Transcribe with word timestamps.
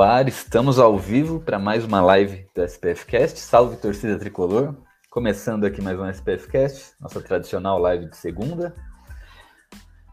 Ar, 0.00 0.28
estamos 0.28 0.78
ao 0.78 0.96
vivo 0.96 1.40
para 1.40 1.58
mais 1.58 1.84
uma 1.84 2.00
live 2.00 2.46
do 2.54 2.62
SPF 2.62 3.04
Cast. 3.06 3.40
Salve 3.40 3.76
torcida 3.76 4.18
tricolor! 4.18 4.76
Começando 5.10 5.64
aqui 5.64 5.82
mais 5.82 5.98
um 5.98 6.08
SPF 6.08 6.48
Cast, 6.48 6.92
nossa 7.00 7.20
tradicional 7.20 7.78
live 7.78 8.06
de 8.06 8.16
segunda, 8.16 8.74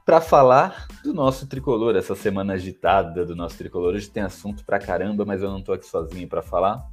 para 0.04 0.20
falar 0.20 0.88
do 1.04 1.14
nosso 1.14 1.48
tricolor, 1.48 1.96
essa 1.96 2.16
semana 2.16 2.54
agitada 2.54 3.26
do 3.26 3.36
nosso 3.36 3.58
tricolor. 3.58 3.94
Hoje 3.94 4.10
tem 4.10 4.24
assunto 4.24 4.66
pra 4.66 4.80
caramba, 4.80 5.24
mas 5.24 5.42
eu 5.42 5.52
não 5.52 5.62
tô 5.62 5.74
aqui 5.74 5.86
sozinho 5.86 6.28
para 6.28 6.42
falar. 6.42 6.84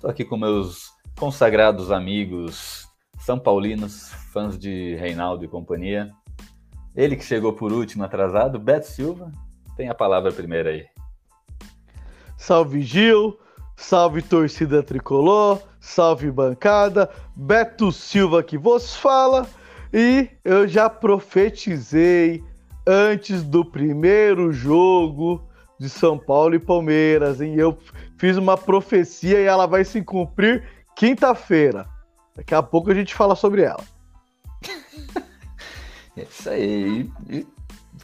Tô 0.00 0.08
aqui 0.08 0.24
com 0.24 0.36
meus 0.36 0.92
consagrados 1.18 1.90
amigos 1.90 2.88
são 3.20 3.38
paulinos, 3.38 4.08
fãs 4.32 4.58
de 4.58 4.94
Reinaldo 4.96 5.44
e 5.44 5.48
companhia. 5.48 6.10
Ele 6.96 7.16
que 7.16 7.24
chegou 7.24 7.52
por 7.52 7.72
último 7.72 8.02
atrasado, 8.02 8.58
Beto 8.58 8.86
Silva, 8.86 9.30
tem 9.76 9.88
a 9.88 9.94
palavra 9.94 10.32
primeiro 10.32 10.68
aí. 10.68 10.99
Salve 12.40 12.80
Gil, 12.80 13.38
salve 13.76 14.22
torcida 14.22 14.82
tricolor, 14.82 15.60
salve 15.78 16.30
bancada, 16.30 17.10
Beto 17.36 17.92
Silva 17.92 18.42
que 18.42 18.56
vos 18.56 18.96
fala 18.96 19.46
e 19.92 20.26
eu 20.42 20.66
já 20.66 20.88
profetizei 20.88 22.42
antes 22.86 23.42
do 23.42 23.62
primeiro 23.62 24.54
jogo 24.54 25.46
de 25.78 25.90
São 25.90 26.18
Paulo 26.18 26.54
e 26.54 26.58
Palmeiras, 26.58 27.42
hein? 27.42 27.56
Eu 27.56 27.76
fiz 28.16 28.38
uma 28.38 28.56
profecia 28.56 29.38
e 29.38 29.44
ela 29.44 29.66
vai 29.66 29.84
se 29.84 30.00
cumprir 30.00 30.64
quinta-feira. 30.96 31.86
Daqui 32.34 32.54
a 32.54 32.62
pouco 32.62 32.90
a 32.90 32.94
gente 32.94 33.14
fala 33.14 33.36
sobre 33.36 33.62
ela. 33.62 33.84
É 36.16 36.22
isso 36.22 36.50
aí. 36.50 37.10
E 37.30 37.46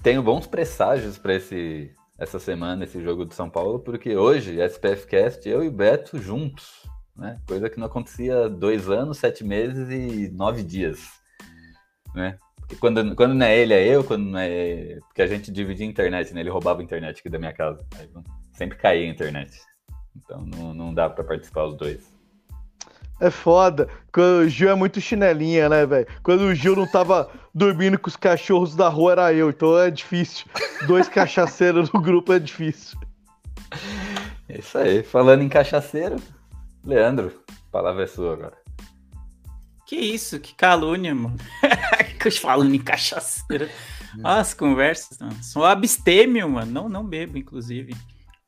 tenho 0.01 0.23
bons 0.23 0.47
presságios 0.47 1.19
para 1.19 1.35
esse 1.35 1.91
essa 2.19 2.39
semana 2.39 2.85
esse 2.85 3.03
jogo 3.03 3.25
de 3.25 3.35
São 3.35 3.51
Paulo, 3.51 3.81
porque 3.81 4.17
hoje, 4.17 4.61
SPF 4.61 5.07
Cast, 5.07 5.49
eu 5.49 5.63
e 5.63 5.71
Beto 5.71 6.19
juntos, 6.19 6.83
né? 7.15 7.39
Coisa 7.47 7.69
que 7.69 7.79
não 7.79 7.87
acontecia 7.87 8.49
dois 8.49 8.89
anos, 8.89 9.19
sete 9.19 9.45
meses 9.45 9.89
e 9.91 10.31
nove 10.31 10.63
dias, 10.63 11.01
né? 12.15 12.39
Porque 12.57 12.77
quando, 12.77 13.15
quando 13.15 13.35
não 13.35 13.47
é 13.47 13.57
ele, 13.57 13.73
é 13.73 13.87
eu, 13.87 14.03
quando 14.03 14.25
não 14.25 14.39
é. 14.39 14.99
Porque 15.07 15.23
a 15.23 15.27
gente 15.27 15.53
dividia 15.53 15.87
a 15.87 15.91
internet, 15.91 16.35
né? 16.35 16.41
Ele 16.41 16.51
roubava 16.51 16.81
a 16.81 16.85
internet 16.85 17.21
aqui 17.21 17.29
da 17.29 17.39
minha 17.39 17.53
casa. 17.53 17.87
Aí, 17.97 18.09
sempre 18.53 18.77
caía 18.77 19.07
a 19.07 19.11
internet. 19.11 19.57
Então 20.17 20.45
não, 20.45 20.75
não 20.75 20.95
dá 20.95 21.09
para 21.09 21.23
participar 21.23 21.67
os 21.67 21.77
dois. 21.77 22.17
É 23.21 23.31
foda. 23.31 23.89
Quando 24.13 24.45
o 24.45 24.49
Gil 24.49 24.69
é 24.69 24.75
muito 24.75 25.01
chinelinha, 25.01 25.69
né, 25.69 25.87
velho? 25.87 26.07
Quando 26.23 26.43
o 26.43 26.55
Gil 26.55 26.77
não 26.77 26.91
tava 26.91 27.31
dormindo 27.57 27.99
com 27.99 28.09
os 28.09 28.17
cachorros 28.17 28.77
da 28.77 28.87
rua, 28.87 29.13
era 29.13 29.33
eu. 29.33 29.49
Então 29.49 29.79
é 29.79 29.91
difícil. 29.91 30.45
Dois 30.87 31.09
cachaceiros 31.09 31.91
no 31.91 32.03
grupo 32.03 32.35
é 32.35 32.39
difícil. 32.39 32.99
É 34.47 34.59
isso 34.59 34.77
aí. 34.77 35.03
Falando 35.03 35.41
em 35.41 35.49
cachaceiro, 35.49 36.17
Leandro, 36.85 37.33
a 37.49 37.73
palavra 37.73 38.05
é 38.05 38.07
sua 38.07 38.35
agora. 38.35 38.59
Que 39.87 39.97
isso, 39.97 40.39
que 40.39 40.55
calúnia, 40.55 41.15
mano. 41.15 41.39
Falando 42.43 42.75
em 42.75 42.79
cachaceiro. 42.79 43.71
As 44.23 44.53
conversas, 44.53 45.19
mano. 45.19 45.43
Sou 45.43 45.65
abstêmio, 45.65 46.51
mano. 46.51 46.71
Não, 46.71 46.89
não 46.91 47.07
bebo, 47.07 47.39
inclusive. 47.39 47.95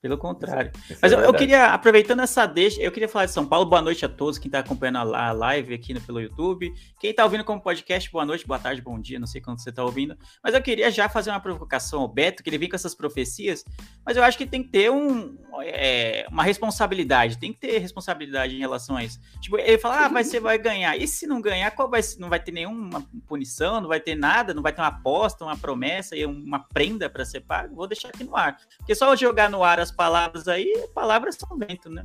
Pelo 0.00 0.16
contrário. 0.16 0.70
Isso 0.88 1.00
Mas 1.02 1.10
é 1.10 1.16
eu, 1.16 1.20
eu, 1.20 1.34
queria, 1.34 1.66
aproveitando 1.74 2.20
essa 2.20 2.46
deixa, 2.46 2.80
eu 2.80 2.92
queria 2.92 3.08
falar 3.08 3.26
de 3.26 3.32
São 3.32 3.44
Paulo. 3.44 3.66
Boa 3.66 3.82
noite 3.82 4.04
a 4.04 4.08
todos 4.08 4.38
quem 4.38 4.48
está 4.48 4.60
acompanhando 4.60 5.12
a 5.12 5.32
live 5.32 5.74
aqui 5.74 5.92
no, 5.92 6.00
pelo 6.00 6.20
YouTube. 6.20 6.72
Quem 7.00 7.10
está 7.10 7.24
ouvindo 7.24 7.42
como 7.42 7.60
podcast, 7.60 8.08
boa 8.08 8.24
noite, 8.24 8.46
boa 8.46 8.60
tarde, 8.60 8.80
bom 8.80 9.00
dia, 9.00 9.18
não 9.18 9.26
sei 9.26 9.40
quando 9.40 9.60
você 9.60 9.70
está 9.70 9.82
ouvindo. 9.82 10.16
Mas 10.40 10.54
eu 10.54 10.62
queria 10.62 10.88
já 10.88 11.08
fazer 11.08 11.30
uma 11.30 11.40
provocação 11.40 12.02
ao 12.02 12.06
Beto, 12.06 12.44
que 12.44 12.48
ele 12.48 12.58
vem 12.58 12.68
com 12.68 12.76
essas 12.76 12.94
profecias, 12.94 13.64
mas 14.06 14.16
eu 14.16 14.22
acho 14.22 14.38
que 14.38 14.46
tem 14.46 14.62
que 14.62 14.68
ter 14.68 14.88
um, 14.88 15.36
é, 15.62 16.24
uma 16.30 16.44
responsabilidade, 16.44 17.36
tem 17.36 17.52
que 17.52 17.58
ter 17.58 17.78
responsabilidade 17.78 18.54
em 18.54 18.60
relação 18.60 18.96
a 18.96 19.02
isso. 19.02 19.18
Tipo, 19.40 19.58
ele 19.58 19.78
fala, 19.78 20.04
ah, 20.04 20.08
mas 20.08 20.28
você 20.28 20.38
vai 20.38 20.58
ganhar. 20.58 20.96
E 20.96 21.08
se 21.08 21.26
não 21.26 21.40
ganhar, 21.40 21.72
qual 21.72 21.90
vai 21.90 22.02
Não 22.20 22.28
vai 22.28 22.38
ter 22.38 22.52
nenhuma 22.52 23.04
punição, 23.26 23.80
não 23.80 23.88
vai 23.88 23.98
ter 23.98 24.14
nada, 24.14 24.54
não 24.54 24.62
vai 24.62 24.72
ter 24.72 24.80
uma 24.80 24.88
aposta, 24.88 25.44
uma 25.44 25.56
promessa 25.56 26.14
e 26.14 26.24
uma 26.24 26.60
prenda 26.60 27.10
para 27.10 27.24
ser 27.24 27.40
pago? 27.40 27.74
Vou 27.74 27.88
deixar 27.88 28.10
aqui 28.10 28.22
no 28.22 28.36
ar. 28.36 28.56
Porque 28.76 28.94
só 28.94 29.16
jogar 29.16 29.50
no 29.50 29.64
ar 29.64 29.80
as 29.80 29.87
palavras 29.90 30.48
aí, 30.48 30.86
palavras 30.94 31.36
são 31.36 31.56
vento, 31.56 31.90
né? 31.90 32.02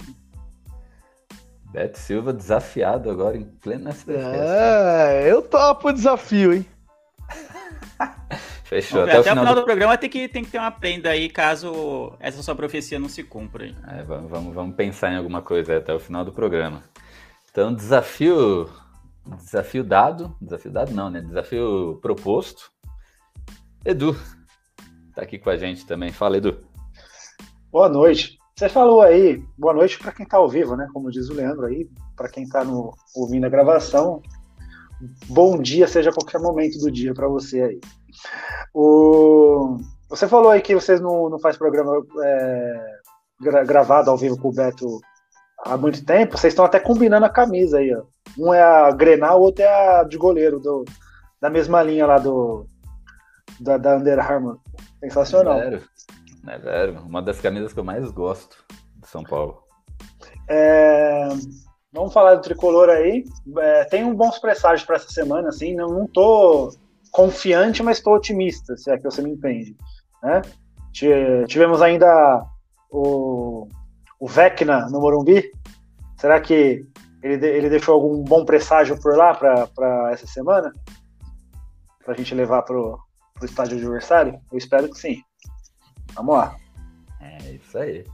Beto 1.74 1.98
Silva 1.98 2.32
desafiado 2.32 3.10
agora 3.10 3.36
em 3.36 3.44
pleno 3.44 3.90
SBT. 3.90 4.20
É, 4.22 5.32
eu 5.32 5.42
topo 5.42 5.90
o 5.90 5.94
desafio, 5.94 6.54
hein? 6.54 6.66
Fechou. 8.64 9.02
Até, 9.02 9.12
até, 9.12 9.20
o 9.20 9.24
final, 9.24 9.44
final 9.44 9.56
do... 9.56 9.62
do... 9.62 9.66
programa 9.66 9.98
tem 9.98 10.10
que, 10.10 10.28
tem 10.28 10.44
que 10.44 10.52
ter 10.52 10.60
uma 10.60 10.72
prenda 10.72 11.10
aí, 11.10 11.30
caso 11.30 12.14
essa 12.20 12.44
sua 12.44 12.56
profecia 12.56 13.00
não 13.00 13.10
se 13.10 13.24
cumpra. 13.24 13.66
É, 13.88 14.04
vamos, 14.04 14.30
vamos, 14.30 14.54
vamos 14.54 14.76
pensar 14.76 15.12
em 15.12 15.18
alguma 15.18 15.42
coisa 15.42 15.78
até 15.78 15.92
o 15.94 16.00
final 16.00 16.24
do 16.24 16.32
programa. 16.32 16.84
Então, 17.50 17.74
desafio. 17.74 18.70
Desafio 19.38 19.84
dado. 19.84 20.36
Desafio 20.42 20.72
dado 20.72 20.92
não, 20.92 21.10
né? 21.10 21.22
Desafio 21.22 22.00
proposto. 22.02 22.72
Edu. 23.84 24.16
Tá 25.16 25.22
aqui 25.22 25.40
com 25.40 25.50
a 25.50 25.58
gente 25.58 25.86
também. 25.86 26.12
Fala, 26.12 26.38
Edu. 26.38 26.58
Boa 27.73 27.89
noite. 27.89 28.38
Você 28.56 28.69
falou 28.69 29.01
aí, 29.01 29.44
boa 29.57 29.73
noite 29.73 29.97
para 29.97 30.11
quem 30.11 30.25
está 30.25 30.38
ao 30.38 30.47
vivo, 30.47 30.75
né? 30.75 30.88
Como 30.94 31.09
diz 31.09 31.28
o 31.28 31.34
Leandro 31.34 31.66
aí, 31.66 31.89
para 32.16 32.29
quem 32.29 32.44
está 32.44 32.63
ouvindo 33.16 33.47
a 33.47 33.50
gravação. 33.50 34.22
Bom 35.28 35.59
dia, 35.59 35.88
seja 35.88 36.11
qualquer 36.11 36.39
momento 36.39 36.78
do 36.78 36.91
dia 36.91 37.16
para 37.16 37.28
você 37.28 37.63
aí. 37.63 37.81
O, 38.75 39.78
você 40.07 40.28
falou 40.28 40.51
aí 40.51 40.61
que 40.61 40.75
vocês 40.75 41.01
não, 41.01 41.31
não 41.31 41.39
faz 41.39 41.57
programa 41.57 42.00
é, 42.23 42.85
gra, 43.41 43.63
gravado 43.63 44.11
ao 44.11 44.17
vivo 44.17 44.40
com 44.40 44.50
o 44.50 44.53
Beto 44.53 45.00
há 45.66 45.75
muito 45.75 46.05
tempo. 46.05 46.38
Vocês 46.38 46.53
estão 46.53 46.66
até 46.66 46.79
combinando 46.79 47.25
a 47.25 47.29
camisa 47.29 47.79
aí, 47.79 47.91
ó. 47.95 48.03
Um 48.38 48.53
é 48.53 48.61
a 48.61 48.91
Grenal, 48.91 49.40
o 49.40 49.45
outro 49.45 49.63
é 49.63 49.67
a 50.00 50.03
de 50.03 50.16
goleiro 50.16 50.59
do, 50.59 50.85
da 51.41 51.50
mesma 51.50 51.81
linha 51.81 52.05
lá 52.05 52.19
do 52.19 52.67
da, 53.59 53.78
da 53.79 53.97
Under 53.97 54.19
Armour. 54.19 54.59
Sensacional. 55.00 55.57
Zero. 55.57 55.81
É 56.48 56.58
velho, 56.58 57.00
uma 57.02 57.22
das 57.22 57.40
camisas 57.40 57.74
que 57.74 57.80
eu 57.80 57.84
mais 57.84 58.09
gosto 58.12 58.64
de 58.98 59.08
São 59.08 59.24
Paulo. 59.24 59.64
É, 60.50 61.28
vamos 61.92 62.14
falar 62.14 62.36
do 62.36 62.42
tricolor 62.42 62.90
aí. 62.90 63.24
É, 63.59 63.86
tenho 63.86 64.14
bons 64.14 64.40
presságios 64.40 64.86
para 64.86 64.98
essa 64.98 65.09
semana, 65.09 65.50
assim. 65.50 65.76
Não, 65.76 65.88
não 65.88 66.08
tô 66.08 66.76
confiante, 67.12 67.82
mas 67.82 67.98
estou 67.98 68.16
otimista, 68.16 68.76
se 68.76 68.92
é 68.92 68.98
que 68.98 69.03
você 69.03 69.22
me 69.22 69.32
entende. 69.32 69.76
Né? 70.22 70.42
Tivemos 71.48 71.82
ainda 71.82 72.46
o, 72.92 73.67
o 74.20 74.28
Vecna 74.28 74.88
no 74.90 75.00
Morumbi. 75.00 75.50
Será 76.17 76.41
que 76.41 76.85
ele, 77.22 77.46
ele 77.47 77.70
deixou 77.70 77.96
algum 77.96 78.23
bom 78.23 78.44
presságio 78.44 79.00
por 79.00 79.16
lá 79.16 79.34
para 79.34 80.12
essa 80.12 80.28
semana? 80.28 80.73
Para 82.03 82.14
a 82.14 82.17
gente 82.17 82.35
levar 82.35 82.64
para 82.64 82.78
o 82.78 83.00
estádio 83.44 83.78
adversário? 83.78 84.40
Eu 84.52 84.58
espero 84.58 84.90
que 84.90 84.97
sim. 84.97 85.22
Vamos 86.16 86.36
lá. 86.36 86.56
É 87.20 87.54
isso 87.54 87.78
aí. 87.78 88.06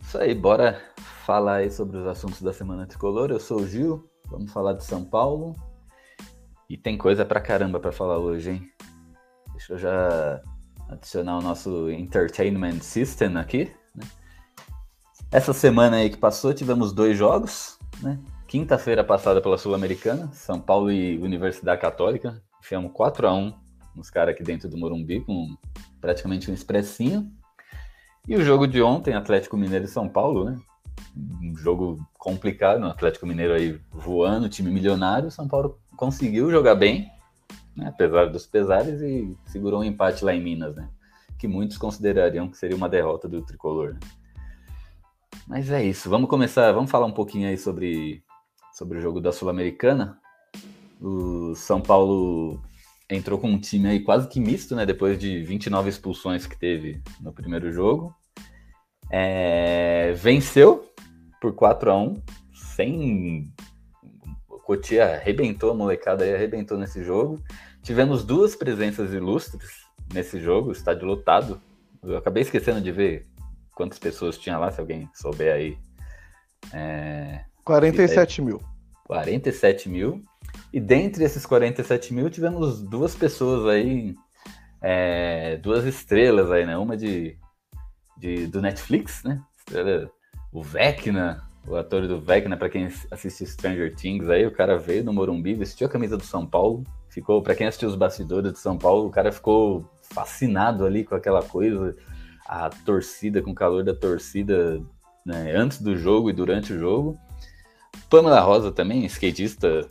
Isso 0.00 0.18
aí, 0.18 0.34
bora 0.34 0.80
falar 1.24 1.56
aí 1.56 1.70
sobre 1.70 1.96
os 1.96 2.06
assuntos 2.06 2.42
da 2.42 2.52
Semana 2.52 2.86
Tricolor. 2.86 3.30
Eu 3.30 3.40
sou 3.40 3.60
o 3.60 3.66
Gil, 3.66 4.08
vamos 4.26 4.52
falar 4.52 4.72
de 4.72 4.84
São 4.84 5.04
Paulo. 5.04 5.54
E 6.68 6.76
tem 6.76 6.96
coisa 6.96 7.24
pra 7.24 7.40
caramba 7.40 7.80
pra 7.80 7.92
falar 7.92 8.18
hoje, 8.18 8.50
hein? 8.50 8.72
Deixa 9.52 9.74
eu 9.74 9.78
já 9.78 10.40
adicionar 10.88 11.38
o 11.38 11.42
nosso 11.42 11.90
Entertainment 11.90 12.80
System 12.80 13.36
aqui. 13.36 13.72
Né? 13.94 14.06
Essa 15.30 15.52
semana 15.52 15.96
aí 15.96 16.10
que 16.10 16.16
passou, 16.16 16.52
tivemos 16.52 16.92
dois 16.92 17.16
jogos, 17.16 17.78
né? 18.02 18.18
Quinta-feira 18.46 19.04
passada 19.04 19.40
pela 19.40 19.56
Sul-Americana, 19.56 20.28
São 20.32 20.60
Paulo 20.60 20.90
e 20.90 21.18
Universidade 21.18 21.80
Católica. 21.80 22.42
Enfiamos 22.60 22.92
4 22.92 23.28
a 23.28 23.34
1 23.34 23.54
nos 23.94 24.10
caras 24.10 24.34
aqui 24.34 24.42
dentro 24.42 24.68
do 24.68 24.76
Morumbi, 24.76 25.20
com 25.20 25.56
praticamente 26.00 26.50
um 26.50 26.54
expressinho. 26.54 27.30
E 28.26 28.36
o 28.36 28.42
jogo 28.42 28.66
de 28.66 28.82
ontem, 28.82 29.14
Atlético 29.14 29.56
Mineiro 29.56 29.84
e 29.84 29.88
São 29.88 30.08
Paulo, 30.08 30.44
né? 30.44 30.58
Um 31.42 31.56
jogo 31.56 31.98
complicado, 32.18 32.82
o 32.82 32.86
Atlético 32.90 33.26
Mineiro 33.26 33.54
aí 33.54 33.80
voando, 33.90 34.48
time 34.48 34.70
milionário, 34.70 35.30
São 35.30 35.48
Paulo 35.48 35.78
conseguiu 35.96 36.50
jogar 36.50 36.74
bem, 36.74 37.10
né, 37.76 37.88
apesar 37.88 38.26
dos 38.26 38.46
pesares, 38.46 39.00
e 39.00 39.36
segurou 39.46 39.80
um 39.80 39.84
empate 39.84 40.24
lá 40.24 40.34
em 40.34 40.42
Minas, 40.42 40.76
né? 40.76 40.88
Que 41.38 41.48
muitos 41.48 41.78
considerariam 41.78 42.48
que 42.48 42.56
seria 42.56 42.76
uma 42.76 42.88
derrota 42.88 43.28
do 43.28 43.42
tricolor. 43.42 43.94
Né? 43.94 44.00
Mas 45.46 45.70
é 45.70 45.82
isso, 45.82 46.08
vamos 46.08 46.28
começar, 46.28 46.70
vamos 46.72 46.90
falar 46.90 47.06
um 47.06 47.12
pouquinho 47.12 47.48
aí 47.48 47.56
sobre, 47.56 48.22
sobre 48.72 48.98
o 48.98 49.00
jogo 49.00 49.20
da 49.20 49.32
Sul-Americana. 49.32 50.18
O 51.00 51.54
São 51.54 51.80
Paulo 51.80 52.62
entrou 53.10 53.38
com 53.38 53.48
um 53.48 53.58
time 53.58 53.88
aí 53.88 54.00
quase 54.00 54.28
que 54.28 54.40
misto, 54.40 54.74
né? 54.74 54.86
Depois 54.86 55.18
de 55.18 55.42
29 55.42 55.88
expulsões 55.88 56.46
que 56.46 56.58
teve 56.58 57.02
no 57.20 57.32
primeiro 57.32 57.72
jogo. 57.72 58.14
É, 59.10 60.12
venceu 60.12 60.88
por 61.40 61.54
4 61.54 61.90
a 61.90 61.98
1 61.98 62.22
sem. 62.54 63.52
O 64.48 64.58
Cotia 64.58 65.16
arrebentou 65.16 65.70
a 65.70 65.74
molecada 65.74 66.24
aí, 66.24 66.34
arrebentou 66.34 66.78
nesse 66.78 67.02
jogo. 67.02 67.42
Tivemos 67.82 68.24
duas 68.24 68.54
presenças 68.54 69.12
ilustres 69.12 69.70
nesse 70.12 70.38
jogo, 70.38 70.70
estádio 70.70 71.06
lotado. 71.06 71.60
Eu 72.02 72.16
acabei 72.16 72.42
esquecendo 72.42 72.80
de 72.80 72.92
ver 72.92 73.26
quantas 73.74 73.98
pessoas 73.98 74.38
tinha 74.38 74.58
lá, 74.58 74.70
se 74.70 74.80
alguém 74.80 75.08
souber 75.14 75.54
aí. 75.54 75.78
É... 76.72 77.44
47 77.64 78.42
mil. 78.42 78.60
47 79.04 79.88
mil. 79.88 80.22
E 80.72 80.78
dentre 80.78 81.24
esses 81.24 81.44
47 81.44 82.14
mil, 82.14 82.30
tivemos 82.30 82.80
duas 82.82 83.14
pessoas 83.14 83.66
aí, 83.66 84.14
é, 84.80 85.56
duas 85.56 85.84
estrelas 85.84 86.50
aí, 86.50 86.64
né? 86.64 86.76
Uma 86.76 86.96
de, 86.96 87.36
de 88.16 88.46
do 88.46 88.62
Netflix, 88.62 89.24
né? 89.24 89.42
Estrela, 89.58 90.10
o 90.52 90.62
Vecna, 90.62 91.42
o 91.66 91.76
ator 91.76 92.06
do 92.06 92.20
Vecna, 92.20 92.56
para 92.56 92.68
quem 92.68 92.88
assiste 93.10 93.46
Stranger 93.46 93.94
Things 93.94 94.28
aí, 94.28 94.46
o 94.46 94.52
cara 94.52 94.78
veio 94.78 95.04
no 95.04 95.12
Morumbi, 95.12 95.54
vestiu 95.54 95.86
a 95.86 95.90
camisa 95.90 96.16
do 96.16 96.24
São 96.24 96.46
Paulo, 96.46 96.84
ficou, 97.08 97.42
para 97.42 97.54
quem 97.54 97.66
assistiu 97.66 97.88
os 97.88 97.96
bastidores 97.96 98.52
de 98.52 98.58
São 98.58 98.78
Paulo, 98.78 99.06
o 99.06 99.10
cara 99.10 99.30
ficou 99.30 99.88
fascinado 100.02 100.84
ali 100.84 101.04
com 101.04 101.14
aquela 101.14 101.42
coisa, 101.42 101.96
a 102.46 102.70
torcida, 102.70 103.42
com 103.42 103.50
o 103.50 103.54
calor 103.54 103.84
da 103.84 103.94
torcida, 103.94 104.80
né, 105.24 105.54
antes 105.54 105.80
do 105.80 105.96
jogo 105.96 106.30
e 106.30 106.32
durante 106.32 106.72
o 106.72 106.78
jogo. 106.78 107.18
Pamela 108.08 108.40
Rosa 108.40 108.72
também, 108.72 109.04
skatista 109.04 109.88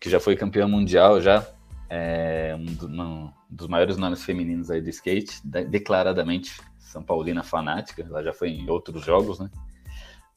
que 0.00 0.10
já 0.10 0.20
foi 0.20 0.36
campeã 0.36 0.66
mundial 0.66 1.20
já, 1.20 1.46
é 1.88 2.56
um, 2.58 2.64
do, 2.64 2.86
um, 2.88 3.30
dos 3.50 3.68
maiores 3.68 3.96
nomes 3.96 4.24
femininos 4.24 4.70
aí 4.70 4.80
do 4.80 4.88
skate, 4.88 5.40
declaradamente 5.44 6.60
São 6.78 7.02
Paulina 7.02 7.42
fanática, 7.42 8.02
ela 8.02 8.22
já 8.22 8.32
foi 8.32 8.48
em 8.48 8.70
outros 8.70 9.04
jogos, 9.04 9.38
né? 9.38 9.50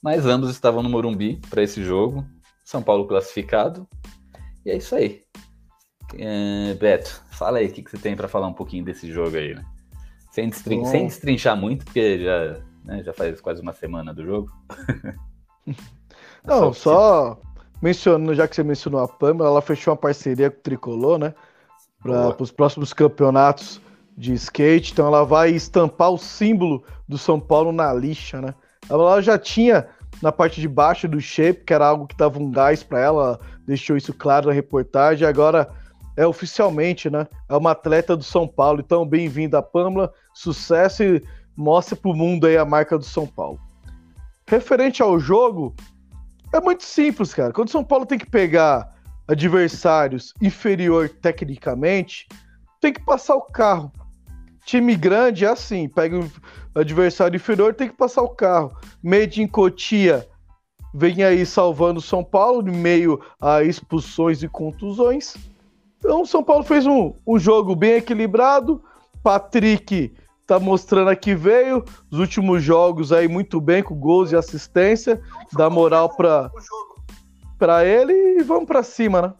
Mas 0.01 0.25
ambos 0.25 0.49
estavam 0.49 0.83
no 0.83 0.89
Morumbi 0.89 1.39
para 1.49 1.63
esse 1.63 1.83
jogo, 1.83 2.25
São 2.63 2.83
Paulo 2.83 3.07
classificado, 3.07 3.87
e 4.65 4.71
é 4.71 4.77
isso 4.77 4.95
aí. 4.95 5.23
É, 6.17 6.73
Beto, 6.75 7.23
fala 7.31 7.59
aí 7.59 7.67
o 7.67 7.71
que, 7.71 7.81
que 7.81 7.89
você 7.89 7.97
tem 7.97 8.15
para 8.15 8.27
falar 8.27 8.47
um 8.47 8.53
pouquinho 8.53 8.83
desse 8.83 9.11
jogo 9.11 9.37
aí, 9.37 9.55
né? 9.55 9.65
Sem, 10.31 10.49
destrin 10.49 10.83
sem 10.85 11.07
destrinchar 11.07 11.55
muito, 11.55 11.85
porque 11.85 12.19
já, 12.19 12.61
né, 12.83 13.01
já 13.03 13.13
faz 13.13 13.39
quase 13.39 13.61
uma 13.61 13.71
semana 13.71 14.13
do 14.13 14.25
jogo. 14.25 14.51
Não, 16.43 16.73
só 16.73 17.39
mencionando, 17.85 18.33
já 18.33 18.47
que 18.47 18.55
você 18.55 18.63
mencionou 18.63 18.99
a 18.99 19.07
Pamela, 19.07 19.47
ela 19.47 19.61
fechou 19.61 19.93
uma 19.93 19.97
parceria 19.97 20.49
com 20.49 20.57
o 20.57 20.61
Tricolor, 20.61 21.19
né? 21.19 21.35
Para 22.01 22.41
os 22.41 22.51
próximos 22.51 22.93
campeonatos 22.93 23.79
de 24.17 24.33
skate. 24.33 24.91
Então 24.91 25.05
ela 25.05 25.23
vai 25.23 25.51
estampar 25.51 26.09
o 26.09 26.17
símbolo 26.17 26.83
do 27.07 27.15
São 27.15 27.39
Paulo 27.39 27.71
na 27.71 27.93
lixa, 27.93 28.41
né? 28.41 28.55
Ela 28.89 29.21
já 29.21 29.37
tinha 29.37 29.87
na 30.19 30.31
parte 30.31 30.59
de 30.59 30.67
baixo 30.67 31.07
do 31.07 31.21
shape, 31.21 31.63
que 31.63 31.73
era 31.75 31.85
algo 31.85 32.07
que 32.07 32.17
dava 32.17 32.39
um 32.39 32.49
gás 32.49 32.81
para 32.81 32.99
ela, 32.99 33.39
deixou 33.67 33.95
isso 33.95 34.15
claro 34.15 34.47
na 34.47 34.53
reportagem. 34.53 35.27
Agora 35.27 35.69
é 36.17 36.25
oficialmente, 36.25 37.07
né? 37.07 37.27
É 37.47 37.55
uma 37.55 37.71
atleta 37.71 38.17
do 38.17 38.23
São 38.23 38.47
Paulo. 38.47 38.81
Então, 38.83 39.07
bem-vinda, 39.07 39.61
Pamela. 39.61 40.11
Sucesso 40.33 41.03
e 41.03 41.23
mostre 41.55 41.95
para 41.95 42.09
o 42.09 42.15
mundo 42.15 42.47
aí 42.47 42.57
a 42.57 42.65
marca 42.65 42.97
do 42.97 43.05
São 43.05 43.27
Paulo. 43.27 43.59
Referente 44.47 45.03
ao 45.03 45.19
jogo, 45.19 45.75
é 46.57 46.61
muito 46.61 46.83
simples, 46.83 47.33
cara. 47.33 47.53
Quando 47.53 47.67
o 47.67 47.71
São 47.71 47.83
Paulo 47.83 48.05
tem 48.05 48.17
que 48.17 48.29
pegar 48.29 48.93
adversários 49.27 50.33
inferior 50.41 51.09
tecnicamente, 51.09 52.27
tem 52.79 52.93
que 52.93 53.03
passar 53.03 53.35
o 53.35 53.41
carro. 53.41 53.91
Time 54.65 54.95
grande 54.95 55.45
é 55.45 55.49
assim, 55.49 55.87
pega 55.87 56.19
o 56.19 56.31
adversário 56.79 57.35
inferior, 57.35 57.73
tem 57.73 57.89
que 57.89 57.95
passar 57.95 58.21
o 58.21 58.29
carro. 58.29 58.75
Made 59.03 59.41
in 59.41 59.47
Cotia 59.47 60.27
vem 60.93 61.23
aí 61.23 61.45
salvando 61.45 61.99
o 61.99 62.03
São 62.03 62.23
Paulo, 62.23 62.67
em 62.67 62.75
meio 62.75 63.21
a 63.39 63.63
expulsões 63.63 64.41
e 64.41 64.47
contusões. 64.47 65.35
Então 65.99 66.21
o 66.21 66.25
São 66.25 66.43
Paulo 66.43 66.63
fez 66.63 66.85
um, 66.85 67.13
um 67.27 67.37
jogo 67.37 67.75
bem 67.75 67.95
equilibrado. 67.95 68.81
Patrick 69.21 70.13
tá 70.45 70.59
mostrando 70.59 71.09
aqui 71.09 71.33
veio, 71.35 71.83
os 72.11 72.19
últimos 72.19 72.63
jogos 72.63 73.11
aí 73.11 73.27
muito 73.27 73.59
bem 73.59 73.81
com 73.81 73.95
gols 73.95 74.31
e 74.31 74.35
assistência, 74.35 75.21
dá 75.53 75.69
moral 75.69 76.15
para 76.15 76.51
para 77.57 77.85
ele 77.85 78.13
e 78.39 78.43
vamos 78.43 78.65
para 78.65 78.83
cima, 78.83 79.21
né? 79.21 79.33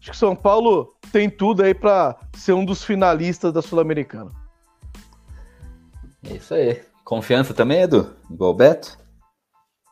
Acho 0.00 0.12
que 0.12 0.16
São 0.16 0.34
Paulo 0.34 0.94
tem 1.12 1.28
tudo 1.28 1.62
aí 1.62 1.74
para 1.74 2.16
ser 2.34 2.52
um 2.52 2.64
dos 2.64 2.84
finalistas 2.84 3.52
da 3.52 3.60
Sul-Americana. 3.60 4.30
É 6.24 6.34
isso 6.34 6.54
aí. 6.54 6.80
Confiança 7.04 7.52
também, 7.52 7.82
Edu? 7.82 8.14
Igual 8.30 8.52
o 8.52 8.54
Beto? 8.54 8.96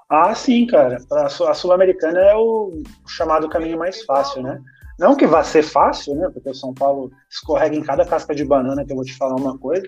Ah, 0.09 0.35
sim, 0.35 0.67
cara. 0.67 0.99
A 1.11 1.55
Sul-Americana 1.55 2.21
é 2.21 2.37
o 2.37 2.83
chamado 3.07 3.49
caminho 3.49 3.79
mais 3.79 4.05
fácil, 4.05 4.43
né? 4.43 4.63
Não 4.99 5.17
que 5.17 5.27
vá 5.27 5.43
ser 5.43 5.63
fácil, 5.63 6.15
né? 6.15 6.31
Porque 6.33 6.49
o 6.49 6.55
São 6.55 6.73
Paulo 6.73 7.11
escorrega 7.29 7.75
em 7.75 7.83
cada 7.83 8.07
casca 8.07 8.35
de 8.35 8.45
banana, 8.45 8.85
que 8.85 8.93
eu 8.93 8.97
vou 8.97 9.05
te 9.05 9.17
falar 9.17 9.35
uma 9.35 9.59
coisa. 9.59 9.87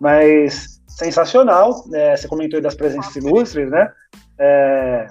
Mas 0.00 0.80
sensacional. 1.00 1.84
É, 1.92 2.16
você 2.16 2.28
comentou 2.28 2.60
das 2.60 2.74
presenças 2.74 3.14
ilustres, 3.16 3.70
né? 3.70 3.92
É, 4.38 5.06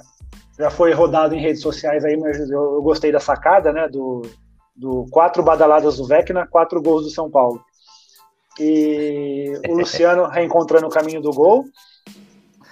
já 0.57 0.69
foi 0.69 0.93
rodado 0.93 1.33
em 1.33 1.41
redes 1.41 1.61
sociais 1.61 2.03
aí, 2.03 2.17
mas 2.17 2.39
eu, 2.49 2.75
eu, 2.75 2.81
gostei 2.81 3.11
da 3.11 3.19
sacada, 3.19 3.71
né? 3.71 3.87
Do, 3.87 4.21
do 4.75 5.05
quatro 5.09 5.41
badaladas 5.41 5.97
do 5.97 6.05
Vecna, 6.05 6.47
quatro 6.47 6.81
gols 6.81 7.03
do 7.03 7.09
São 7.09 7.29
Paulo. 7.29 7.63
E 8.59 9.53
o 9.67 9.73
Luciano 9.73 10.25
reencontrando 10.29 10.87
o 10.87 10.91
caminho 10.91 11.21
do 11.21 11.31
gol. 11.31 11.65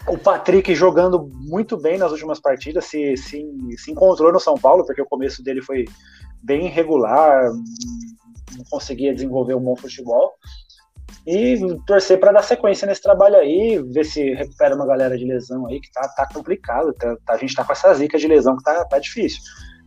O 0.08 0.18
Patrick 0.18 0.74
jogando 0.74 1.30
muito 1.34 1.76
bem 1.76 1.98
nas 1.98 2.12
últimas 2.14 2.40
partidas, 2.40 2.86
se, 2.86 3.18
se, 3.18 3.46
se 3.78 3.92
encontrou 3.92 4.32
no 4.32 4.40
São 4.40 4.56
Paulo, 4.56 4.86
porque 4.86 5.02
o 5.02 5.06
começo 5.06 5.44
dele 5.44 5.62
foi 5.62 5.84
bem 6.42 6.68
irregular, 6.68 7.52
não 8.56 8.64
conseguia 8.70 9.14
desenvolver 9.14 9.56
um 9.56 9.60
bom 9.60 9.76
futebol 9.76 10.34
e 11.28 11.60
torcer 11.86 12.18
para 12.18 12.32
dar 12.32 12.42
sequência 12.42 12.88
nesse 12.88 13.02
trabalho 13.02 13.36
aí, 13.36 13.84
ver 13.92 14.06
se 14.06 14.34
recupera 14.34 14.74
uma 14.74 14.88
galera 14.88 15.18
de 15.18 15.26
lesão 15.26 15.68
aí, 15.68 15.82
que 15.82 15.92
tá, 15.92 16.08
tá 16.08 16.26
complicado, 16.34 16.94
tá, 16.94 17.18
tá 17.26 17.34
a 17.34 17.38
gente 17.38 17.54
tá 17.54 17.66
com 17.66 17.74
essa 17.74 17.94
zica 17.94 18.18
de 18.18 18.30
lesão 18.30 18.56
que 18.56 18.64
tá, 18.64 18.86
tá 18.86 18.98
difícil. 18.98 19.42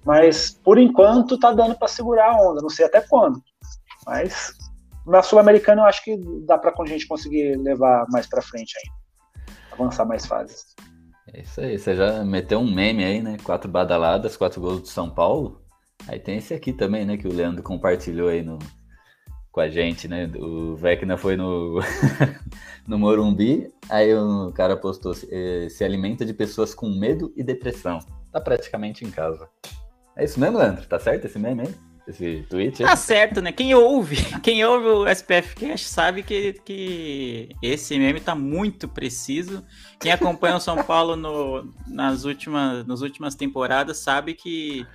Mas, 0.04 0.50
por 0.50 0.76
enquanto, 0.76 1.38
tá 1.38 1.50
dando 1.50 1.74
para 1.74 1.88
segurar 1.88 2.32
a 2.32 2.36
onda, 2.36 2.60
não 2.60 2.68
sei 2.68 2.84
até 2.84 3.00
quando. 3.00 3.40
Mas, 4.06 4.52
na 5.06 5.22
Sul-Americana, 5.22 5.80
eu 5.80 5.86
acho 5.86 6.04
que 6.04 6.14
dá 6.44 6.58
para 6.58 6.74
a 6.78 6.86
gente 6.86 7.08
conseguir 7.08 7.56
levar 7.56 8.04
mais 8.10 8.26
para 8.26 8.42
frente 8.42 8.74
ainda, 8.76 9.52
avançar 9.72 10.04
mais 10.04 10.26
fases. 10.26 10.74
É 11.32 11.40
isso 11.40 11.58
aí, 11.58 11.78
você 11.78 11.96
já 11.96 12.22
meteu 12.22 12.58
um 12.58 12.70
meme 12.70 13.02
aí, 13.02 13.22
né? 13.22 13.38
Quatro 13.42 13.70
badaladas, 13.70 14.36
quatro 14.36 14.60
gols 14.60 14.82
do 14.82 14.88
São 14.88 15.08
Paulo. 15.08 15.62
Aí 16.06 16.20
tem 16.20 16.36
esse 16.36 16.52
aqui 16.52 16.70
também, 16.70 17.06
né? 17.06 17.16
Que 17.16 17.28
o 17.28 17.32
Leandro 17.32 17.62
compartilhou 17.62 18.28
aí 18.28 18.42
no, 18.42 18.58
com 19.52 19.60
a 19.60 19.68
gente, 19.68 20.06
né? 20.06 20.30
O 20.38 20.76
Vecna 20.76 21.16
foi 21.16 21.36
no, 21.36 21.80
no 22.86 22.98
Morumbi, 22.98 23.72
aí 23.88 24.14
o 24.14 24.52
cara 24.52 24.76
postou: 24.76 25.12
eh, 25.30 25.68
se 25.68 25.84
alimenta 25.84 26.24
de 26.24 26.32
pessoas 26.32 26.74
com 26.74 26.88
medo 26.88 27.32
e 27.36 27.42
depressão. 27.42 27.98
Tá 28.32 28.40
praticamente 28.40 29.04
em 29.04 29.10
casa. 29.10 29.48
É 30.16 30.24
isso 30.24 30.38
mesmo, 30.38 30.58
Leandro? 30.58 30.86
Tá 30.86 30.98
certo 30.98 31.26
esse 31.26 31.38
meme 31.38 31.62
aí? 31.62 31.74
Esse 32.06 32.44
tweet? 32.48 32.82
Aí? 32.82 32.88
Tá 32.88 32.96
certo, 32.96 33.40
né? 33.40 33.52
Quem 33.52 33.74
ouve, 33.74 34.16
quem 34.42 34.64
ouve 34.64 34.86
o 34.86 35.08
SPF 35.08 35.54
Cash 35.56 35.86
sabe 35.86 36.22
que, 36.22 36.54
que 36.64 37.50
esse 37.62 37.98
meme 37.98 38.20
tá 38.20 38.34
muito 38.34 38.88
preciso. 38.88 39.64
Quem 39.98 40.12
acompanha 40.12 40.56
o 40.56 40.60
São 40.60 40.82
Paulo 40.82 41.16
no, 41.16 41.72
nas, 41.86 42.24
últimas, 42.24 42.86
nas 42.86 43.00
últimas 43.00 43.34
temporadas 43.34 43.98
sabe 43.98 44.34
que 44.34 44.86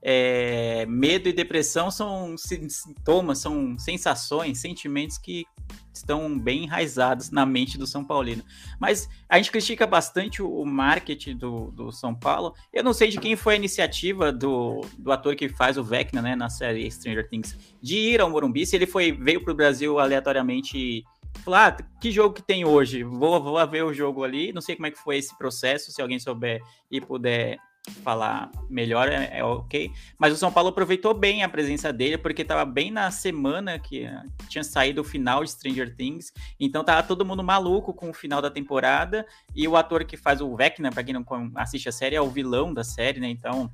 é, 0.00 0.86
medo 0.86 1.28
e 1.28 1.32
depressão 1.32 1.90
são 1.90 2.36
sintomas, 2.36 3.38
são 3.38 3.78
sensações, 3.78 4.60
sentimentos 4.60 5.18
que 5.18 5.44
estão 5.92 6.38
bem 6.38 6.64
enraizados 6.64 7.30
na 7.30 7.44
mente 7.44 7.76
do 7.76 7.86
São 7.86 8.04
Paulino. 8.04 8.44
Mas 8.80 9.08
a 9.28 9.36
gente 9.36 9.50
critica 9.50 9.86
bastante 9.86 10.40
o 10.40 10.64
marketing 10.64 11.36
do, 11.36 11.70
do 11.72 11.90
São 11.90 12.14
Paulo. 12.14 12.54
Eu 12.72 12.84
não 12.84 12.92
sei 12.92 13.08
de 13.08 13.18
quem 13.18 13.34
foi 13.34 13.54
a 13.54 13.56
iniciativa 13.56 14.32
do, 14.32 14.82
do 14.96 15.10
ator 15.10 15.34
que 15.34 15.48
faz 15.48 15.76
o 15.76 15.82
Vecna, 15.82 16.22
né, 16.22 16.36
na 16.36 16.48
série 16.48 16.88
Stranger 16.90 17.28
Things, 17.28 17.56
de 17.82 17.96
ir 17.96 18.20
ao 18.20 18.30
Morumbi, 18.30 18.64
se 18.64 18.76
ele 18.76 18.86
foi 18.86 19.12
veio 19.12 19.42
para 19.42 19.52
o 19.52 19.56
Brasil 19.56 19.98
aleatoriamente 19.98 21.04
falar, 21.44 21.76
ah, 21.78 22.00
que 22.00 22.10
jogo 22.10 22.34
que 22.34 22.42
tem 22.42 22.64
hoje? 22.64 23.02
Vou, 23.02 23.42
vou 23.42 23.66
ver 23.68 23.84
o 23.84 23.92
jogo 23.92 24.24
ali. 24.24 24.52
Não 24.52 24.60
sei 24.60 24.76
como 24.76 24.86
é 24.86 24.90
que 24.90 24.98
foi 24.98 25.18
esse 25.18 25.36
processo, 25.36 25.90
se 25.90 26.00
alguém 26.00 26.18
souber 26.18 26.60
e 26.90 27.00
puder 27.00 27.58
falar 27.88 28.50
melhor, 28.68 29.08
é, 29.08 29.38
é, 29.38 29.44
ok. 29.44 29.90
Mas 30.18 30.32
o 30.32 30.36
São 30.36 30.52
Paulo 30.52 30.70
aproveitou 30.70 31.14
bem 31.14 31.42
a 31.42 31.48
presença 31.48 31.92
dele, 31.92 32.18
porque 32.18 32.42
estava 32.42 32.64
bem 32.64 32.90
na 32.90 33.10
semana 33.10 33.78
que 33.78 34.08
tinha 34.48 34.64
saído 34.64 35.00
o 35.00 35.04
final 35.04 35.42
de 35.44 35.50
Stranger 35.50 35.94
Things. 35.94 36.32
Então 36.58 36.84
tava 36.84 37.02
todo 37.02 37.24
mundo 37.24 37.42
maluco 37.42 37.92
com 37.92 38.10
o 38.10 38.14
final 38.14 38.40
da 38.40 38.50
temporada. 38.50 39.26
E 39.54 39.66
o 39.66 39.76
ator 39.76 40.04
que 40.04 40.16
faz 40.16 40.40
o 40.40 40.54
Vecna, 40.56 40.90
para 40.90 41.02
quem 41.02 41.14
não 41.14 41.24
assiste 41.54 41.88
a 41.88 41.92
série, 41.92 42.16
é 42.16 42.20
o 42.20 42.30
vilão 42.30 42.72
da 42.72 42.84
série, 42.84 43.20
né? 43.20 43.28
Então 43.28 43.70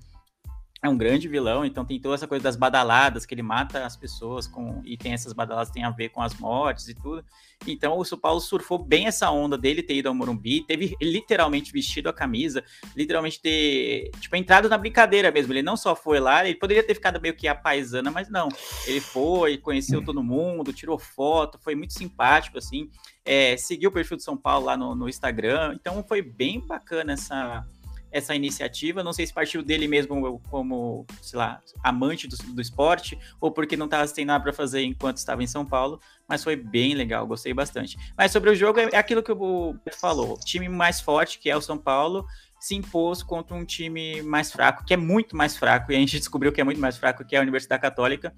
é 0.85 0.88
um 0.88 0.99
grande 0.99 1.26
vilão, 1.29 1.64
então 1.64 1.83
tem 1.83 1.99
toda 1.99 2.14
essa 2.14 2.29
coisa 2.29 2.45
das 2.45 2.57
badaladas, 2.57 3.25
que 3.25 3.35
ele 3.35 3.43
mata 3.43 3.87
as 3.87 3.97
pessoas 3.97 4.47
com 4.47 4.83
e 4.85 4.99
tem 4.99 5.14
essas 5.14 5.33
badaladas 5.33 5.73
tem 5.73 5.83
a 5.83 5.88
ver 5.88 6.11
com 6.11 6.21
as 6.21 6.35
mortes 6.35 6.88
e 6.88 6.95
tudo. 6.95 7.25
Então 7.67 7.97
o 7.97 8.05
São 8.05 8.19
Paulo 8.19 8.38
surfou 8.38 8.79
bem 8.79 9.07
essa 9.07 9.31
onda 9.31 9.57
dele 9.57 9.83
ter 9.83 9.95
ido 9.95 10.11
ao 10.11 10.14
Morumbi, 10.14 10.61
teve 10.61 10.95
literalmente 11.00 11.73
vestido 11.73 12.11
a 12.11 12.12
camisa, 12.12 12.62
literalmente 12.95 13.41
ter, 13.41 14.11
tipo, 14.21 14.37
entrado 14.37 14.69
na 14.69 14.76
brincadeira 14.76 15.31
mesmo. 15.31 15.55
Ele 15.55 15.62
não 15.62 15.75
só 15.75 15.97
foi 15.97 16.21
lá, 16.21 16.45
ele 16.47 16.59
poderia 16.59 16.83
ter 16.83 16.93
ficado 16.93 17.19
meio 17.19 17.35
que 17.35 17.49
a 17.49 17.55
paisana, 17.55 18.11
mas 18.11 18.29
não. 18.29 18.50
Ele 18.87 19.00
foi, 19.00 19.57
conheceu 19.57 20.05
todo 20.05 20.23
mundo, 20.23 20.71
tirou 20.71 20.99
foto, 20.99 21.59
foi 21.59 21.75
muito 21.75 21.95
simpático, 21.95 22.59
assim. 22.59 22.91
É, 23.25 23.57
seguiu 23.57 23.88
o 23.88 23.93
perfil 23.93 24.19
do 24.19 24.23
São 24.23 24.37
Paulo 24.37 24.67
lá 24.67 24.76
no, 24.76 24.95
no 24.95 25.09
Instagram, 25.09 25.75
então 25.81 26.05
foi 26.07 26.21
bem 26.21 26.61
bacana 26.61 27.14
essa 27.14 27.67
essa 28.14 28.33
iniciativa. 28.33 29.02
Não 29.02 29.12
sei 29.12 29.26
se 29.26 29.35
partiu 29.35 29.61
dele 29.61 29.88
mesmo 29.88 30.40
como, 30.49 31.04
sei 31.21 31.37
lá, 31.37 31.61
amante 31.83 32.28
do, 32.28 32.37
do 32.37 32.62
esporte, 32.62 33.18
ou 33.40 33.50
porque 33.50 33.76
não 33.76 33.87
estava 33.87 34.06
sem 34.06 34.25
nada 34.25 34.42
para 34.42 34.52
fazer 34.52 34.83
enquanto 34.83 35.16
estava 35.16 35.42
em 35.42 35.49
São 35.49 35.66
Paulo, 35.66 36.00
mas 36.28 36.44
foi 36.44 36.54
bem 36.54 36.94
legal, 36.94 37.26
gostei 37.26 37.52
bastante. 37.52 37.99
Mas 38.16 38.30
sobre 38.30 38.50
o 38.50 38.54
jogo, 38.54 38.78
é 38.78 38.97
aquilo 38.97 39.21
que 39.21 39.33
o 39.33 39.75
falou: 39.99 40.35
o 40.35 40.38
time 40.38 40.68
mais 40.68 41.00
forte, 41.00 41.40
que 41.40 41.50
é 41.50 41.56
o 41.56 41.61
São 41.61 41.76
Paulo, 41.76 42.25
se 42.61 42.76
impôs 42.76 43.21
contra 43.21 43.56
um 43.56 43.64
time 43.64 44.23
mais 44.23 44.52
fraco, 44.52 44.85
que 44.85 44.94
é 44.94 44.97
muito 44.97 45.37
mais 45.37 45.56
fraco, 45.56 45.90
e 45.90 45.97
a 45.97 45.99
gente 45.99 46.16
descobriu 46.21 46.52
que 46.52 46.61
é 46.61 46.64
muito 46.64 46.80
mais 46.80 46.97
fraco 46.97 47.25
que 47.25 47.35
é 47.35 47.40
a 47.40 47.42
Universidade 47.42 47.83
Católica. 47.83 48.33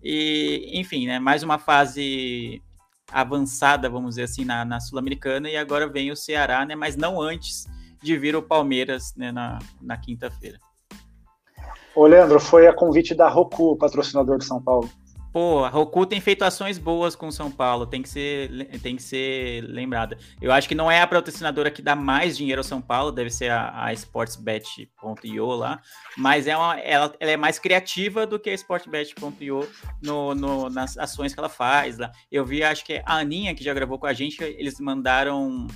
E, 0.00 0.70
enfim, 0.74 1.06
né, 1.06 1.18
mais 1.18 1.42
uma 1.42 1.58
fase 1.58 2.62
avançada, 3.10 3.90
vamos 3.90 4.10
dizer 4.10 4.22
assim, 4.22 4.44
na, 4.44 4.64
na 4.64 4.78
Sul-Americana, 4.78 5.50
e 5.50 5.56
agora 5.56 5.88
vem 5.88 6.12
o 6.12 6.16
Ceará, 6.16 6.64
né, 6.64 6.76
mas 6.76 6.96
não 6.96 7.20
antes 7.20 7.66
de 8.06 8.16
vir 8.16 8.36
o 8.36 8.42
Palmeiras 8.42 9.12
né, 9.16 9.32
na, 9.32 9.58
na 9.82 9.96
quinta-feira. 9.96 10.58
Ô, 11.94 12.06
Leandro, 12.06 12.38
foi 12.38 12.66
a 12.66 12.72
convite 12.72 13.14
da 13.14 13.28
Roku, 13.28 13.76
patrocinador 13.76 14.38
de 14.38 14.44
São 14.44 14.62
Paulo. 14.62 14.88
Pô, 15.32 15.64
a 15.64 15.68
Roku 15.68 16.06
tem 16.06 16.18
feito 16.18 16.44
ações 16.44 16.78
boas 16.78 17.14
com 17.14 17.30
São 17.30 17.50
Paulo, 17.50 17.86
tem 17.86 18.00
que 18.00 18.08
ser, 18.08 18.48
tem 18.80 18.96
que 18.96 19.02
ser 19.02 19.62
lembrada. 19.64 20.16
Eu 20.40 20.50
acho 20.50 20.66
que 20.66 20.74
não 20.74 20.90
é 20.90 21.02
a 21.02 21.06
patrocinadora 21.06 21.70
que 21.70 21.82
dá 21.82 21.94
mais 21.94 22.38
dinheiro 22.38 22.60
ao 22.60 22.64
São 22.64 22.80
Paulo, 22.80 23.12
deve 23.12 23.28
ser 23.28 23.50
a, 23.50 23.84
a 23.84 23.92
sportsbet.io 23.92 25.46
lá, 25.46 25.82
mas 26.16 26.46
é 26.46 26.56
uma, 26.56 26.78
ela, 26.80 27.14
ela, 27.20 27.30
é 27.32 27.36
mais 27.36 27.58
criativa 27.58 28.26
do 28.26 28.38
que 28.38 28.48
a 28.48 28.54
sportsbet.io 28.54 29.68
no, 30.02 30.34
no, 30.34 30.70
nas 30.70 30.96
ações 30.96 31.34
que 31.34 31.40
ela 31.40 31.50
faz 31.50 31.98
lá. 31.98 32.10
Eu 32.32 32.42
vi, 32.42 32.62
acho 32.62 32.82
que 32.82 33.02
a 33.04 33.18
Aninha, 33.18 33.54
que 33.54 33.64
já 33.64 33.74
gravou 33.74 33.98
com 33.98 34.06
a 34.06 34.14
gente, 34.14 34.42
eles 34.42 34.80
mandaram 34.80 35.66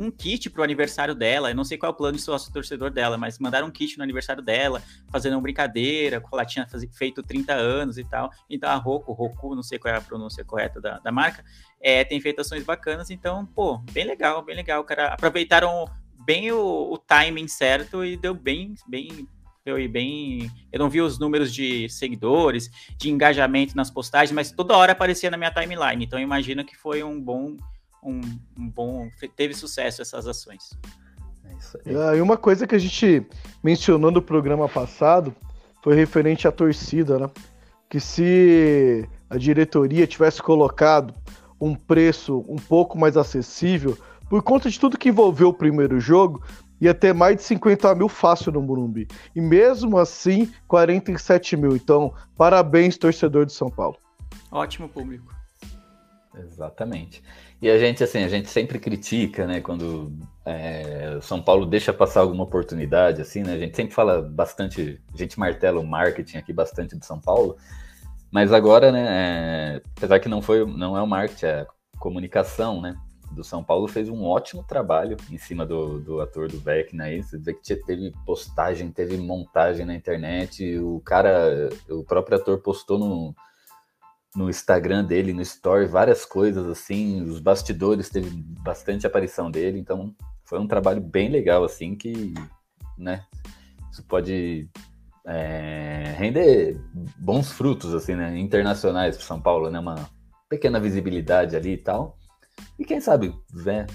um 0.00 0.10
kit 0.10 0.48
pro 0.48 0.62
aniversário 0.62 1.14
dela. 1.14 1.50
Eu 1.50 1.54
não 1.54 1.62
sei 1.62 1.76
qual 1.76 1.92
é 1.92 1.94
o 1.94 1.96
plano 1.96 2.16
de 2.16 2.22
sócio 2.22 2.50
torcedor 2.50 2.90
dela, 2.90 3.18
mas 3.18 3.38
mandaram 3.38 3.66
um 3.66 3.70
kit 3.70 3.98
no 3.98 4.02
aniversário 4.02 4.42
dela, 4.42 4.82
fazendo 5.10 5.34
uma 5.34 5.42
brincadeira, 5.42 6.22
ela 6.32 6.44
tinha 6.46 6.66
feito 6.90 7.22
30 7.22 7.52
anos 7.52 7.98
e 7.98 8.04
tal. 8.04 8.30
Então 8.48 8.70
a 8.70 8.76
Roku, 8.76 9.12
Roku, 9.12 9.54
não 9.54 9.62
sei 9.62 9.78
qual 9.78 9.92
é 9.92 9.98
a 9.98 10.00
pronúncia 10.00 10.42
correta 10.42 10.80
da, 10.80 10.98
da 11.00 11.12
marca, 11.12 11.44
é, 11.78 12.02
tem 12.02 12.18
feito 12.18 12.40
ações 12.40 12.64
bacanas. 12.64 13.10
Então, 13.10 13.44
pô, 13.44 13.78
bem 13.92 14.06
legal, 14.06 14.42
bem 14.42 14.56
legal. 14.56 14.82
Cara, 14.84 15.08
aproveitaram 15.08 15.84
bem 16.24 16.50
o, 16.50 16.92
o 16.92 16.96
timing 16.96 17.46
certo 17.48 18.02
e 18.02 18.16
deu 18.16 18.34
bem, 18.34 18.74
bem 18.88 19.28
foi 19.62 19.86
bem. 19.86 20.50
Eu 20.72 20.78
não 20.78 20.88
vi 20.88 21.02
os 21.02 21.18
números 21.18 21.52
de 21.52 21.88
seguidores, 21.90 22.70
de 22.96 23.10
engajamento 23.10 23.76
nas 23.76 23.90
postagens, 23.90 24.32
mas 24.32 24.50
toda 24.50 24.74
hora 24.74 24.92
aparecia 24.92 25.30
na 25.30 25.36
minha 25.36 25.50
timeline. 25.50 26.02
Então 26.02 26.18
eu 26.18 26.22
imagino 26.22 26.64
que 26.64 26.74
foi 26.74 27.02
um 27.02 27.20
bom 27.20 27.56
um, 28.02 28.20
um 28.58 28.68
bom. 28.68 29.08
teve 29.36 29.54
sucesso 29.54 30.02
essas 30.02 30.26
ações. 30.26 30.70
É 31.84 32.16
e 32.16 32.20
uma 32.20 32.36
coisa 32.36 32.66
que 32.66 32.74
a 32.74 32.78
gente 32.78 33.26
mencionou 33.62 34.10
no 34.10 34.22
programa 34.22 34.68
passado 34.68 35.34
foi 35.82 35.94
referente 35.94 36.46
à 36.48 36.52
torcida, 36.52 37.18
né? 37.18 37.30
Que 37.88 38.00
se 38.00 39.08
a 39.28 39.36
diretoria 39.36 40.06
tivesse 40.06 40.42
colocado 40.42 41.14
um 41.60 41.74
preço 41.74 42.44
um 42.48 42.56
pouco 42.56 42.98
mais 42.98 43.16
acessível, 43.16 43.98
por 44.28 44.42
conta 44.42 44.70
de 44.70 44.78
tudo 44.78 44.96
que 44.96 45.08
envolveu 45.08 45.48
o 45.48 45.54
primeiro 45.54 46.00
jogo, 46.00 46.42
ia 46.80 46.94
ter 46.94 47.12
mais 47.12 47.36
de 47.36 47.42
50 47.42 47.94
mil 47.94 48.08
fácil 48.08 48.52
no 48.52 48.62
Morumbi. 48.62 49.06
E 49.34 49.40
mesmo 49.40 49.98
assim, 49.98 50.50
47 50.66 51.56
mil. 51.56 51.76
Então, 51.76 52.14
parabéns, 52.36 52.96
torcedor 52.96 53.44
de 53.44 53.52
São 53.52 53.68
Paulo. 53.68 53.96
Ótimo 54.50 54.88
público. 54.88 55.39
Exatamente. 56.34 57.22
E 57.60 57.68
a 57.68 57.78
gente, 57.78 58.04
assim, 58.04 58.22
a 58.22 58.28
gente 58.28 58.48
sempre 58.48 58.78
critica, 58.78 59.46
né, 59.46 59.60
quando 59.60 60.12
é, 60.46 61.18
São 61.20 61.42
Paulo 61.42 61.66
deixa 61.66 61.92
passar 61.92 62.20
alguma 62.20 62.44
oportunidade, 62.44 63.20
assim, 63.20 63.42
né? 63.42 63.54
A 63.54 63.58
gente 63.58 63.76
sempre 63.76 63.92
fala 63.92 64.22
bastante, 64.22 65.00
a 65.12 65.16
gente 65.16 65.38
martela 65.38 65.80
o 65.80 65.86
marketing 65.86 66.38
aqui 66.38 66.52
bastante 66.52 66.96
de 66.96 67.04
São 67.04 67.20
Paulo, 67.20 67.56
mas 68.30 68.52
agora, 68.52 68.92
né, 68.92 69.06
é, 69.76 69.82
apesar 69.96 70.20
que 70.20 70.28
não 70.28 70.40
foi, 70.40 70.64
não 70.64 70.96
é 70.96 71.02
o 71.02 71.06
marketing, 71.06 71.46
é 71.46 71.60
a 71.62 71.66
comunicação, 71.98 72.80
né, 72.80 72.96
do 73.32 73.42
São 73.42 73.62
Paulo 73.62 73.88
fez 73.88 74.08
um 74.08 74.24
ótimo 74.24 74.62
trabalho 74.62 75.16
em 75.30 75.38
cima 75.38 75.66
do, 75.66 76.00
do 76.00 76.20
ator 76.20 76.48
do 76.48 76.58
Vecna 76.58 77.04
aí, 77.04 77.22
você 77.22 77.38
vê 77.38 77.54
que 77.54 77.74
teve 77.76 78.12
postagem, 78.24 78.90
teve 78.90 79.16
montagem 79.16 79.84
na 79.84 79.94
internet, 79.94 80.78
o 80.78 81.00
cara, 81.00 81.68
o 81.88 82.04
próprio 82.04 82.38
ator 82.38 82.58
postou 82.60 82.98
no 82.98 83.34
no 84.34 84.48
Instagram 84.48 85.04
dele, 85.04 85.32
no 85.32 85.42
Story, 85.42 85.86
várias 85.86 86.24
coisas 86.24 86.66
assim, 86.66 87.22
os 87.22 87.40
bastidores 87.40 88.08
teve 88.08 88.30
bastante 88.62 89.06
aparição 89.06 89.50
dele, 89.50 89.78
então 89.78 90.14
foi 90.44 90.58
um 90.58 90.68
trabalho 90.68 91.00
bem 91.00 91.28
legal 91.28 91.64
assim 91.64 91.96
que, 91.96 92.32
né, 92.96 93.24
isso 93.90 94.04
pode 94.04 94.68
é, 95.26 96.14
render 96.16 96.80
bons 97.18 97.50
frutos 97.50 97.92
assim, 97.94 98.14
né, 98.14 98.38
internacionais 98.38 99.16
para 99.16 99.26
São 99.26 99.40
Paulo, 99.40 99.68
né, 99.68 99.80
uma 99.80 100.08
pequena 100.48 100.80
visibilidade 100.80 101.56
ali 101.56 101.72
e 101.72 101.78
tal. 101.78 102.16
E 102.78 102.84
quem 102.84 103.00
sabe, 103.00 103.34
vem, 103.52 103.86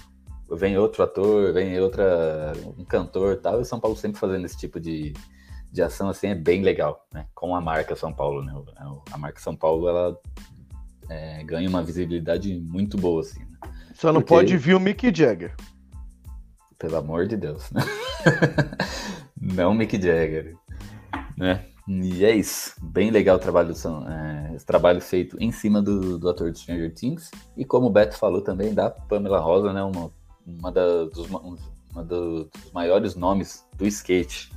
vem 0.51 0.77
outro 0.77 1.03
ator, 1.03 1.53
vem 1.53 1.79
outra 1.79 2.53
um 2.77 2.83
cantor, 2.83 3.37
tal, 3.37 3.61
e 3.61 3.65
São 3.65 3.79
Paulo 3.79 3.95
sempre 3.95 4.19
fazendo 4.19 4.45
esse 4.45 4.57
tipo 4.57 4.79
de 4.79 5.13
de 5.75 5.81
ação 5.81 6.07
assim 6.07 6.27
é 6.27 6.35
bem 6.35 6.63
legal, 6.63 7.05
né? 7.13 7.27
Com 7.35 7.53
a 7.53 7.59
marca 7.59 7.97
São 7.97 8.13
Paulo, 8.13 8.41
né? 8.41 8.53
A 9.11 9.17
marca 9.17 9.41
São 9.41 9.53
Paulo 9.53 9.89
ela 9.89 10.17
é, 11.09 11.43
ganha 11.43 11.67
uma 11.67 11.83
visibilidade 11.83 12.57
muito 12.57 12.97
boa 12.97 13.19
assim. 13.19 13.41
Né? 13.41 13.57
Só 13.93 14.13
não 14.13 14.21
Porque... 14.21 14.33
pode 14.35 14.57
vir 14.57 14.73
o 14.73 14.79
Mick 14.79 15.13
Jagger. 15.13 15.53
Pelo 16.79 16.95
amor 16.95 17.27
de 17.27 17.35
Deus, 17.35 17.69
né? 17.71 17.81
não 19.39 19.73
Mick 19.73 20.01
Jagger, 20.01 20.55
né? 21.37 21.65
E 21.87 22.23
é 22.23 22.33
isso, 22.33 22.73
bem 22.81 23.11
legal 23.11 23.35
o 23.35 23.39
trabalho, 23.39 23.73
é, 24.09 24.57
trabalho 24.65 25.01
feito 25.01 25.37
em 25.41 25.51
cima 25.51 25.81
do, 25.81 26.17
do 26.17 26.29
ator 26.29 26.51
de 26.51 26.59
Stranger 26.59 26.91
Things 26.93 27.29
e 27.55 27.63
como 27.65 27.87
o 27.87 27.91
Beto 27.91 28.17
falou 28.17 28.41
também 28.41 28.73
da 28.73 28.89
Pamela 28.89 29.39
Rosa, 29.39 29.73
né? 29.73 29.83
Uma, 29.83 30.09
uma, 30.47 30.71
da, 30.71 31.03
dos, 31.03 31.27
uma 31.91 32.03
dos 32.03 32.49
maiores 32.73 33.15
nomes 33.15 33.65
do 33.77 33.85
skate 33.85 34.54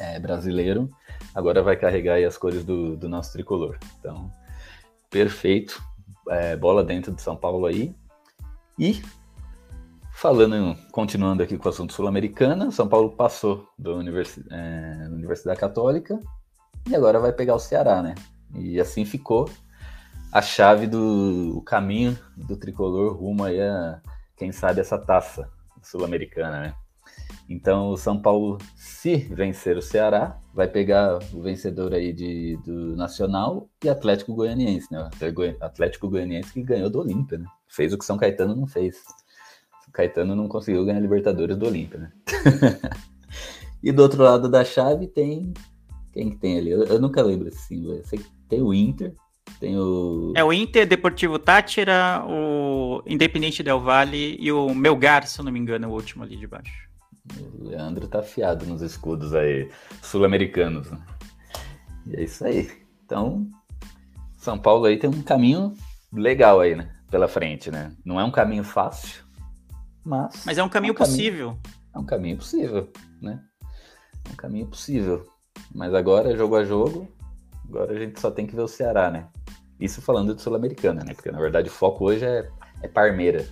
é, 0.00 0.18
brasileiro, 0.18 0.88
agora 1.34 1.62
vai 1.62 1.76
carregar 1.76 2.16
as 2.24 2.38
cores 2.38 2.64
do, 2.64 2.96
do, 2.96 3.08
nosso 3.08 3.32
tricolor. 3.32 3.78
Então, 3.98 4.32
perfeito. 5.10 5.80
É, 6.28 6.56
bola 6.56 6.82
dentro 6.82 7.12
de 7.12 7.20
São 7.20 7.36
Paulo 7.36 7.66
aí. 7.66 7.94
E 8.78 9.02
falando, 10.14 10.74
continuando 10.90 11.42
aqui 11.42 11.58
com 11.58 11.66
o 11.66 11.68
assunto 11.68 11.92
sul-americana, 11.92 12.70
São 12.70 12.88
Paulo 12.88 13.10
passou 13.10 13.68
da 13.78 13.90
Universi 13.90 14.42
é, 14.50 15.06
Universidade 15.10 15.60
Católica 15.60 16.18
e 16.88 16.96
agora 16.96 17.20
vai 17.20 17.32
pegar 17.32 17.54
o 17.54 17.60
Ceará, 17.60 18.02
né? 18.02 18.14
E 18.54 18.80
assim 18.80 19.04
ficou 19.04 19.50
a 20.32 20.40
chave 20.40 20.86
do 20.86 21.58
o 21.58 21.62
caminho 21.62 22.18
do 22.36 22.56
tricolor 22.56 23.16
rumo 23.16 23.44
aí 23.44 23.60
a, 23.60 24.00
quem 24.36 24.50
sabe, 24.50 24.80
essa 24.80 24.96
taça 24.96 25.50
sul-americana, 25.82 26.60
né? 26.60 26.74
Então, 27.48 27.90
o 27.90 27.96
São 27.96 28.20
Paulo, 28.20 28.58
se 28.74 29.16
vencer 29.16 29.76
o 29.76 29.82
Ceará, 29.82 30.38
vai 30.54 30.68
pegar 30.68 31.18
o 31.32 31.42
vencedor 31.42 31.92
aí 31.92 32.12
de, 32.12 32.56
do 32.64 32.96
Nacional 32.96 33.68
e 33.84 33.88
Atlético 33.88 34.34
Goianiense, 34.34 34.86
né? 34.90 35.08
Atlético 35.60 36.08
Goianiense 36.08 36.52
que 36.52 36.62
ganhou 36.62 36.88
do 36.88 37.00
Olímpia, 37.00 37.38
né? 37.38 37.46
Fez 37.68 37.92
o 37.92 37.98
que 37.98 38.04
São 38.04 38.16
Caetano 38.16 38.54
não 38.54 38.66
fez. 38.66 38.96
Caetano 39.92 40.36
não 40.36 40.48
conseguiu 40.48 40.84
ganhar 40.84 41.00
Libertadores 41.00 41.56
do 41.56 41.66
Olímpia, 41.66 41.98
né? 41.98 42.12
e 43.82 43.90
do 43.90 44.02
outro 44.02 44.22
lado 44.22 44.48
da 44.48 44.64
chave 44.64 45.06
tem. 45.06 45.52
Quem 46.12 46.30
que 46.30 46.36
tem 46.36 46.58
ali? 46.58 46.70
Eu, 46.70 46.84
eu 46.84 47.00
nunca 47.00 47.22
lembro 47.22 47.48
esse 47.48 47.66
símbolo. 47.66 47.94
Eu 47.94 48.04
sei 48.04 48.18
que 48.18 48.30
tem 48.48 48.62
o 48.62 48.74
Inter, 48.74 49.14
tem 49.58 49.78
o. 49.78 50.32
É 50.36 50.44
o 50.44 50.52
Inter, 50.52 50.86
Deportivo 50.86 51.38
Tátira, 51.38 52.24
o 52.26 53.02
Independente 53.06 53.62
Del 53.62 53.80
Valle 53.80 54.36
e 54.38 54.52
o 54.52 54.74
Melgar, 54.74 55.26
se 55.26 55.40
eu 55.40 55.44
não 55.44 55.52
me 55.52 55.58
engano, 55.58 55.88
o 55.88 55.92
último 55.92 56.22
ali 56.22 56.36
de 56.36 56.46
baixo. 56.46 56.89
O 57.58 57.68
Leandro 57.68 58.08
tá 58.08 58.20
afiado 58.20 58.66
nos 58.66 58.82
escudos 58.82 59.34
aí, 59.34 59.70
sul-americanos. 60.02 60.90
Né? 60.90 60.98
E 62.06 62.16
é 62.16 62.24
isso 62.24 62.44
aí. 62.44 62.70
Então, 63.04 63.46
São 64.36 64.58
Paulo 64.58 64.86
aí 64.86 64.98
tem 64.98 65.10
um 65.10 65.22
caminho 65.22 65.74
legal 66.12 66.60
aí, 66.60 66.74
né? 66.74 66.92
Pela 67.10 67.28
frente, 67.28 67.70
né? 67.70 67.94
Não 68.04 68.20
é 68.20 68.24
um 68.24 68.30
caminho 68.30 68.64
fácil, 68.64 69.24
mas. 70.04 70.44
Mas 70.46 70.58
é 70.58 70.62
um 70.62 70.68
caminho 70.68 70.92
é 70.92 70.94
um 70.94 70.96
possível. 70.96 71.48
Caminho, 71.48 71.62
é 71.94 71.98
um 71.98 72.04
caminho 72.04 72.36
possível, 72.36 72.92
né? 73.20 73.42
É 74.28 74.32
um 74.32 74.36
caminho 74.36 74.66
possível. 74.66 75.26
Mas 75.74 75.92
agora, 75.94 76.36
jogo 76.36 76.56
a 76.56 76.64
jogo, 76.64 77.08
agora 77.68 77.92
a 77.92 77.98
gente 77.98 78.20
só 78.20 78.30
tem 78.30 78.46
que 78.46 78.54
ver 78.54 78.62
o 78.62 78.68
Ceará, 78.68 79.10
né? 79.10 79.28
Isso 79.78 80.02
falando 80.02 80.34
de 80.34 80.42
Sul-Americana, 80.42 81.02
né? 81.04 81.14
Porque 81.14 81.30
na 81.30 81.40
verdade 81.40 81.68
o 81.68 81.72
foco 81.72 82.04
hoje 82.04 82.24
é, 82.24 82.48
é 82.82 82.88
Parmeira. 82.88 83.48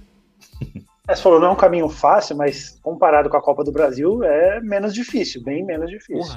É, 1.09 1.15
você 1.15 1.23
falou, 1.23 1.41
não 1.41 1.49
é 1.49 1.51
um 1.51 1.57
caminho 1.57 1.89
fácil, 1.89 2.37
mas 2.37 2.79
comparado 2.83 3.31
com 3.31 3.37
a 3.37 3.43
Copa 3.43 3.65
do 3.65 3.73
Brasil, 3.73 4.23
é 4.23 4.61
menos 4.61 4.93
difícil, 4.93 5.43
bem 5.43 5.65
menos 5.65 5.89
difícil. 5.89 6.37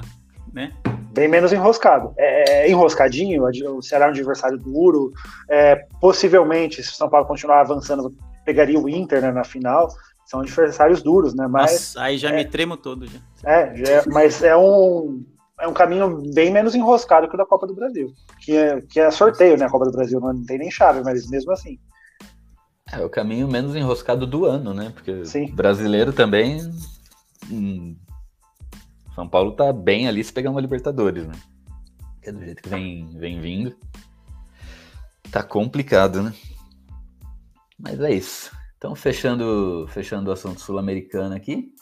né? 0.50 0.72
Bem 1.12 1.28
menos 1.28 1.52
enroscado. 1.52 2.14
É, 2.16 2.62
é 2.62 2.70
enroscadinho, 2.70 3.44
o 3.44 3.82
Ceará 3.82 4.06
é 4.06 4.08
um 4.08 4.12
adversário 4.12 4.56
duro. 4.56 5.10
É, 5.50 5.86
possivelmente, 6.00 6.82
se 6.82 6.90
o 6.90 6.94
São 6.94 7.10
Paulo 7.10 7.26
continuar 7.26 7.60
avançando, 7.60 8.14
pegaria 8.46 8.80
o 8.80 8.88
Inter 8.88 9.20
né, 9.20 9.30
na 9.30 9.44
final. 9.44 9.88
São 10.24 10.40
adversários 10.40 11.02
duros, 11.02 11.34
né? 11.34 11.46
Mas, 11.46 11.72
Nossa, 11.72 12.02
aí 12.02 12.16
já 12.16 12.30
é, 12.30 12.36
me 12.36 12.44
tremo 12.46 12.78
todo. 12.78 13.06
Já. 13.06 13.18
É, 13.44 13.76
já, 13.76 13.92
é, 13.92 14.04
mas 14.06 14.42
é 14.42 14.56
um, 14.56 15.22
é 15.60 15.68
um 15.68 15.74
caminho 15.74 16.22
bem 16.32 16.50
menos 16.50 16.74
enroscado 16.74 17.28
que 17.28 17.34
o 17.34 17.38
da 17.38 17.44
Copa 17.44 17.66
do 17.66 17.74
Brasil. 17.74 18.10
Que 18.40 18.56
é, 18.56 18.80
que 18.80 18.98
é 18.98 19.10
sorteio, 19.10 19.58
né? 19.58 19.66
A 19.66 19.70
Copa 19.70 19.84
do 19.84 19.92
Brasil 19.92 20.18
não 20.18 20.42
tem 20.44 20.56
nem 20.56 20.70
chave, 20.70 21.02
mas 21.04 21.28
mesmo 21.28 21.52
assim. 21.52 21.78
É 22.92 23.02
o 23.02 23.08
caminho 23.08 23.48
menos 23.48 23.74
enroscado 23.74 24.26
do 24.26 24.44
ano, 24.44 24.74
né? 24.74 24.90
Porque 24.90 25.24
Sim. 25.24 25.50
brasileiro 25.54 26.12
também. 26.12 26.60
Hum, 27.50 27.96
São 29.14 29.26
Paulo 29.26 29.52
tá 29.52 29.72
bem 29.72 30.06
ali 30.06 30.22
se 30.22 30.32
pegar 30.32 30.50
uma 30.50 30.60
Libertadores, 30.60 31.26
né? 31.26 31.34
Que 32.20 32.28
é 32.28 32.32
do 32.32 32.44
jeito 32.44 32.62
que 32.62 32.68
vem, 32.68 33.08
vem 33.18 33.40
vindo. 33.40 33.74
Tá 35.30 35.42
complicado, 35.42 36.22
né? 36.22 36.34
Mas 37.78 37.98
é 37.98 38.12
isso. 38.12 38.54
Então, 38.76 38.94
fechando, 38.94 39.86
fechando 39.88 40.28
o 40.28 40.32
assunto 40.32 40.60
sul-americano 40.60 41.34
aqui, 41.34 41.72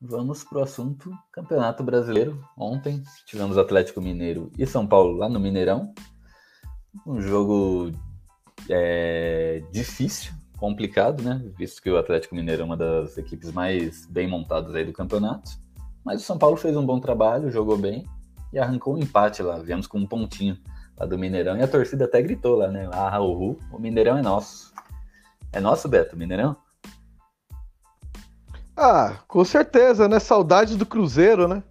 vamos 0.00 0.44
pro 0.44 0.62
assunto 0.62 1.10
Campeonato 1.32 1.82
Brasileiro. 1.82 2.44
Ontem 2.56 3.02
tivemos 3.24 3.56
Atlético 3.56 4.00
Mineiro 4.00 4.52
e 4.58 4.66
São 4.66 4.86
Paulo 4.86 5.16
lá 5.16 5.28
no 5.28 5.40
Mineirão. 5.40 5.94
Um 7.06 7.20
jogo 7.20 7.92
é, 8.68 9.62
difícil, 9.72 10.32
complicado, 10.60 11.22
né? 11.22 11.42
Visto 11.56 11.82
que 11.82 11.90
o 11.90 11.96
Atlético 11.96 12.34
Mineiro 12.34 12.62
é 12.62 12.64
uma 12.64 12.76
das 12.76 13.16
equipes 13.16 13.50
mais 13.50 14.04
bem 14.06 14.28
montadas 14.28 14.74
aí 14.74 14.84
do 14.84 14.92
campeonato. 14.92 15.52
Mas 16.04 16.20
o 16.20 16.24
São 16.24 16.38
Paulo 16.38 16.56
fez 16.56 16.76
um 16.76 16.84
bom 16.84 17.00
trabalho, 17.00 17.50
jogou 17.50 17.78
bem 17.78 18.06
e 18.52 18.58
arrancou 18.58 18.94
um 18.94 18.98
empate 18.98 19.42
lá. 19.42 19.58
Viemos 19.58 19.86
com 19.86 19.98
um 19.98 20.06
pontinho 20.06 20.58
lá 20.98 21.06
do 21.06 21.18
Mineirão 21.18 21.56
e 21.56 21.62
a 21.62 21.68
torcida 21.68 22.04
até 22.04 22.20
gritou 22.20 22.56
lá, 22.56 22.68
né? 22.68 22.88
Ah, 22.92 23.18
uhul, 23.20 23.58
o 23.72 23.78
Mineirão 23.78 24.18
é 24.18 24.22
nosso. 24.22 24.72
É 25.50 25.60
nosso, 25.60 25.88
Beto, 25.88 26.14
o 26.14 26.18
Mineirão? 26.18 26.54
Ah, 28.76 29.16
com 29.26 29.44
certeza, 29.44 30.08
né? 30.08 30.18
Saudade 30.18 30.76
do 30.76 30.84
Cruzeiro, 30.84 31.48
né? 31.48 31.62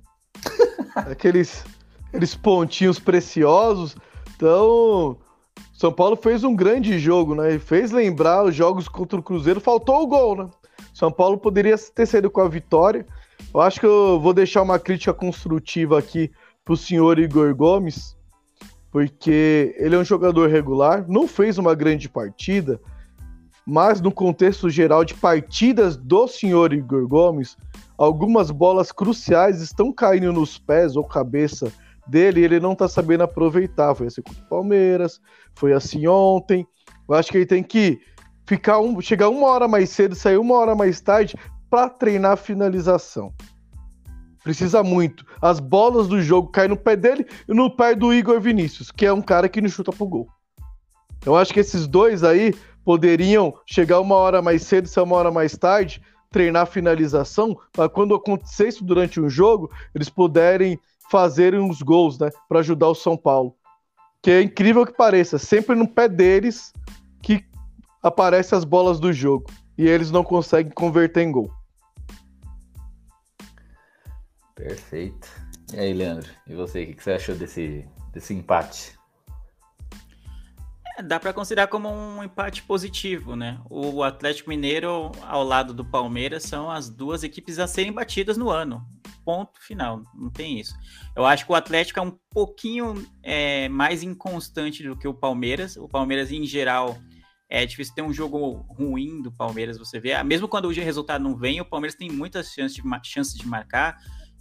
aqueles, 0.95 1.63
aqueles 2.07 2.33
pontinhos 2.33 2.99
preciosos. 2.99 3.95
Então, 4.35 5.17
são 5.79 5.93
Paulo 5.93 6.17
fez 6.17 6.43
um 6.43 6.53
grande 6.53 6.99
jogo, 6.99 7.33
né? 7.33 7.55
E 7.55 7.57
fez 7.57 7.89
lembrar 7.89 8.43
os 8.43 8.53
jogos 8.53 8.89
contra 8.89 9.17
o 9.17 9.23
Cruzeiro. 9.23 9.61
Faltou 9.61 10.01
o 10.01 10.07
gol, 10.07 10.35
né? 10.35 10.49
São 10.93 11.09
Paulo 11.09 11.37
poderia 11.37 11.77
ter 11.77 12.05
saído 12.05 12.29
com 12.29 12.41
a 12.41 12.49
vitória. 12.49 13.07
Eu 13.53 13.61
acho 13.61 13.79
que 13.79 13.85
eu 13.85 14.19
vou 14.19 14.33
deixar 14.33 14.61
uma 14.61 14.77
crítica 14.77 15.13
construtiva 15.13 15.97
aqui 15.97 16.29
pro 16.65 16.75
senhor 16.75 17.17
Igor 17.17 17.55
Gomes, 17.55 18.13
porque 18.91 19.73
ele 19.79 19.95
é 19.95 19.97
um 19.97 20.03
jogador 20.03 20.49
regular, 20.49 21.05
não 21.07 21.25
fez 21.25 21.57
uma 21.57 21.73
grande 21.73 22.09
partida, 22.09 22.77
mas 23.65 24.01
no 24.01 24.11
contexto 24.11 24.69
geral 24.69 25.05
de 25.05 25.13
partidas 25.13 25.95
do 25.95 26.27
senhor 26.27 26.73
Igor 26.73 27.07
Gomes, 27.07 27.55
algumas 27.97 28.51
bolas 28.51 28.91
cruciais 28.91 29.61
estão 29.61 29.93
caindo 29.93 30.33
nos 30.33 30.57
pés 30.57 30.97
ou 30.97 31.05
cabeça 31.05 31.71
dele 32.09 32.43
ele 32.43 32.59
não 32.59 32.75
tá 32.75 32.87
sabendo 32.87 33.23
aproveitar. 33.23 33.95
Foi 33.95 34.07
assim 34.07 34.21
contra 34.21 34.43
o 34.43 34.49
Palmeiras, 34.49 35.21
foi 35.55 35.73
assim 35.73 36.07
ontem. 36.07 36.65
Eu 37.07 37.15
acho 37.15 37.31
que 37.31 37.37
ele 37.37 37.45
tem 37.45 37.63
que 37.63 37.99
ficar 38.45 38.79
um, 38.79 38.99
chegar 38.99 39.29
uma 39.29 39.47
hora 39.47 39.67
mais 39.67 39.89
cedo, 39.89 40.15
sair 40.15 40.37
uma 40.37 40.55
hora 40.55 40.75
mais 40.75 40.99
tarde 40.99 41.35
para 41.69 41.89
treinar 41.89 42.31
a 42.31 42.37
finalização. 42.37 43.33
Precisa 44.43 44.81
muito. 44.81 45.25
As 45.41 45.59
bolas 45.59 46.07
do 46.07 46.21
jogo 46.21 46.49
caem 46.49 46.69
no 46.69 46.77
pé 46.77 46.95
dele 46.95 47.27
e 47.47 47.53
no 47.53 47.69
pé 47.75 47.93
do 47.93 48.13
Igor 48.13 48.39
Vinícius, 48.39 48.89
que 48.89 49.05
é 49.05 49.13
um 49.13 49.21
cara 49.21 49.47
que 49.47 49.61
não 49.61 49.69
chuta 49.69 49.91
pro 49.91 50.07
gol. 50.07 50.27
Eu 51.25 51.35
acho 51.35 51.53
que 51.53 51.59
esses 51.59 51.85
dois 51.85 52.23
aí 52.23 52.53
poderiam 52.83 53.53
chegar 53.65 53.99
uma 53.99 54.15
hora 54.15 54.41
mais 54.41 54.63
cedo, 54.63 54.87
sair 54.87 55.03
uma 55.03 55.17
hora 55.17 55.29
mais 55.29 55.57
tarde, 55.57 56.01
treinar 56.31 56.63
a 56.63 56.65
finalização, 56.65 57.57
para 57.71 57.89
quando 57.89 58.15
acontecer 58.15 58.67
isso 58.67 58.83
durante 58.83 59.19
um 59.19 59.29
jogo, 59.29 59.69
eles 59.93 60.09
puderem 60.09 60.79
fazerem 61.09 61.69
os 61.69 61.81
gols, 61.81 62.19
né, 62.19 62.29
para 62.47 62.59
ajudar 62.59 62.87
o 62.87 62.95
São 62.95 63.17
Paulo. 63.17 63.55
Que 64.21 64.31
é 64.31 64.41
incrível 64.41 64.85
que 64.85 64.93
pareça, 64.93 65.37
sempre 65.37 65.75
no 65.75 65.87
pé 65.87 66.07
deles 66.07 66.73
que 67.21 67.45
aparecem 68.03 68.57
as 68.57 68.63
bolas 68.63 68.99
do 68.99 69.13
jogo 69.13 69.45
e 69.77 69.87
eles 69.87 70.11
não 70.11 70.23
conseguem 70.23 70.71
converter 70.71 71.21
em 71.21 71.31
gol. 71.31 71.49
Perfeito. 74.55 75.29
E 75.73 75.79
aí, 75.79 75.93
Leandro? 75.93 76.29
E 76.45 76.53
você, 76.53 76.83
o 76.83 76.95
que 76.95 77.01
você 77.01 77.11
achou 77.11 77.35
desse, 77.35 77.87
desse 78.11 78.33
empate? 78.33 78.98
É, 80.99 81.01
dá 81.01 81.19
para 81.19 81.31
considerar 81.31 81.67
como 81.67 81.89
um 81.89 82.21
empate 82.23 82.61
positivo, 82.63 83.35
né? 83.35 83.59
O 83.69 84.03
Atlético 84.03 84.49
Mineiro, 84.49 85.11
ao 85.23 85.43
lado 85.43 85.73
do 85.73 85.85
Palmeiras, 85.85 86.43
são 86.43 86.69
as 86.69 86.89
duas 86.89 87.23
equipes 87.23 87.57
a 87.57 87.67
serem 87.67 87.93
batidas 87.93 88.37
no 88.37 88.49
ano 88.49 88.85
ponto 89.23 89.61
final, 89.61 90.01
não 90.15 90.31
tem 90.31 90.59
isso. 90.59 90.73
Eu 91.15 91.23
acho 91.23 91.45
que 91.45 91.51
o 91.51 91.55
Atlético 91.55 91.99
é 91.99 92.01
um 92.01 92.17
pouquinho 92.31 93.05
é, 93.21 93.69
mais 93.69 94.01
inconstante 94.01 94.81
do 94.81 94.97
que 94.97 95.07
o 95.07 95.13
Palmeiras. 95.13 95.77
O 95.77 95.87
Palmeiras, 95.87 96.31
em 96.31 96.43
geral, 96.45 96.97
é 97.47 97.63
difícil 97.63 97.93
ter 97.93 98.01
um 98.01 98.11
jogo 98.11 98.65
ruim 98.75 99.21
do 99.21 99.31
Palmeiras, 99.31 99.77
você 99.77 99.99
vê. 99.99 100.21
Mesmo 100.23 100.47
quando 100.47 100.65
o 100.65 100.71
resultado 100.71 101.21
não 101.23 101.35
vem, 101.35 101.61
o 101.61 101.65
Palmeiras 101.65 101.95
tem 101.95 102.09
muitas 102.09 102.51
chances 103.03 103.35
de, 103.35 103.43
de 103.43 103.47
marcar 103.47 103.97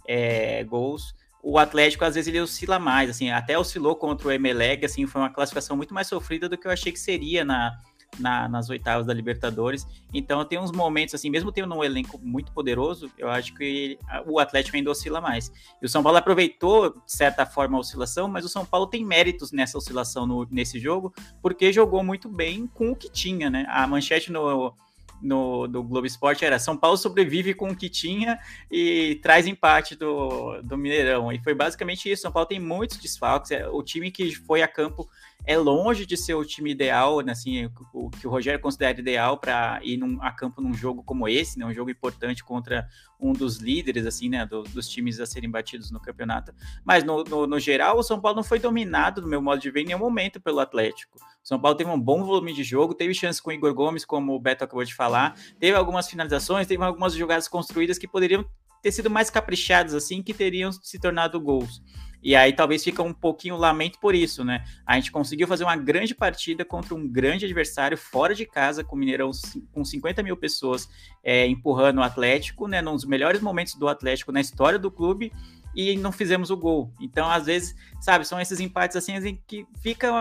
é, 0.07 0.63
gols. 0.63 1.13
O 1.41 1.57
Atlético, 1.57 2.03
às 2.03 2.15
vezes, 2.15 2.27
ele 2.27 2.41
oscila 2.41 2.77
mais, 2.79 3.09
assim, 3.09 3.31
até 3.31 3.57
oscilou 3.57 3.95
contra 3.95 4.27
o 4.27 4.31
Emelec, 4.31 4.85
assim, 4.85 5.07
foi 5.07 5.21
uma 5.21 5.29
classificação 5.29 5.77
muito 5.77 5.93
mais 5.93 6.07
sofrida 6.07 6.49
do 6.49 6.57
que 6.57 6.67
eu 6.67 6.71
achei 6.71 6.91
que 6.91 6.99
seria 6.99 7.45
na, 7.45 7.77
na, 8.17 8.47
nas 8.47 8.69
oitavas 8.69 9.05
da 9.05 9.13
Libertadores. 9.13 9.85
Então 10.13 10.43
tem 10.45 10.59
uns 10.59 10.71
momentos 10.71 11.13
assim, 11.13 11.29
mesmo 11.29 11.51
tendo 11.51 11.73
um 11.75 11.83
elenco 11.83 12.19
muito 12.21 12.51
poderoso, 12.51 13.11
eu 13.17 13.29
acho 13.29 13.53
que 13.53 13.99
o 14.25 14.39
Atlético 14.39 14.77
ainda 14.77 14.89
oscila 14.89 15.21
mais. 15.21 15.51
E 15.81 15.85
o 15.85 15.89
São 15.89 16.01
Paulo 16.01 16.17
aproveitou, 16.17 16.91
de 16.91 17.11
certa 17.11 17.45
forma, 17.45 17.77
a 17.77 17.81
oscilação, 17.81 18.27
mas 18.27 18.45
o 18.45 18.49
São 18.49 18.65
Paulo 18.65 18.87
tem 18.87 19.05
méritos 19.05 19.51
nessa 19.51 19.77
oscilação 19.77 20.25
no, 20.25 20.47
nesse 20.49 20.79
jogo, 20.79 21.13
porque 21.41 21.71
jogou 21.71 22.03
muito 22.03 22.29
bem 22.29 22.67
com 22.67 22.91
o 22.91 22.95
que 22.95 23.09
tinha, 23.09 23.49
né? 23.49 23.65
A 23.69 23.85
manchete 23.85 24.31
no 24.31 24.73
no, 25.21 25.67
do 25.67 25.83
Globo 25.83 26.07
Esporte 26.07 26.45
era 26.45 26.59
São 26.59 26.77
Paulo 26.77 26.97
sobrevive 26.97 27.53
com 27.53 27.69
o 27.69 27.75
que 27.75 27.89
tinha 27.89 28.39
e 28.71 29.19
traz 29.21 29.47
empate 29.47 29.95
do, 29.95 30.61
do 30.61 30.77
Mineirão. 30.77 31.31
E 31.31 31.39
foi 31.39 31.53
basicamente 31.53 32.09
isso. 32.11 32.21
São 32.21 32.31
Paulo 32.31 32.47
tem 32.47 32.59
muitos 32.59 32.97
desfalques. 32.97 33.51
É, 33.51 33.67
o 33.67 33.83
time 33.83 34.11
que 34.11 34.33
foi 34.35 34.61
a 34.61 34.67
campo 34.67 35.09
é 35.45 35.57
longe 35.57 36.05
de 36.05 36.15
ser 36.15 36.33
o 36.35 36.45
time 36.45 36.71
ideal, 36.71 37.21
né, 37.21 37.31
assim, 37.31 37.65
o 37.93 38.09
que 38.09 38.27
o 38.27 38.29
Rogério 38.29 38.59
considera 38.59 38.99
ideal 38.99 39.37
para 39.37 39.79
ir 39.83 39.97
num, 39.97 40.21
a 40.21 40.31
campo 40.31 40.61
num 40.61 40.73
jogo 40.73 41.03
como 41.03 41.27
esse, 41.27 41.57
né, 41.57 41.65
um 41.65 41.73
jogo 41.73 41.89
importante 41.89 42.43
contra 42.43 42.87
um 43.19 43.33
dos 43.33 43.57
líderes, 43.57 44.05
assim, 44.05 44.29
né, 44.29 44.45
do, 44.45 44.63
dos 44.63 44.87
times 44.87 45.19
a 45.19 45.25
serem 45.25 45.49
batidos 45.49 45.91
no 45.91 45.99
campeonato. 45.99 46.53
Mas 46.83 47.03
no, 47.03 47.23
no, 47.23 47.47
no, 47.47 47.59
geral, 47.59 47.97
o 47.97 48.03
São 48.03 48.19
Paulo 48.19 48.37
não 48.37 48.43
foi 48.43 48.59
dominado, 48.59 49.21
no 49.21 49.27
meu 49.27 49.41
modo 49.41 49.61
de 49.61 49.71
ver, 49.71 49.81
em 49.81 49.85
nenhum 49.85 49.99
momento 49.99 50.39
pelo 50.39 50.59
Atlético. 50.59 51.17
O 51.17 51.47
São 51.47 51.59
Paulo 51.59 51.75
teve 51.75 51.89
um 51.89 51.99
bom 51.99 52.23
volume 52.23 52.53
de 52.53 52.63
jogo, 52.63 52.93
teve 52.93 53.13
chance 53.13 53.41
com 53.41 53.49
o 53.49 53.53
Igor 53.53 53.73
Gomes, 53.73 54.05
como 54.05 54.33
o 54.35 54.39
Beto 54.39 54.63
acabou 54.63 54.83
de 54.83 54.93
falar, 54.93 55.35
teve 55.59 55.75
algumas 55.75 56.07
finalizações, 56.07 56.67
teve 56.67 56.83
algumas 56.83 57.13
jogadas 57.13 57.47
construídas 57.47 57.97
que 57.97 58.07
poderiam 58.07 58.45
ter 58.81 58.91
sido 58.91 59.09
mais 59.09 59.29
caprichadas, 59.29 59.93
assim, 59.93 60.21
que 60.21 60.33
teriam 60.33 60.71
se 60.71 60.99
tornado 60.99 61.39
gols. 61.39 61.81
E 62.21 62.35
aí 62.35 62.51
talvez 62.51 62.83
fica 62.83 63.01
um 63.01 63.13
pouquinho 63.13 63.55
lamento 63.55 63.97
por 63.99 64.13
isso, 64.13 64.43
né? 64.43 64.63
A 64.85 64.95
gente 64.95 65.11
conseguiu 65.11 65.47
fazer 65.47 65.63
uma 65.63 65.75
grande 65.75 66.13
partida 66.13 66.65
contra 66.65 66.93
um 66.93 67.07
grande 67.07 67.45
adversário 67.45 67.97
fora 67.97 68.35
de 68.35 68.45
casa, 68.45 68.83
com 68.83 68.95
o 68.95 68.99
Mineirão 68.99 69.31
com 69.71 69.85
50 69.85 70.21
mil 70.21 70.35
pessoas 70.35 70.89
é, 71.23 71.47
empurrando 71.47 71.99
o 71.99 72.03
Atlético, 72.03 72.67
né? 72.67 72.81
Num 72.81 72.95
dos 72.95 73.05
melhores 73.05 73.41
momentos 73.41 73.75
do 73.75 73.87
Atlético 73.87 74.31
na 74.31 74.41
história 74.41 74.77
do 74.77 74.91
clube 74.91 75.31
e 75.75 75.95
não 75.97 76.11
fizemos 76.11 76.49
o 76.49 76.57
gol. 76.57 76.91
Então, 76.99 77.29
às 77.29 77.45
vezes, 77.45 77.75
sabe, 78.01 78.25
são 78.25 78.39
esses 78.39 78.59
empates 78.59 78.97
assim, 78.97 79.39
que 79.47 79.65
fica 79.81 80.11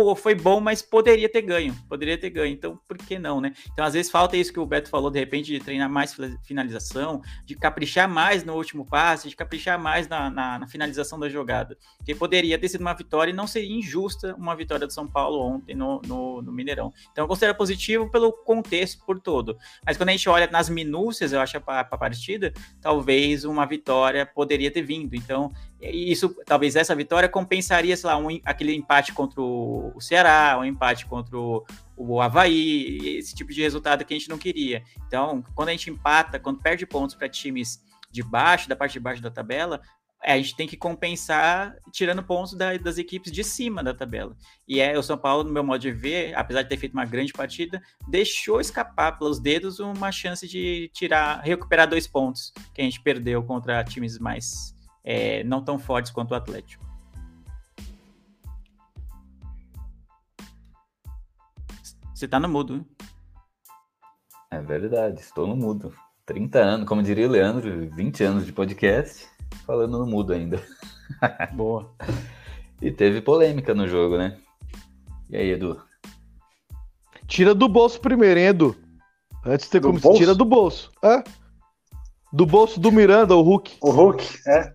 pô, 0.00 0.16
foi 0.16 0.34
bom, 0.34 0.62
mas 0.62 0.80
poderia 0.80 1.28
ter 1.28 1.42
ganho, 1.42 1.76
poderia 1.86 2.16
ter 2.16 2.30
ganho, 2.30 2.54
então 2.54 2.80
por 2.88 2.96
que 2.96 3.18
não, 3.18 3.38
né? 3.38 3.52
Então 3.70 3.84
às 3.84 3.92
vezes 3.92 4.10
falta 4.10 4.34
isso 4.34 4.50
que 4.50 4.58
o 4.58 4.64
Beto 4.64 4.88
falou, 4.88 5.10
de 5.10 5.18
repente, 5.18 5.52
de 5.52 5.60
treinar 5.60 5.90
mais 5.90 6.16
finalização, 6.42 7.20
de 7.44 7.54
caprichar 7.54 8.08
mais 8.08 8.42
no 8.42 8.54
último 8.54 8.86
passe, 8.86 9.28
de 9.28 9.36
caprichar 9.36 9.78
mais 9.78 10.08
na, 10.08 10.30
na, 10.30 10.58
na 10.60 10.66
finalização 10.66 11.20
da 11.20 11.28
jogada, 11.28 11.76
que 12.02 12.14
poderia 12.14 12.58
ter 12.58 12.70
sido 12.70 12.80
uma 12.80 12.94
vitória 12.94 13.30
e 13.30 13.34
não 13.34 13.46
seria 13.46 13.76
injusta 13.76 14.34
uma 14.36 14.56
vitória 14.56 14.86
do 14.86 14.92
São 14.94 15.06
Paulo 15.06 15.38
ontem 15.38 15.74
no, 15.74 16.00
no, 16.06 16.40
no 16.40 16.50
Mineirão. 16.50 16.90
Então 17.12 17.24
eu 17.24 17.28
considero 17.28 17.54
positivo 17.54 18.08
pelo 18.10 18.32
contexto 18.32 19.04
por 19.04 19.20
todo, 19.20 19.58
mas 19.84 19.98
quando 19.98 20.08
a 20.08 20.12
gente 20.12 20.30
olha 20.30 20.48
nas 20.50 20.70
minúcias, 20.70 21.34
eu 21.34 21.40
acho, 21.42 21.60
para 21.60 21.80
a 21.80 21.98
partida, 21.98 22.54
talvez 22.80 23.44
uma 23.44 23.66
vitória 23.66 24.24
poderia 24.24 24.70
ter 24.70 24.80
vindo, 24.80 25.14
então 25.14 25.52
isso, 25.82 26.34
talvez 26.44 26.76
essa 26.76 26.94
vitória 26.94 27.28
compensaria, 27.28 27.96
sei 27.96 28.06
lá, 28.06 28.18
um, 28.18 28.28
aquele 28.44 28.74
empate 28.74 29.12
contra 29.12 29.40
o 29.40 29.98
Ceará, 29.98 30.58
um 30.58 30.64
empate 30.64 31.06
contra 31.06 31.38
o, 31.38 31.64
o 31.96 32.20
Havaí, 32.20 33.16
esse 33.18 33.34
tipo 33.34 33.52
de 33.52 33.62
resultado 33.62 34.04
que 34.04 34.12
a 34.12 34.18
gente 34.18 34.28
não 34.28 34.36
queria. 34.36 34.82
Então, 35.06 35.42
quando 35.54 35.70
a 35.70 35.72
gente 35.72 35.90
empata, 35.90 36.38
quando 36.38 36.60
perde 36.60 36.84
pontos 36.86 37.14
para 37.14 37.28
times 37.28 37.82
de 38.10 38.22
baixo, 38.22 38.68
da 38.68 38.76
parte 38.76 38.92
de 38.92 39.00
baixo 39.00 39.22
da 39.22 39.30
tabela, 39.30 39.80
a 40.22 40.36
gente 40.36 40.54
tem 40.54 40.68
que 40.68 40.76
compensar 40.76 41.74
tirando 41.90 42.22
pontos 42.22 42.52
da, 42.52 42.76
das 42.76 42.98
equipes 42.98 43.32
de 43.32 43.42
cima 43.42 43.82
da 43.82 43.94
tabela. 43.94 44.36
E 44.68 44.80
é 44.80 44.98
o 44.98 45.02
São 45.02 45.16
Paulo, 45.16 45.44
no 45.44 45.52
meu 45.52 45.64
modo 45.64 45.80
de 45.80 45.90
ver, 45.90 46.36
apesar 46.36 46.62
de 46.62 46.68
ter 46.68 46.76
feito 46.76 46.92
uma 46.92 47.06
grande 47.06 47.32
partida, 47.32 47.80
deixou 48.06 48.60
escapar 48.60 49.18
pelos 49.18 49.40
dedos 49.40 49.80
uma 49.80 50.12
chance 50.12 50.46
de 50.46 50.90
tirar, 50.92 51.40
recuperar 51.40 51.88
dois 51.88 52.06
pontos 52.06 52.52
que 52.74 52.82
a 52.82 52.84
gente 52.84 53.00
perdeu 53.02 53.42
contra 53.42 53.82
times 53.82 54.18
mais 54.18 54.78
é, 55.04 55.42
não 55.44 55.62
tão 55.62 55.78
fortes 55.78 56.10
quanto 56.10 56.32
o 56.32 56.34
Atlético. 56.34 56.84
Você 62.14 62.28
tá 62.28 62.38
no 62.38 62.48
mudo. 62.48 62.74
Hein? 62.74 62.86
É 64.50 64.60
verdade, 64.60 65.20
estou 65.20 65.46
no 65.46 65.56
mudo. 65.56 65.94
30 66.26 66.58
anos, 66.58 66.86
como 66.86 67.02
diria 67.02 67.26
o 67.26 67.30
Leandro, 67.30 67.88
20 67.90 68.24
anos 68.24 68.46
de 68.46 68.52
podcast, 68.52 69.26
falando 69.64 69.98
no 69.98 70.06
mudo 70.06 70.32
ainda. 70.32 70.62
Boa. 71.54 71.90
e 72.80 72.90
teve 72.90 73.20
polêmica 73.20 73.74
no 73.74 73.88
jogo, 73.88 74.18
né? 74.18 74.38
E 75.30 75.36
aí, 75.36 75.50
Edu? 75.50 75.80
Tira 77.26 77.54
do 77.54 77.68
bolso 77.68 78.00
primeiro, 78.00 78.38
hein, 78.38 78.46
Edu? 78.48 78.76
Antes 79.44 79.66
de 79.66 79.72
ter 79.72 79.80
como 79.80 79.98
bolso? 79.98 80.18
tira 80.18 80.34
do 80.34 80.44
bolso. 80.44 80.90
É? 81.02 81.24
Do 82.32 82.46
bolso 82.46 82.78
do 82.78 82.92
Miranda, 82.92 83.34
o 83.34 83.42
Hulk. 83.42 83.78
O 83.80 83.90
Hulk, 83.90 84.28
é. 84.46 84.72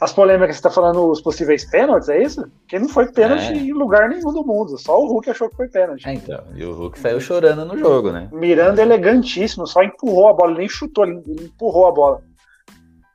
As 0.00 0.12
polêmicas, 0.12 0.56
você 0.56 0.62
tá 0.62 0.70
falando 0.70 1.10
os 1.10 1.20
possíveis 1.20 1.64
pênaltis, 1.64 2.08
é 2.08 2.22
isso? 2.22 2.50
Que 2.68 2.78
não 2.78 2.88
foi 2.88 3.10
pênalti 3.10 3.52
é. 3.52 3.56
em 3.56 3.72
lugar 3.72 4.08
nenhum 4.08 4.32
do 4.32 4.44
mundo. 4.44 4.76
Só 4.76 5.00
o 5.00 5.06
Hulk 5.06 5.30
achou 5.30 5.48
que 5.48 5.56
foi 5.56 5.68
pênalti. 5.68 6.06
É, 6.06 6.12
então. 6.12 6.44
E 6.54 6.64
o 6.64 6.72
Hulk 6.74 6.98
saiu 6.98 7.20
chorando 7.20 7.64
no 7.64 7.78
jogo, 7.78 8.12
né? 8.12 8.28
Miranda 8.32 8.82
elegantíssimo, 8.82 9.66
só 9.66 9.82
empurrou 9.82 10.28
a 10.28 10.34
bola, 10.34 10.58
nem 10.58 10.68
chutou, 10.68 11.04
ele 11.04 11.22
empurrou 11.44 11.86
a 11.86 11.92
bola. 11.92 12.22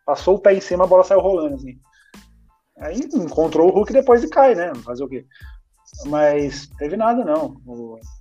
Passou 0.06 0.36
o 0.36 0.39
pé 0.39 0.56
em 0.56 0.62
cima, 0.62 0.86
a 0.86 0.88
bola 0.88 1.04
saiu 1.04 1.20
rolando, 1.20 1.56
assim. 1.56 1.78
Aí 2.80 3.00
encontrou 3.13 3.70
o 3.70 3.72
Hulk 3.72 3.94
depois 3.94 4.24
e 4.24 4.30
cai, 4.30 4.56
né? 4.56 4.74
Fazer 4.84 5.04
o 5.04 5.08
quê? 5.08 5.24
Mas 6.06 6.68
teve 6.78 6.98
nada 6.98 7.24
não, 7.24 7.56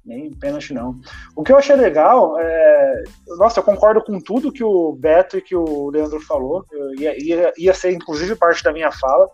nem 0.05 0.31
pênalti 0.31 0.75
não. 0.75 1.01
O 1.35 1.43
que 1.43 1.53
eu 1.53 1.57
achei 1.57 1.77
legal, 1.77 2.39
é, 2.39 3.05
nossa, 3.39 3.61
eu 3.61 3.65
concordo 3.65 4.03
com 4.03 4.21
tudo 4.21 4.53
que 4.53 4.63
o 4.63 4.93
Beto 4.93 5.39
e 5.39 5.43
que 5.43 5.57
o 5.57 5.91
Leandro 5.91 6.21
falou, 6.21 6.65
ia, 6.99 7.17
ia, 7.23 7.53
ia, 7.57 7.75
ser 7.75 7.93
inclusive 7.93 8.35
parte 8.37 8.63
da 8.63 8.73
minha 8.73 8.93
fala, 8.93 9.29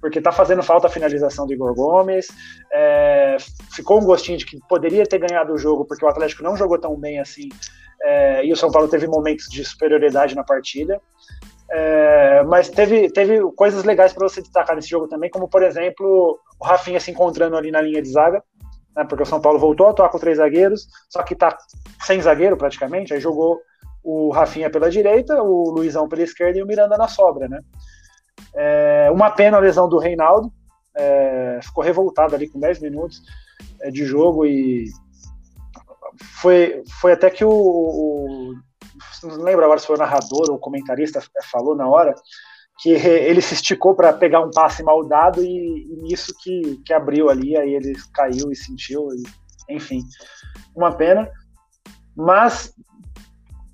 porque 0.00 0.20
tá 0.20 0.32
fazendo 0.32 0.62
falta 0.62 0.86
a 0.86 0.90
finalização 0.90 1.46
do 1.46 1.52
Igor 1.52 1.74
Gomes, 1.74 2.28
é, 2.72 3.36
ficou 3.74 4.00
um 4.00 4.04
gostinho 4.04 4.38
de 4.38 4.46
que 4.46 4.58
poderia 4.68 5.04
ter 5.04 5.18
ganhado 5.18 5.52
o 5.52 5.58
jogo, 5.58 5.84
porque 5.84 6.04
o 6.04 6.08
Atlético 6.08 6.42
não 6.42 6.56
jogou 6.56 6.78
tão 6.78 6.96
bem 6.96 7.18
assim, 7.18 7.48
é, 8.02 8.44
e 8.44 8.52
o 8.52 8.56
São 8.56 8.70
Paulo 8.70 8.88
teve 8.88 9.06
momentos 9.06 9.46
de 9.48 9.64
superioridade 9.64 10.34
na 10.34 10.44
partida. 10.44 11.00
É, 11.72 12.42
mas 12.44 12.68
teve, 12.68 13.08
teve 13.10 13.40
coisas 13.52 13.84
legais 13.84 14.12
para 14.12 14.28
você 14.28 14.42
destacar 14.42 14.74
nesse 14.74 14.88
jogo 14.88 15.06
também, 15.06 15.30
como 15.30 15.48
por 15.48 15.62
exemplo 15.62 16.38
o 16.58 16.64
Rafinha 16.64 16.98
se 16.98 17.12
encontrando 17.12 17.56
ali 17.56 17.70
na 17.70 17.80
linha 17.80 18.02
de 18.02 18.10
zaga, 18.10 18.42
né, 18.96 19.04
porque 19.04 19.22
o 19.22 19.26
São 19.26 19.40
Paulo 19.40 19.58
voltou 19.58 19.86
a 19.86 19.90
atuar 19.90 20.08
com 20.08 20.18
três 20.18 20.38
zagueiros, 20.38 20.88
só 21.08 21.22
que 21.22 21.36
tá 21.36 21.56
sem 22.02 22.20
zagueiro 22.20 22.56
praticamente, 22.56 23.14
aí 23.14 23.20
jogou 23.20 23.60
o 24.02 24.30
Rafinha 24.30 24.68
pela 24.68 24.90
direita, 24.90 25.40
o 25.42 25.70
Luizão 25.70 26.08
pela 26.08 26.22
esquerda 26.22 26.58
e 26.58 26.62
o 26.62 26.66
Miranda 26.66 26.96
na 26.98 27.06
sobra, 27.06 27.48
né? 27.48 27.60
É, 28.54 29.08
uma 29.12 29.30
pena 29.30 29.56
a 29.56 29.60
lesão 29.60 29.88
do 29.88 29.98
Reinaldo, 29.98 30.52
é, 30.96 31.60
ficou 31.62 31.84
revoltado 31.84 32.34
ali 32.34 32.48
com 32.48 32.58
10 32.58 32.80
minutos 32.80 33.22
é, 33.80 33.90
de 33.90 34.04
jogo 34.04 34.44
e 34.44 34.86
foi, 36.40 36.82
foi 37.00 37.12
até 37.12 37.30
que 37.30 37.44
o, 37.44 37.50
o 37.50 38.54
não 39.22 39.42
lembro 39.42 39.64
agora 39.64 39.78
se 39.78 39.86
foi 39.86 39.96
o 39.96 39.98
narrador 39.98 40.48
ou 40.48 40.56
o 40.56 40.60
comentarista 40.60 41.22
falou 41.50 41.74
na 41.74 41.88
hora, 41.88 42.14
que 42.78 42.90
ele 42.90 43.42
se 43.42 43.54
esticou 43.54 43.94
para 43.94 44.12
pegar 44.12 44.40
um 44.40 44.50
passe 44.50 44.82
mal 44.82 45.06
dado 45.06 45.42
e, 45.42 45.86
e 45.92 46.02
nisso 46.02 46.32
que, 46.40 46.80
que 46.84 46.92
abriu 46.92 47.28
ali, 47.28 47.56
aí 47.56 47.74
ele 47.74 47.94
caiu 48.12 48.50
e 48.50 48.56
sentiu, 48.56 49.08
e, 49.12 49.74
enfim, 49.74 50.00
uma 50.74 50.92
pena. 50.92 51.30
Mas 52.16 52.74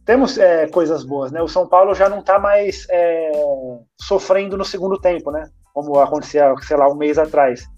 temos 0.04 0.38
é, 0.38 0.66
coisas 0.68 1.04
boas, 1.04 1.30
né? 1.32 1.42
O 1.42 1.48
São 1.48 1.68
Paulo 1.68 1.94
já 1.94 2.08
não 2.08 2.20
está 2.20 2.38
mais 2.38 2.86
é, 2.90 3.32
sofrendo 4.00 4.56
no 4.56 4.64
segundo 4.64 4.98
tempo, 4.98 5.30
né? 5.30 5.50
Como 5.72 5.98
acontecia, 5.98 6.54
sei 6.62 6.76
lá, 6.76 6.88
um 6.88 6.96
mês 6.96 7.18
atrás. 7.18 7.68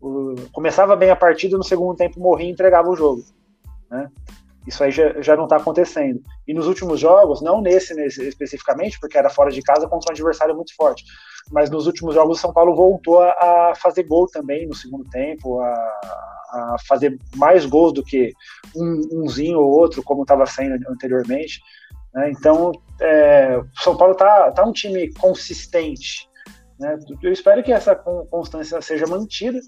O, 0.00 0.34
começava 0.52 0.96
bem 0.96 1.10
a 1.10 1.16
partida, 1.16 1.56
no 1.56 1.64
segundo 1.64 1.96
tempo 1.96 2.20
morria 2.20 2.46
e 2.46 2.52
entregava 2.52 2.88
o 2.88 2.96
jogo, 2.96 3.22
né? 3.90 4.10
Isso 4.68 4.84
aí 4.84 4.90
já, 4.90 5.20
já 5.22 5.34
não 5.34 5.44
está 5.44 5.56
acontecendo. 5.56 6.20
E 6.46 6.52
nos 6.52 6.66
últimos 6.66 7.00
jogos, 7.00 7.40
não 7.40 7.62
nesse, 7.62 7.94
nesse, 7.94 8.28
especificamente, 8.28 9.00
porque 9.00 9.16
era 9.16 9.30
fora 9.30 9.50
de 9.50 9.62
casa 9.62 9.88
contra 9.88 10.10
um 10.10 10.14
adversário 10.14 10.54
muito 10.54 10.74
forte, 10.76 11.04
mas 11.50 11.70
nos 11.70 11.86
últimos 11.86 12.14
jogos 12.14 12.36
o 12.36 12.40
São 12.40 12.52
Paulo 12.52 12.76
voltou 12.76 13.20
a, 13.22 13.30
a 13.30 13.72
fazer 13.74 14.02
gol 14.02 14.26
também 14.26 14.66
no 14.66 14.74
segundo 14.74 15.08
tempo, 15.08 15.58
a, 15.60 15.72
a 16.50 16.76
fazer 16.86 17.18
mais 17.34 17.64
gols 17.64 17.94
do 17.94 18.04
que 18.04 18.32
um, 18.76 19.22
umzinho 19.22 19.58
ou 19.58 19.70
outro, 19.70 20.02
como 20.02 20.22
estava 20.22 20.44
sendo 20.44 20.74
anteriormente. 20.90 21.60
Né? 22.12 22.30
Então, 22.30 22.70
é, 23.00 23.56
o 23.56 23.80
São 23.82 23.96
Paulo 23.96 24.12
está 24.12 24.52
tá 24.52 24.64
um 24.64 24.72
time 24.72 25.10
consistente. 25.14 26.27
Né? 26.78 26.98
Eu 27.22 27.32
espero 27.32 27.62
que 27.62 27.72
essa 27.72 27.94
constância 27.94 28.80
seja 28.80 29.06
mantida. 29.06 29.58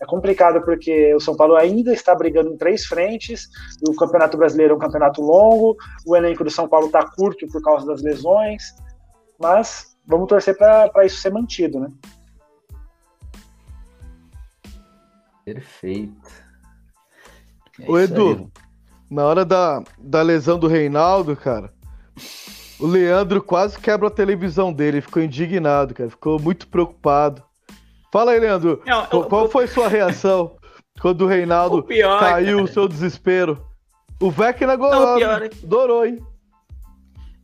É 0.00 0.06
complicado 0.06 0.62
porque 0.64 1.14
o 1.14 1.20
São 1.20 1.36
Paulo 1.36 1.56
ainda 1.56 1.92
está 1.92 2.14
brigando 2.14 2.50
em 2.50 2.56
três 2.56 2.86
frentes. 2.86 3.48
O 3.88 3.94
Campeonato 3.94 4.36
Brasileiro 4.36 4.74
é 4.74 4.76
um 4.76 4.80
campeonato 4.80 5.20
longo. 5.20 5.76
O 6.06 6.16
elenco 6.16 6.44
do 6.44 6.50
São 6.50 6.68
Paulo 6.68 6.86
está 6.86 7.04
curto 7.10 7.46
por 7.48 7.60
causa 7.62 7.86
das 7.86 8.02
lesões. 8.02 8.62
Mas 9.38 9.96
vamos 10.06 10.28
torcer 10.28 10.56
para 10.56 11.04
isso 11.04 11.20
ser 11.20 11.32
mantido, 11.32 11.80
né? 11.80 11.88
Perfeito. 15.44 16.50
É 17.80 17.90
Ô, 17.90 17.98
Edu, 17.98 18.28
aí. 18.30 18.48
na 19.10 19.24
hora 19.24 19.44
da, 19.44 19.82
da 19.98 20.22
lesão 20.22 20.58
do 20.58 20.68
Reinaldo, 20.68 21.34
cara, 21.34 21.72
o 22.80 22.86
Leandro 22.86 23.42
quase 23.42 23.78
quebra 23.78 24.08
a 24.08 24.10
televisão 24.10 24.72
dele, 24.72 25.00
ficou 25.00 25.22
indignado, 25.22 25.94
cara, 25.94 26.10
ficou 26.10 26.40
muito 26.40 26.66
preocupado. 26.66 27.42
Fala 28.12 28.32
aí, 28.32 28.40
Leandro. 28.40 28.82
Não, 28.84 29.06
qual, 29.06 29.24
qual 29.24 29.48
foi 29.48 29.66
sua 29.66 29.88
reação 29.88 30.56
quando 31.00 31.22
o 31.22 31.26
Reinaldo 31.26 31.76
o 31.78 31.82
pior, 31.82 32.18
caiu, 32.18 32.62
o 32.62 32.68
seu 32.68 32.88
desespero? 32.88 33.64
O 34.20 34.30
Vecna 34.30 34.72
adorou, 34.72 35.18
é... 35.18 35.50
adorou, 35.62 36.06
hein? 36.06 36.18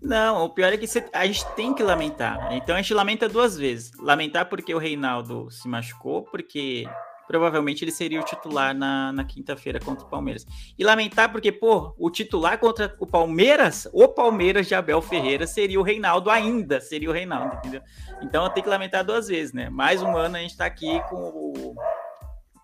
Não, 0.03 0.45
o 0.45 0.51
pior 0.51 0.73
é 0.73 0.77
que 0.77 0.87
a 1.13 1.27
gente 1.27 1.45
tem 1.55 1.75
que 1.75 1.83
lamentar. 1.83 2.53
Então 2.53 2.75
a 2.75 2.79
gente 2.79 2.93
lamenta 2.93 3.29
duas 3.29 3.57
vezes. 3.57 3.93
Lamentar 3.99 4.47
porque 4.47 4.75
o 4.75 4.79
Reinaldo 4.79 5.51
se 5.51 5.67
machucou, 5.69 6.23
porque 6.23 6.87
provavelmente 7.27 7.85
ele 7.85 7.91
seria 7.91 8.21
o 8.21 8.25
titular 8.25 8.75
na, 8.75 9.13
na 9.13 9.25
quinta-feira 9.25 9.81
contra 9.81 10.05
o 10.05 10.09
Palmeiras. 10.09 10.47
E 10.79 10.85
lamentar 10.85 11.31
porque, 11.31 11.51
pô, 11.51 11.95
o 11.99 12.11
titular 12.11 12.59
contra 12.59 12.95
o 12.99 13.07
Palmeiras, 13.07 13.89
o 13.93 14.09
Palmeiras 14.09 14.67
de 14.67 14.75
Abel 14.75 15.03
Ferreira 15.03 15.47
seria 15.47 15.81
o 15.81 15.83
Reinaldo 15.83 16.31
ainda, 16.31 16.81
seria 16.81 17.11
o 17.11 17.13
Reinaldo, 17.13 17.57
entendeu? 17.57 17.83
Então 18.23 18.45
eu 18.45 18.51
tenho 18.51 18.65
que 18.65 18.71
lamentar 18.71 19.05
duas 19.05 19.29
vezes, 19.29 19.53
né? 19.53 19.69
Mais 19.69 20.03
um 20.03 20.17
ano 20.17 20.37
a 20.37 20.41
gente 20.41 20.57
tá 20.57 20.67
aqui 20.67 21.01
com 21.09 21.17
o, 21.17 21.75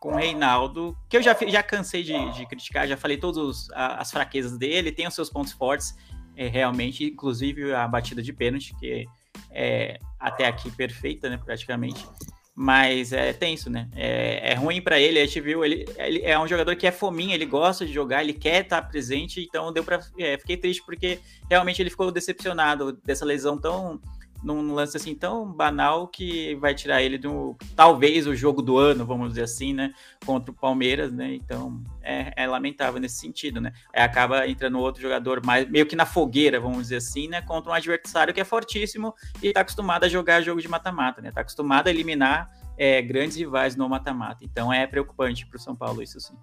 com 0.01 0.13
o 0.13 0.17
Reinaldo, 0.17 0.97
que 1.09 1.17
eu 1.17 1.23
já, 1.23 1.37
já 1.47 1.63
cansei 1.63 2.03
de, 2.03 2.33
de 2.33 2.47
criticar, 2.47 2.87
já 2.87 2.97
falei 2.97 3.17
todas 3.17 3.69
as 3.73 4.11
fraquezas 4.11 4.57
dele, 4.57 4.93
tem 4.93 5.07
os 5.07 5.15
seus 5.15 5.31
pontos 5.31 5.53
fortes, 5.53 5.97
é, 6.37 6.49
realmente, 6.49 7.05
inclusive 7.05 7.73
a 7.75 7.87
batida 7.87 8.23
de 8.23 8.33
pênalti, 8.33 8.75
que 8.79 9.07
é 9.51 9.99
até 10.19 10.47
aqui 10.47 10.71
perfeita, 10.71 11.29
né, 11.29 11.37
praticamente. 11.37 12.07
Mas 12.55 13.13
é 13.13 13.33
tenso, 13.33 13.71
né? 13.71 13.89
É, 13.97 14.53
é 14.53 14.55
ruim 14.55 14.83
para 14.83 15.01
ele. 15.01 15.19
A 15.19 15.25
gente 15.25 15.41
viu, 15.41 15.65
ele, 15.65 15.87
ele, 15.97 16.21
é 16.23 16.39
um 16.39 16.47
jogador 16.47 16.77
que 16.77 16.87
é 16.87 16.93
fominha, 16.93 17.35
ele 17.35 17.47
gosta 17.47 17.87
de 17.87 17.93
jogar, 17.93 18.23
ele 18.23 18.35
quer 18.35 18.63
estar 18.63 18.83
presente. 18.83 19.41
Então 19.41 19.73
deu 19.73 19.83
para, 19.83 20.01
é, 20.19 20.37
fiquei 20.37 20.57
triste 20.57 20.83
porque 20.85 21.19
realmente 21.49 21.81
ele 21.81 21.89
ficou 21.89 22.13
decepcionado 22.13 22.93
dessa 23.05 23.25
lesão 23.25 23.59
tão 23.59 24.01
num 24.43 24.75
lance 24.75 24.97
assim 24.97 25.15
tão 25.15 25.51
banal 25.51 26.09
que 26.09 26.55
vai 26.57 26.75
tirar 26.75 27.03
ele 27.03 27.17
do 27.17 27.57
talvez 27.77 28.27
o 28.27 28.35
jogo 28.35 28.61
do 28.61 28.77
ano, 28.77 29.07
vamos 29.07 29.31
dizer 29.31 29.43
assim, 29.43 29.73
né? 29.73 29.95
Contra 30.27 30.51
o 30.51 30.55
Palmeiras, 30.55 31.13
né? 31.13 31.35
Então 31.35 31.81
é, 32.03 32.33
é 32.37 32.47
lamentável 32.47 33.01
nesse 33.01 33.17
sentido, 33.17 33.61
né? 33.61 33.73
Aí 33.93 34.03
acaba 34.03 34.47
entrando 34.49 34.79
outro 34.79 35.01
jogador 35.01 35.45
mais 35.45 35.69
meio 35.69 35.87
que 35.87 35.95
na 35.95 36.07
fogueira, 36.07 36.59
vamos 36.59 36.83
dizer 36.83 36.97
assim, 36.97 37.29
né? 37.29 37.41
Contra 37.43 37.71
um 37.71 37.75
adversário 37.75 38.35
que 38.35 38.41
é 38.41 38.45
fortíssimo 38.45 39.15
e 39.43 39.53
tá 39.53 39.61
acostumado 39.61 40.05
a 40.05 40.09
jogar 40.09 40.43
jogo 40.43 40.61
de 40.61 40.69
mata-mata, 40.69 41.23
né? 41.23 41.31
Tá 41.31 41.43
acostumado 41.43 41.87
a 41.87 41.91
eliminar 41.91 42.51
é, 42.77 43.01
grandes 43.01 43.37
rivais 43.37 43.77
no 43.77 43.89
mata-mata. 43.89 44.45
Então 44.45 44.73
é 44.73 44.87
preocupante 44.87 45.47
para 45.47 45.57
o 45.57 45.61
São 45.61 45.77
Paulo 45.77 46.03
isso 46.03 46.21
sim. 46.21 46.35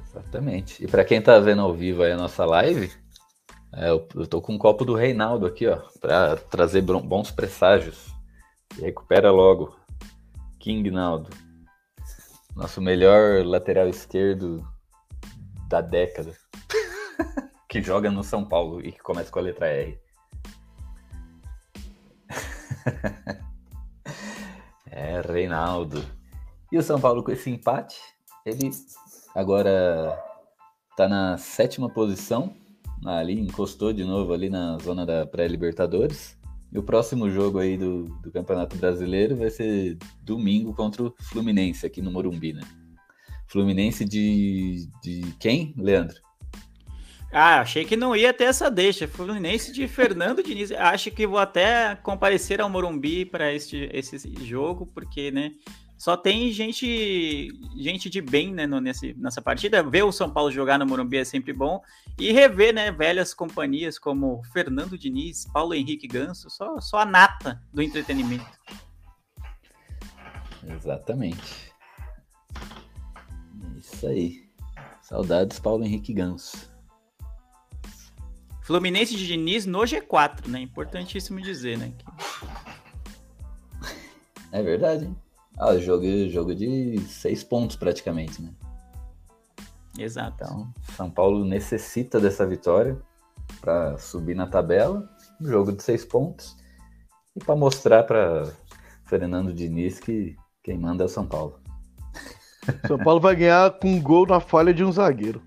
Exatamente. 0.00 0.82
E 0.82 0.88
para 0.88 1.04
quem 1.04 1.20
tá 1.20 1.38
vendo 1.38 1.62
ao 1.62 1.72
vivo 1.72 2.02
aí 2.02 2.12
a 2.12 2.16
nossa 2.16 2.44
live, 2.44 2.90
é, 3.74 3.88
eu, 3.88 4.06
eu 4.14 4.26
tô 4.26 4.42
com 4.42 4.52
um 4.54 4.58
copo 4.58 4.84
do 4.84 4.94
Reinaldo 4.94 5.46
aqui, 5.46 5.66
ó, 5.66 5.78
para 5.98 6.36
trazer 6.36 6.82
bons 6.82 7.30
presságios. 7.30 8.12
E 8.78 8.82
recupera 8.82 9.30
logo. 9.30 9.74
King 10.58 10.90
Naldo. 10.90 11.30
Nosso 12.54 12.82
melhor 12.82 13.44
lateral 13.44 13.88
esquerdo 13.88 14.62
da 15.68 15.80
década. 15.80 16.36
que 17.68 17.80
joga 17.80 18.10
no 18.10 18.22
São 18.22 18.44
Paulo 18.44 18.80
e 18.80 18.92
que 18.92 19.00
começa 19.00 19.30
com 19.30 19.38
a 19.38 19.42
letra 19.42 19.68
R. 19.68 19.98
é, 24.90 25.20
Reinaldo. 25.22 26.04
E 26.70 26.76
o 26.76 26.82
São 26.82 27.00
Paulo 27.00 27.22
com 27.22 27.32
esse 27.32 27.50
empate, 27.50 27.98
ele 28.44 28.70
agora 29.34 30.22
tá 30.94 31.08
na 31.08 31.38
sétima 31.38 31.88
posição 31.88 32.54
ali, 33.04 33.38
encostou 33.40 33.92
de 33.92 34.04
novo 34.04 34.32
ali 34.32 34.48
na 34.48 34.78
zona 34.78 35.04
da 35.04 35.26
pré-Libertadores. 35.26 36.36
E 36.72 36.78
o 36.78 36.82
próximo 36.82 37.30
jogo 37.30 37.58
aí 37.58 37.76
do, 37.76 38.04
do 38.22 38.30
Campeonato 38.32 38.76
Brasileiro 38.76 39.36
vai 39.36 39.50
ser 39.50 39.98
domingo 40.22 40.74
contra 40.74 41.02
o 41.02 41.14
Fluminense, 41.20 41.84
aqui 41.84 42.00
no 42.00 42.10
Morumbi, 42.10 42.54
né? 42.54 42.62
Fluminense 43.46 44.06
de, 44.06 44.88
de 45.02 45.34
quem, 45.38 45.74
Leandro? 45.76 46.16
Ah, 47.30 47.60
achei 47.60 47.84
que 47.84 47.96
não 47.96 48.14
ia 48.14 48.32
ter 48.32 48.44
essa 48.44 48.70
deixa. 48.70 49.08
Fluminense 49.08 49.72
de 49.72 49.88
Fernando 49.88 50.42
Diniz. 50.44 50.70
Acho 50.72 51.10
que 51.10 51.26
vou 51.26 51.38
até 51.38 51.94
comparecer 51.96 52.60
ao 52.60 52.68
Morumbi 52.70 53.24
para 53.24 53.52
este 53.52 53.88
esse 53.92 54.18
jogo, 54.44 54.86
porque, 54.86 55.30
né? 55.30 55.52
Só 56.02 56.16
tem 56.16 56.50
gente 56.50 57.52
gente 57.76 58.10
de 58.10 58.20
bem 58.20 58.52
né, 58.52 58.66
no, 58.66 58.80
nesse, 58.80 59.14
nessa 59.14 59.40
partida. 59.40 59.84
Ver 59.84 60.02
o 60.02 60.10
São 60.10 60.28
Paulo 60.28 60.50
jogar 60.50 60.76
no 60.76 60.84
Morumbi 60.84 61.18
é 61.18 61.24
sempre 61.24 61.52
bom. 61.52 61.80
E 62.18 62.32
rever 62.32 62.74
né, 62.74 62.90
velhas 62.90 63.32
companhias 63.32 64.00
como 64.00 64.42
Fernando 64.52 64.98
Diniz, 64.98 65.46
Paulo 65.52 65.74
Henrique 65.74 66.08
Ganso, 66.08 66.50
só, 66.50 66.80
só 66.80 66.98
a 66.98 67.04
nata 67.04 67.62
do 67.72 67.80
entretenimento. 67.80 68.50
Exatamente. 70.68 71.72
Isso 73.76 74.04
aí. 74.04 74.50
Saudades, 75.02 75.60
Paulo 75.60 75.84
Henrique 75.84 76.12
Ganso. 76.12 76.68
Fluminense 78.62 79.14
de 79.14 79.24
Diniz 79.24 79.66
no 79.66 79.78
G4, 79.82 80.48
né? 80.48 80.60
Importantíssimo 80.62 81.40
dizer, 81.40 81.78
né? 81.78 81.92
É 84.50 84.60
verdade, 84.64 85.04
hein? 85.04 85.21
Ah, 85.58 85.76
jogo, 85.76 86.04
jogo 86.28 86.54
de 86.54 86.98
seis 87.00 87.44
pontos 87.44 87.76
praticamente, 87.76 88.42
né? 88.42 88.50
Exato. 89.98 90.34
Então, 90.34 90.72
São 90.96 91.10
Paulo 91.10 91.44
necessita 91.44 92.18
dessa 92.18 92.46
vitória 92.46 92.98
para 93.60 93.98
subir 93.98 94.34
na 94.34 94.46
tabela, 94.46 95.08
jogo 95.40 95.72
de 95.72 95.82
seis 95.82 96.04
pontos, 96.04 96.56
e 97.36 97.44
para 97.44 97.54
mostrar 97.54 98.04
para 98.04 98.50
Fernando 99.04 99.52
Diniz 99.52 100.00
que 100.00 100.36
quem 100.62 100.78
manda 100.78 101.04
é 101.04 101.06
o 101.06 101.08
São 101.08 101.26
Paulo. 101.26 101.60
São 102.86 102.98
Paulo 102.98 103.20
vai 103.20 103.36
ganhar 103.36 103.70
com 103.72 103.88
um 103.88 104.00
gol 104.00 104.26
na 104.26 104.40
falha 104.40 104.72
de 104.72 104.84
um 104.84 104.92
zagueiro. 104.92 105.42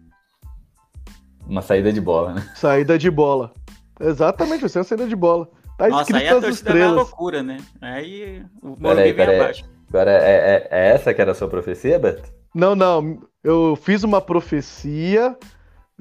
Uma 1.48 1.62
saída 1.62 1.92
de 1.92 2.02
bola, 2.02 2.34
né? 2.34 2.52
Saída 2.56 2.98
de 2.98 3.10
bola. 3.10 3.54
Exatamente, 4.00 4.62
vai 4.62 4.70
ser 4.70 4.80
uma 4.80 4.84
saída 4.84 5.08
de 5.08 5.16
bola. 5.16 5.50
Tá 5.78 5.90
Nossa, 5.90 6.16
aí 6.16 6.28
a 6.28 6.40
torcida 6.40 6.72
é 6.72 6.88
uma 6.88 6.96
loucura, 6.96 7.44
né? 7.44 7.58
Aí 7.82 8.46
o 8.62 8.76
Morumbi 8.80 9.14
vem 9.14 9.36
abaixo. 9.36 9.75
Agora, 9.96 10.12
é, 10.12 10.18
é, 10.18 10.68
é, 10.72 10.88
essa 10.90 11.14
que 11.14 11.22
era 11.22 11.32
a 11.32 11.34
sua 11.34 11.48
profecia, 11.48 11.98
Beto? 11.98 12.30
Não, 12.54 12.76
não. 12.76 13.26
Eu 13.42 13.78
fiz 13.78 14.04
uma 14.04 14.20
profecia 14.20 15.38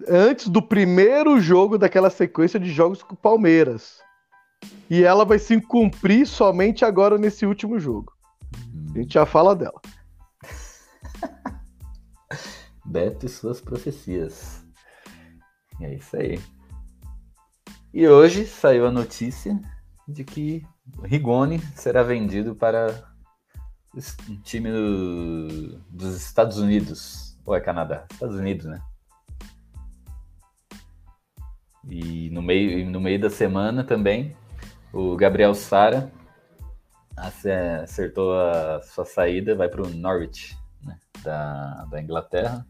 antes 0.09 0.49
do 0.49 0.61
primeiro 0.61 1.39
jogo 1.41 1.79
daquela 1.79 2.11
sequência 2.11 2.59
de 2.59 2.73
jogos 2.73 3.05
com 3.05 3.15
o 3.15 3.17
Palmeiras. 3.17 4.01
E 4.91 5.05
ela 5.05 5.25
vai 5.25 5.39
se 5.39 5.61
cumprir 5.61 6.27
somente 6.27 6.85
agora 6.85 7.17
nesse 7.17 7.47
último 7.47 7.79
jogo. 7.79 8.13
A 8.93 8.99
gente 8.99 9.15
já 9.15 9.25
fala 9.25 9.55
dela. 9.55 9.81
Beto 12.85 13.27
e 13.27 13.29
suas 13.29 13.61
profecias. 13.61 14.67
É 15.81 15.95
isso 15.95 16.17
aí. 16.17 16.41
E 17.93 18.09
hoje 18.09 18.45
saiu 18.45 18.89
a 18.89 18.91
notícia 18.91 19.57
de 20.09 20.25
que 20.25 20.67
Rigoni 21.05 21.61
será 21.77 22.03
vendido 22.03 22.57
para 22.57 23.14
um 24.29 24.37
time 24.41 24.71
do, 24.71 25.79
dos 25.91 26.17
Estados 26.17 26.59
Unidos. 26.59 27.37
Ou 27.47 27.55
é 27.55 27.61
Canadá? 27.61 28.07
Estados 28.11 28.37
Unidos, 28.37 28.67
né? 28.67 28.83
E 31.87 32.31
no 32.31 32.41
meio, 32.41 32.91
no 32.91 33.01
meio 33.01 33.21
da 33.21 33.29
semana 33.29 33.85
também, 33.85 34.35
o 34.93 35.17
Gabriel 35.17 35.55
Sara 35.55 36.11
acertou 37.17 38.39
a 38.39 38.81
sua 38.83 39.05
saída, 39.05 39.55
vai 39.55 39.69
para 39.69 39.83
o 39.83 39.91
Norwich, 39.91 40.59
né, 40.83 40.99
da, 41.23 41.85
da 41.85 42.01
Inglaterra. 42.01 42.67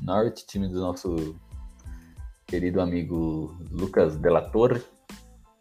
Norwich, 0.00 0.46
time 0.46 0.68
do 0.68 0.80
nosso 0.80 1.36
querido 2.46 2.80
amigo 2.80 3.56
Lucas 3.70 4.16
Della 4.16 4.42
Torre, 4.50 4.82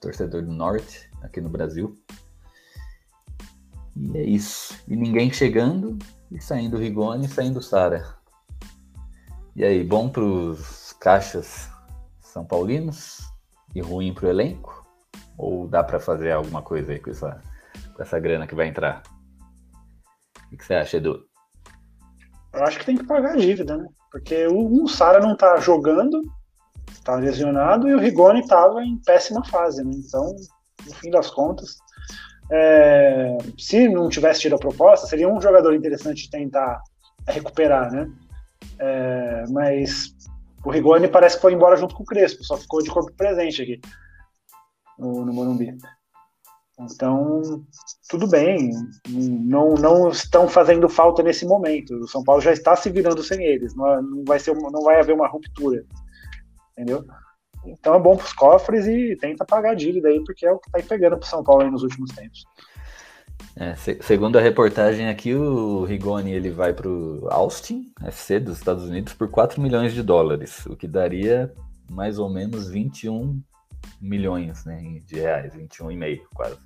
torcedor 0.01 0.43
do 0.43 0.51
Norte, 0.51 1.09
aqui 1.21 1.39
no 1.39 1.49
Brasil. 1.49 1.97
E 3.95 4.17
é 4.17 4.23
isso. 4.23 4.77
E 4.87 4.95
ninguém 4.95 5.31
chegando, 5.31 5.97
e 6.31 6.41
saindo 6.41 6.77
Rigoni 6.77 7.25
e 7.25 7.29
saindo 7.29 7.61
Sara. 7.61 8.17
E 9.55 9.63
aí, 9.63 9.83
bom 9.83 10.09
para 10.09 10.23
os 10.23 10.93
caixas 10.99 11.69
são 12.19 12.45
paulinos 12.45 13.21
e 13.73 13.81
ruim 13.81 14.13
para 14.13 14.25
o 14.25 14.29
elenco? 14.29 14.85
Ou 15.37 15.67
dá 15.67 15.83
para 15.83 15.99
fazer 15.99 16.31
alguma 16.31 16.61
coisa 16.61 16.91
aí 16.91 16.99
com 16.99 17.09
essa, 17.09 17.41
com 17.93 18.01
essa 18.01 18.19
grana 18.19 18.45
que 18.45 18.55
vai 18.55 18.67
entrar? 18.67 19.01
O 20.51 20.57
que 20.57 20.65
você 20.65 20.73
acha, 20.73 20.97
Edu? 20.97 21.25
Eu 22.53 22.63
acho 22.63 22.79
que 22.79 22.85
tem 22.85 22.97
que 22.97 23.05
pagar 23.05 23.33
a 23.33 23.37
dívida, 23.37 23.77
né? 23.77 23.87
Porque 24.11 24.47
o, 24.47 24.83
o 24.83 24.87
Sara 24.87 25.19
não 25.19 25.35
tá 25.35 25.57
jogando, 25.57 26.21
tá 27.03 27.15
lesionado, 27.15 27.87
e 27.87 27.93
o 27.93 27.99
Rigoni 27.99 28.41
estava 28.41 28.83
em 28.83 28.97
péssima 29.05 29.43
fase, 29.45 29.83
né? 29.83 29.91
Então, 29.93 30.35
no 30.85 30.93
fim 30.95 31.09
das 31.09 31.29
contas, 31.29 31.77
é, 32.51 33.37
se 33.57 33.87
não 33.87 34.09
tivesse 34.09 34.41
tido 34.41 34.55
a 34.55 34.59
proposta, 34.59 35.07
seria 35.07 35.27
um 35.27 35.41
jogador 35.41 35.73
interessante 35.73 36.23
de 36.23 36.29
tentar 36.29 36.81
recuperar, 37.27 37.91
né? 37.91 38.11
É, 38.79 39.43
mas 39.49 40.13
o 40.63 40.69
Rigoni 40.69 41.07
parece 41.07 41.35
que 41.35 41.41
foi 41.41 41.53
embora 41.53 41.75
junto 41.75 41.95
com 41.95 42.03
o 42.03 42.05
Crespo, 42.05 42.43
só 42.43 42.57
ficou 42.57 42.81
de 42.81 42.89
corpo 42.89 43.11
presente 43.13 43.61
aqui 43.61 43.79
no, 44.97 45.25
no 45.25 45.33
Morumbi. 45.33 45.77
Então, 46.77 47.41
tudo 48.09 48.27
bem, 48.27 48.69
não, 49.07 49.75
não 49.75 50.09
estão 50.09 50.47
fazendo 50.47 50.89
falta 50.89 51.23
nesse 51.23 51.45
momento. 51.45 51.95
O 51.95 52.07
São 52.07 52.21
Paulo 52.21 52.41
já 52.41 52.51
está 52.51 52.75
se 52.75 52.89
virando 52.89 53.23
sem 53.23 53.41
eles, 53.41 53.73
não, 53.75 54.23
vai, 54.25 54.39
ser, 54.39 54.53
não 54.55 54.81
vai 54.83 54.99
haver 54.99 55.15
uma 55.15 55.27
ruptura, 55.27 55.85
entendeu? 56.73 57.05
Então 57.67 57.95
é 57.95 57.99
bom 57.99 58.15
para 58.15 58.25
os 58.25 58.33
cofres 58.33 58.87
e 58.87 59.15
tenta 59.15 59.45
pagar 59.45 59.71
a 59.71 59.75
dívida 59.75 60.09
aí, 60.09 60.23
porque 60.23 60.45
é 60.45 60.51
o 60.51 60.59
que 60.59 60.67
está 60.67 60.79
pegando 60.87 61.17
para 61.17 61.27
São 61.27 61.43
Paulo 61.43 61.63
aí 61.63 61.71
nos 61.71 61.83
últimos 61.83 62.11
tempos. 62.11 62.45
É, 63.57 63.75
se, 63.75 63.97
segundo 64.01 64.37
a 64.37 64.41
reportagem 64.41 65.07
aqui, 65.07 65.33
o 65.33 65.85
Rigoni 65.85 66.33
ele 66.33 66.49
vai 66.49 66.73
para 66.73 66.89
o 66.89 67.27
Austin, 67.29 67.91
FC 68.03 68.39
dos 68.39 68.57
Estados 68.57 68.83
Unidos, 68.83 69.13
por 69.13 69.29
4 69.29 69.61
milhões 69.61 69.93
de 69.93 70.03
dólares, 70.03 70.65
o 70.65 70.75
que 70.75 70.87
daria 70.87 71.53
mais 71.89 72.19
ou 72.19 72.29
menos 72.29 72.69
21 72.69 73.41
milhões 74.01 74.65
né, 74.65 74.99
de 75.05 75.19
reais, 75.19 75.53
21,5 75.55 76.21
quase. 76.33 76.57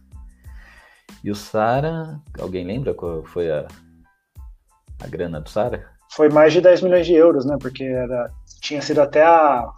E 1.24 1.30
o 1.30 1.36
Sara, 1.36 2.20
alguém 2.40 2.66
lembra 2.66 2.94
qual 2.94 3.24
foi 3.24 3.52
a, 3.52 3.68
a 5.02 5.08
grana 5.08 5.42
do 5.42 5.50
Sara? 5.50 5.86
Foi 6.12 6.30
mais 6.30 6.54
de 6.54 6.62
10 6.62 6.82
milhões 6.82 7.06
de 7.06 7.14
euros, 7.14 7.46
né? 7.46 7.56
Porque 7.60 7.84
era, 7.84 8.32
tinha 8.62 8.82
sido 8.82 9.00
até 9.00 9.24
a 9.24 9.72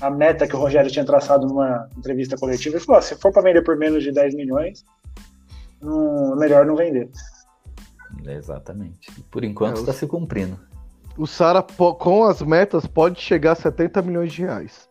a 0.00 0.10
meta 0.10 0.46
que 0.46 0.56
o 0.56 0.58
Rogério 0.58 0.90
tinha 0.90 1.04
traçado 1.04 1.46
numa 1.46 1.88
entrevista 1.96 2.36
coletiva. 2.36 2.76
Ele 2.76 2.84
falou: 2.84 2.98
ah, 2.98 3.02
se 3.02 3.14
for 3.16 3.32
para 3.32 3.42
vender 3.42 3.62
por 3.62 3.76
menos 3.76 4.02
de 4.02 4.12
10 4.12 4.34
milhões, 4.34 4.84
não, 5.80 6.36
melhor 6.36 6.66
não 6.66 6.76
vender. 6.76 7.10
Exatamente. 8.26 9.10
Por 9.30 9.44
enquanto 9.44 9.78
está 9.78 9.92
é, 9.92 9.94
se 9.94 10.06
cumprindo. 10.06 10.58
O 11.16 11.26
Sara, 11.26 11.62
com 11.62 12.24
as 12.24 12.42
metas, 12.42 12.86
pode 12.86 13.20
chegar 13.20 13.52
a 13.52 13.56
70 13.56 14.02
milhões 14.02 14.32
de 14.32 14.42
reais. 14.42 14.88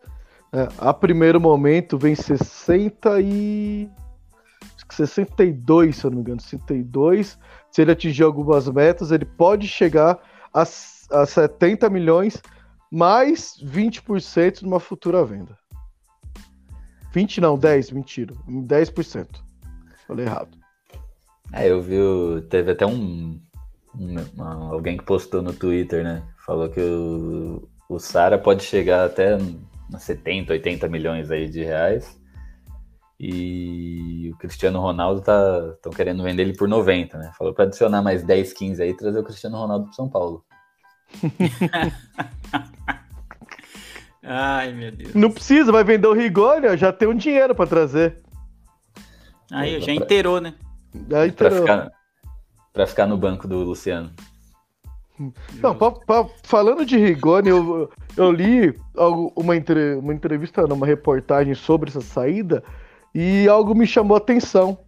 É, 0.52 0.68
a 0.78 0.92
primeiro 0.92 1.40
momento 1.40 1.98
vem 1.98 2.14
60 2.14 3.20
e. 3.20 3.88
62, 4.90 5.96
se 5.96 6.04
eu 6.04 6.10
não 6.10 6.18
me 6.18 6.22
engano. 6.22 6.40
62. 6.40 7.38
Se 7.70 7.80
ele 7.80 7.92
atingir 7.92 8.22
algumas 8.22 8.68
metas, 8.68 9.10
ele 9.10 9.24
pode 9.24 9.66
chegar 9.66 10.18
a, 10.52 10.62
a 10.62 11.26
70 11.26 11.88
milhões 11.88 12.42
mais 12.92 13.56
20% 13.64 14.60
numa 14.60 14.78
futura 14.78 15.24
venda. 15.24 15.56
20 17.10 17.40
não, 17.40 17.56
10, 17.56 17.90
mentira. 17.90 18.34
10%. 18.46 19.28
Falei 20.06 20.26
errado. 20.26 20.58
É, 21.54 21.70
eu 21.70 21.80
vi, 21.80 21.96
teve 22.50 22.72
até 22.72 22.84
um, 22.84 23.40
um, 23.98 24.42
alguém 24.70 24.98
que 24.98 25.04
postou 25.04 25.40
no 25.40 25.54
Twitter, 25.54 26.04
né? 26.04 26.22
Falou 26.44 26.68
que 26.68 26.80
o, 26.80 27.66
o 27.88 27.98
Sara 27.98 28.38
pode 28.38 28.62
chegar 28.62 29.06
até 29.06 29.38
70, 29.98 30.52
80 30.52 30.86
milhões 30.88 31.30
aí 31.30 31.48
de 31.48 31.64
reais. 31.64 32.20
E 33.18 34.30
o 34.34 34.36
Cristiano 34.36 34.80
Ronaldo 34.80 35.22
tá 35.22 35.72
estão 35.76 35.92
querendo 35.92 36.22
vender 36.22 36.42
ele 36.42 36.56
por 36.56 36.68
90, 36.68 37.16
né? 37.16 37.32
Falou 37.38 37.54
para 37.54 37.64
adicionar 37.64 38.02
mais 38.02 38.22
10, 38.22 38.52
15 38.52 38.82
aí 38.82 38.90
e 38.90 38.96
trazer 38.96 39.18
o 39.18 39.24
Cristiano 39.24 39.56
Ronaldo 39.58 39.86
pro 39.86 39.94
São 39.94 40.10
Paulo. 40.10 40.44
Ai, 44.22 44.72
meu 44.72 44.92
Deus. 44.92 45.14
Não 45.14 45.30
precisa, 45.30 45.72
vai 45.72 45.82
vender 45.82 46.06
o 46.06 46.12
Rigoni, 46.12 46.76
já 46.76 46.92
tem 46.92 47.08
um 47.08 47.14
dinheiro 47.14 47.54
para 47.54 47.66
trazer. 47.66 48.22
Aí, 49.50 49.80
já 49.80 49.92
inteirou, 49.92 50.40
né? 50.40 50.54
Já 51.08 51.26
inteirou. 51.26 51.64
Pra 51.64 51.76
ficar, 51.76 51.92
pra 52.72 52.86
ficar 52.86 53.06
no 53.06 53.16
banco 53.16 53.48
do 53.48 53.58
Luciano. 53.58 54.10
Não, 55.60 55.74
pra, 55.74 55.90
pra, 55.90 56.26
falando 56.42 56.86
de 56.86 56.96
Rigoni, 56.96 57.48
eu, 57.48 57.90
eu 58.16 58.32
li 58.32 58.74
uma, 59.36 59.56
entre, 59.56 59.94
uma 59.96 60.14
entrevista, 60.14 60.64
uma 60.64 60.86
reportagem 60.86 61.54
sobre 61.54 61.90
essa 61.90 62.00
saída 62.00 62.62
e 63.14 63.46
algo 63.48 63.74
me 63.74 63.86
chamou 63.86 64.14
a 64.16 64.18
atenção. 64.18 64.78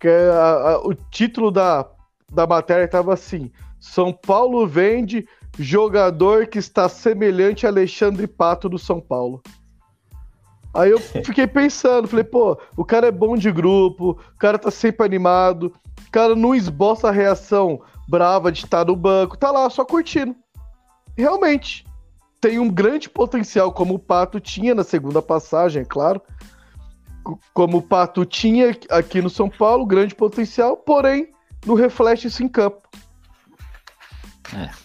Que 0.00 0.08
é 0.08 0.30
a, 0.30 0.50
a, 0.70 0.78
o 0.86 0.94
título 0.94 1.50
da, 1.50 1.88
da 2.32 2.46
matéria 2.46 2.84
estava 2.84 3.12
assim: 3.12 3.52
São 3.78 4.12
Paulo 4.12 4.66
vende 4.66 5.26
jogador 5.58 6.46
que 6.46 6.58
está 6.58 6.88
semelhante 6.88 7.66
a 7.66 7.70
Alexandre 7.70 8.26
Pato 8.26 8.68
do 8.68 8.78
São 8.78 9.00
Paulo. 9.00 9.42
Aí 10.74 10.90
eu 10.90 10.98
fiquei 11.24 11.46
pensando, 11.46 12.08
falei, 12.08 12.24
pô, 12.24 12.58
o 12.76 12.84
cara 12.84 13.08
é 13.08 13.12
bom 13.12 13.36
de 13.36 13.50
grupo, 13.50 14.12
o 14.12 14.38
cara 14.38 14.58
tá 14.58 14.70
sempre 14.70 15.04
animado, 15.04 15.72
o 16.06 16.10
cara 16.10 16.34
não 16.34 16.54
esboça 16.54 17.08
a 17.08 17.12
reação 17.12 17.82
brava 18.08 18.50
de 18.50 18.64
estar 18.64 18.86
no 18.86 18.96
banco, 18.96 19.36
tá 19.36 19.50
lá 19.50 19.68
só 19.68 19.84
curtindo. 19.84 20.34
Realmente, 21.16 21.86
tem 22.40 22.58
um 22.58 22.70
grande 22.70 23.08
potencial, 23.08 23.72
como 23.72 23.94
o 23.94 23.98
Pato 23.98 24.40
tinha 24.40 24.74
na 24.74 24.82
segunda 24.82 25.22
passagem, 25.22 25.82
é 25.82 25.84
claro. 25.84 26.20
Como 27.54 27.78
o 27.78 27.82
Pato 27.82 28.24
tinha 28.24 28.76
aqui 28.90 29.22
no 29.22 29.30
São 29.30 29.48
Paulo, 29.48 29.86
grande 29.86 30.14
potencial, 30.14 30.76
porém, 30.76 31.28
não 31.64 31.74
reflete 31.74 32.26
isso 32.26 32.42
em 32.42 32.48
campo. 32.48 32.82
É. 34.54 34.81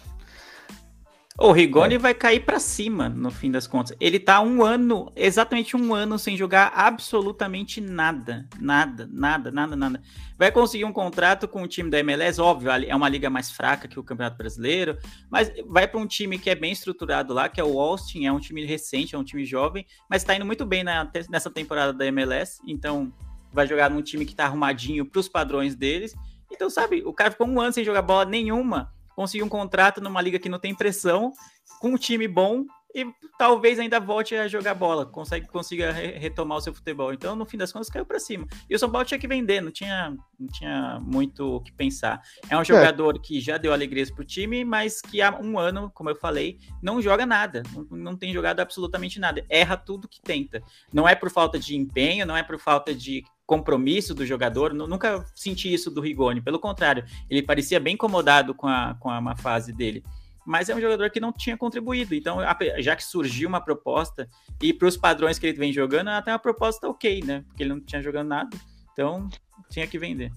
O 1.39 1.52
Rigoni 1.52 1.95
é. 1.95 2.00
vai 2.00 2.15
cair 2.15 2.39
para 2.39 2.60
cima, 2.60 3.08
no 3.08 3.30
fim 3.30 3.52
das 3.52 3.67
contas. 3.67 3.95
Ele 4.00 4.19
tá 4.19 4.41
um 4.41 4.63
ano, 4.63 5.12
exatamente 5.15 5.78
um 5.78 5.93
ano, 5.93 6.17
sem 6.17 6.36
jogar 6.36 6.73
absolutamente 6.76 7.80
nada. 7.80 8.50
Nada, 8.60 9.08
nada, 9.12 9.52
nada, 9.52 9.76
nada. 9.76 10.02
Vai 10.36 10.52
conseguir 10.52 10.86
um 10.86 10.91
contrato 10.91 11.47
com 11.47 11.62
o 11.62 11.67
time 11.67 11.91
da 11.91 12.00
MLS, 12.00 12.41
óbvio, 12.41 12.71
é 12.71 12.95
uma 12.95 13.08
liga 13.08 13.30
mais 13.30 13.52
fraca 13.52 13.88
que 13.88 14.00
o 14.00 14.04
Campeonato 14.04 14.36
Brasileiro, 14.36 14.97
mas 15.30 15.52
vai 15.67 15.88
para 15.88 16.00
um 16.00 16.08
time 16.08 16.39
que 16.39 16.50
é 16.50 16.56
bem 16.56 16.71
estruturado 16.71 17.36
lá, 17.36 17.47
que 17.47 17.62
é 17.62 17.63
o 17.63 17.80
Austin, 17.80 18.26
é 18.26 18.32
um 18.32 18.39
time 18.39 18.65
recente, 18.65 19.13
é 19.13 19.17
um 19.17 19.23
time 19.23 19.45
jovem, 19.45 19.86
mas 20.10 20.23
tá 20.23 20.36
indo 20.36 20.45
muito 20.45 20.65
bem 20.65 20.84
na, 20.84 21.08
nessa 21.30 21.52
temporada 21.52 21.93
da 21.93 22.06
MLS, 22.08 22.60
então 22.67 23.13
vai 23.54 23.67
jogar 23.67 23.91
num 23.91 24.02
time 24.02 24.26
que 24.26 24.36
tá 24.36 24.45
arrumadinho 24.45 25.06
para 25.06 25.19
os 25.19 25.30
padrões 25.30 25.76
deles. 25.76 26.15
Então, 26.52 26.67
sabe, 26.67 27.04
o 27.06 27.13
cara 27.13 27.30
ficou 27.30 27.47
um 27.47 27.62
ano 27.62 27.73
sem 27.73 27.84
jogar 27.84 28.02
bola 28.02 28.26
nenhuma 28.26 28.96
conseguir 29.17 29.41
um 29.41 29.49
contrato 29.49 29.99
numa 29.99 30.21
liga 30.21 30.38
que 30.38 30.47
não 30.47 30.60
tem 30.60 30.75
pressão, 30.75 31.34
com 31.82 31.89
um 31.89 31.97
time 31.97 32.27
bom 32.27 32.63
e 32.93 33.03
talvez 33.36 33.80
ainda 33.80 33.99
volte 33.99 34.36
a 34.36 34.47
jogar 34.47 34.75
bola, 34.75 35.08
consegue, 35.08 35.47
consiga 35.47 35.91
re 35.91 36.12
retomar 36.19 36.60
o 36.60 36.62
seu 36.62 36.71
futebol. 36.71 37.12
Então, 37.12 37.36
no 37.36 37.43
fim 37.43 37.58
das 37.58 37.71
contas, 37.71 37.89
caiu 37.89 38.06
para 38.06 38.19
cima. 38.19 38.45
E 38.69 38.75
o 38.75 38.80
São 38.80 38.91
Paulo 38.91 39.08
tinha 39.08 39.19
que 39.19 39.27
vender, 39.27 39.60
não 39.60 39.71
tinha, 39.71 40.15
não 40.39 40.47
tinha 40.47 40.99
muito 41.01 41.56
o 41.56 41.62
que 41.62 41.71
pensar. 41.71 42.21
É 42.47 42.56
um 42.56 42.62
é. 42.62 42.65
jogador 42.65 43.15
é. 43.15 43.19
que 43.19 43.41
já 43.41 43.58
deu 43.58 43.73
alegrias 43.73 44.12
pro 44.12 44.23
time, 44.23 44.63
mas 44.63 45.01
que 45.01 45.19
há 45.19 45.36
um 45.36 45.58
ano, 45.58 45.91
como 45.95 46.12
eu 46.12 46.15
falei, 46.15 46.60
não 46.80 47.01
joga 47.01 47.25
nada, 47.25 47.63
não, 47.73 47.97
não 47.97 48.15
tem 48.15 48.32
jogado 48.32 48.60
absolutamente 48.60 49.19
nada. 49.19 49.43
Erra 49.49 49.77
tudo 49.77 50.08
que 50.08 50.21
tenta. 50.21 50.62
Não 50.93 51.10
é 51.10 51.15
por 51.15 51.32
falta 51.32 51.58
de 51.58 51.75
empenho, 51.75 52.23
não 52.23 52.38
é 52.38 52.43
por 52.43 52.60
falta 52.60 52.93
de 52.93 53.23
compromisso 53.47 54.13
do 54.13 54.25
jogador. 54.25 54.73
Nunca 54.73 55.25
senti 55.33 55.73
isso 55.73 55.89
do 55.89 56.01
Rigoni. 56.01 56.41
Pelo 56.41 56.60
contrário, 56.60 57.05
ele 57.29 57.41
parecia 57.41 57.79
bem 57.79 57.93
incomodado 57.93 58.53
com 58.53 58.67
a, 58.67 58.95
com 58.99 59.10
a 59.10 59.21
má 59.21 59.36
fase 59.38 59.71
dele. 59.71 60.03
Mas 60.45 60.69
é 60.69 60.75
um 60.75 60.81
jogador 60.81 61.10
que 61.10 61.19
não 61.19 61.31
tinha 61.31 61.57
contribuído. 61.57 62.13
Então, 62.13 62.39
já 62.79 62.95
que 62.95 63.03
surgiu 63.03 63.49
uma 63.49 63.62
proposta, 63.62 64.29
e 64.62 64.73
para 64.73 64.88
os 64.88 64.95
padrões 64.95 65.39
que 65.39 65.47
ele 65.47 65.57
vem 65.57 65.73
jogando, 65.73 66.10
até 66.10 66.31
uma 66.31 66.39
proposta 66.39 66.88
ok, 66.88 67.21
né? 67.25 67.43
Porque 67.47 67.63
ele 67.63 67.73
não 67.73 67.81
tinha 67.81 68.01
jogando 68.01 68.27
nada. 68.27 68.55
Então, 68.93 69.27
tinha 69.69 69.88
que 69.88 69.97
vender. 69.97 70.31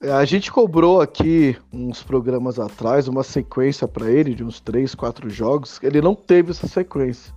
É, 0.00 0.10
a 0.10 0.24
gente 0.24 0.50
cobrou 0.50 1.00
aqui 1.00 1.56
uns 1.72 2.02
programas 2.02 2.58
atrás 2.58 3.06
uma 3.06 3.22
sequência 3.22 3.86
para 3.86 4.10
ele 4.10 4.34
de 4.34 4.44
uns 4.44 4.60
3, 4.60 4.94
4 4.94 5.30
jogos. 5.30 5.80
Ele 5.82 6.00
não 6.00 6.14
teve 6.14 6.50
essa 6.50 6.66
sequência 6.66 7.32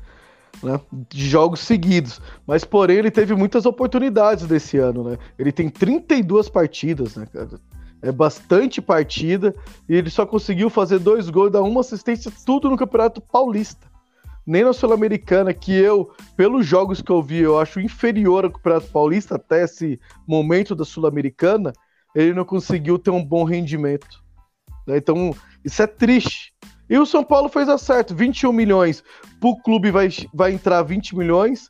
né, 0.65 0.79
de 1.09 1.29
jogos 1.29 1.59
seguidos. 1.61 2.19
Mas, 2.45 2.65
porém, 2.65 2.97
ele 2.97 3.11
teve 3.11 3.35
muitas 3.35 3.65
oportunidades 3.65 4.45
desse 4.47 4.77
ano, 4.77 5.03
né? 5.03 5.17
Ele 5.37 5.51
tem 5.51 5.69
32 5.69 6.49
partidas, 6.49 7.15
né, 7.15 7.27
cara? 7.31 7.59
É 8.01 8.11
bastante 8.11 8.81
partida 8.81 9.55
e 9.87 9.95
ele 9.95 10.09
só 10.09 10.25
conseguiu 10.25 10.69
fazer 10.69 10.99
dois 10.99 11.29
gols, 11.29 11.51
dar 11.51 11.61
uma 11.61 11.81
assistência, 11.81 12.31
tudo 12.45 12.69
no 12.69 12.77
Campeonato 12.77 13.21
Paulista. 13.21 13.87
Nem 14.45 14.63
na 14.63 14.73
Sul-Americana, 14.73 15.53
que 15.53 15.73
eu, 15.73 16.11
pelos 16.37 16.67
jogos 16.67 17.01
que 17.01 17.11
eu 17.11 17.21
vi, 17.21 17.39
eu 17.39 17.57
acho 17.57 17.79
inferior 17.79 18.45
ao 18.45 18.51
Campeonato 18.51 18.87
Paulista 18.91 19.35
até 19.35 19.63
esse 19.63 19.99
momento 20.27 20.75
da 20.75 20.85
Sul-Americana, 20.85 21.73
ele 22.13 22.33
não 22.33 22.45
conseguiu 22.45 22.99
ter 22.99 23.09
um 23.09 23.23
bom 23.23 23.43
rendimento. 23.43 24.23
Né? 24.85 24.97
Então, 24.97 25.35
isso 25.63 25.81
é 25.81 25.87
triste. 25.87 26.53
E 26.89 26.97
o 26.97 27.05
São 27.05 27.23
Paulo 27.23 27.49
fez 27.49 27.67
acerto, 27.67 28.15
21 28.15 28.51
milhões. 28.51 29.03
O 29.41 29.57
clube 29.61 29.91
vai, 29.91 30.09
vai 30.33 30.53
entrar 30.53 30.83
20 30.83 31.15
milhões. 31.15 31.69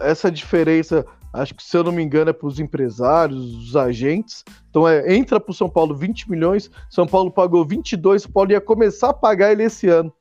Essa 0.00 0.30
diferença, 0.30 1.04
acho 1.32 1.54
que 1.54 1.62
se 1.62 1.76
eu 1.76 1.84
não 1.84 1.92
me 1.92 2.02
engano, 2.02 2.30
é 2.30 2.32
para 2.32 2.46
os 2.46 2.58
empresários, 2.58 3.68
os 3.68 3.76
agentes. 3.76 4.44
Então 4.70 4.86
é, 4.86 5.14
entra 5.14 5.38
para 5.38 5.50
o 5.50 5.54
São 5.54 5.68
Paulo 5.68 5.94
20 5.94 6.30
milhões. 6.30 6.70
São 6.90 7.06
Paulo 7.06 7.30
pagou 7.30 7.64
22, 7.64 8.22
São 8.22 8.32
Paulo 8.32 8.52
ia 8.52 8.60
começar 8.60 9.10
a 9.10 9.14
pagar 9.14 9.52
ele 9.52 9.62
esse 9.62 9.88
ano. 9.88 10.12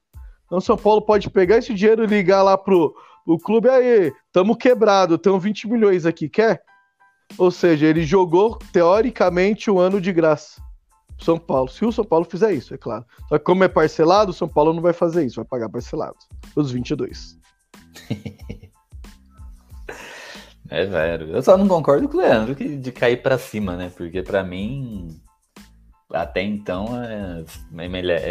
Então 0.46 0.62
São 0.62 0.78
Paulo 0.78 1.02
pode 1.02 1.30
pegar 1.30 1.58
esse 1.58 1.74
dinheiro 1.74 2.04
e 2.04 2.08
ligar 2.08 2.44
lá 2.44 2.58
pro 2.58 2.96
o 3.26 3.40
clube 3.40 3.68
aí, 3.68 4.14
estamos 4.28 4.56
quebrado, 4.56 5.18
tem 5.18 5.38
20 5.38 5.68
milhões 5.68 6.06
aqui, 6.06 6.30
quer? 6.30 6.62
Ou 7.40 7.50
seja, 7.50 7.88
ele 7.88 8.04
jogou 8.04 8.60
teoricamente 8.72 9.72
um 9.72 9.80
ano 9.80 10.00
de 10.00 10.14
graça. 10.14 10.62
São 11.20 11.38
Paulo, 11.38 11.70
se 11.70 11.86
o 11.86 11.92
São 11.92 12.04
Paulo 12.04 12.26
fizer 12.26 12.54
isso, 12.54 12.74
é 12.74 12.78
claro. 12.78 13.06
Só 13.30 13.38
que 13.38 13.44
como 13.44 13.64
é 13.64 13.68
parcelado, 13.68 14.32
o 14.32 14.34
São 14.34 14.48
Paulo 14.48 14.74
não 14.74 14.82
vai 14.82 14.94
fazer 14.94 15.26
isso, 15.26 15.38
vai 15.38 15.46
pagar 15.46 15.70
parcelado. 15.70 16.16
Os 16.56 16.72
22. 16.72 17.38
é, 20.70 20.86
velho. 20.86 21.30
Eu 21.30 21.42
só 21.42 21.58
não 21.58 21.68
concordo 21.68 22.10
com 22.10 22.18
o 22.18 22.22
Leandro 22.22 22.56
que 22.56 22.76
de 22.76 22.92
cair 22.92 23.22
para 23.22 23.38
cima, 23.38 23.76
né? 23.76 23.92
Porque 23.96 24.22
para 24.22 24.44
mim, 24.44 25.20
até 26.12 26.42
então, 26.42 26.88
é, 27.02 27.44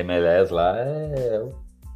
MLS 0.01 0.53
lá 0.53 0.77
é, 0.79 1.42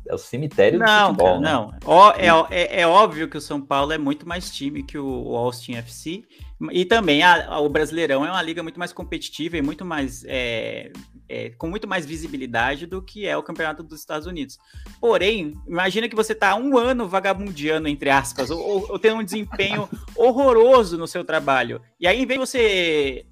é 0.08 0.14
o 0.14 0.18
cemitério 0.18 0.78
não, 0.78 1.12
do 1.12 1.16
futebol. 1.16 1.40
Né? 1.40 1.52
Não, 1.52 1.74
Ó, 1.84 2.12
é, 2.12 2.28
é, 2.50 2.80
é, 2.80 2.86
óbvio 2.86 3.28
que 3.28 3.36
o 3.36 3.40
São 3.40 3.60
Paulo 3.60 3.92
é 3.92 3.98
muito 3.98 4.26
mais 4.26 4.50
time 4.50 4.82
que 4.82 4.98
o 4.98 5.36
Austin 5.36 5.74
FC 5.74 6.24
e 6.72 6.84
também 6.84 7.22
a, 7.22 7.46
a, 7.46 7.60
o 7.60 7.68
Brasileirão 7.68 8.24
é 8.24 8.30
uma 8.30 8.42
liga 8.42 8.62
muito 8.62 8.78
mais 8.78 8.92
competitiva 8.92 9.56
e 9.58 9.62
muito 9.62 9.84
mais 9.84 10.24
é, 10.26 10.90
é, 11.28 11.50
com 11.50 11.68
muito 11.68 11.86
mais 11.86 12.06
visibilidade 12.06 12.86
do 12.86 13.02
que 13.02 13.26
é 13.26 13.36
o 13.36 13.42
Campeonato 13.42 13.82
dos 13.82 14.00
Estados 14.00 14.26
Unidos. 14.26 14.58
Porém, 15.00 15.54
imagina 15.68 16.08
que 16.08 16.16
você 16.16 16.32
está 16.32 16.56
um 16.56 16.76
ano 16.76 17.06
vagabundiano, 17.06 17.86
entre 17.86 18.10
aspas, 18.10 18.50
ou, 18.50 18.58
ou, 18.58 18.86
ou 18.92 18.98
tendo 18.98 19.20
um 19.20 19.24
desempenho 19.24 19.88
horroroso 20.16 20.96
no 20.96 21.06
seu 21.06 21.22
trabalho. 21.22 21.80
E 22.00 22.06
aí, 22.06 22.22
em 22.22 22.26
vez 22.26 22.40
de 22.40 22.46
você 22.46 23.26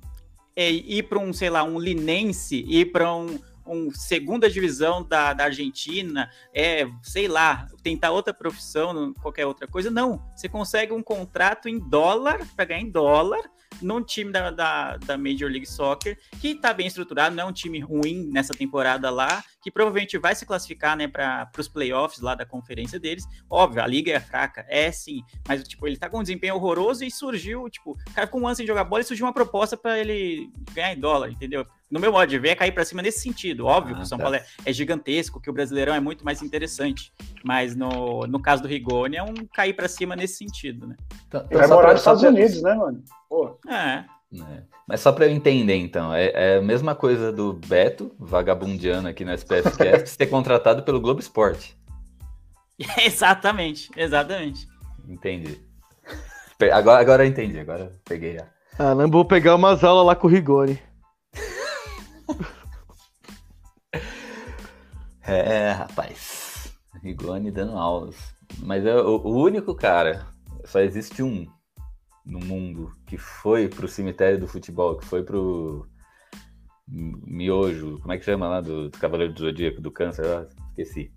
é, 0.55 0.71
ir 0.71 1.05
para 1.05 1.19
um, 1.19 1.33
sei 1.33 1.51
lá, 1.51 1.65
um 1.65 1.79
Linense, 1.79 2.65
ir 2.69 2.93
para 2.93 3.15
um, 3.15 3.39
um 3.67 3.91
segunda 3.91 4.51
divisão 4.51 5.03
da, 5.03 5.33
da 5.33 5.45
Argentina, 5.45 6.31
é, 6.55 6.87
sei 7.03 7.29
lá, 7.29 7.67
tentar 7.83 8.11
outra 8.11 8.35
profissão, 8.35 9.13
qualquer 9.15 9.47
outra 9.47 9.67
coisa. 9.67 9.91
Não, 9.91 10.23
você 10.35 10.49
consegue 10.49 10.93
um 10.93 11.03
contrato 11.03 11.69
em 11.69 11.79
dólar, 11.79 12.47
para 12.55 12.65
ganhar 12.65 12.81
em 12.81 12.91
dólar, 12.91 13.43
num 13.83 14.03
time 14.03 14.33
da, 14.33 14.51
da, 14.51 14.97
da, 14.97 15.19
Major 15.19 15.51
League 15.51 15.67
Soccer, 15.67 16.19
que 16.41 16.49
está 16.49 16.73
bem 16.73 16.87
estruturado, 16.87 17.35
não 17.35 17.45
é 17.45 17.47
um 17.47 17.53
time 17.53 17.79
ruim 17.79 18.27
nessa 18.33 18.55
temporada 18.55 19.11
lá, 19.11 19.45
que 19.61 19.71
provavelmente 19.71 20.17
vai 20.17 20.35
se 20.35 20.47
classificar 20.47 20.97
né, 20.97 21.07
para 21.07 21.51
os 21.59 21.69
playoffs 21.69 22.21
lá 22.21 22.35
da 22.35 22.47
conferência 22.47 22.99
deles. 22.99 23.25
Óbvio, 23.51 23.83
a 23.83 23.87
liga 23.87 24.13
é 24.13 24.21
fraca, 24.21 24.65
é 24.69 24.91
sim, 24.91 25.23
mas 25.47 25.63
tipo, 25.67 25.87
ele 25.87 25.97
tá 25.97 26.09
com 26.09 26.19
um 26.19 26.23
desempenho 26.23 26.55
horroroso 26.55 27.05
e 27.05 27.11
surgiu, 27.11 27.69
tipo, 27.69 27.97
cara 28.15 28.27
ficou 28.27 28.41
um 28.41 28.47
ano 28.47 28.57
sem 28.57 28.67
jogar 28.67 28.85
bola 28.85 29.03
e 29.03 29.05
surgiu 29.05 29.27
uma 29.27 29.33
proposta 29.33 29.77
para 29.77 29.99
ele 29.99 30.51
ganhar 30.73 30.93
em 30.93 31.01
dólar, 31.01 31.31
entendeu? 31.31 31.67
No 31.91 32.01
meu 32.01 32.11
modo 32.11 32.29
de 32.29 32.39
ver, 32.39 32.51
é 32.51 32.55
cair 32.55 32.73
para 32.73 32.85
cima 32.85 33.01
nesse 33.01 33.21
sentido. 33.21 33.67
Óbvio 33.67 33.95
ah, 33.95 33.99
que 33.99 34.03
o 34.05 34.07
São 34.07 34.19
tá. 34.19 34.25
Paulo 34.25 34.37
é, 34.37 34.45
é, 34.65 34.73
gigantesco, 34.73 35.41
que 35.41 35.49
o 35.49 35.53
Brasileirão 35.53 35.95
é 35.95 36.01
muito 36.01 36.25
mais 36.25 36.43
interessante. 36.43 37.13
Mas 37.45 37.77
no, 37.77 38.27
no 38.27 38.41
caso 38.41 38.63
do 38.63 38.69
Rigoni, 38.69 39.17
é 39.17 39.23
um 39.23 39.35
cair 39.55 39.73
para 39.73 39.89
cima 39.89 40.17
nesse 40.17 40.39
sentido, 40.39 40.87
né? 40.87 40.97
Então, 41.29 41.45
então 41.47 41.59
vai 41.59 41.69
morar 41.69 41.93
nos 41.93 42.01
Estados 42.01 42.23
Unidos, 42.23 42.61
né, 42.63 42.75
mano? 42.75 43.03
Pô. 43.29 43.59
É. 43.69 44.05
É. 44.35 44.63
Mas 44.87 45.01
só 45.01 45.13
para 45.13 45.27
eu 45.27 45.31
entender, 45.31 45.77
então, 45.77 46.13
é, 46.13 46.33
é, 46.35 46.57
a 46.59 46.63
mesma 46.63 46.95
coisa 46.95 47.33
do 47.33 47.53
Beto, 47.53 48.15
vagabundiano 48.19 49.09
aqui 49.09 49.25
no 49.25 49.33
SPFcast, 49.33 50.11
ser 50.11 50.27
contratado 50.27 50.83
pelo 50.83 51.01
Globo 51.01 51.21
Esporte. 51.21 51.77
exatamente, 52.99 53.91
exatamente. 53.97 54.69
Entendi. 55.09 55.61
Agora, 56.73 57.01
agora 57.01 57.25
eu 57.25 57.29
entendi, 57.29 57.59
agora 57.59 57.93
peguei 58.05 58.39
a. 58.39 58.47
Ah, 58.79 58.95
não 58.95 59.11
vou 59.11 59.25
pegar 59.25 59.55
umas 59.55 59.83
aulas 59.85 60.07
lá 60.07 60.15
com 60.15 60.27
o 60.27 60.31
Rigoni. 60.31 60.79
É, 65.33 65.73
rapaz. 65.73 66.73
Rigoni 67.03 67.51
dando 67.51 67.77
aulas. 67.77 68.17
Mas 68.59 68.85
é 68.87 68.95
o, 68.97 69.17
o 69.19 69.43
único 69.43 69.75
cara, 69.75 70.27
só 70.65 70.81
existe 70.81 71.23
um 71.23 71.47
no 72.25 72.41
mundo 72.41 72.93
que 73.07 73.17
foi 73.17 73.69
pro 73.69 73.89
cemitério 73.89 74.39
do 74.39 74.49
futebol, 74.49 74.97
que 74.97 75.05
foi 75.05 75.23
pro 75.23 75.87
miojo, 76.89 77.99
como 78.01 78.13
é 78.13 78.19
que 78.19 78.25
chama 78.25 78.49
lá, 78.49 78.61
do, 78.61 78.89
do 78.89 78.99
Cavaleiro 78.99 79.33
do 79.33 79.41
Zodíaco, 79.41 79.81
do 79.81 79.91
câncer, 79.91 80.25
eu 80.25 80.49
esqueci. 80.71 81.13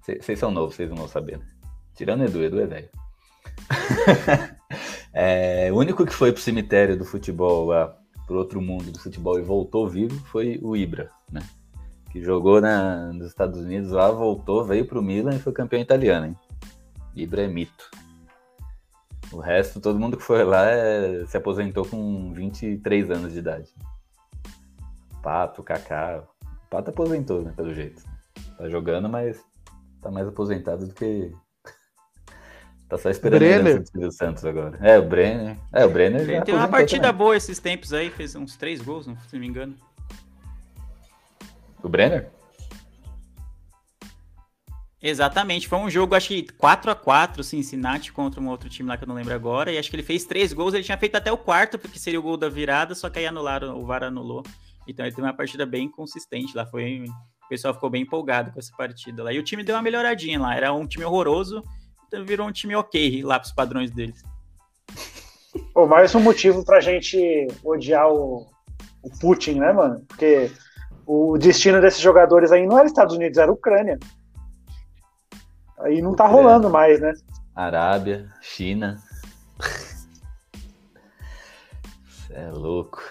Vocês 0.00 0.38
são 0.38 0.50
novos, 0.50 0.74
vocês 0.74 0.88
não 0.88 0.96
vão 0.96 1.08
saber, 1.08 1.38
né? 1.38 1.46
Tirando 1.94 2.24
Edu, 2.24 2.42
Edu 2.42 2.60
é 2.60 2.66
velho. 2.66 2.88
é, 5.12 5.72
o 5.72 5.76
único 5.76 6.06
que 6.06 6.14
foi 6.14 6.32
pro 6.32 6.40
cemitério 6.40 6.96
do 6.96 7.04
futebol 7.04 7.66
lá, 7.66 7.96
pro 8.26 8.38
outro 8.38 8.60
mundo 8.60 8.90
do 8.90 8.98
futebol 8.98 9.38
e 9.38 9.42
voltou 9.42 9.88
vivo 9.88 10.18
foi 10.26 10.58
o 10.62 10.76
Ibra, 10.76 11.10
né? 11.30 11.40
Que 12.10 12.22
jogou 12.22 12.60
na, 12.60 13.12
nos 13.12 13.26
Estados 13.26 13.60
Unidos 13.60 13.90
lá, 13.90 14.10
voltou, 14.10 14.64
veio 14.64 14.86
pro 14.86 15.02
Milan 15.02 15.34
e 15.34 15.38
foi 15.38 15.52
campeão 15.52 15.80
italiano, 15.80 16.26
hein? 16.26 16.36
Ibra 17.14 17.42
é 17.42 17.48
mito. 17.48 17.90
O 19.30 19.40
resto, 19.40 19.80
todo 19.80 19.98
mundo 19.98 20.16
que 20.16 20.22
foi 20.22 20.42
lá 20.42 20.66
é, 20.70 21.26
se 21.26 21.36
aposentou 21.36 21.84
com 21.84 22.32
23 22.32 23.10
anos 23.10 23.32
de 23.32 23.38
idade. 23.40 23.74
Pato, 25.22 25.62
Kaká. 25.62 26.22
Pato 26.70 26.90
aposentou, 26.90 27.42
né, 27.42 27.52
pelo 27.54 27.74
jeito. 27.74 28.02
Tá 28.56 28.68
jogando, 28.68 29.08
mas 29.08 29.44
tá 30.00 30.10
mais 30.10 30.26
aposentado 30.26 30.86
do 30.86 30.94
que. 30.94 31.30
tá 32.88 32.96
só 32.96 33.10
esperando 33.10 33.40
Brenner. 33.40 33.84
o 33.96 34.10
Santos 34.10 34.44
agora. 34.44 34.78
É, 34.80 34.98
o 34.98 35.06
Brenner. 35.06 35.56
É, 35.72 35.84
o 35.84 35.90
Brenner. 35.90 36.22
Ele 36.22 36.42
tem 36.42 36.54
uma 36.54 36.68
partida 36.68 37.08
também. 37.08 37.18
boa 37.18 37.36
esses 37.36 37.58
tempos 37.58 37.92
aí, 37.92 38.10
fez 38.10 38.34
uns 38.34 38.56
três 38.56 38.80
gols, 38.80 39.04
se 39.04 39.10
não 39.32 39.40
me 39.40 39.46
engano. 39.46 39.74
O 41.82 41.88
Brenner? 41.88 42.30
Exatamente, 45.00 45.68
foi 45.68 45.78
um 45.78 45.88
jogo, 45.88 46.16
acho 46.16 46.28
que 46.28 46.42
4 46.54 46.90
a 46.90 46.94
4 46.94 47.44
Cincinnati 47.44 48.12
contra 48.12 48.40
um 48.40 48.48
outro 48.48 48.68
time 48.68 48.88
lá 48.88 48.96
que 48.96 49.04
eu 49.04 49.08
não 49.08 49.14
lembro 49.14 49.32
agora, 49.32 49.70
e 49.70 49.78
acho 49.78 49.88
que 49.88 49.94
ele 49.94 50.02
fez 50.02 50.24
três 50.24 50.52
gols, 50.52 50.74
ele 50.74 50.82
tinha 50.82 50.98
feito 50.98 51.14
até 51.14 51.30
o 51.30 51.38
quarto, 51.38 51.78
porque 51.78 52.00
seria 52.00 52.18
o 52.18 52.22
gol 52.22 52.36
da 52.36 52.48
virada, 52.48 52.96
só 52.96 53.08
que 53.08 53.20
aí 53.20 53.26
anularam, 53.26 53.78
o 53.78 53.86
VAR 53.86 54.02
anulou. 54.02 54.42
Então 54.88 55.06
ele 55.06 55.14
teve 55.14 55.26
uma 55.26 55.34
partida 55.34 55.64
bem 55.64 55.88
consistente 55.88 56.56
lá, 56.56 56.66
foi 56.66 57.04
o 57.44 57.48
pessoal 57.48 57.72
ficou 57.72 57.88
bem 57.88 58.02
empolgado 58.02 58.50
com 58.50 58.58
essa 58.58 58.74
partida 58.76 59.22
lá. 59.22 59.32
E 59.32 59.38
o 59.38 59.42
time 59.42 59.62
deu 59.62 59.76
uma 59.76 59.82
melhoradinha 59.82 60.40
lá, 60.40 60.56
era 60.56 60.72
um 60.72 60.86
time 60.86 61.04
horroroso, 61.04 61.62
então 62.06 62.24
virou 62.24 62.48
um 62.48 62.52
time 62.52 62.74
ok 62.74 63.22
lá 63.22 63.38
pros 63.38 63.52
padrões 63.52 63.92
deles. 63.92 64.22
Pô, 65.72 65.86
mais 65.86 66.14
um 66.14 66.20
motivo 66.20 66.64
pra 66.64 66.80
gente 66.80 67.46
odiar 67.62 68.08
o, 68.08 68.46
o 69.02 69.18
Putin, 69.20 69.60
né, 69.60 69.72
mano? 69.72 70.04
Porque 70.08 70.50
o 71.08 71.38
destino 71.38 71.80
desses 71.80 72.00
jogadores 72.00 72.52
aí 72.52 72.66
não 72.66 72.78
era 72.78 72.86
Estados 72.86 73.16
Unidos, 73.16 73.38
era 73.38 73.50
Ucrânia. 73.50 73.98
Aí 75.78 76.02
não 76.02 76.14
tá 76.14 76.26
rolando 76.26 76.68
mais, 76.68 77.00
né? 77.00 77.14
Arábia, 77.54 78.30
China. 78.42 79.00
é 82.30 82.50
louco. 82.50 83.02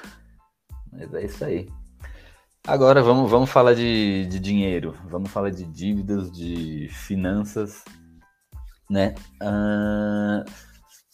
Mas 0.94 1.12
é 1.12 1.26
isso 1.26 1.44
aí. 1.44 1.68
Agora 2.68 3.02
vamos, 3.02 3.32
vamos 3.32 3.50
falar 3.50 3.74
de, 3.74 4.28
de 4.28 4.40
dinheiro, 4.40 4.94
vamos 5.10 5.32
falar 5.32 5.50
de 5.50 5.64
dívidas, 5.64 6.32
de 6.32 6.90
finanças, 6.92 7.84
né? 8.88 9.16
Ah, 9.42 10.46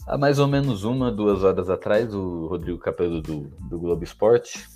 há 0.06 0.18
mais 0.18 0.38
ou 0.38 0.48
menos 0.50 0.84
uma, 0.84 1.12
duas 1.12 1.44
horas 1.44 1.70
atrás, 1.70 2.14
o 2.14 2.48
Rodrigo 2.48 2.80
Capello 2.80 3.22
do, 3.22 3.52
do 3.70 3.80
Globo 3.80 4.04
Esporte 4.04 4.68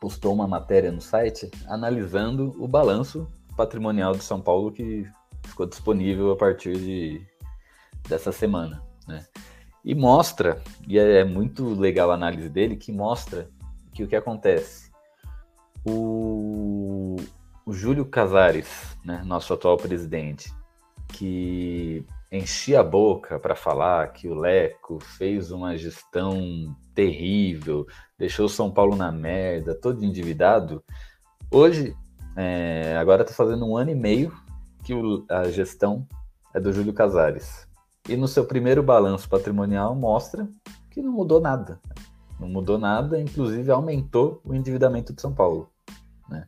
postou 0.00 0.32
uma 0.32 0.48
matéria 0.48 0.90
no 0.90 1.00
site 1.00 1.50
analisando 1.68 2.56
o 2.58 2.66
balanço 2.66 3.30
patrimonial 3.56 4.12
de 4.12 4.24
São 4.24 4.40
Paulo 4.40 4.72
que 4.72 5.06
ficou 5.44 5.66
disponível 5.66 6.32
a 6.32 6.36
partir 6.36 6.76
de, 6.76 7.26
dessa 8.08 8.32
semana, 8.32 8.82
né? 9.06 9.26
E 9.84 9.94
mostra, 9.94 10.62
e 10.86 10.98
é, 10.98 11.20
é 11.20 11.24
muito 11.24 11.68
legal 11.68 12.10
a 12.10 12.14
análise 12.14 12.48
dele, 12.48 12.76
que 12.76 12.92
mostra 12.92 13.48
que 13.94 14.02
o 14.02 14.08
que 14.08 14.16
acontece. 14.16 14.90
O, 15.84 17.16
o 17.64 17.72
Júlio 17.72 18.04
Casares, 18.04 18.96
né, 19.02 19.22
nosso 19.24 19.54
atual 19.54 19.78
presidente, 19.78 20.52
que 21.08 22.04
enchia 22.30 22.80
a 22.80 22.84
boca 22.84 23.38
para 23.38 23.56
falar 23.56 24.12
que 24.12 24.28
o 24.28 24.34
Leco 24.34 25.00
fez 25.00 25.50
uma 25.50 25.76
gestão 25.76 26.74
terrível, 26.94 27.86
deixou 28.18 28.48
São 28.48 28.70
Paulo 28.70 28.94
na 28.94 29.10
merda, 29.10 29.74
todo 29.74 30.04
endividado. 30.04 30.82
Hoje, 31.50 31.96
é, 32.36 32.96
agora 32.98 33.22
está 33.22 33.34
fazendo 33.34 33.66
um 33.66 33.76
ano 33.76 33.90
e 33.90 33.94
meio 33.94 34.32
que 34.84 34.94
o, 34.94 35.24
a 35.28 35.50
gestão 35.50 36.06
é 36.54 36.60
do 36.60 36.72
Júlio 36.72 36.92
Casares. 36.92 37.68
E 38.08 38.16
no 38.16 38.28
seu 38.28 38.44
primeiro 38.44 38.82
balanço 38.82 39.28
patrimonial 39.28 39.94
mostra 39.94 40.48
que 40.90 41.02
não 41.02 41.12
mudou 41.12 41.40
nada. 41.40 41.80
Não 42.38 42.48
mudou 42.48 42.78
nada, 42.78 43.20
inclusive 43.20 43.70
aumentou 43.70 44.40
o 44.44 44.54
endividamento 44.54 45.12
de 45.12 45.20
São 45.20 45.34
Paulo. 45.34 45.70
Né? 46.28 46.46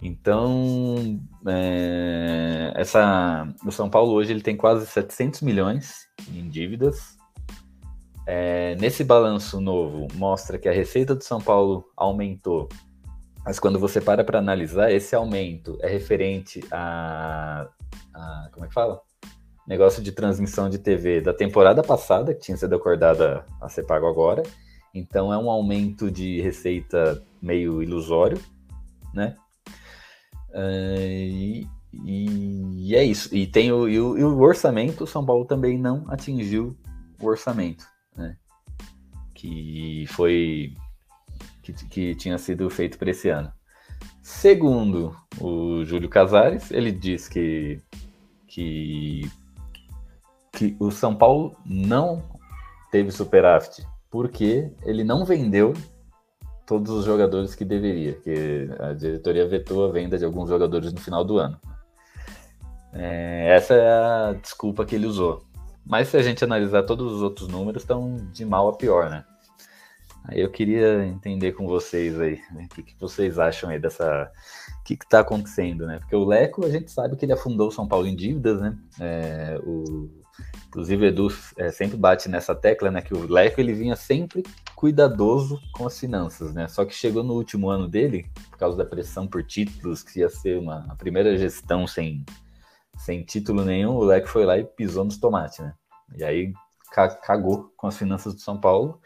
Então, 0.00 1.20
é, 1.46 2.72
essa, 2.76 3.52
o 3.66 3.72
São 3.72 3.90
Paulo 3.90 4.12
hoje 4.12 4.32
ele 4.32 4.42
tem 4.42 4.56
quase 4.56 4.86
700 4.86 5.40
milhões 5.42 6.06
em 6.32 6.48
dívidas. 6.48 7.16
É, 8.26 8.76
nesse 8.76 9.02
balanço 9.02 9.60
novo, 9.60 10.06
mostra 10.14 10.58
que 10.58 10.68
a 10.68 10.72
receita 10.72 11.16
de 11.16 11.24
São 11.24 11.40
Paulo 11.40 11.84
aumentou 11.96 12.68
mas 13.48 13.58
quando 13.58 13.78
você 13.78 13.98
para 13.98 14.22
para 14.22 14.38
analisar, 14.38 14.92
esse 14.92 15.14
aumento 15.14 15.78
é 15.80 15.88
referente 15.88 16.60
a, 16.70 17.66
a, 18.12 18.48
Como 18.52 18.66
é 18.66 18.68
que 18.68 18.74
fala? 18.74 19.00
Negócio 19.66 20.02
de 20.02 20.12
transmissão 20.12 20.68
de 20.68 20.78
TV 20.78 21.22
da 21.22 21.32
temporada 21.32 21.82
passada, 21.82 22.34
que 22.34 22.40
tinha 22.40 22.58
sido 22.58 22.74
acordada 22.74 23.46
a 23.58 23.66
ser 23.70 23.84
pago 23.84 24.06
agora. 24.06 24.42
Então 24.94 25.32
é 25.32 25.38
um 25.38 25.48
aumento 25.50 26.10
de 26.10 26.42
receita 26.42 27.24
meio 27.40 27.82
ilusório, 27.82 28.38
né? 29.14 29.34
Uh, 30.50 30.98
e, 30.98 31.68
e, 32.04 32.94
é 32.94 33.04
isso. 33.04 33.34
E 33.34 33.46
tem 33.46 33.72
o, 33.72 33.88
e 33.88 34.00
o, 34.00 34.18
e 34.18 34.24
o 34.24 34.38
orçamento, 34.40 35.04
o 35.04 35.06
São 35.06 35.24
Paulo 35.24 35.44
também 35.44 35.78
não 35.78 36.04
atingiu 36.08 36.76
o 37.20 37.26
orçamento, 37.26 37.86
né? 38.16 38.36
Que 39.34 40.04
foi 40.08 40.74
que, 41.62 41.72
que 41.72 42.14
tinha 42.14 42.38
sido 42.38 42.68
feito 42.70 42.98
para 42.98 43.10
esse 43.10 43.28
ano. 43.28 43.52
Segundo 44.22 45.16
o 45.40 45.84
Júlio 45.84 46.08
Casares, 46.08 46.70
ele 46.70 46.92
diz 46.92 47.28
que, 47.28 47.80
que, 48.46 49.30
que 50.52 50.76
o 50.78 50.90
São 50.90 51.14
Paulo 51.14 51.56
não 51.64 52.22
teve 52.90 53.10
superávit 53.10 53.86
porque 54.10 54.72
ele 54.82 55.04
não 55.04 55.24
vendeu 55.24 55.74
todos 56.68 56.90
os 56.90 57.04
jogadores 57.06 57.54
que 57.54 57.64
deveria, 57.64 58.12
que 58.12 58.68
a 58.78 58.92
diretoria 58.92 59.48
vetou 59.48 59.86
a 59.86 59.90
venda 59.90 60.18
de 60.18 60.24
alguns 60.24 60.50
jogadores 60.50 60.92
no 60.92 61.00
final 61.00 61.24
do 61.24 61.38
ano. 61.38 61.58
É, 62.92 63.54
essa 63.56 63.74
é 63.74 63.90
a 63.90 64.32
desculpa 64.34 64.84
que 64.84 64.94
ele 64.94 65.06
usou. 65.06 65.42
Mas 65.84 66.08
se 66.08 66.18
a 66.18 66.22
gente 66.22 66.44
analisar 66.44 66.82
todos 66.82 67.10
os 67.10 67.22
outros 67.22 67.48
números, 67.48 67.82
estão 67.82 68.16
de 68.32 68.44
mal 68.44 68.68
a 68.68 68.76
pior, 68.76 69.08
né? 69.08 69.24
Aí 70.24 70.40
eu 70.40 70.50
queria 70.50 71.06
entender 71.06 71.52
com 71.52 71.66
vocês 71.66 72.20
aí, 72.20 72.38
né, 72.52 72.68
o 72.70 72.74
que, 72.74 72.82
que 72.82 73.00
vocês 73.00 73.38
acham 73.38 73.70
aí 73.70 73.78
dessa. 73.78 74.30
O 74.80 74.84
que 74.84 74.92
está 74.92 75.20
acontecendo, 75.20 75.86
né? 75.86 75.98
Porque 75.98 76.14
o 76.14 76.24
Leco, 76.24 76.66
a 76.66 76.70
gente 76.70 76.90
sabe 76.90 77.16
que 77.16 77.24
ele 77.24 77.32
afundou 77.32 77.68
o 77.68 77.72
São 77.72 77.88
Paulo 77.88 78.06
em 78.06 78.14
dívidas, 78.14 78.60
né? 78.60 78.76
É, 79.00 79.58
o, 79.64 80.10
inclusive, 80.68 81.06
Edu 81.06 81.28
é, 81.56 81.70
sempre 81.70 81.96
bate 81.96 82.28
nessa 82.28 82.54
tecla, 82.54 82.90
né? 82.90 83.02
Que 83.02 83.14
o 83.14 83.30
Leco 83.30 83.60
ele 83.60 83.72
vinha 83.72 83.96
sempre 83.96 84.42
cuidadoso 84.74 85.60
com 85.72 85.86
as 85.86 85.98
finanças, 85.98 86.52
né? 86.52 86.68
Só 86.68 86.84
que 86.84 86.94
chegou 86.94 87.22
no 87.22 87.34
último 87.34 87.68
ano 87.68 87.88
dele, 87.88 88.30
por 88.50 88.58
causa 88.58 88.76
da 88.76 88.84
pressão 88.84 89.26
por 89.26 89.42
títulos, 89.42 90.02
que 90.02 90.20
ia 90.20 90.28
ser 90.28 90.58
uma 90.58 90.86
a 90.88 90.94
primeira 90.94 91.36
gestão 91.36 91.86
sem, 91.86 92.24
sem 92.96 93.22
título 93.24 93.64
nenhum, 93.64 93.96
o 93.96 94.04
Leco 94.04 94.28
foi 94.28 94.44
lá 94.44 94.58
e 94.58 94.64
pisou 94.64 95.04
nos 95.04 95.18
tomates, 95.18 95.58
né? 95.58 95.74
E 96.16 96.24
aí 96.24 96.52
cagou 97.22 97.72
com 97.76 97.86
as 97.86 97.96
finanças 97.96 98.34
do 98.34 98.40
São 98.40 98.58
Paulo. 98.58 99.00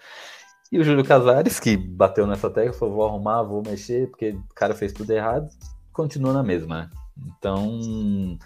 E 0.70 0.78
o 0.78 0.84
Júlio 0.84 1.04
Casares, 1.04 1.60
que 1.60 1.76
bateu 1.76 2.26
nessa 2.26 2.48
tecla, 2.48 2.72
falou: 2.72 2.94
vou 2.94 3.06
arrumar, 3.06 3.42
vou 3.42 3.62
mexer, 3.62 4.08
porque 4.08 4.30
o 4.30 4.54
cara 4.54 4.74
fez 4.74 4.92
tudo 4.92 5.10
errado, 5.10 5.48
continua 5.92 6.32
na 6.32 6.42
mesma. 6.42 6.82
Né? 6.82 6.90
Então, 7.38 8.38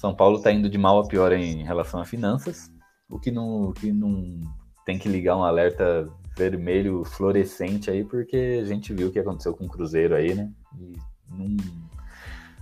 São 0.00 0.14
Paulo 0.14 0.38
está 0.38 0.50
indo 0.50 0.70
de 0.70 0.78
mal 0.78 0.98
a 0.98 1.06
pior 1.06 1.30
em 1.30 1.62
relação 1.62 2.00
a 2.00 2.06
finanças, 2.06 2.72
o 3.06 3.20
que 3.20 3.30
não, 3.30 3.64
o 3.64 3.74
que 3.74 3.92
não 3.92 4.40
tem 4.86 4.98
que 4.98 5.10
ligar 5.10 5.36
um 5.36 5.44
alerta 5.44 6.08
vermelho 6.34 7.04
fluorescente 7.04 7.90
aí, 7.90 8.02
porque 8.02 8.60
a 8.62 8.64
gente 8.64 8.94
viu 8.94 9.08
o 9.08 9.12
que 9.12 9.18
aconteceu 9.18 9.52
com 9.54 9.66
o 9.66 9.68
Cruzeiro 9.68 10.14
aí, 10.14 10.34
né? 10.34 10.50
E 10.78 10.96
não, 11.30 11.56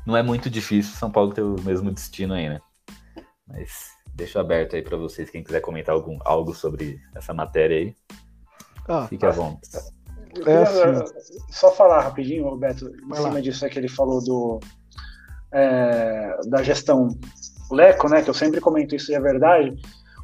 não 0.04 0.16
é 0.16 0.22
muito 0.22 0.50
difícil 0.50 0.96
São 0.96 1.12
Paulo 1.12 1.32
ter 1.32 1.42
o 1.42 1.54
mesmo 1.62 1.92
destino 1.92 2.34
aí, 2.34 2.48
né? 2.48 2.60
Mas 3.46 3.90
deixo 4.12 4.40
aberto 4.40 4.74
aí 4.74 4.82
para 4.82 4.96
vocês, 4.96 5.30
quem 5.30 5.44
quiser 5.44 5.60
comentar 5.60 5.94
algum, 5.94 6.18
algo 6.24 6.52
sobre 6.52 7.00
essa 7.14 7.32
matéria 7.32 7.76
aí. 7.76 7.94
Ah, 8.88 9.06
Fique 9.06 9.24
à 9.24 9.30
vontade. 9.30 9.86
É 10.44 10.62
assim. 10.62 11.32
Só 11.50 11.70
falar 11.70 12.00
rapidinho, 12.00 12.48
Roberto, 12.48 12.88
em 12.88 13.08
Vai 13.08 13.18
cima 13.18 13.34
lá. 13.34 13.40
disso 13.40 13.64
é 13.64 13.68
que 13.68 13.78
ele 13.78 13.88
falou 13.88 14.22
do, 14.24 14.60
é, 15.52 16.36
da 16.46 16.62
gestão 16.62 17.08
Leco, 17.70 18.08
né? 18.08 18.22
Que 18.22 18.30
eu 18.30 18.34
sempre 18.34 18.60
comento 18.60 18.94
isso 18.94 19.12
e 19.12 19.14
é 19.14 19.20
verdade. 19.20 19.74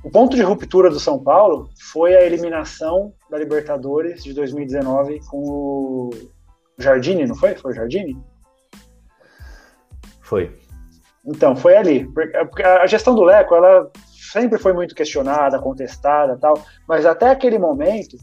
O 0.04 0.10
ponto 0.10 0.36
de 0.36 0.42
ruptura 0.42 0.90
do 0.90 1.00
São 1.00 1.22
Paulo 1.22 1.70
foi 1.92 2.14
a 2.14 2.22
eliminação 2.22 3.12
da 3.30 3.38
Libertadores 3.38 4.22
de 4.22 4.34
2019 4.34 5.20
com 5.28 5.38
o 5.38 6.10
Jardine, 6.78 7.26
não 7.26 7.34
foi? 7.34 7.54
Foi 7.54 7.72
o 7.72 7.74
Jardine? 7.74 8.22
Foi. 10.20 10.54
Então, 11.24 11.56
foi 11.56 11.76
ali. 11.76 12.06
Porque 12.12 12.62
a 12.62 12.86
gestão 12.86 13.14
do 13.14 13.22
Leco, 13.22 13.54
ela 13.54 13.90
sempre 14.32 14.58
foi 14.58 14.72
muito 14.72 14.94
questionada, 14.94 15.58
contestada 15.58 16.36
tal, 16.38 16.54
mas 16.86 17.06
até 17.06 17.30
aquele 17.30 17.58
momento 17.58 18.16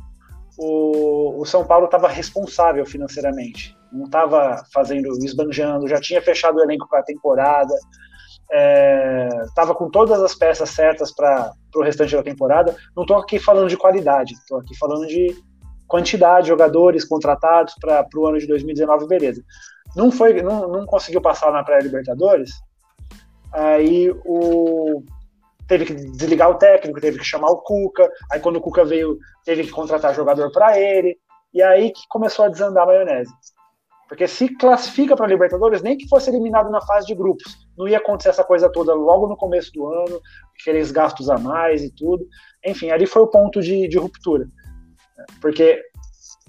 o, 0.63 1.41
o 1.41 1.45
São 1.45 1.65
Paulo 1.65 1.85
estava 1.85 2.07
responsável 2.07 2.85
financeiramente, 2.85 3.75
não 3.91 4.05
estava 4.05 4.63
fazendo 4.71 5.07
esbanjando, 5.25 5.87
já 5.87 5.99
tinha 5.99 6.21
fechado 6.21 6.57
o 6.57 6.61
elenco 6.61 6.87
para 6.87 6.99
a 6.99 7.03
temporada, 7.03 7.73
estava 9.47 9.71
é, 9.71 9.75
com 9.75 9.89
todas 9.89 10.21
as 10.21 10.35
peças 10.35 10.69
certas 10.69 11.11
para 11.11 11.51
o 11.75 11.81
restante 11.81 12.15
da 12.15 12.21
temporada. 12.21 12.75
Não 12.95 13.03
estou 13.03 13.17
aqui 13.17 13.39
falando 13.39 13.69
de 13.69 13.77
qualidade, 13.77 14.33
estou 14.33 14.59
aqui 14.59 14.77
falando 14.77 15.07
de 15.07 15.35
quantidade 15.87 16.43
de 16.43 16.49
jogadores 16.49 17.05
contratados 17.05 17.73
para 17.81 18.05
o 18.15 18.27
ano 18.27 18.37
de 18.37 18.45
2019, 18.45 19.07
beleza. 19.07 19.43
Não 19.95 20.11
foi, 20.11 20.43
não, 20.43 20.67
não 20.67 20.85
conseguiu 20.85 21.21
passar 21.21 21.51
na 21.51 21.63
pré-Libertadores. 21.63 22.51
Aí 23.51 24.11
o 24.25 25.03
teve 25.71 25.85
que 25.85 25.93
desligar 25.93 26.49
o 26.49 26.55
técnico, 26.55 26.99
teve 26.99 27.17
que 27.17 27.23
chamar 27.23 27.49
o 27.49 27.61
Cuca. 27.61 28.11
Aí 28.29 28.41
quando 28.41 28.57
o 28.57 28.61
Cuca 28.61 28.83
veio, 28.83 29.17
teve 29.45 29.63
que 29.63 29.71
contratar 29.71 30.13
jogador 30.13 30.51
para 30.51 30.77
ele. 30.77 31.17
E 31.53 31.63
aí 31.63 31.91
que 31.91 32.01
começou 32.09 32.43
a 32.43 32.49
desandar 32.49 32.83
a 32.83 32.87
maionese. 32.87 33.31
Porque 34.09 34.27
se 34.27 34.49
classifica 34.57 35.15
para 35.15 35.27
Libertadores, 35.27 35.81
nem 35.81 35.97
que 35.97 36.09
fosse 36.09 36.29
eliminado 36.29 36.69
na 36.69 36.81
fase 36.81 37.07
de 37.07 37.15
grupos, 37.15 37.57
não 37.77 37.87
ia 37.87 37.99
acontecer 37.99 38.27
essa 38.27 38.43
coisa 38.43 38.69
toda 38.69 38.93
logo 38.93 39.27
no 39.27 39.37
começo 39.37 39.71
do 39.71 39.87
ano, 39.87 40.19
aqueles 40.59 40.91
gastos 40.91 41.29
a 41.29 41.37
mais 41.37 41.81
e 41.81 41.89
tudo. 41.95 42.27
Enfim, 42.65 42.91
ali 42.91 43.07
foi 43.07 43.21
o 43.21 43.27
ponto 43.27 43.61
de, 43.61 43.87
de 43.87 43.97
ruptura. 43.97 44.45
Porque 45.39 45.81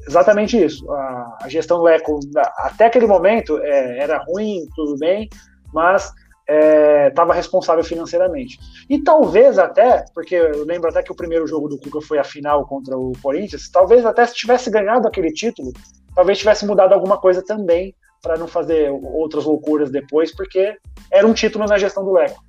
exatamente 0.05 0.61
isso. 0.61 0.91
A, 0.91 1.39
a 1.43 1.49
gestão 1.49 1.81
Leco, 1.81 2.19
até 2.57 2.87
aquele 2.87 3.07
momento, 3.07 3.57
é, 3.59 3.99
era 4.01 4.19
ruim, 4.25 4.67
tudo 4.75 4.99
bem, 4.99 5.29
mas 5.73 6.13
estava 6.49 7.33
é, 7.33 7.37
responsável 7.37 7.85
financeiramente. 7.85 8.59
E 8.89 9.03
talvez 9.03 9.59
até, 9.59 10.05
porque 10.15 10.35
eu 10.35 10.65
lembro 10.65 10.89
até 10.89 11.03
que 11.03 11.13
o 11.13 11.17
primeiro 11.17 11.47
jogo 11.47 11.69
do 11.69 11.79
Cuca 11.79 12.01
foi 12.01 12.19
a 12.19 12.25
final 12.25 12.67
contra 12.67 12.97
o 12.97 13.13
Corinthians, 13.23 13.71
talvez 13.71 14.05
até 14.05 14.27
se 14.27 14.35
tivesse 14.35 14.71
ganhado 14.71 15.07
aquele 15.07 15.33
título, 15.33 15.73
talvez 16.15 16.39
tivesse 16.39 16.67
mudado 16.67 16.93
alguma 16.93 17.19
coisa 17.19 17.43
também 17.45 17.95
para 18.21 18.37
não 18.37 18.47
fazer 18.47 18.91
outras 18.91 19.45
loucuras 19.45 19.91
depois, 19.91 20.35
porque 20.35 20.77
era 21.11 21.27
um 21.27 21.35
título 21.35 21.67
na 21.67 21.79
gestão 21.79 22.05
do 22.05 22.13
Leco. 22.13 22.43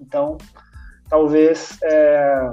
Então, 0.00 0.38
talvez 1.08 1.78
é, 1.82 2.50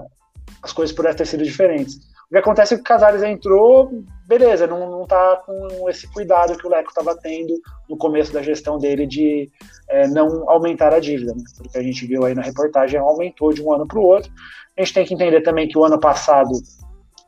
as 0.61 0.74
coisas 0.74 0.95
pudessem 0.95 1.17
ter 1.17 1.26
sido 1.26 1.43
diferentes. 1.43 2.11
O 2.32 2.34
que 2.34 2.38
acontece 2.38 2.74
é 2.74 2.78
que 2.78 2.82
o 2.82 2.86
Casares 2.86 3.22
entrou, 3.24 3.92
beleza, 4.26 4.66
não, 4.66 4.90
não 4.90 5.06
tá 5.06 5.44
com 5.46 5.90
esse 5.90 6.08
cuidado 6.14 6.58
que 6.58 6.66
o 6.66 6.70
Leco 6.70 6.88
estava 6.88 7.14
tendo 7.18 7.54
no 7.90 7.98
começo 7.98 8.32
da 8.32 8.42
gestão 8.42 8.78
dele 8.78 9.06
de 9.06 9.52
é, 9.90 10.08
não 10.08 10.50
aumentar 10.50 10.94
a 10.94 11.00
dívida, 11.02 11.34
né? 11.36 11.44
porque 11.58 11.78
a 11.78 11.84
gente 11.84 12.08
viu 12.08 12.24
aí 12.24 12.34
na 12.34 12.42
reportagem, 12.42 12.98
aumentou 12.98 13.52
de 13.52 13.62
um 13.62 13.74
ano 13.74 13.86
para 13.86 14.00
o 14.00 14.04
outro. 14.04 14.32
A 14.78 14.82
gente 14.82 14.94
tem 14.94 15.06
que 15.06 15.14
entender 15.14 15.42
também 15.42 15.68
que 15.68 15.78
o 15.78 15.84
ano 15.84 16.00
passado 16.00 16.52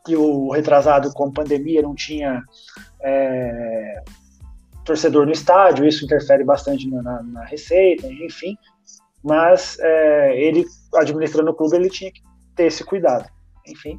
e 0.07 0.15
o 0.15 0.49
retrasado 0.51 1.11
com 1.11 1.29
pandemia 1.29 1.81
não 1.81 1.93
tinha 1.93 2.41
é, 3.01 4.03
torcedor 4.85 5.25
no 5.25 5.33
estádio, 5.33 5.85
isso 5.85 6.05
interfere 6.05 6.45
bastante 6.45 6.89
na, 6.89 7.21
na, 7.21 7.43
receita, 7.43 8.07
enfim. 8.07 8.55
Mas 9.21 9.77
é, 9.81 10.41
ele, 10.41 10.63
administrando 10.95 11.51
o 11.51 11.53
clube, 11.53 11.75
ele 11.75 11.89
tinha 11.89 12.09
que 12.09 12.21
ter 12.55 12.67
esse 12.67 12.85
cuidado. 12.85 13.29
Enfim, 13.67 13.97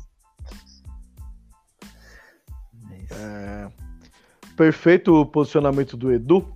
É, 3.14 3.70
perfeito 4.56 5.20
o 5.20 5.26
posicionamento 5.26 5.96
do 5.96 6.12
Edu. 6.12 6.46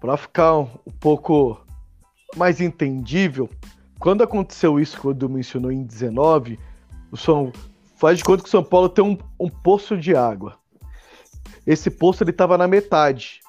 Para 0.00 0.16
ficar 0.16 0.56
um, 0.58 0.68
pouco 0.98 1.64
mais 2.36 2.60
entendível, 2.60 3.48
quando 4.00 4.24
aconteceu 4.24 4.80
isso 4.80 5.00
que 5.00 5.06
o 5.06 5.10
Edu 5.12 5.28
mencionou 5.28 5.70
em 5.70 5.84
19, 5.84 6.58
o 7.10 7.16
São, 7.16 7.52
faz 7.96 8.18
de 8.18 8.24
conta 8.24 8.42
que 8.42 8.48
o 8.48 8.50
São 8.50 8.64
Paulo 8.64 8.88
tem 8.88 9.04
um, 9.04 9.16
um 9.38 9.48
poço 9.48 9.96
de 9.96 10.16
água. 10.16 10.58
Esse 11.64 11.88
poço 11.88 12.24
ele 12.24 12.30
estava 12.30 12.58
na 12.58 12.66
metade. 12.66 13.40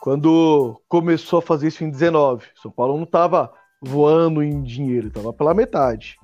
Quando 0.00 0.80
começou 0.88 1.40
a 1.40 1.42
fazer 1.42 1.68
isso 1.68 1.82
em 1.82 1.90
19, 1.90 2.46
São 2.62 2.70
Paulo 2.70 2.96
não 2.96 3.04
estava 3.04 3.52
voando 3.82 4.42
em 4.42 4.62
dinheiro, 4.62 5.08
estava 5.08 5.32
pela 5.32 5.54
metade. 5.54 6.16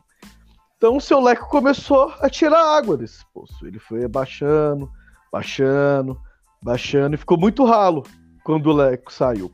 Então 0.77 0.97
o 0.97 1.01
seu 1.01 1.21
leque 1.21 1.49
começou 1.49 2.15
a 2.21 2.29
tirar 2.29 2.77
água 2.77 2.97
desse 2.97 3.25
poço. 3.33 3.67
Ele 3.67 3.79
foi 3.79 4.05
abaixando, 4.05 4.91
baixando, 5.37 6.19
baixando, 6.63 7.15
e 7.15 7.19
ficou 7.19 7.39
muito 7.39 7.65
ralo 7.65 8.03
quando 8.43 8.69
o 8.69 8.73
Leco 8.73 9.13
saiu. 9.13 9.53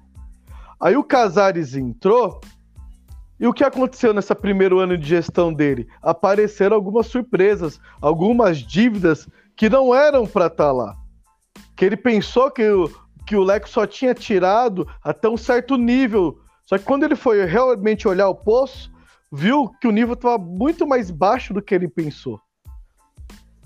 Aí 0.80 0.96
o 0.96 1.02
Casares 1.02 1.74
entrou, 1.74 2.40
e 3.40 3.46
o 3.46 3.52
que 3.52 3.64
aconteceu 3.64 4.14
nesse 4.14 4.32
primeiro 4.36 4.78
ano 4.78 4.96
de 4.96 5.08
gestão 5.08 5.52
dele? 5.52 5.88
Apareceram 6.00 6.76
algumas 6.76 7.06
surpresas, 7.06 7.80
algumas 8.00 8.58
dívidas 8.58 9.28
que 9.56 9.68
não 9.68 9.92
eram 9.92 10.24
para 10.24 10.46
estar 10.46 10.66
tá 10.66 10.72
lá. 10.72 10.96
Que 11.74 11.84
ele 11.84 11.96
pensou 11.96 12.50
que 12.52 12.68
o, 12.68 12.88
que 13.26 13.34
o 13.34 13.42
Leco 13.42 13.68
só 13.68 13.84
tinha 13.84 14.14
tirado 14.14 14.86
até 15.02 15.28
um 15.28 15.36
certo 15.36 15.76
nível. 15.76 16.38
Só 16.64 16.78
que 16.78 16.84
quando 16.84 17.02
ele 17.02 17.16
foi 17.16 17.44
realmente 17.44 18.06
olhar 18.06 18.28
o 18.28 18.34
poço, 18.36 18.92
viu 19.32 19.68
que 19.80 19.88
o 19.88 19.92
nível 19.92 20.14
estava 20.14 20.38
muito 20.38 20.86
mais 20.86 21.10
baixo 21.10 21.52
do 21.52 21.60
que 21.60 21.74
ele 21.74 21.88
pensou. 21.88 22.40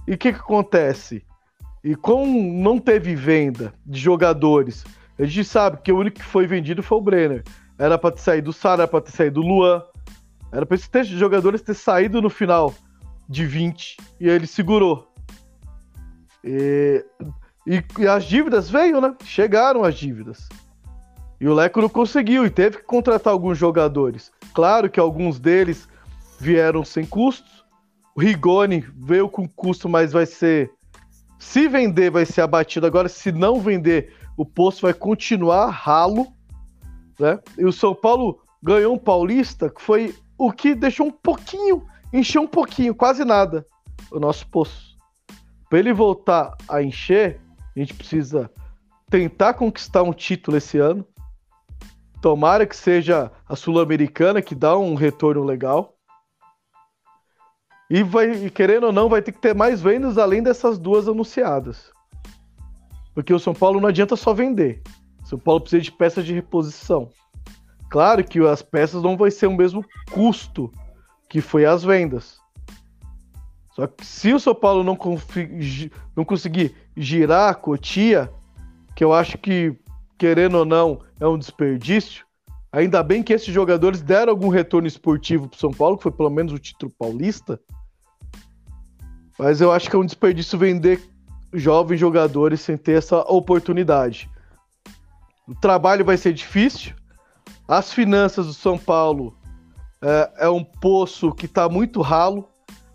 E 0.09 0.15
o 0.15 0.19
que, 0.19 0.33
que 0.33 0.39
acontece? 0.39 1.23
E 1.87 1.95
como 1.95 2.43
não 2.53 2.81
teve 2.81 3.15
venda 3.15 3.73
de 3.87 4.01
jogadores, 4.01 4.85
a 5.17 5.25
gente 5.25 5.45
sabe 5.45 5.77
que 5.81 5.93
o 5.93 5.99
único 5.99 6.19
que 6.19 6.25
foi 6.25 6.45
vendido 6.45 6.83
foi 6.83 6.99
o 6.99 7.01
Brenner. 7.01 7.45
Era 7.79 7.97
para 7.97 8.11
ter 8.11 8.23
saído 8.23 8.51
o 8.51 8.53
Sara, 8.53 8.83
era 8.83 8.89
para 8.89 9.03
ter 9.03 9.13
saído 9.13 9.41
o 9.41 9.47
Luan. 9.47 9.81
Era 10.51 10.67
para 10.67 10.75
esses 10.75 11.07
jogadores 11.07 11.63
ter 11.63 11.75
saído 11.75 12.21
no 12.21 12.29
final 12.29 12.75
de 13.29 13.47
20 13.47 13.99
e 14.19 14.29
ele 14.29 14.49
segurou. 14.49 15.15
E, 16.43 17.05
e, 17.65 17.85
e, 18.01 18.09
as 18.09 18.25
dívidas 18.25 18.69
veio, 18.69 19.01
né? 19.01 19.15
Chegaram 19.23 19.85
as 19.85 19.95
dívidas. 19.95 20.49
E 21.41 21.47
o 21.47 21.55
Leco 21.55 21.81
não 21.81 21.89
conseguiu 21.89 22.45
e 22.45 22.51
teve 22.51 22.79
que 22.79 22.85
contratar 22.85 23.33
alguns 23.33 23.59
jogadores. 23.59 24.33
Claro 24.53 24.91
que 24.91 24.99
alguns 24.99 25.39
deles 25.39 25.89
vieram 26.41 26.85
sem 26.85 27.07
custos. 27.07 27.65
O 28.13 28.21
Rigoni 28.21 28.85
veio 28.97 29.29
com 29.29 29.47
custo, 29.47 29.89
mas 29.89 30.13
vai 30.13 30.27
ser 30.27 30.73
se 31.39 31.69
vender, 31.69 32.11
vai 32.11 32.25
ser 32.25 32.41
abatido. 32.41 32.87
Agora, 32.87 33.09
se 33.09 33.31
não 33.33 33.61
vender, 33.61 34.15
o 34.37 34.45
posto 34.45 34.83
vai 34.83 34.95
continuar 34.95 35.71
ralo. 35.71 36.29
Né? 37.19 37.39
E 37.59 37.65
o 37.65 37.73
São 37.73 37.95
Paulo 37.95 38.41
ganhou 38.63 38.95
um 38.95 38.99
paulista 38.99 39.71
que 39.71 39.81
foi 39.81 40.15
o 40.39 40.53
que 40.53 40.75
deixou 40.75 41.07
um 41.07 41.11
pouquinho, 41.11 41.87
encheu 42.13 42.43
um 42.43 42.47
pouquinho, 42.47 42.95
quase 42.95 43.25
nada, 43.25 43.67
o 44.11 44.19
nosso 44.19 44.47
poço. 44.49 44.97
para 45.69 45.79
ele 45.79 45.93
voltar 45.93 46.55
a 46.69 46.83
encher, 46.83 47.41
a 47.75 47.79
gente 47.79 47.95
precisa 47.95 48.51
tentar 49.11 49.55
conquistar 49.55 50.03
um 50.03 50.13
título 50.13 50.57
esse 50.57 50.79
ano. 50.79 51.07
Tomara 52.21 52.67
que 52.67 52.77
seja 52.77 53.31
a 53.49 53.55
Sul-Americana, 53.55 54.43
que 54.43 54.55
dá 54.55 54.77
um 54.77 54.95
retorno 54.95 55.45
legal. 55.45 55.96
E 57.89 58.03
vai, 58.03 58.51
querendo 58.51 58.85
ou 58.85 58.93
não, 58.93 59.09
vai 59.09 59.23
ter 59.23 59.33
que 59.33 59.41
ter 59.41 59.55
mais 59.55 59.81
vendas 59.81 60.19
além 60.19 60.43
dessas 60.43 60.79
duas 60.79 61.07
anunciadas. 61.07 61.91
Porque 63.15 63.33
o 63.33 63.39
São 63.39 63.55
Paulo 63.55 63.81
não 63.81 63.89
adianta 63.89 64.17
só 64.17 64.35
vender. 64.35 64.83
O 65.23 65.27
São 65.29 65.39
Paulo 65.39 65.61
precisa 65.61 65.83
de 65.83 65.93
peças 65.93 66.25
de 66.25 66.35
reposição. 66.35 67.09
Claro 67.89 68.25
que 68.25 68.41
as 68.41 68.61
peças 68.63 69.03
não 69.03 69.17
vão 69.17 69.31
ser 69.31 69.47
o 69.47 69.57
mesmo 69.57 69.85
custo 70.11 70.71
que 71.29 71.41
foi 71.41 71.65
as 71.65 71.85
vendas. 71.85 72.39
Só 73.73 73.87
que 73.87 74.05
se 74.05 74.33
o 74.33 74.41
São 74.41 74.55
Paulo 74.55 74.83
não, 74.83 74.99
não 76.17 76.25
conseguir 76.25 76.75
girar 76.97 77.51
a 77.51 77.55
Cotia, 77.55 78.33
que 78.95 79.05
eu 79.05 79.13
acho 79.13 79.39
que, 79.39 79.77
querendo 80.19 80.59
ou 80.59 80.65
não, 80.65 81.01
é 81.21 81.27
um 81.27 81.39
desperdício, 81.39 82.26
ainda 82.73 83.03
bem 83.03 83.23
que 83.23 83.33
esses 83.33 83.53
jogadores 83.53 84.03
deram 84.03 84.33
algum 84.33 84.49
retorno 84.49 84.87
esportivo 84.87 85.49
para 85.49 85.59
São 85.59 85.71
Paulo, 85.71 85.97
que 85.97 86.03
foi 86.03 86.13
pelo 86.13 86.31
menos 86.31 86.53
o 86.53 86.59
título 86.59 86.93
paulista. 86.99 87.61
Mas 89.39 89.61
eu 89.61 89.73
acho 89.73 89.89
que 89.89 89.97
é 89.97 89.99
um 89.99 90.05
desperdício 90.05 90.59
vender 90.59 91.01
jovens 91.53 91.99
jogadores 91.99 92.61
sem 92.61 92.77
ter 92.77 92.99
essa 92.99 93.21
oportunidade. 93.21 94.31
O 95.47 95.55
trabalho 95.55 96.05
vai 96.05 96.17
ser 96.17 96.33
difícil. 96.33 96.95
As 97.69 97.93
finanças 97.93 98.47
do 98.47 98.55
São 98.55 98.79
Paulo 98.79 99.37
é, 100.03 100.47
é 100.47 100.49
um 100.49 100.65
poço 100.65 101.33
que 101.33 101.47
está 101.47 101.69
muito 101.69 102.01
ralo. 102.01 102.49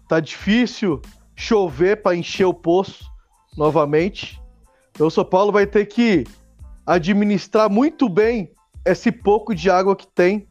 Tá 0.08 0.20
difícil 0.20 1.02
chover 1.36 2.02
para 2.02 2.16
encher 2.16 2.46
o 2.46 2.54
poço 2.54 3.06
novamente. 3.58 4.42
Então 4.92 5.08
o 5.08 5.12
São 5.12 5.26
Paulo 5.26 5.52
vai 5.52 5.66
ter 5.66 5.86
que 5.86 6.26
administrar 6.86 7.70
muito 7.70 8.10
bem 8.10 8.52
esse 8.86 9.12
pouco 9.12 9.54
de 9.54 9.70
água 9.70 9.96
que 9.96 10.08
tem 10.08 10.48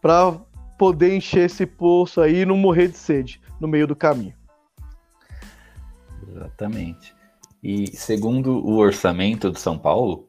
para 0.00 0.32
poder 0.78 1.16
encher 1.16 1.46
esse 1.46 1.66
poço 1.66 2.20
aí 2.20 2.40
e 2.40 2.46
não 2.46 2.56
morrer 2.56 2.88
de 2.88 2.98
sede 2.98 3.40
no 3.60 3.68
meio 3.68 3.86
do 3.86 3.96
caminho. 3.96 4.34
Exatamente. 6.28 7.14
E 7.62 7.96
segundo 7.96 8.58
o 8.66 8.76
orçamento 8.76 9.50
do 9.50 9.58
São 9.58 9.78
Paulo, 9.78 10.28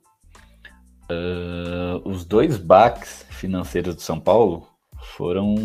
uh, 1.09 2.07
os 2.07 2.23
dois 2.25 2.57
baques 2.57 3.25
financeiros 3.29 3.95
do 3.95 4.01
São 4.01 4.19
Paulo 4.19 4.67
foram 5.15 5.55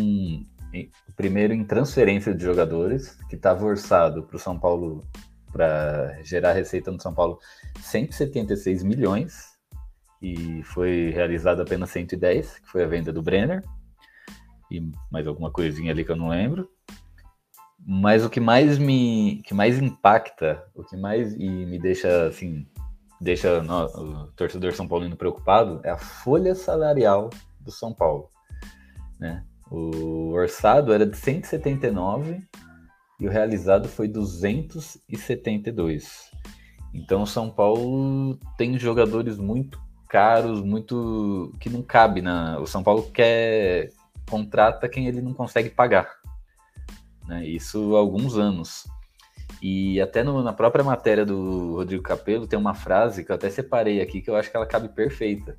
primeiro 1.15 1.53
em 1.53 1.63
transferência 1.63 2.33
de 2.33 2.43
jogadores, 2.43 3.17
que 3.29 3.35
estava 3.35 3.65
orçado 3.65 4.23
para 4.23 4.35
o 4.35 4.39
São 4.39 4.57
Paulo, 4.57 5.05
para 5.51 6.17
gerar 6.23 6.53
receita 6.53 6.91
no 6.91 6.99
São 6.99 7.13
Paulo, 7.13 7.39
176 7.79 8.83
milhões, 8.83 9.50
e 10.21 10.61
foi 10.63 11.09
realizado 11.09 11.61
apenas 11.61 11.89
110, 11.89 12.59
que 12.59 12.69
foi 12.69 12.83
a 12.83 12.87
venda 12.87 13.11
do 13.11 13.21
Brenner, 13.21 13.63
e 14.69 14.79
mais 15.11 15.25
alguma 15.25 15.51
coisinha 15.51 15.91
ali 15.91 16.05
que 16.05 16.11
eu 16.11 16.15
não 16.15 16.29
lembro. 16.29 16.69
Mas 17.85 18.23
o 18.23 18.29
que 18.29 18.39
mais 18.39 18.77
me 18.77 19.41
que 19.43 19.55
mais 19.55 19.81
impacta, 19.81 20.63
o 20.75 20.83
que 20.83 20.95
mais 20.95 21.33
e 21.33 21.49
me 21.49 21.79
deixa 21.79 22.27
assim, 22.27 22.67
deixa 23.19 23.63
no, 23.63 23.85
o 23.85 24.27
torcedor 24.33 24.71
São 24.73 24.87
Paulino 24.87 25.17
preocupado 25.17 25.81
é 25.83 25.89
a 25.89 25.97
folha 25.97 26.53
salarial 26.53 27.31
do 27.59 27.71
São 27.71 27.91
Paulo, 27.91 28.29
né? 29.19 29.43
O 29.71 30.29
orçado 30.31 30.93
era 30.93 31.07
de 31.07 31.17
179 31.17 32.39
e 33.19 33.27
o 33.27 33.31
realizado 33.31 33.87
foi 33.87 34.07
272. 34.07 36.29
Então 36.93 37.23
o 37.23 37.27
São 37.27 37.49
Paulo 37.49 38.37
tem 38.57 38.77
jogadores 38.77 39.37
muito 39.37 39.81
caros, 40.11 40.61
muito 40.61 41.53
que 41.57 41.69
não 41.69 41.81
cabe 41.81 42.21
na. 42.21 42.59
O 42.59 42.67
São 42.67 42.83
Paulo 42.83 43.03
quer 43.13 43.91
contrata 44.29 44.89
quem 44.89 45.07
ele 45.07 45.21
não 45.21 45.33
consegue 45.33 45.69
pagar. 45.69 46.17
Né? 47.25 47.47
Isso 47.47 47.95
há 47.95 47.99
alguns 47.99 48.37
anos. 48.37 48.85
E 49.61 50.01
até 50.01 50.21
no, 50.21 50.43
na 50.43 50.51
própria 50.51 50.83
matéria 50.83 51.25
do 51.25 51.75
Rodrigo 51.75 52.03
Capello 52.03 52.45
tem 52.45 52.59
uma 52.59 52.73
frase 52.73 53.23
que 53.23 53.31
eu 53.31 53.35
até 53.35 53.49
separei 53.49 54.01
aqui 54.01 54.21
que 54.21 54.29
eu 54.29 54.35
acho 54.35 54.51
que 54.51 54.57
ela 54.57 54.65
cabe 54.65 54.89
perfeita. 54.89 55.57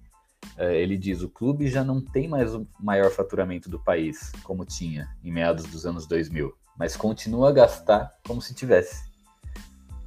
É, 0.58 0.78
ele 0.78 0.98
diz: 0.98 1.22
o 1.22 1.30
clube 1.30 1.68
já 1.68 1.82
não 1.82 2.02
tem 2.02 2.28
mais 2.28 2.54
o 2.54 2.66
maior 2.78 3.10
faturamento 3.10 3.70
do 3.70 3.78
país, 3.78 4.32
como 4.42 4.66
tinha 4.66 5.08
em 5.24 5.32
meados 5.32 5.64
dos 5.64 5.86
anos 5.86 6.06
2000, 6.06 6.52
mas 6.76 6.94
continua 6.94 7.48
a 7.48 7.52
gastar 7.52 8.10
como 8.26 8.42
se 8.42 8.54
tivesse. 8.54 9.10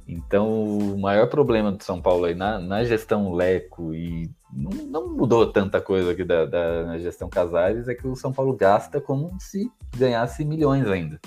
Então, 0.06 0.78
o 0.78 0.96
maior 0.96 1.28
problema 1.28 1.72
do 1.72 1.82
São 1.82 2.00
Paulo 2.00 2.26
aí 2.26 2.34
na, 2.34 2.60
na 2.60 2.84
gestão 2.84 3.32
Leco 3.34 3.92
e 3.92 4.30
não, 4.52 4.70
não, 4.70 5.08
mudou 5.08 5.50
tanta 5.52 5.80
coisa 5.80 6.12
aqui 6.12 6.24
da, 6.24 6.44
da 6.44 6.98
gestão 6.98 7.28
Casares 7.28 7.88
é 7.88 7.94
que 7.94 8.06
o 8.06 8.16
São 8.16 8.32
Paulo 8.32 8.54
gasta 8.54 9.00
como 9.00 9.36
se 9.40 9.70
ganhasse 9.96 10.44
milhões 10.44 10.86
ainda, 10.86 11.20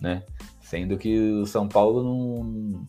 né? 0.00 0.24
Sendo 0.60 0.96
que 0.96 1.18
o 1.32 1.46
São 1.46 1.68
Paulo 1.68 2.02
não, 2.02 2.86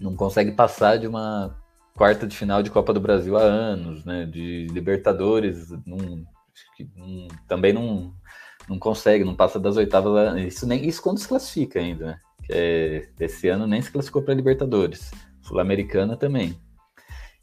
não 0.00 0.16
consegue 0.16 0.52
passar 0.52 0.98
de 0.98 1.06
uma 1.06 1.56
quarta 1.96 2.26
de 2.26 2.36
final 2.36 2.62
de 2.62 2.70
Copa 2.70 2.92
do 2.92 3.00
Brasil 3.00 3.36
há 3.36 3.42
anos, 3.42 4.04
né? 4.04 4.24
De 4.24 4.66
Libertadores, 4.70 5.70
não, 5.84 6.24
não, 6.96 7.28
também 7.48 7.72
não, 7.72 8.14
não 8.68 8.78
consegue, 8.78 9.24
não 9.24 9.34
passa 9.34 9.58
das 9.58 9.76
oitavas. 9.76 10.36
Isso 10.42 10.66
nem 10.66 10.86
isso 10.86 11.02
quando 11.02 11.18
se 11.18 11.26
classifica 11.26 11.80
ainda, 11.80 12.06
né? 12.06 12.20
É, 12.50 13.08
esse 13.20 13.48
ano 13.48 13.66
nem 13.66 13.82
se 13.82 13.90
classificou 13.90 14.22
para 14.22 14.32
Libertadores, 14.32 15.10
Sul-Americana 15.42 16.16
também. 16.16 16.58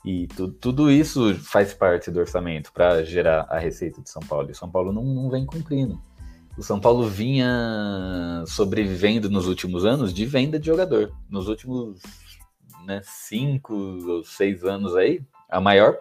E 0.06 0.28
tu, 0.28 0.48
tudo 0.50 0.92
isso 0.92 1.34
faz 1.36 1.74
parte 1.74 2.12
do 2.12 2.20
orçamento 2.20 2.72
para 2.72 3.04
gerar 3.04 3.48
a 3.50 3.58
receita 3.58 4.02
de 4.04 4.10
São 4.10 4.22
Paulo. 4.22 4.48
E 4.48 4.52
o 4.52 4.56
São 4.56 4.70
Paulo 4.70 4.94
não, 4.94 5.04
não 5.04 5.32
vem 5.32 5.46
cumprindo. 5.48 6.00
O 6.56 6.62
São 6.62 6.80
Paulo 6.80 7.08
vinha 7.08 8.44
sobrevivendo 8.46 9.30
nos 9.30 9.48
últimos 9.48 9.84
anos 9.84 10.14
de 10.14 10.26
venda 10.26 10.60
de 10.60 10.68
jogador. 10.68 11.12
Nos 11.28 11.48
últimos 11.48 12.02
né, 12.86 13.02
cinco 13.04 13.74
ou 13.74 14.24
seis 14.24 14.64
anos 14.64 14.96
aí, 14.96 15.22
a 15.50 15.60
maior 15.60 15.98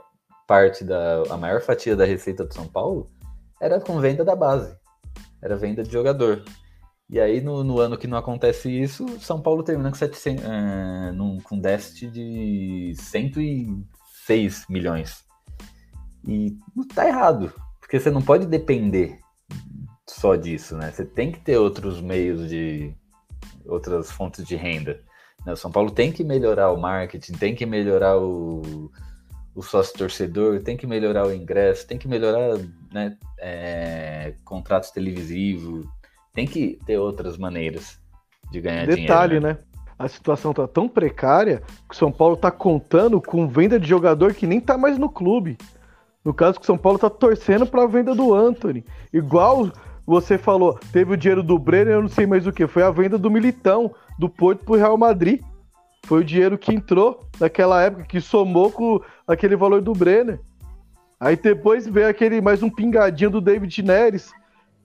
parte 0.46 0.84
da 0.84 1.22
a 1.30 1.36
maior 1.38 1.62
fatia 1.62 1.96
da 1.96 2.04
receita 2.04 2.44
do 2.44 2.52
São 2.52 2.66
Paulo 2.66 3.10
era 3.60 3.80
com 3.80 3.98
venda 3.98 4.22
da 4.22 4.36
base, 4.36 4.76
era 5.42 5.56
venda 5.56 5.82
de 5.82 5.90
jogador. 5.90 6.44
E 7.08 7.18
aí 7.18 7.40
no, 7.40 7.64
no 7.64 7.80
ano 7.80 7.98
que 7.98 8.06
não 8.06 8.18
acontece 8.18 8.70
isso, 8.70 9.06
São 9.20 9.40
Paulo 9.40 9.62
termina 9.62 9.90
com, 9.90 9.96
700, 9.96 10.44
é, 10.44 11.12
num, 11.12 11.40
com 11.40 11.58
déficit 11.58 12.10
de 12.10 12.94
106 14.24 14.66
milhões. 14.68 15.24
E 16.26 16.56
tá 16.94 17.06
errado, 17.06 17.52
porque 17.80 18.00
você 18.00 18.10
não 18.10 18.22
pode 18.22 18.46
depender 18.46 19.18
só 20.06 20.34
disso, 20.36 20.76
né? 20.76 20.90
Você 20.90 21.04
tem 21.04 21.30
que 21.30 21.40
ter 21.40 21.58
outros 21.58 22.00
meios 22.00 22.48
de 22.48 22.94
outras 23.66 24.10
fontes 24.10 24.46
de 24.46 24.56
renda. 24.56 25.00
Né? 25.44 25.52
O 25.52 25.56
São 25.56 25.70
Paulo 25.70 25.90
tem 25.90 26.10
que 26.10 26.24
melhorar 26.24 26.70
o 26.72 26.80
marketing, 26.80 27.32
tem 27.32 27.54
que 27.54 27.66
melhorar 27.66 28.18
o, 28.18 28.90
o 29.54 29.62
sócio 29.62 29.96
torcedor, 29.96 30.62
tem 30.62 30.76
que 30.76 30.86
melhorar 30.86 31.26
o 31.26 31.32
ingresso, 31.32 31.86
tem 31.86 31.98
que 31.98 32.08
melhorar 32.08 32.58
né, 32.92 33.16
é, 33.38 34.34
contratos 34.44 34.90
televisivos, 34.90 35.86
tem 36.32 36.46
que 36.46 36.78
ter 36.86 36.98
outras 36.98 37.36
maneiras 37.36 37.98
de 38.50 38.60
ganhar 38.60 38.86
Detalhe, 38.86 38.94
dinheiro. 38.94 39.14
Detalhe, 39.14 39.40
né? 39.40 39.52
né? 39.52 39.73
A 39.98 40.08
situação 40.08 40.52
tá 40.52 40.66
tão 40.66 40.88
precária 40.88 41.62
que 41.88 41.94
o 41.94 41.98
São 41.98 42.10
Paulo 42.10 42.36
tá 42.36 42.50
contando 42.50 43.20
com 43.20 43.46
venda 43.46 43.78
de 43.78 43.88
jogador 43.88 44.34
que 44.34 44.46
nem 44.46 44.60
tá 44.60 44.76
mais 44.76 44.98
no 44.98 45.08
clube. 45.08 45.56
No 46.24 46.34
caso 46.34 46.58
que 46.58 46.64
o 46.64 46.66
São 46.66 46.78
Paulo 46.78 46.98
tá 46.98 47.10
torcendo 47.10 47.66
para 47.66 47.82
a 47.82 47.86
venda 47.86 48.14
do 48.14 48.34
Anthony. 48.34 48.84
Igual 49.12 49.70
você 50.06 50.36
falou, 50.36 50.78
teve 50.92 51.12
o 51.12 51.16
dinheiro 51.16 51.42
do 51.42 51.58
Brenner, 51.58 51.94
eu 51.94 52.02
não 52.02 52.08
sei 52.08 52.26
mais 52.26 52.46
o 52.46 52.52
que, 52.52 52.66
foi 52.66 52.82
a 52.82 52.90
venda 52.90 53.16
do 53.16 53.30
Militão 53.30 53.94
do 54.18 54.28
Porto 54.28 54.64
pro 54.64 54.74
Real 54.74 54.96
Madrid. 54.96 55.40
Foi 56.06 56.20
o 56.20 56.24
dinheiro 56.24 56.58
que 56.58 56.74
entrou 56.74 57.24
naquela 57.40 57.80
época, 57.82 58.04
que 58.04 58.20
somou 58.20 58.70
com 58.70 59.00
aquele 59.26 59.56
valor 59.56 59.80
do 59.80 59.92
Brenner. 59.92 60.40
Aí 61.18 61.36
depois 61.36 61.86
veio 61.86 62.08
aquele 62.08 62.40
mais 62.40 62.62
um 62.62 62.68
pingadinho 62.68 63.30
do 63.30 63.40
David 63.40 63.82
Neres, 63.82 64.30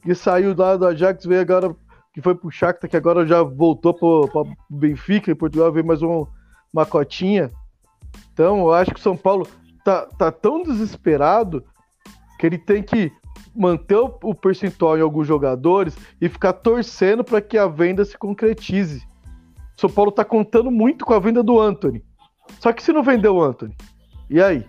que 0.01 0.16
saiu 0.16 0.55
lá 0.55 0.78
do 0.78 0.88
Ajax, 0.88 1.26
veio 1.26 1.41
agora, 1.41 1.76
que 2.20 2.24
foi 2.24 2.36
pro 2.36 2.51
Shakhtar, 2.51 2.89
que 2.89 2.97
agora 2.97 3.26
já 3.26 3.41
voltou 3.41 3.93
pro, 3.93 4.28
pro 4.28 4.47
Benfica, 4.70 5.32
em 5.32 5.36
Portugal 5.36 5.72
veio 5.72 5.86
mais 5.86 6.01
um, 6.01 6.26
uma 6.74 6.86
cotinha. 6.86 7.49
Então, 8.34 8.59
eu 8.59 8.74
acho 8.74 8.91
que 8.91 8.99
o 8.99 9.03
São 9.03 9.15
Paulo 9.15 9.47
tá, 9.84 10.05
tá 10.05 10.32
tão 10.32 10.63
desesperado 10.63 11.63
que 12.38 12.45
ele 12.45 12.57
tem 12.57 12.84
que 12.84 13.11
manter 13.55 13.95
o, 13.95 14.17
o 14.24 14.36
percentual 14.36 14.97
em 14.97 15.01
alguns 15.01 15.28
jogadores 15.28 15.97
e 16.22 16.30
ficar 16.30 16.53
torcendo 16.53 17.24
para 17.24 17.41
que 17.41 17.57
a 17.57 17.67
venda 17.67 18.05
se 18.05 18.17
concretize. 18.17 19.03
São 19.78 19.89
Paulo 19.89 20.11
tá 20.11 20.26
contando 20.26 20.70
muito 20.70 21.05
com 21.05 21.13
a 21.13 21.20
venda 21.20 21.41
do 21.41 21.59
Anthony. 21.59 22.03
Só 22.59 22.74
que 22.74 22.84
se 22.84 22.91
não 22.91 23.03
vender 23.03 23.30
o 23.30 23.41
Anthony, 23.41 23.76
e 24.30 24.41
aí? 24.41 24.65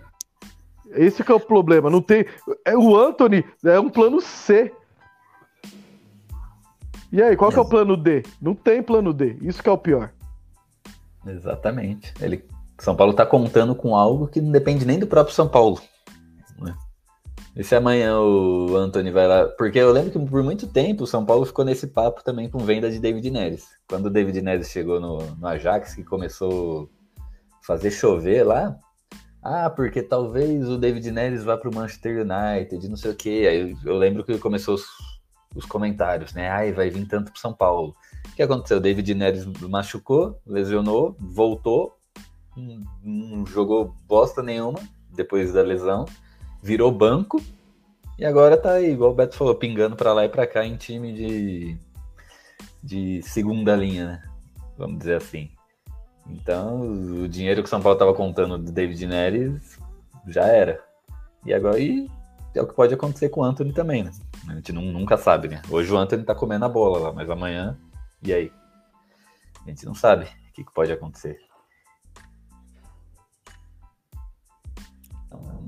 Esse 0.93 1.21
é 1.21 1.33
o 1.33 1.39
problema. 1.39 1.89
Não 1.89 2.01
tem. 2.01 2.25
É, 2.65 2.77
o 2.77 2.95
Anthony 2.97 3.45
é 3.63 3.79
um 3.79 3.89
plano 3.89 4.19
C. 4.19 4.71
E 7.11 7.21
aí, 7.21 7.35
qual 7.35 7.51
que 7.51 7.59
é 7.59 7.61
o 7.61 7.67
plano 7.67 7.97
D? 7.97 8.23
Não 8.41 8.55
tem 8.55 8.81
plano 8.81 9.13
D. 9.13 9.37
Isso 9.41 9.61
que 9.61 9.67
é 9.67 9.71
o 9.71 9.77
pior. 9.77 10.11
Exatamente. 11.27 12.13
Ele, 12.21 12.45
São 12.79 12.95
Paulo 12.95 13.11
está 13.11 13.25
contando 13.25 13.75
com 13.75 13.95
algo 13.95 14.27
que 14.27 14.39
não 14.39 14.51
depende 14.51 14.85
nem 14.85 14.97
do 14.97 15.05
próprio 15.05 15.35
São 15.35 15.47
Paulo. 15.47 15.79
Né? 16.57 16.73
E 17.53 17.63
se 17.65 17.75
amanhã 17.75 18.17
o 18.17 18.77
Anthony 18.77 19.11
vai 19.11 19.27
lá. 19.27 19.45
Porque 19.57 19.77
eu 19.77 19.91
lembro 19.91 20.09
que 20.09 20.19
por 20.19 20.41
muito 20.41 20.67
tempo 20.67 21.03
o 21.03 21.07
São 21.07 21.25
Paulo 21.25 21.45
ficou 21.45 21.65
nesse 21.65 21.87
papo 21.87 22.23
também 22.23 22.49
com 22.49 22.59
venda 22.59 22.89
de 22.89 22.97
David 22.97 23.29
Neres. 23.29 23.67
Quando 23.89 24.05
o 24.05 24.09
David 24.09 24.41
Neres 24.41 24.69
chegou 24.69 25.01
no, 25.01 25.17
no 25.35 25.47
Ajax, 25.47 25.93
que 25.93 26.03
começou 26.05 26.89
a 27.61 27.65
fazer 27.65 27.91
chover 27.91 28.43
lá. 28.43 28.77
Ah, 29.43 29.69
porque 29.69 30.01
talvez 30.01 30.69
o 30.69 30.77
David 30.77 31.11
Neres 31.11 31.43
vá 31.43 31.57
para 31.57 31.69
o 31.69 31.75
Manchester 31.75 32.25
United, 32.25 32.87
não 32.87 32.95
sei 32.95 33.11
o 33.11 33.15
quê. 33.15 33.47
Aí 33.49 33.75
eu 33.83 33.97
lembro 33.97 34.23
que 34.23 34.37
começou 34.37 34.77
os, 35.55 35.63
os 35.63 35.65
comentários, 35.65 36.33
né? 36.33 36.49
Ai, 36.49 36.71
vai 36.71 36.89
vir 36.89 37.05
tanto 37.07 37.31
para 37.31 37.41
São 37.41 37.53
Paulo. 37.53 37.95
O 38.31 38.35
que 38.35 38.43
aconteceu? 38.43 38.79
David 38.79 39.13
Neres 39.13 39.45
machucou, 39.45 40.39
lesionou, 40.45 41.15
voltou, 41.19 41.97
não, 42.55 42.81
não 43.03 43.45
jogou 43.45 43.95
bosta 44.07 44.41
nenhuma 44.43 44.79
depois 45.09 45.53
da 45.53 45.61
lesão 45.61 46.05
virou 46.61 46.91
banco 46.91 47.41
e 48.17 48.25
agora 48.25 48.55
tá 48.55 48.73
aí, 48.73 48.91
igual 48.91 49.11
o 49.11 49.15
Beto 49.15 49.35
falou, 49.35 49.55
pingando 49.55 49.95
para 49.95 50.13
lá 50.13 50.25
e 50.25 50.29
para 50.29 50.45
cá 50.45 50.63
em 50.63 50.75
time 50.75 51.11
de, 51.11 51.77
de 52.83 53.21
segunda 53.23 53.75
linha, 53.75 54.05
né? 54.05 54.23
Vamos 54.77 54.99
dizer 54.99 55.15
assim. 55.15 55.49
Então, 56.29 56.81
o 56.81 57.27
dinheiro 57.27 57.63
que 57.63 57.67
o 57.67 57.69
São 57.69 57.81
Paulo 57.81 57.97
tava 57.97 58.13
contando 58.13 58.59
do 58.59 58.71
David 58.71 59.07
Neres 59.07 59.79
já 60.27 60.45
era. 60.45 60.83
E 61.43 61.51
agora 61.51 61.79
e 61.79 62.07
é 62.53 62.61
o 62.61 62.67
que 62.67 62.73
pode 62.73 62.93
acontecer 62.93 63.29
com 63.29 63.41
o 63.41 63.43
Anthony 63.43 63.73
também, 63.73 64.03
né? 64.03 64.11
A 64.47 64.53
gente 64.53 64.73
não, 64.73 64.81
nunca 64.81 65.17
sabe, 65.17 65.47
né? 65.47 65.61
Hoje 65.69 65.91
o 65.91 65.97
Anthony 65.97 66.23
tá 66.23 66.35
comendo 66.35 66.65
a 66.65 66.69
bola 66.69 66.99
lá, 66.99 67.13
mas 67.13 67.29
amanhã, 67.29 67.77
e 68.21 68.33
aí? 68.33 68.51
A 69.65 69.69
gente 69.69 69.85
não 69.85 69.93
sabe 69.93 70.25
o 70.25 70.53
que, 70.53 70.63
que 70.63 70.73
pode 70.73 70.91
acontecer. 70.91 71.39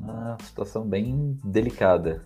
uma 0.03 0.37
situação 0.41 0.87
bem 0.87 1.39
delicada. 1.43 2.25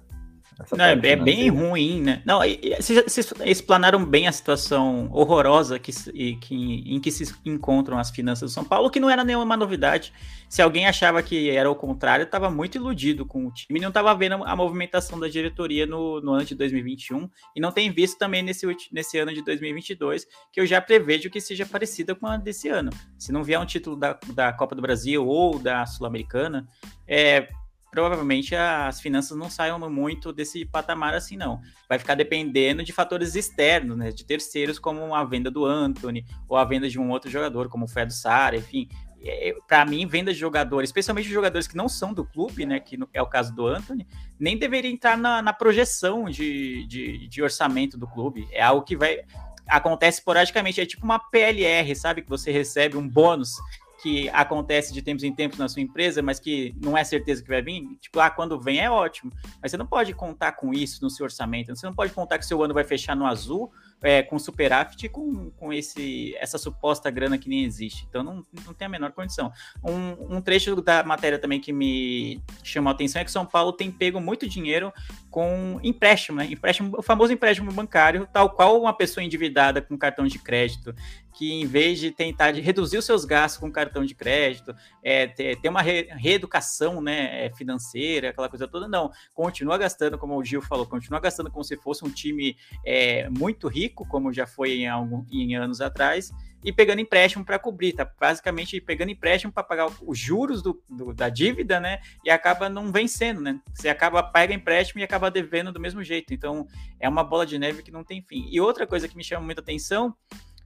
É, 0.80 1.12
é 1.12 1.16
bem 1.16 1.50
ruim, 1.50 2.02
né? 2.02 2.22
Não, 2.26 2.40
vocês 2.80 3.34
explanaram 3.46 4.04
bem 4.04 4.28
a 4.28 4.32
situação 4.32 5.10
horrorosa 5.12 5.78
que, 5.78 5.92
que, 6.38 6.84
em 6.86 7.00
que 7.00 7.12
se 7.12 7.36
encontram 7.46 8.00
as 8.00 8.10
finanças 8.10 8.50
do 8.50 8.54
São 8.54 8.64
Paulo, 8.64 8.90
que 8.90 9.00
não 9.00 9.10
era 9.10 9.24
nenhuma 9.24 9.56
novidade. 9.56 10.12
Se 10.50 10.62
alguém 10.62 10.88
achava 10.88 11.22
que 11.22 11.50
era 11.50 11.70
o 11.70 11.76
contrário, 11.76 12.24
estava 12.24 12.50
muito 12.50 12.76
iludido 12.76 13.26
com 13.26 13.46
o 13.46 13.52
time 13.52 13.80
e 13.80 13.82
não 13.82 13.90
estava 13.90 14.14
vendo 14.16 14.44
a 14.44 14.56
movimentação 14.56 15.20
da 15.20 15.28
diretoria 15.28 15.86
no, 15.86 16.22
no, 16.22 16.34
ano 16.34 16.46
de 16.46 16.56
2021 16.56 17.30
e 17.56 17.60
não 17.60 17.72
tem 17.72 17.92
visto 17.92 18.18
também 18.18 18.42
nesse, 18.42 18.66
nesse 18.92 19.20
ano 19.20 19.34
de 19.34 19.44
2022, 19.44 20.26
que 20.52 20.60
eu 20.60 20.66
já 20.66 20.82
prevejo 20.82 21.30
que 21.30 21.42
seja 21.42 21.66
parecida 21.66 22.16
com 22.16 22.26
a 22.26 22.38
desse 22.38 22.70
ano. 22.70 22.90
Se 23.18 23.32
não 23.32 23.44
vier 23.44 23.60
um 23.60 23.66
título 23.66 23.96
da, 23.96 24.18
da 24.34 24.54
Copa 24.54 24.74
do 24.74 24.82
Brasil 24.82 25.26
ou 25.28 25.60
da 25.60 25.86
Sul-Americana, 25.86 26.68
é, 27.06 27.50
provavelmente 27.92 28.56
as 28.56 29.00
finanças 29.00 29.38
não 29.38 29.50
saiam 29.50 29.80
muito 29.90 30.34
desse 30.34 30.66
patamar 30.66 31.14
assim, 31.14 31.38
não. 31.38 31.62
Vai 31.88 31.98
ficar 31.98 32.16
dependendo 32.16 32.84
de 32.84 32.92
fatores 32.92 33.36
externos, 33.36 33.98
né? 33.98 34.12
De 34.12 34.26
terceiros, 34.26 34.78
como 34.78 35.16
a 35.16 35.24
venda 35.24 35.50
do 35.50 35.66
Anthony, 35.66 36.26
ou 36.48 36.58
a 36.58 36.66
venda 36.66 36.90
de 36.90 37.00
um 37.00 37.10
outro 37.10 37.30
jogador, 37.30 37.70
como 37.70 37.86
o 37.86 37.88
Fred 37.88 38.14
Sara, 38.14 38.58
enfim. 38.58 38.90
É, 39.20 39.54
para 39.68 39.84
mim, 39.86 40.06
venda 40.06 40.32
de 40.32 40.40
jogadores, 40.40 40.90
especialmente 40.90 41.28
de 41.28 41.34
jogadores 41.34 41.68
que 41.68 41.76
não 41.76 41.90
são 41.90 42.14
do 42.14 42.24
clube, 42.24 42.66
né? 42.66 42.80
Que 42.80 42.98
é 43.14 43.22
o 43.22 43.28
caso 43.28 43.54
do 43.56 43.66
Anthony, 43.66 44.08
nem 44.40 44.58
deveria 44.58 44.92
entrar 44.92 45.18
na, 45.18 45.42
na 45.42 45.54
projeção 45.54 46.26
de, 46.26 46.86
de, 46.88 47.28
de 47.28 47.42
orçamento 47.42 47.98
do 47.98 48.08
clube. 48.08 48.48
É 48.52 48.62
algo 48.62 48.84
que 48.84 48.96
vai 48.96 49.22
acontece 49.68 50.20
esporadicamente, 50.20 50.80
é 50.80 50.86
tipo 50.86 51.04
uma 51.04 51.20
PLR, 51.20 51.94
sabe? 51.96 52.22
Que 52.22 52.30
você 52.30 52.52
recebe 52.52 52.96
um 52.96 53.08
bônus 53.08 53.58
que 54.02 54.30
acontece 54.30 54.94
de 54.94 55.02
tempos 55.02 55.24
em 55.24 55.34
tempos 55.34 55.58
na 55.58 55.68
sua 55.68 55.82
empresa, 55.82 56.22
mas 56.22 56.40
que 56.40 56.76
não 56.82 56.98
é 56.98 57.04
certeza 57.04 57.42
que 57.42 57.50
vai 57.50 57.62
vir, 57.62 57.84
tipo, 58.00 58.20
ah, 58.20 58.30
quando 58.30 58.60
vem 58.60 58.80
é 58.80 58.90
ótimo. 58.90 59.32
Mas 59.62 59.72
você 59.72 59.78
não 59.78 59.88
pode 59.88 60.14
contar 60.14 60.52
com 60.54 60.74
isso 60.74 61.02
no 61.02 61.10
seu 61.10 61.24
orçamento. 61.24 61.76
Você 61.76 61.86
não 61.86 61.96
pode 61.96 62.14
contar 62.14 62.38
que 62.38 62.46
seu 62.46 62.62
ano 62.62 62.74
vai 62.74 62.84
fechar 62.84 63.16
no 63.16 63.26
azul, 63.26 63.72
é, 64.02 64.22
com 64.22 64.38
superávit 64.38 65.10
com, 65.10 65.50
com 65.52 65.74
esse, 65.74 66.36
essa 66.38 66.58
suposta 66.58 67.10
grana 67.10 67.38
que 67.38 67.50
nem 67.50 67.64
existe. 67.64 68.06
Então 68.08 68.24
não, 68.24 68.46
não 68.66 68.74
tem 68.74 68.86
a 68.86 68.90
menor 68.90 69.12
condição. 69.12 69.52
Um, 69.84 70.38
um 70.38 70.42
trecho 70.42 70.80
da 70.82 71.04
matéria 71.04 71.40
também 71.40 71.60
que 71.60 71.74
me 71.74 72.42
chamou 72.64 72.92
a 72.92 72.94
atenção 72.94 73.22
é 73.22 73.26
que 73.26 73.32
São 73.32 73.46
Paulo 73.46 73.74
tem 73.74 73.92
pego 73.92 74.22
muito 74.22 74.48
dinheiro 74.48 74.94
com 75.32 75.80
empréstimo, 75.84 76.38
né? 76.38 76.46
Empréstimo, 76.46 76.96
o 76.98 77.02
famoso 77.02 77.34
empréstimo 77.34 77.72
bancário, 77.72 78.28
tal 78.32 78.52
qual 78.52 78.80
uma 78.80 78.94
pessoa 78.94 79.24
endividada 79.24 79.82
com 79.82 79.98
cartão 79.98 80.28
de 80.28 80.38
crédito 80.38 80.94
que 81.38 81.54
em 81.54 81.68
vez 81.68 82.00
de 82.00 82.10
tentar 82.10 82.52
de 82.52 82.62
reduzir 82.62 82.98
os 82.98 83.06
seus 83.06 83.24
gastos 83.24 83.62
com 83.62 83.72
cartão 83.72 84.04
de 84.04 84.16
crédito, 84.16 84.74
é, 85.04 85.28
ter, 85.28 85.56
ter 85.58 85.70
uma 85.70 85.84
re, 85.84 86.08
reeducação 86.14 87.00
né, 87.00 87.46
é, 87.46 87.54
financeira, 87.54 88.30
aquela 88.30 88.50
coisa 88.50 88.68
toda, 88.68 88.88
não. 88.88 89.12
Continua 89.36 89.78
gastando, 89.78 90.18
como 90.18 90.36
o 90.36 90.44
Gil 90.44 90.64
falou, 90.64 90.88
continua 90.88 91.20
gastando 91.20 91.52
como 91.52 91.64
se 91.64 91.78
fosse 91.78 92.04
um 92.04 92.10
time 92.10 92.58
é, 92.84 93.30
muito 93.30 93.68
rico, 93.68 94.04
como 94.08 94.34
já 94.34 94.48
foi 94.48 94.80
em, 94.80 94.88
algum, 94.88 95.24
em 95.32 95.56
anos 95.56 95.80
atrás, 95.80 96.32
e 96.64 96.74
pegando 96.74 97.02
empréstimo 97.02 97.46
para 97.46 97.60
cobrir, 97.60 97.94
tá? 97.94 98.12
Basicamente 98.20 98.82
pegando 98.82 99.12
empréstimo 99.12 99.54
para 99.54 99.62
pagar 99.62 99.92
os 100.02 100.18
juros 100.18 100.64
do, 100.64 100.82
do, 100.90 101.14
da 101.14 101.30
dívida, 101.30 101.80
né? 101.80 102.00
E 102.26 102.32
acaba 102.32 102.68
não 102.68 102.92
vencendo, 102.92 103.42
né? 103.42 103.62
Você 103.76 103.90
acaba 103.90 104.24
pega 104.24 104.56
empréstimo 104.56 105.00
e 105.00 105.04
acaba 105.04 105.30
devendo 105.30 105.72
do 105.72 105.80
mesmo 105.80 106.04
jeito. 106.04 106.34
Então 106.34 106.68
é 107.00 107.08
uma 107.08 107.24
bola 107.24 107.46
de 107.46 107.60
neve 107.60 107.84
que 107.84 107.92
não 107.92 108.04
tem 108.04 108.24
fim. 108.24 108.48
E 108.52 108.60
outra 108.60 108.88
coisa 108.88 109.08
que 109.08 109.16
me 109.16 109.24
chama 109.24 109.46
muita 109.46 109.62
atenção 109.62 110.16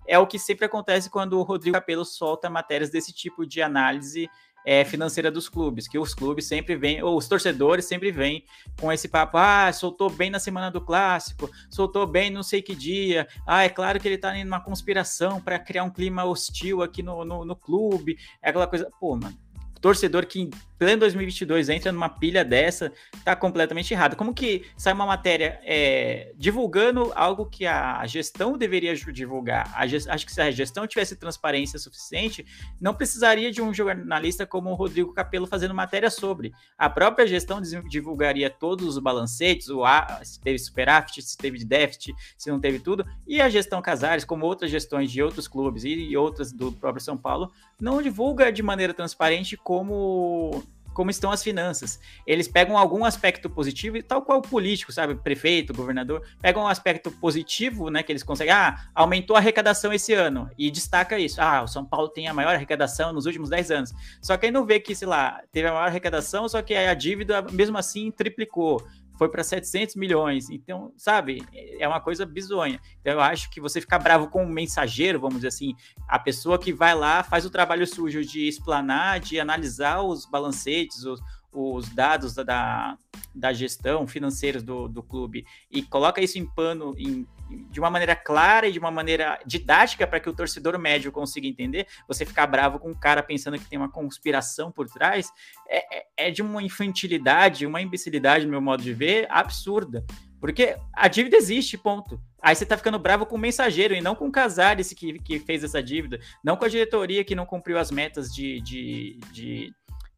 é 0.07 0.17
o 0.17 0.27
que 0.27 0.39
sempre 0.39 0.65
acontece 0.65 1.09
quando 1.09 1.39
o 1.39 1.43
Rodrigo 1.43 1.75
Capello 1.75 2.05
solta 2.05 2.49
matérias 2.49 2.89
desse 2.89 3.13
tipo 3.13 3.45
de 3.45 3.61
análise 3.61 4.29
é, 4.65 4.85
financeira 4.85 5.31
dos 5.31 5.49
clubes, 5.49 5.87
que 5.87 5.97
os 5.97 6.13
clubes 6.13 6.45
sempre 6.45 6.75
vêm, 6.75 7.01
ou 7.01 7.17
os 7.17 7.27
torcedores 7.27 7.85
sempre 7.85 8.11
vêm 8.11 8.45
com 8.79 8.91
esse 8.91 9.07
papo, 9.07 9.37
ah, 9.37 9.71
soltou 9.73 10.09
bem 10.09 10.29
na 10.29 10.39
semana 10.39 10.69
do 10.69 10.81
clássico, 10.81 11.49
soltou 11.69 12.05
bem 12.05 12.29
não 12.29 12.43
sei 12.43 12.61
que 12.61 12.75
dia, 12.75 13.27
ah, 13.45 13.63
é 13.63 13.69
claro 13.69 13.99
que 13.99 14.07
ele 14.07 14.17
tá 14.17 14.37
em 14.37 14.45
uma 14.45 14.61
conspiração 14.61 15.41
para 15.41 15.59
criar 15.59 15.83
um 15.83 15.89
clima 15.89 16.25
hostil 16.25 16.81
aqui 16.81 17.01
no, 17.01 17.25
no, 17.25 17.45
no 17.45 17.55
clube, 17.55 18.17
é 18.41 18.49
aquela 18.49 18.67
coisa, 18.67 18.89
pô, 18.99 19.15
mano, 19.15 19.37
torcedor 19.79 20.25
que 20.27 20.49
pleno 20.81 21.01
2022 21.01 21.69
entra 21.69 21.91
numa 21.91 22.09
pilha 22.09 22.43
dessa, 22.43 22.91
tá 23.23 23.35
completamente 23.35 23.93
errado. 23.93 24.15
Como 24.15 24.33
que 24.33 24.65
sai 24.75 24.93
uma 24.93 25.05
matéria 25.05 25.59
é, 25.63 26.33
divulgando 26.35 27.11
algo 27.13 27.45
que 27.45 27.67
a 27.67 28.03
gestão 28.07 28.57
deveria 28.57 28.95
divulgar? 28.95 29.71
Gest... 29.87 30.09
Acho 30.09 30.25
que 30.25 30.33
se 30.33 30.41
a 30.41 30.49
gestão 30.49 30.87
tivesse 30.87 31.15
transparência 31.15 31.77
suficiente, 31.77 32.43
não 32.81 32.95
precisaria 32.95 33.51
de 33.51 33.61
um 33.61 33.71
jornalista 33.71 34.43
como 34.43 34.71
o 34.71 34.73
Rodrigo 34.73 35.13
Capello 35.13 35.45
fazendo 35.45 35.75
matéria 35.75 36.09
sobre. 36.09 36.51
A 36.75 36.89
própria 36.89 37.27
gestão 37.27 37.61
divulgaria 37.87 38.49
todos 38.49 38.87
os 38.87 38.97
balancetes, 38.97 39.69
o 39.69 39.85
A, 39.85 40.21
se 40.23 40.41
teve 40.41 40.57
superávit, 40.57 41.21
se 41.21 41.37
teve 41.37 41.63
déficit, 41.63 42.15
se 42.35 42.49
não 42.49 42.59
teve 42.59 42.79
tudo, 42.79 43.05
e 43.27 43.39
a 43.39 43.47
gestão 43.49 43.83
Casares, 43.83 44.25
como 44.25 44.47
outras 44.47 44.71
gestões 44.71 45.11
de 45.11 45.21
outros 45.21 45.47
clubes 45.47 45.83
e 45.83 46.17
outras 46.17 46.51
do 46.51 46.71
próprio 46.71 47.03
São 47.03 47.15
Paulo, 47.15 47.51
não 47.79 48.01
divulga 48.01 48.51
de 48.51 48.63
maneira 48.63 48.95
transparente 48.95 49.55
como 49.55 50.63
como 50.93 51.09
estão 51.09 51.31
as 51.31 51.43
finanças. 51.43 51.99
Eles 52.25 52.47
pegam 52.47 52.77
algum 52.77 53.05
aspecto 53.05 53.49
positivo, 53.49 54.01
tal 54.03 54.21
qual 54.21 54.39
o 54.39 54.41
político, 54.41 54.91
sabe? 54.91 55.15
Prefeito, 55.15 55.73
governador, 55.73 56.23
pegam 56.41 56.63
um 56.63 56.67
aspecto 56.67 57.11
positivo, 57.11 57.89
né? 57.89 58.03
Que 58.03 58.11
eles 58.11 58.23
conseguem. 58.23 58.53
Ah, 58.53 58.87
aumentou 58.93 59.35
a 59.35 59.39
arrecadação 59.39 59.93
esse 59.93 60.13
ano. 60.13 60.49
E 60.57 60.69
destaca 60.69 61.17
isso. 61.17 61.41
Ah, 61.41 61.63
o 61.63 61.67
São 61.67 61.85
Paulo 61.85 62.09
tem 62.09 62.27
a 62.27 62.33
maior 62.33 62.55
arrecadação 62.55 63.13
nos 63.13 63.25
últimos 63.25 63.49
10 63.49 63.71
anos. 63.71 63.93
Só 64.21 64.37
que 64.37 64.45
aí 64.47 64.51
não 64.51 64.65
vê 64.65 64.79
que, 64.79 64.95
sei 64.95 65.07
lá, 65.07 65.41
teve 65.51 65.67
a 65.67 65.71
maior 65.71 65.87
arrecadação, 65.87 66.47
só 66.47 66.61
que 66.61 66.73
a 66.73 66.93
dívida, 66.93 67.41
mesmo 67.41 67.77
assim, 67.77 68.11
triplicou 68.11 68.85
foi 69.21 69.29
para 69.29 69.43
700 69.43 69.97
milhões. 69.97 70.49
Então, 70.49 70.91
sabe, 70.97 71.45
é 71.53 71.87
uma 71.87 71.99
coisa 71.99 72.25
bizonha. 72.25 72.81
Então, 72.99 73.13
eu 73.13 73.21
acho 73.21 73.51
que 73.51 73.61
você 73.61 73.79
ficar 73.79 73.99
bravo 73.99 74.27
com 74.27 74.43
o 74.43 74.49
mensageiro, 74.49 75.19
vamos 75.19 75.35
dizer 75.35 75.49
assim, 75.49 75.75
a 76.07 76.17
pessoa 76.17 76.57
que 76.57 76.73
vai 76.73 76.95
lá, 76.95 77.21
faz 77.21 77.45
o 77.45 77.51
trabalho 77.51 77.85
sujo 77.85 78.25
de 78.25 78.47
explanar, 78.47 79.19
de 79.19 79.39
analisar 79.39 80.01
os 80.01 80.25
balancetes, 80.25 81.05
os, 81.05 81.21
os 81.53 81.87
dados 81.89 82.33
da, 82.33 82.97
da, 83.35 83.53
gestão 83.53 84.07
financeiros 84.07 84.63
do, 84.63 84.87
do 84.87 85.03
clube 85.03 85.45
e 85.69 85.83
coloca 85.83 86.19
isso 86.19 86.39
em 86.39 86.45
pano 86.47 86.95
em, 86.97 87.27
de 87.69 87.79
uma 87.79 87.89
maneira 87.89 88.15
clara 88.15 88.67
e 88.67 88.71
de 88.71 88.79
uma 88.79 88.91
maneira 88.91 89.39
didática 89.45 90.07
para 90.07 90.19
que 90.19 90.29
o 90.29 90.33
torcedor 90.33 90.77
médio 90.77 91.11
consiga 91.11 91.47
entender, 91.47 91.87
você 92.07 92.25
ficar 92.25 92.47
bravo 92.47 92.79
com 92.79 92.89
um 92.89 92.99
cara 92.99 93.21
pensando 93.21 93.57
que 93.57 93.69
tem 93.69 93.77
uma 93.77 93.91
conspiração 93.91 94.71
por 94.71 94.87
trás, 94.87 95.29
é, 95.67 95.97
é, 95.97 96.05
é 96.17 96.31
de 96.31 96.41
uma 96.41 96.61
infantilidade, 96.61 97.65
uma 97.65 97.81
imbecilidade, 97.81 98.45
no 98.45 98.51
meu 98.51 98.61
modo 98.61 98.83
de 98.83 98.93
ver, 98.93 99.27
absurda. 99.29 100.03
Porque 100.39 100.75
a 100.91 101.07
dívida 101.07 101.37
existe, 101.37 101.77
ponto. 101.77 102.19
Aí 102.41 102.55
você 102.55 102.65
tá 102.65 102.75
ficando 102.75 102.97
bravo 102.97 103.27
com 103.27 103.35
o 103.35 103.39
mensageiro 103.39 103.93
e 103.93 104.01
não 104.01 104.15
com 104.15 104.27
o 104.27 104.31
Casares 104.31 104.91
que, 104.91 105.19
que 105.19 105.39
fez 105.39 105.63
essa 105.63 105.83
dívida, 105.83 106.19
não 106.43 106.57
com 106.57 106.65
a 106.65 106.69
diretoria 106.69 107.23
que 107.23 107.35
não 107.35 107.45
cumpriu 107.45 107.77
as 107.77 107.91
metas 107.91 108.33
de, 108.33 108.59
de, 108.61 109.19
de 109.31 109.71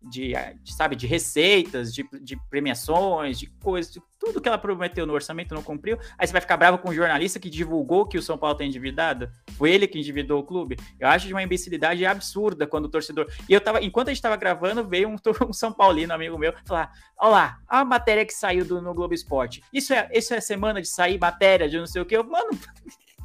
de, 0.04 0.34
sabe, 0.66 0.96
de 0.96 1.08
receitas, 1.08 1.94
de, 1.94 2.06
de 2.22 2.38
premiações, 2.50 3.40
de 3.40 3.48
coisas, 3.62 3.98
tudo 4.20 4.42
que 4.42 4.48
ela 4.48 4.58
prometeu 4.58 5.06
no 5.06 5.14
orçamento 5.14 5.54
não 5.54 5.62
cumpriu. 5.62 5.98
Aí 6.18 6.26
você 6.26 6.34
vai 6.34 6.42
ficar 6.42 6.58
bravo 6.58 6.78
com 6.78 6.90
o 6.90 6.94
jornalista 6.94 7.40
que 7.40 7.50
divulgou 7.50 8.06
que 8.06 8.18
o 8.18 8.22
São 8.22 8.38
Paulo 8.38 8.56
tem 8.56 8.68
tá 8.68 8.70
endividado? 8.70 9.30
Foi 9.58 9.72
ele 9.72 9.88
que 9.88 10.00
endividou 10.00 10.40
o 10.40 10.44
clube? 10.44 10.78
Eu 11.00 11.08
acho 11.08 11.28
de 11.28 11.34
uma 11.34 11.44
imbecilidade 11.44 12.06
absurda 12.06 12.66
quando 12.66 12.86
o 12.86 12.90
torcedor. 12.90 13.28
E 13.48 13.54
eu 13.54 13.62
tava, 13.62 13.84
enquanto 13.84 14.08
a 14.10 14.14
gente 14.14 14.22
tava 14.22 14.38
gravando, 14.38 14.88
veio 14.88 15.10
um, 15.10 15.16
um 15.48 15.54
São 15.54 15.72
Paulino, 15.72 16.14
amigo 16.14 16.38
meu, 16.38 16.54
falar: 16.66 16.92
Olha 17.18 17.32
lá, 17.32 17.58
a 17.68 17.84
matéria 17.84 18.26
que 18.26 18.34
saiu 18.34 18.66
do, 18.66 18.82
no 18.82 18.94
Globo 18.94 19.14
Esporte. 19.14 19.62
Isso 19.74 19.94
é, 19.94 20.10
isso 20.14 20.34
é 20.34 20.42
semana 20.42 20.82
de 20.82 20.88
sair 20.88 21.20
matéria 21.20 21.70
de 21.70 21.78
não 21.78 21.88
sei 21.88 22.02
o 22.02 22.06
que. 22.06 22.16
Eu, 22.16 22.24
mano, 22.24 22.58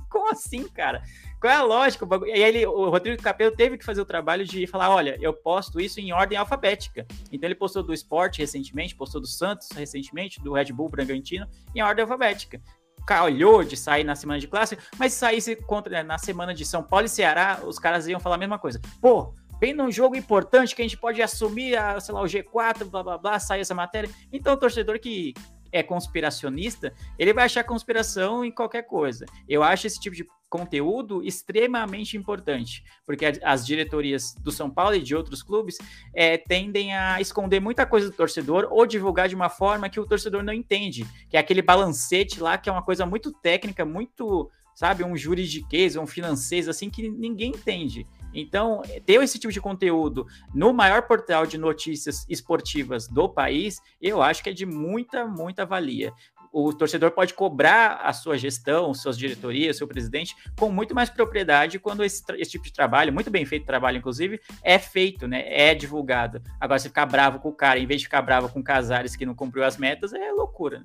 como 0.09 0.31
assim, 0.31 0.67
cara? 0.69 1.03
Qual 1.41 1.53
é 1.53 1.57
a 1.57 1.63
lógica? 1.63 2.07
E 2.27 2.33
aí 2.33 2.43
ele, 2.43 2.67
o 2.67 2.91
Rodrigo 2.91 3.23
Capello 3.23 3.55
teve 3.55 3.79
que 3.79 3.85
fazer 3.85 4.01
o 4.01 4.05
trabalho 4.05 4.45
de 4.45 4.67
falar: 4.67 4.91
olha, 4.91 5.17
eu 5.21 5.33
posto 5.33 5.81
isso 5.81 6.01
em 6.01 6.13
ordem 6.13 6.37
alfabética. 6.37 7.07
Então 7.31 7.47
ele 7.47 7.55
postou 7.55 7.83
do 7.83 7.95
esporte 7.95 8.41
recentemente, 8.41 8.95
postou 8.95 9.21
do 9.21 9.27
Santos 9.27 9.69
recentemente, 9.71 10.41
do 10.41 10.53
Red 10.53 10.73
Bull 10.73 10.89
Bragantino, 10.89 11.47
em 11.75 11.83
ordem 11.83 12.03
alfabética. 12.03 12.61
Calhou 13.07 13.63
de 13.65 13.77
sair 13.77 14.05
na 14.05 14.15
semana 14.15 14.41
de 14.41 14.49
classe, 14.49 14.77
mas 14.99 15.13
se 15.13 15.21
saísse 15.21 15.57
contra, 15.57 15.91
né, 15.91 16.03
na 16.03 16.19
semana 16.19 16.53
de 16.53 16.65
São 16.65 16.83
Paulo 16.83 17.07
e 17.07 17.09
Ceará, 17.09 17.61
os 17.65 17.79
caras 17.79 18.07
iam 18.07 18.21
falar 18.21 18.35
a 18.35 18.39
mesma 18.39 18.59
coisa. 18.59 18.81
Pô, 19.01 19.33
bem 19.59 19.73
num 19.73 19.91
jogo 19.91 20.17
importante 20.17 20.75
que 20.75 20.83
a 20.83 20.85
gente 20.85 20.99
pode 20.99 21.23
assumir, 21.23 21.77
a, 21.77 21.99
sei 22.01 22.15
lá, 22.15 22.21
o 22.21 22.27
G4, 22.27 22.85
blá 22.85 23.03
blá 23.03 23.17
blá, 23.17 23.39
sair 23.39 23.61
essa 23.61 23.75
matéria. 23.75 24.11
Então 24.33 24.55
o 24.55 24.57
torcedor 24.57 24.99
que 24.99 25.33
é 25.73 25.83
conspiracionista, 25.83 26.93
ele 27.19 27.33
vai 27.33 27.45
achar 27.45 27.65
conspiração 27.65 28.45
em 28.45 28.51
qualquer 28.51 28.83
coisa. 28.83 29.27
Eu 29.49 29.63
acho 29.63 29.87
esse 29.87 30.01
tipo 30.01 30.17
de 30.17 30.27
conteúdo 30.49 31.23
extremamente 31.23 32.17
importante, 32.17 32.83
porque 33.05 33.27
as 33.43 33.67
diretorias 33.67 34.35
do 34.41 34.51
São 34.51 34.71
Paulo 34.71 34.95
e 34.95 35.03
de 35.03 35.15
outros 35.15 35.43
clubes 35.43 35.77
é, 36.15 36.39
tendem 36.39 36.97
a 36.97 37.21
esconder 37.21 37.61
muita 37.61 37.85
coisa 37.85 38.11
do 38.11 38.17
torcedor 38.17 38.67
ou 38.71 38.87
divulgar 38.87 39.29
de 39.29 39.35
uma 39.35 39.51
forma 39.51 39.89
que 39.89 40.01
o 40.01 40.07
torcedor 40.07 40.43
não 40.43 40.53
entende, 40.53 41.07
que 41.29 41.37
é 41.37 41.41
aquele 41.41 41.63
balancete 41.63 42.41
lá, 42.41 42.57
que 42.57 42.69
é 42.69 42.73
uma 42.73 42.83
coisa 42.83 43.05
muito 43.05 43.31
técnica, 43.31 43.85
muito, 43.85 44.51
sabe, 44.75 45.05
um 45.05 45.17
juridiquês, 45.17 45.97
um 45.97 46.07
financeiro, 46.07 46.71
assim, 46.71 46.89
que 46.89 47.09
ninguém 47.09 47.51
entende. 47.51 48.07
Então, 48.33 48.83
ter 49.05 49.23
esse 49.23 49.39
tipo 49.39 49.53
de 49.53 49.61
conteúdo 49.61 50.27
no 50.55 50.73
maior 50.73 51.03
portal 51.03 51.47
de 51.47 51.59
notícias 51.59 52.27
esportivas 52.29 53.09
do 53.09 53.29
país, 53.29 53.81
eu 54.01 54.23
acho 54.23 54.43
que 54.43 54.51
é 54.51 54.53
de 54.53 54.67
muita, 54.67 55.27
muita 55.27 55.65
valia. 55.65 56.13
O 56.51 56.73
torcedor 56.73 57.11
pode 57.11 57.35
cobrar 57.35 58.01
a 58.03 58.13
sua 58.13 58.39
gestão, 58.39 58.95
suas 58.95 59.19
diretorias, 59.19 59.77
seu 59.77 59.87
presidente, 59.87 60.35
com 60.59 60.71
muito 60.71 60.95
mais 60.95 61.11
propriedade 61.11 61.79
quando 61.79 62.03
esse, 62.03 62.23
esse 62.37 62.53
tipo 62.53 62.65
de 62.65 62.73
trabalho, 62.73 63.13
muito 63.13 63.31
bem 63.31 63.45
feito 63.45 63.67
trabalho, 63.67 63.99
inclusive, 63.99 64.41
é 64.63 64.79
feito, 64.79 65.29
né? 65.29 65.45
É 65.47 65.75
divulgado. 65.75 66.43
Agora, 66.59 66.79
se 66.79 66.89
ficar 66.89 67.07
bravo 67.07 67.39
com 67.39 67.51
o 67.51 67.55
cara, 67.55 67.79
em 67.79 67.87
vez 67.87 68.01
de 68.01 68.07
ficar 68.07 68.23
bravo 68.23 68.49
com 68.49 68.63
Casares 68.63 69.15
que 69.15 69.27
não 69.27 69.35
cumpriu 69.35 69.63
as 69.63 69.77
metas, 69.77 70.15
é 70.15 70.33
loucura. 70.33 70.85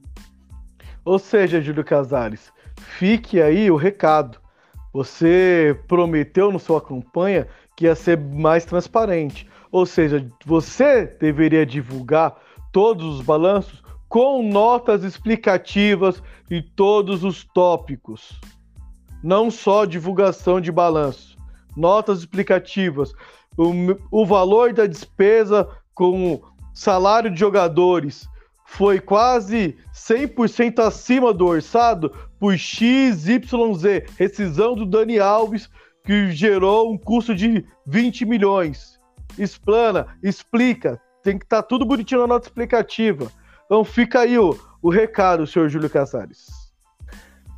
Ou 1.06 1.18
seja, 1.18 1.62
Júlio 1.62 1.84
Casares, 1.84 2.52
fique 2.78 3.42
aí 3.42 3.72
o 3.72 3.76
recado 3.76 4.43
você 4.94 5.78
prometeu 5.88 6.52
na 6.52 6.60
sua 6.60 6.80
campanha 6.80 7.48
que 7.76 7.86
ia 7.86 7.96
ser 7.96 8.18
mais 8.18 8.64
transparente. 8.64 9.50
Ou 9.72 9.88
seja, 9.88 10.30
você 10.46 11.06
deveria 11.20 11.66
divulgar 11.66 12.36
todos 12.72 13.20
os 13.20 13.26
balanços 13.26 13.84
com 14.08 14.44
notas 14.44 15.04
explicativas 15.04 16.22
de 16.48 16.62
todos 16.62 17.24
os 17.24 17.44
tópicos. 17.44 18.40
Não 19.24 19.50
só 19.50 19.86
divulgação 19.86 20.62
de 20.62 20.72
balanço. 20.72 21.36
Notas 21.76 22.20
explicativas. 22.20 23.14
O, 23.58 23.72
o 24.12 24.26
valor 24.26 24.74
da 24.74 24.86
despesa 24.86 25.68
com 25.96 26.40
salário 26.72 27.32
de 27.32 27.40
jogadores 27.40 28.30
foi 28.66 29.00
quase 29.00 29.76
100% 29.94 30.80
acima 30.80 31.34
do 31.34 31.46
orçado 31.46 32.12
por 32.44 32.58
XYZ, 32.58 34.04
rescisão 34.20 34.76
do 34.76 34.86
Dani 34.86 35.18
Alves, 35.18 35.70
que 36.04 36.30
gerou 36.32 36.92
um 36.92 36.98
custo 36.98 37.34
de 37.34 37.66
20 37.88 38.26
milhões. 38.26 39.00
Explana, 39.40 40.08
explica, 40.22 41.00
tem 41.24 41.40
que 41.40 41.46
estar 41.46 41.62
tá 41.62 41.64
tudo 41.64 41.86
bonitinho 41.86 42.20
na 42.20 42.28
nota 42.28 42.50
explicativa. 42.50 43.32
Então 43.66 43.86
fica 43.86 44.20
aí 44.20 44.38
o, 44.38 44.60
o 44.82 44.90
recado, 44.90 45.48
senhor 45.48 45.70
Júlio 45.70 45.90
Casares. 45.90 46.50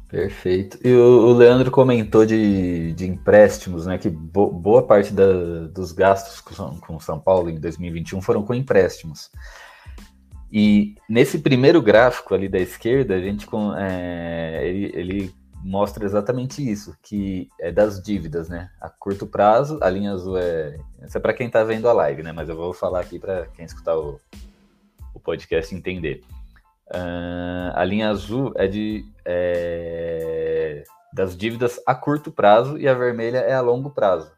Perfeito. 0.08 0.78
E 0.84 0.94
o, 0.94 1.30
o 1.30 1.34
Leandro 1.34 1.72
comentou 1.72 2.24
de, 2.24 2.94
de 2.94 3.08
empréstimos, 3.08 3.88
né? 3.88 3.98
Que 3.98 4.08
bo, 4.08 4.52
boa 4.52 4.84
parte 4.84 5.12
da, 5.12 5.66
dos 5.74 5.92
gastos 5.92 6.40
com, 6.40 6.80
com 6.80 7.00
São 7.00 7.20
Paulo 7.20 7.50
em 7.50 7.60
2021 7.60 8.22
foram 8.22 8.44
com 8.44 8.54
empréstimos. 8.54 9.32
E 10.52 10.96
nesse 11.10 11.40
primeiro 11.40 11.82
gráfico 11.82 12.34
ali 12.34 12.48
da 12.48 12.60
esquerda, 12.60 13.16
a 13.16 13.20
gente 13.20 13.48
é, 13.78 14.62
ele, 14.64 14.92
ele, 14.94 15.36
mostra 15.64 16.06
exatamente 16.06 16.62
isso, 16.62 16.96
que 17.02 17.50
é 17.60 17.72
das 17.72 18.00
dívidas, 18.00 18.48
né? 18.48 18.70
A 18.80 18.88
curto 18.88 19.26
prazo, 19.26 19.80
a 19.82 19.90
linha 19.90 20.12
azul 20.12 20.38
é. 20.38 20.78
Isso 21.04 21.18
é 21.18 21.20
para 21.20 21.34
quem 21.34 21.48
está 21.48 21.64
vendo 21.64 21.90
a 21.90 21.94
live, 21.94 22.22
né? 22.22 22.32
Mas 22.32 22.50
eu 22.50 22.56
vou 22.56 22.72
falar 22.72 23.00
aqui 23.00 23.18
para 23.18 23.48
quem 23.48 23.66
escutar 23.66 23.98
o, 23.98 24.20
o 25.14 25.20
podcast 25.20 25.74
entender. 25.74 26.24
Uh, 26.88 27.74
a 27.74 27.84
linha 27.84 28.12
azul 28.12 28.54
é 28.56 28.68
de 28.68 29.04
é, 29.26 30.84
das 31.12 31.36
dívidas 31.36 31.80
a 31.84 31.96
curto 31.96 32.32
prazo 32.32 32.78
e 32.78 32.88
a 32.88 32.94
vermelha 32.94 33.40
é 33.40 33.54
a 33.54 33.62
longo 33.62 33.90
prazo. 33.90 34.32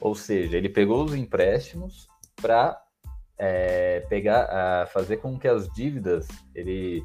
Ou 0.00 0.14
seja, 0.14 0.56
ele 0.56 0.68
pegou 0.68 1.04
os 1.04 1.14
empréstimos 1.14 2.08
para 2.40 2.80
é, 3.38 4.00
pegar, 4.08 4.44
a 4.44 4.86
fazer 4.86 5.18
com 5.18 5.38
que 5.38 5.48
as 5.48 5.68
dívidas, 5.72 6.26
ele 6.54 7.04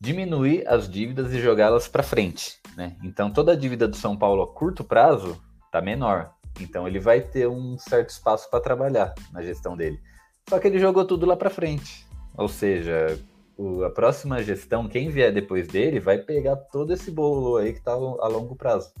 diminuir 0.00 0.66
as 0.66 0.88
dívidas 0.88 1.32
e 1.32 1.40
jogá-las 1.40 1.86
para 1.86 2.02
frente, 2.02 2.58
né? 2.76 2.96
Então 3.02 3.30
toda 3.30 3.52
a 3.52 3.56
dívida 3.56 3.86
do 3.86 3.96
São 3.96 4.16
Paulo 4.16 4.42
a 4.42 4.48
curto 4.48 4.82
prazo 4.82 5.40
tá 5.70 5.80
menor, 5.80 6.32
então 6.58 6.88
ele 6.88 6.98
vai 6.98 7.20
ter 7.20 7.46
um 7.46 7.76
certo 7.78 8.10
espaço 8.10 8.48
para 8.50 8.60
trabalhar 8.60 9.14
na 9.32 9.42
gestão 9.42 9.76
dele. 9.76 10.00
Só 10.48 10.58
que 10.58 10.66
ele 10.66 10.78
jogou 10.78 11.04
tudo 11.04 11.26
lá 11.26 11.36
para 11.36 11.50
frente, 11.50 12.06
ou 12.36 12.48
seja, 12.48 13.18
o, 13.56 13.84
a 13.84 13.90
próxima 13.90 14.42
gestão, 14.42 14.88
quem 14.88 15.10
vier 15.10 15.32
depois 15.32 15.68
dele, 15.68 16.00
vai 16.00 16.18
pegar 16.18 16.56
todo 16.56 16.94
esse 16.94 17.10
bolo 17.10 17.58
aí 17.58 17.74
que 17.74 17.82
tá 17.82 17.92
a 17.92 18.26
longo 18.26 18.56
prazo, 18.56 18.92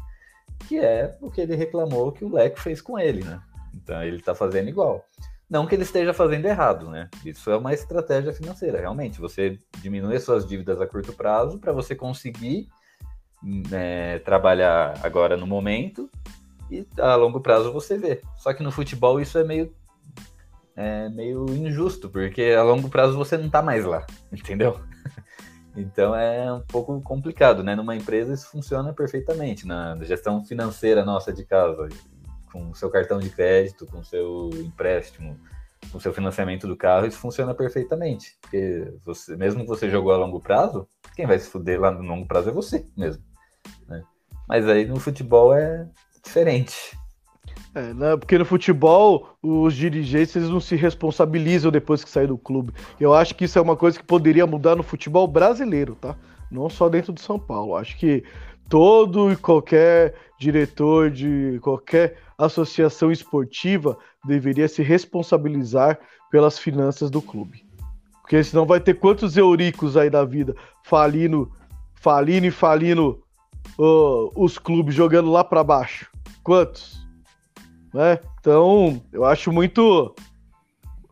que 0.68 0.78
é 0.78 1.16
o 1.20 1.30
que 1.30 1.40
ele 1.40 1.56
reclamou 1.56 2.12
que 2.12 2.24
o 2.24 2.32
Leco 2.32 2.60
fez 2.60 2.82
com 2.82 2.98
ele, 2.98 3.24
né? 3.24 3.40
Então 3.74 4.02
ele 4.02 4.20
tá 4.20 4.34
fazendo 4.34 4.68
igual. 4.68 5.04
Não 5.50 5.66
que 5.66 5.74
ele 5.74 5.82
esteja 5.82 6.14
fazendo 6.14 6.46
errado, 6.46 6.88
né? 6.88 7.10
Isso 7.24 7.50
é 7.50 7.56
uma 7.56 7.74
estratégia 7.74 8.32
financeira, 8.32 8.78
realmente. 8.78 9.20
Você 9.20 9.58
diminui 9.82 10.18
suas 10.20 10.46
dívidas 10.46 10.80
a 10.80 10.86
curto 10.86 11.12
prazo 11.12 11.58
para 11.58 11.72
você 11.72 11.96
conseguir 11.96 12.68
é, 13.72 14.20
trabalhar 14.20 15.00
agora 15.02 15.36
no 15.36 15.48
momento 15.48 16.08
e 16.70 16.86
a 16.98 17.16
longo 17.16 17.40
prazo 17.40 17.72
você 17.72 17.98
vê. 17.98 18.22
Só 18.36 18.52
que 18.54 18.62
no 18.62 18.70
futebol 18.70 19.20
isso 19.20 19.38
é 19.38 19.44
meio, 19.44 19.74
é 20.76 21.08
meio 21.08 21.44
injusto, 21.50 22.08
porque 22.08 22.54
a 22.56 22.62
longo 22.62 22.88
prazo 22.88 23.16
você 23.16 23.36
não 23.36 23.46
está 23.46 23.60
mais 23.60 23.84
lá, 23.84 24.06
entendeu? 24.32 24.80
Então 25.76 26.14
é 26.14 26.52
um 26.52 26.60
pouco 26.60 27.00
complicado, 27.00 27.64
né? 27.64 27.74
Numa 27.74 27.96
empresa 27.96 28.34
isso 28.34 28.48
funciona 28.48 28.92
perfeitamente. 28.92 29.66
Na 29.66 29.96
gestão 30.04 30.44
financeira 30.44 31.04
nossa 31.04 31.32
de 31.32 31.44
casa, 31.44 31.88
com 32.52 32.74
seu 32.74 32.90
cartão 32.90 33.18
de 33.18 33.30
crédito, 33.30 33.86
com 33.86 34.02
seu 34.02 34.50
empréstimo, 34.54 35.38
com 35.90 35.98
seu 35.98 36.12
financiamento 36.12 36.66
do 36.66 36.76
carro, 36.76 37.06
isso 37.06 37.18
funciona 37.18 37.54
perfeitamente. 37.54 38.36
Porque 38.40 38.92
você, 39.04 39.36
mesmo 39.36 39.62
que 39.62 39.68
você 39.68 39.88
jogou 39.88 40.12
a 40.12 40.16
longo 40.16 40.40
prazo, 40.40 40.86
quem 41.14 41.26
vai 41.26 41.38
se 41.38 41.48
fuder 41.48 41.80
lá 41.80 41.90
no 41.90 42.02
longo 42.02 42.26
prazo 42.26 42.50
é 42.50 42.52
você 42.52 42.84
mesmo. 42.96 43.22
Né? 43.88 44.02
Mas 44.48 44.68
aí 44.68 44.84
no 44.86 45.00
futebol 45.00 45.54
é 45.54 45.88
diferente. 46.22 46.98
É, 47.74 47.94
né? 47.94 48.16
Porque 48.16 48.36
no 48.36 48.44
futebol, 48.44 49.36
os 49.42 49.74
dirigentes 49.74 50.34
eles 50.34 50.48
não 50.48 50.60
se 50.60 50.74
responsabilizam 50.74 51.70
depois 51.70 52.02
que 52.02 52.10
saem 52.10 52.26
do 52.26 52.36
clube. 52.36 52.72
Eu 52.98 53.14
acho 53.14 53.34
que 53.34 53.44
isso 53.44 53.58
é 53.58 53.62
uma 53.62 53.76
coisa 53.76 53.98
que 53.98 54.04
poderia 54.04 54.46
mudar 54.46 54.74
no 54.74 54.82
futebol 54.82 55.26
brasileiro, 55.28 55.94
tá? 55.94 56.16
Não 56.50 56.68
só 56.68 56.88
dentro 56.88 57.12
do 57.12 57.20
São 57.20 57.38
Paulo. 57.38 57.76
Acho 57.76 57.96
que 57.96 58.24
todo 58.70 59.32
e 59.32 59.36
qualquer 59.36 60.14
diretor 60.38 61.10
de 61.10 61.58
qualquer 61.60 62.16
associação 62.38 63.12
esportiva 63.12 63.98
deveria 64.24 64.68
se 64.68 64.82
responsabilizar 64.82 65.98
pelas 66.30 66.58
finanças 66.58 67.10
do 67.10 67.20
clube. 67.20 67.66
Porque 68.20 68.42
senão 68.44 68.64
vai 68.64 68.80
ter 68.80 68.94
quantos 68.94 69.36
euricos 69.36 69.96
aí 69.96 70.08
da 70.08 70.24
vida 70.24 70.54
falindo, 70.84 71.50
falindo 71.96 72.46
e 72.46 72.50
falindo 72.50 73.22
uh, 73.76 74.30
os 74.36 74.56
clubes 74.56 74.94
jogando 74.94 75.30
lá 75.30 75.42
para 75.42 75.64
baixo. 75.64 76.08
Quantos? 76.44 77.04
Né? 77.92 78.20
Então, 78.38 79.02
eu 79.12 79.24
acho 79.24 79.52
muito 79.52 80.14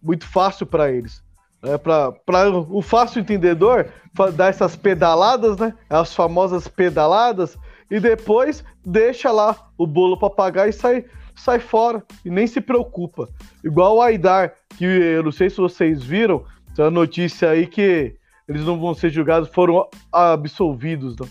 muito 0.01 0.27
fácil 0.29 0.65
para 0.65 0.93
eles. 0.93 1.25
Né? 1.63 1.77
Para 1.79 2.51
o 2.51 2.83
fácil 2.83 3.21
entendedor 3.21 3.87
dar 4.35 4.49
essas 4.49 4.77
pedaladas, 4.77 5.57
né? 5.59 5.75
As 5.89 6.15
famosas 6.15 6.67
pedaladas 6.69 7.57
e 7.91 8.01
depois 8.01 8.65
deixa 8.85 9.31
lá 9.31 9.71
o 9.77 9.87
bolo 9.87 10.19
para 10.19 10.31
pagar 10.31 10.69
e 10.69 10.73
sai, 10.73 11.05
sai 11.35 11.59
fora 11.59 12.03
e 12.25 12.31
nem 12.31 12.47
se 12.47 12.61
preocupa. 12.61 13.29
Igual 13.65 13.97
o 13.97 14.03
Aidar, 14.03 14.55
que 14.77 14.85
eu 14.85 15.23
não 15.23 15.33
sei 15.33 15.49
se 15.49 15.57
vocês 15.57 16.03
viram, 16.03 16.45
tem 16.75 16.85
uma 16.85 16.91
notícia 16.91 17.51
aí 17.51 17.67
que 17.67 18.15
eles 18.49 18.65
não 18.65 18.79
vão 18.79 18.95
ser 18.95 19.11
julgados, 19.11 19.49
foram 19.49 19.89
absolvidos. 20.13 21.17
Não? 21.17 21.29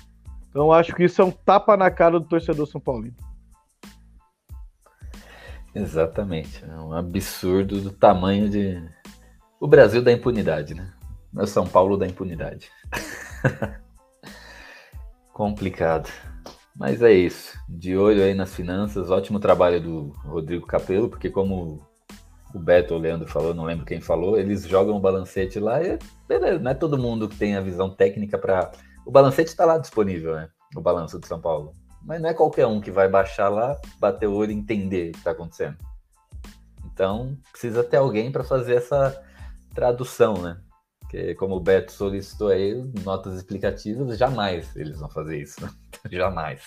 Então 0.50 0.72
acho 0.72 0.94
que 0.94 1.04
isso 1.04 1.22
é 1.22 1.26
um 1.26 1.32
tapa 1.32 1.78
na 1.78 1.92
cara 1.92 2.20
do 2.20 2.28
torcedor 2.28 2.68
São 2.68 2.82
Paulino. 2.82 3.16
Exatamente. 5.74 6.64
É 6.66 6.76
um 6.76 6.94
absurdo 6.94 7.80
do 7.80 7.92
tamanho 7.92 8.50
de. 8.50 8.82
O 9.60 9.68
Brasil 9.68 10.04
da 10.04 10.12
impunidade, 10.12 10.76
né? 10.76 10.94
É 11.40 11.46
São 11.48 11.66
Paulo 11.66 11.98
da 11.98 12.06
impunidade. 12.06 12.70
Complicado. 15.34 16.10
Mas 16.76 17.02
é 17.02 17.12
isso. 17.12 17.58
De 17.68 17.98
olho 17.98 18.24
aí 18.24 18.36
nas 18.36 18.54
finanças. 18.54 19.10
Ótimo 19.10 19.40
trabalho 19.40 19.82
do 19.82 20.10
Rodrigo 20.26 20.68
Capello, 20.68 21.10
porque 21.10 21.30
como 21.30 21.82
o 22.54 22.60
Beto 22.60 22.94
ou 22.94 23.00
o 23.00 23.04
Leandro 23.04 23.28
falou, 23.28 23.54
não 23.54 23.66
lembro 23.66 23.86
quem 23.86 24.00
falou, 24.00 24.38
eles 24.38 24.66
jogam 24.66 24.96
o 24.96 25.02
balancete 25.02 25.60
lá 25.60 25.84
e 25.84 26.00
beleza, 26.28 26.60
não 26.60 26.72
é 26.72 26.74
todo 26.74 26.98
mundo 26.98 27.28
que 27.28 27.36
tem 27.36 27.56
a 27.56 27.62
visão 27.62 27.90
técnica 27.90 28.38
para. 28.38 28.72
O 29.06 29.12
balancete 29.12 29.50
está 29.50 29.66
lá 29.66 29.78
disponível, 29.78 30.36
né? 30.36 30.50
O 30.76 30.82
balanço 30.82 31.20
de 31.20 31.28
São 31.28 31.42
Paulo. 31.42 31.74
Mas 32.04 32.22
não 32.22 32.30
é 32.30 32.34
qualquer 32.34 32.68
um 32.68 32.80
que 32.80 32.92
vai 32.92 33.10
baixar 33.10 33.50
lá, 33.50 33.76
bater 34.00 34.28
o 34.28 34.34
olho 34.34 34.52
e 34.52 34.56
entender 34.56 35.10
o 35.10 35.12
que 35.14 35.18
está 35.18 35.32
acontecendo. 35.32 35.78
Então, 36.86 37.38
precisa 37.52 37.84
ter 37.84 37.98
alguém 37.98 38.32
para 38.32 38.44
fazer 38.44 38.76
essa 38.76 39.27
tradução, 39.78 40.42
né? 40.42 40.58
Porque, 41.00 41.36
como 41.36 41.56
o 41.56 41.60
Beto 41.60 41.92
solicitou 41.92 42.48
aí, 42.48 42.74
notas 43.06 43.36
explicativas, 43.36 44.18
jamais 44.18 44.76
eles 44.76 45.00
vão 45.00 45.08
fazer 45.08 45.40
isso. 45.40 45.64
Né? 45.64 45.70
jamais. 46.12 46.64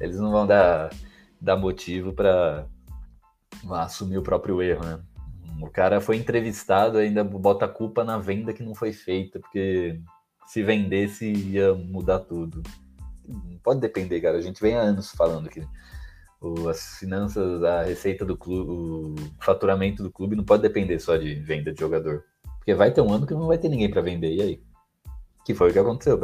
Eles 0.00 0.18
não 0.18 0.32
vão 0.32 0.48
dar, 0.48 0.90
dar 1.40 1.56
motivo 1.56 2.12
para 2.12 2.66
assumir 3.70 4.18
o 4.18 4.22
próprio 4.22 4.60
erro, 4.60 4.84
né? 4.84 5.00
O 5.62 5.70
cara 5.70 6.00
foi 6.00 6.16
entrevistado, 6.16 6.98
ainda 6.98 7.22
bota 7.22 7.66
a 7.66 7.68
culpa 7.68 8.02
na 8.02 8.18
venda 8.18 8.52
que 8.52 8.64
não 8.64 8.74
foi 8.74 8.92
feita, 8.92 9.38
porque 9.38 10.00
se 10.46 10.60
vendesse 10.64 11.30
ia 11.30 11.72
mudar 11.72 12.18
tudo. 12.18 12.64
Não 13.28 13.58
pode 13.58 13.78
depender, 13.78 14.20
cara. 14.20 14.38
A 14.38 14.42
gente 14.42 14.60
vem 14.60 14.76
há 14.76 14.80
anos 14.80 15.12
falando 15.12 15.48
que 15.48 15.64
as 16.68 16.98
finanças, 16.98 17.62
a 17.62 17.84
receita 17.84 18.24
do 18.24 18.36
clube, 18.36 18.70
o 18.72 19.14
faturamento 19.38 20.02
do 20.02 20.10
clube 20.10 20.34
não 20.34 20.42
pode 20.42 20.62
depender 20.62 20.98
só 20.98 21.16
de 21.16 21.36
venda 21.36 21.72
de 21.72 21.78
jogador. 21.78 22.24
Porque 22.60 22.74
vai 22.74 22.92
ter 22.92 23.00
um 23.00 23.12
ano 23.12 23.26
que 23.26 23.34
não 23.34 23.46
vai 23.46 23.58
ter 23.58 23.68
ninguém 23.68 23.90
para 23.90 24.02
vender, 24.02 24.34
e 24.34 24.42
aí? 24.42 24.62
Que 25.44 25.54
foi 25.54 25.70
o 25.70 25.72
que 25.72 25.78
aconteceu 25.78 26.20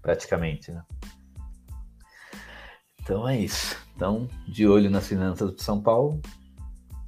praticamente, 0.00 0.70
né? 0.70 0.82
Então 3.00 3.26
é 3.28 3.36
isso. 3.36 3.76
Então, 3.96 4.28
de 4.46 4.68
olho 4.68 4.90
nas 4.90 5.08
finanças 5.08 5.50
do 5.50 5.60
São 5.60 5.82
Paulo, 5.82 6.20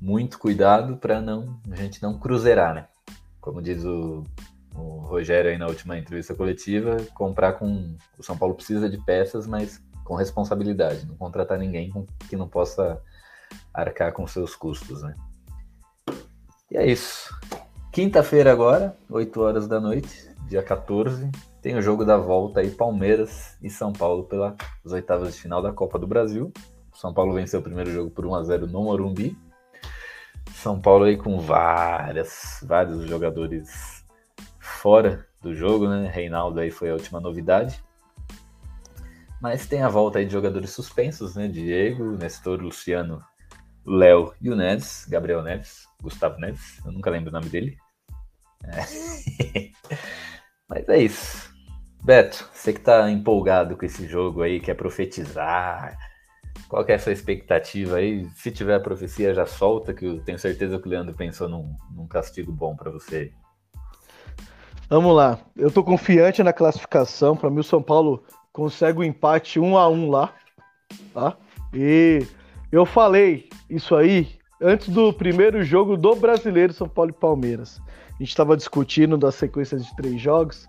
muito 0.00 0.38
cuidado 0.38 0.96
para 0.96 1.20
não 1.20 1.60
a 1.70 1.76
gente 1.76 2.02
não 2.02 2.18
cruzeirar, 2.18 2.74
né? 2.74 2.88
Como 3.40 3.62
diz 3.62 3.84
o, 3.84 4.24
o 4.74 4.98
Rogério 5.00 5.50
aí 5.50 5.58
na 5.58 5.66
última 5.66 5.96
entrevista 5.96 6.34
coletiva, 6.34 6.96
comprar 7.14 7.52
com 7.54 7.96
o 8.18 8.22
São 8.22 8.36
Paulo 8.36 8.54
precisa 8.54 8.88
de 8.88 8.98
peças, 8.98 9.46
mas 9.46 9.82
com 10.02 10.14
responsabilidade, 10.14 11.06
não 11.06 11.16
contratar 11.16 11.58
ninguém 11.58 11.92
que 12.28 12.36
não 12.36 12.48
possa 12.48 13.00
arcar 13.72 14.12
com 14.12 14.26
seus 14.26 14.56
custos, 14.56 15.02
né? 15.02 15.14
E 16.70 16.76
é 16.76 16.86
isso. 16.86 17.34
Quinta-feira 17.94 18.50
agora, 18.50 18.98
8 19.08 19.40
horas 19.40 19.68
da 19.68 19.80
noite, 19.80 20.28
dia 20.48 20.64
14, 20.64 21.30
tem 21.62 21.76
o 21.76 21.80
jogo 21.80 22.04
da 22.04 22.16
volta 22.16 22.58
aí, 22.58 22.68
Palmeiras 22.68 23.56
e 23.62 23.70
São 23.70 23.92
Paulo 23.92 24.24
pelas 24.24 24.56
oitavas 24.84 25.32
de 25.32 25.40
final 25.40 25.62
da 25.62 25.72
Copa 25.72 25.96
do 25.96 26.04
Brasil. 26.04 26.52
São 26.92 27.14
Paulo 27.14 27.32
venceu 27.32 27.60
o 27.60 27.62
primeiro 27.62 27.92
jogo 27.92 28.10
por 28.10 28.26
1 28.26 28.34
a 28.34 28.42
0 28.42 28.66
no 28.66 28.82
Morumbi. 28.82 29.38
São 30.54 30.80
Paulo 30.80 31.04
aí 31.04 31.16
com 31.16 31.38
várias, 31.38 32.58
vários 32.66 33.06
jogadores 33.06 34.04
fora 34.58 35.24
do 35.40 35.54
jogo, 35.54 35.88
né? 35.88 36.10
Reinaldo 36.12 36.58
aí 36.58 36.72
foi 36.72 36.90
a 36.90 36.94
última 36.94 37.20
novidade. 37.20 37.80
Mas 39.40 39.68
tem 39.68 39.82
a 39.82 39.88
volta 39.88 40.18
aí 40.18 40.26
de 40.26 40.32
jogadores 40.32 40.70
suspensos, 40.70 41.36
né? 41.36 41.46
Diego, 41.46 42.16
Nestor, 42.16 42.60
Luciano, 42.60 43.22
Léo 43.86 44.34
e 44.40 44.50
o 44.50 44.56
Neves, 44.56 45.06
Gabriel 45.08 45.44
Neves, 45.44 45.86
Gustavo 46.02 46.40
Neves, 46.40 46.80
eu 46.84 46.90
nunca 46.90 47.08
lembro 47.08 47.30
o 47.30 47.32
nome 47.32 47.48
dele. 47.48 47.83
É. 48.68 49.70
Mas 50.68 50.88
é 50.88 50.98
isso. 50.98 51.54
Beto, 52.02 52.48
você 52.52 52.72
que 52.72 52.80
tá 52.80 53.10
empolgado 53.10 53.76
com 53.76 53.84
esse 53.84 54.06
jogo 54.06 54.42
aí, 54.42 54.60
quer 54.60 54.74
profetizar, 54.74 55.96
qual 56.68 56.84
que 56.84 56.92
é 56.92 56.96
a 56.96 56.98
sua 56.98 57.12
expectativa 57.12 57.96
aí? 57.96 58.28
Se 58.36 58.50
tiver 58.50 58.74
a 58.74 58.80
profecia, 58.80 59.34
já 59.34 59.46
solta, 59.46 59.94
que 59.94 60.04
eu 60.04 60.20
tenho 60.20 60.38
certeza 60.38 60.78
que 60.78 60.86
o 60.86 60.90
Leandro 60.90 61.14
pensou 61.14 61.48
num, 61.48 61.74
num 61.94 62.06
castigo 62.06 62.52
bom 62.52 62.74
para 62.76 62.90
você. 62.90 63.32
Vamos 64.88 65.14
lá. 65.14 65.38
Eu 65.56 65.70
tô 65.70 65.82
confiante 65.82 66.42
na 66.42 66.52
classificação. 66.52 67.36
Para 67.36 67.50
mim, 67.50 67.60
o 67.60 67.64
São 67.64 67.82
Paulo 67.82 68.24
consegue 68.52 68.98
o 68.98 69.00
um 69.00 69.04
empate 69.04 69.58
um 69.58 69.78
a 69.78 69.88
um 69.88 70.10
lá. 70.10 70.34
Tá? 71.12 71.36
E 71.72 72.26
eu 72.70 72.84
falei 72.84 73.48
isso 73.68 73.94
aí 73.94 74.38
antes 74.60 74.88
do 74.88 75.12
primeiro 75.12 75.62
jogo 75.64 75.96
do 75.96 76.14
Brasileiro 76.14 76.72
São 76.72 76.88
Paulo 76.88 77.10
e 77.10 77.20
Palmeiras. 77.20 77.80
A 78.14 78.18
gente 78.18 78.28
estava 78.28 78.56
discutindo 78.56 79.18
da 79.18 79.32
sequência 79.32 79.78
de 79.78 79.94
três 79.96 80.20
jogos. 80.20 80.68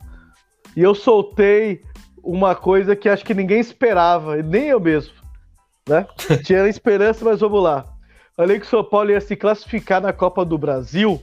E 0.76 0.82
eu 0.82 0.96
soltei 0.96 1.82
uma 2.24 2.56
coisa 2.56 2.96
que 2.96 3.08
acho 3.08 3.24
que 3.24 3.34
ninguém 3.34 3.60
esperava, 3.60 4.38
nem 4.38 4.66
eu 4.66 4.80
mesmo. 4.80 5.14
Né? 5.88 6.08
Tinha 6.44 6.68
esperança, 6.68 7.24
mas 7.24 7.40
vamos 7.40 7.62
lá. 7.62 7.86
Falei 8.36 8.60
que 8.60 8.66
o 8.66 8.70
São 8.70 8.84
Paulo 8.84 9.12
ia 9.12 9.22
se 9.22 9.36
classificar 9.36 10.02
na 10.02 10.12
Copa 10.12 10.44
do 10.44 10.58
Brasil. 10.58 11.22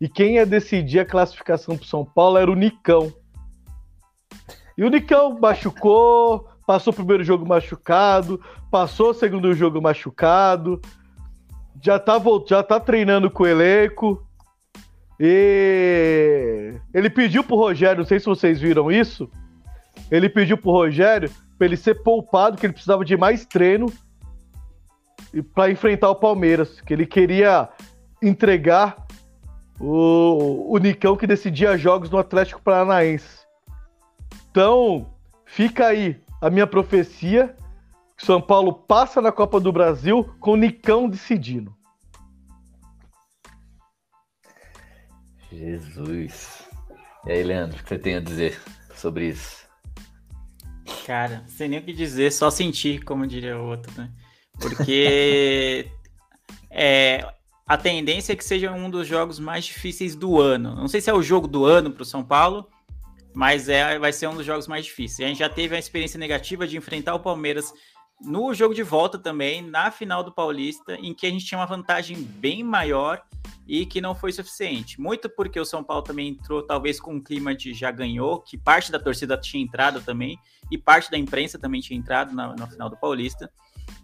E 0.00 0.08
quem 0.08 0.34
ia 0.34 0.44
decidir 0.44 1.00
a 1.00 1.06
classificação 1.06 1.76
para 1.76 1.84
o 1.84 1.88
São 1.88 2.04
Paulo 2.04 2.36
era 2.36 2.50
o 2.50 2.56
Nicão. 2.56 3.12
E 4.76 4.84
o 4.84 4.90
Nicão 4.90 5.38
machucou, 5.38 6.46
passou 6.66 6.92
o 6.92 6.96
primeiro 6.96 7.24
jogo 7.24 7.46
machucado, 7.46 8.38
passou 8.70 9.10
o 9.10 9.14
segundo 9.14 9.54
jogo 9.54 9.80
machucado, 9.80 10.82
já 11.82 11.98
tá, 11.98 12.20
já 12.46 12.62
tá 12.62 12.78
treinando 12.78 13.30
com 13.30 13.44
o 13.44 13.46
elenco. 13.46 14.25
E 15.18 16.74
ele 16.92 17.08
pediu 17.08 17.42
pro 17.42 17.56
Rogério, 17.56 17.98
não 17.98 18.04
sei 18.06 18.20
se 18.20 18.26
vocês 18.26 18.60
viram 18.60 18.90
isso. 18.90 19.30
Ele 20.10 20.28
pediu 20.28 20.58
pro 20.58 20.70
Rogério 20.70 21.30
para 21.56 21.66
ele 21.66 21.76
ser 21.76 22.02
poupado, 22.02 22.56
que 22.56 22.66
ele 22.66 22.72
precisava 22.72 23.04
de 23.04 23.16
mais 23.16 23.46
treino 23.46 23.90
para 25.54 25.70
enfrentar 25.70 26.10
o 26.10 26.14
Palmeiras, 26.14 26.80
que 26.80 26.92
ele 26.92 27.06
queria 27.06 27.68
entregar 28.22 29.06
o, 29.80 30.72
o 30.72 30.78
Nicão 30.78 31.16
que 31.16 31.26
decidia 31.26 31.76
jogos 31.76 32.10
no 32.10 32.18
Atlético 32.18 32.62
Paranaense. 32.62 33.46
Então, 34.50 35.06
fica 35.44 35.88
aí 35.88 36.20
a 36.40 36.48
minha 36.48 36.66
profecia. 36.66 37.54
São 38.16 38.40
Paulo 38.40 38.72
passa 38.72 39.20
na 39.20 39.30
Copa 39.30 39.60
do 39.60 39.70
Brasil 39.70 40.24
com 40.40 40.52
o 40.52 40.56
Nicão 40.56 41.08
decidindo. 41.08 41.75
Jesus. 45.52 46.62
E 47.26 47.32
aí, 47.32 47.42
Leandro, 47.42 47.78
o 47.78 47.82
que 47.82 47.88
você 47.88 47.98
tem 47.98 48.16
a 48.16 48.20
dizer 48.20 48.60
sobre 48.94 49.28
isso? 49.28 49.66
Cara, 51.06 51.44
sem 51.46 51.68
nem 51.68 51.78
o 51.78 51.82
que 51.82 51.92
dizer, 51.92 52.32
só 52.32 52.50
sentir, 52.50 53.02
como 53.04 53.26
diria 53.26 53.58
o 53.58 53.66
outro, 53.66 53.92
né? 53.96 54.10
Porque 54.60 55.88
é, 56.70 57.26
a 57.66 57.76
tendência 57.76 58.32
é 58.32 58.36
que 58.36 58.44
seja 58.44 58.72
um 58.72 58.88
dos 58.88 59.06
jogos 59.06 59.38
mais 59.38 59.64
difíceis 59.64 60.14
do 60.14 60.40
ano. 60.40 60.74
Não 60.74 60.88
sei 60.88 61.00
se 61.00 61.10
é 61.10 61.14
o 61.14 61.22
jogo 61.22 61.48
do 61.48 61.64
ano 61.64 61.90
para 61.90 62.02
o 62.02 62.06
São 62.06 62.24
Paulo, 62.24 62.68
mas 63.34 63.68
é, 63.68 63.98
vai 63.98 64.12
ser 64.12 64.28
um 64.28 64.34
dos 64.34 64.46
jogos 64.46 64.66
mais 64.66 64.84
difíceis. 64.84 65.26
A 65.26 65.28
gente 65.28 65.38
já 65.38 65.48
teve 65.48 65.76
a 65.76 65.78
experiência 65.78 66.18
negativa 66.18 66.66
de 66.66 66.76
enfrentar 66.76 67.14
o 67.14 67.20
Palmeiras 67.20 67.72
no 68.20 68.54
jogo 68.54 68.74
de 68.74 68.82
volta 68.82 69.18
também, 69.18 69.62
na 69.62 69.90
final 69.90 70.22
do 70.24 70.32
Paulista, 70.32 70.94
em 70.94 71.12
que 71.12 71.26
a 71.26 71.30
gente 71.30 71.44
tinha 71.44 71.58
uma 71.58 71.66
vantagem 71.66 72.16
bem 72.16 72.62
maior 72.62 73.22
e 73.66 73.84
que 73.84 74.00
não 74.00 74.14
foi 74.14 74.32
suficiente. 74.32 75.00
Muito 75.00 75.28
porque 75.28 75.58
o 75.60 75.64
São 75.64 75.82
Paulo 75.82 76.02
também 76.02 76.28
entrou, 76.28 76.62
talvez, 76.62 77.00
com 77.00 77.14
um 77.14 77.22
clima 77.22 77.54
de 77.54 77.74
já 77.74 77.90
ganhou, 77.90 78.40
que 78.40 78.56
parte 78.56 78.90
da 78.90 78.98
torcida 78.98 79.36
tinha 79.36 79.62
entrado 79.62 80.00
também, 80.00 80.38
e 80.70 80.78
parte 80.78 81.10
da 81.10 81.18
imprensa 81.18 81.58
também 81.58 81.80
tinha 81.80 81.98
entrado 81.98 82.34
na, 82.34 82.54
na 82.54 82.66
final 82.66 82.88
do 82.88 82.96
Paulista. 82.96 83.50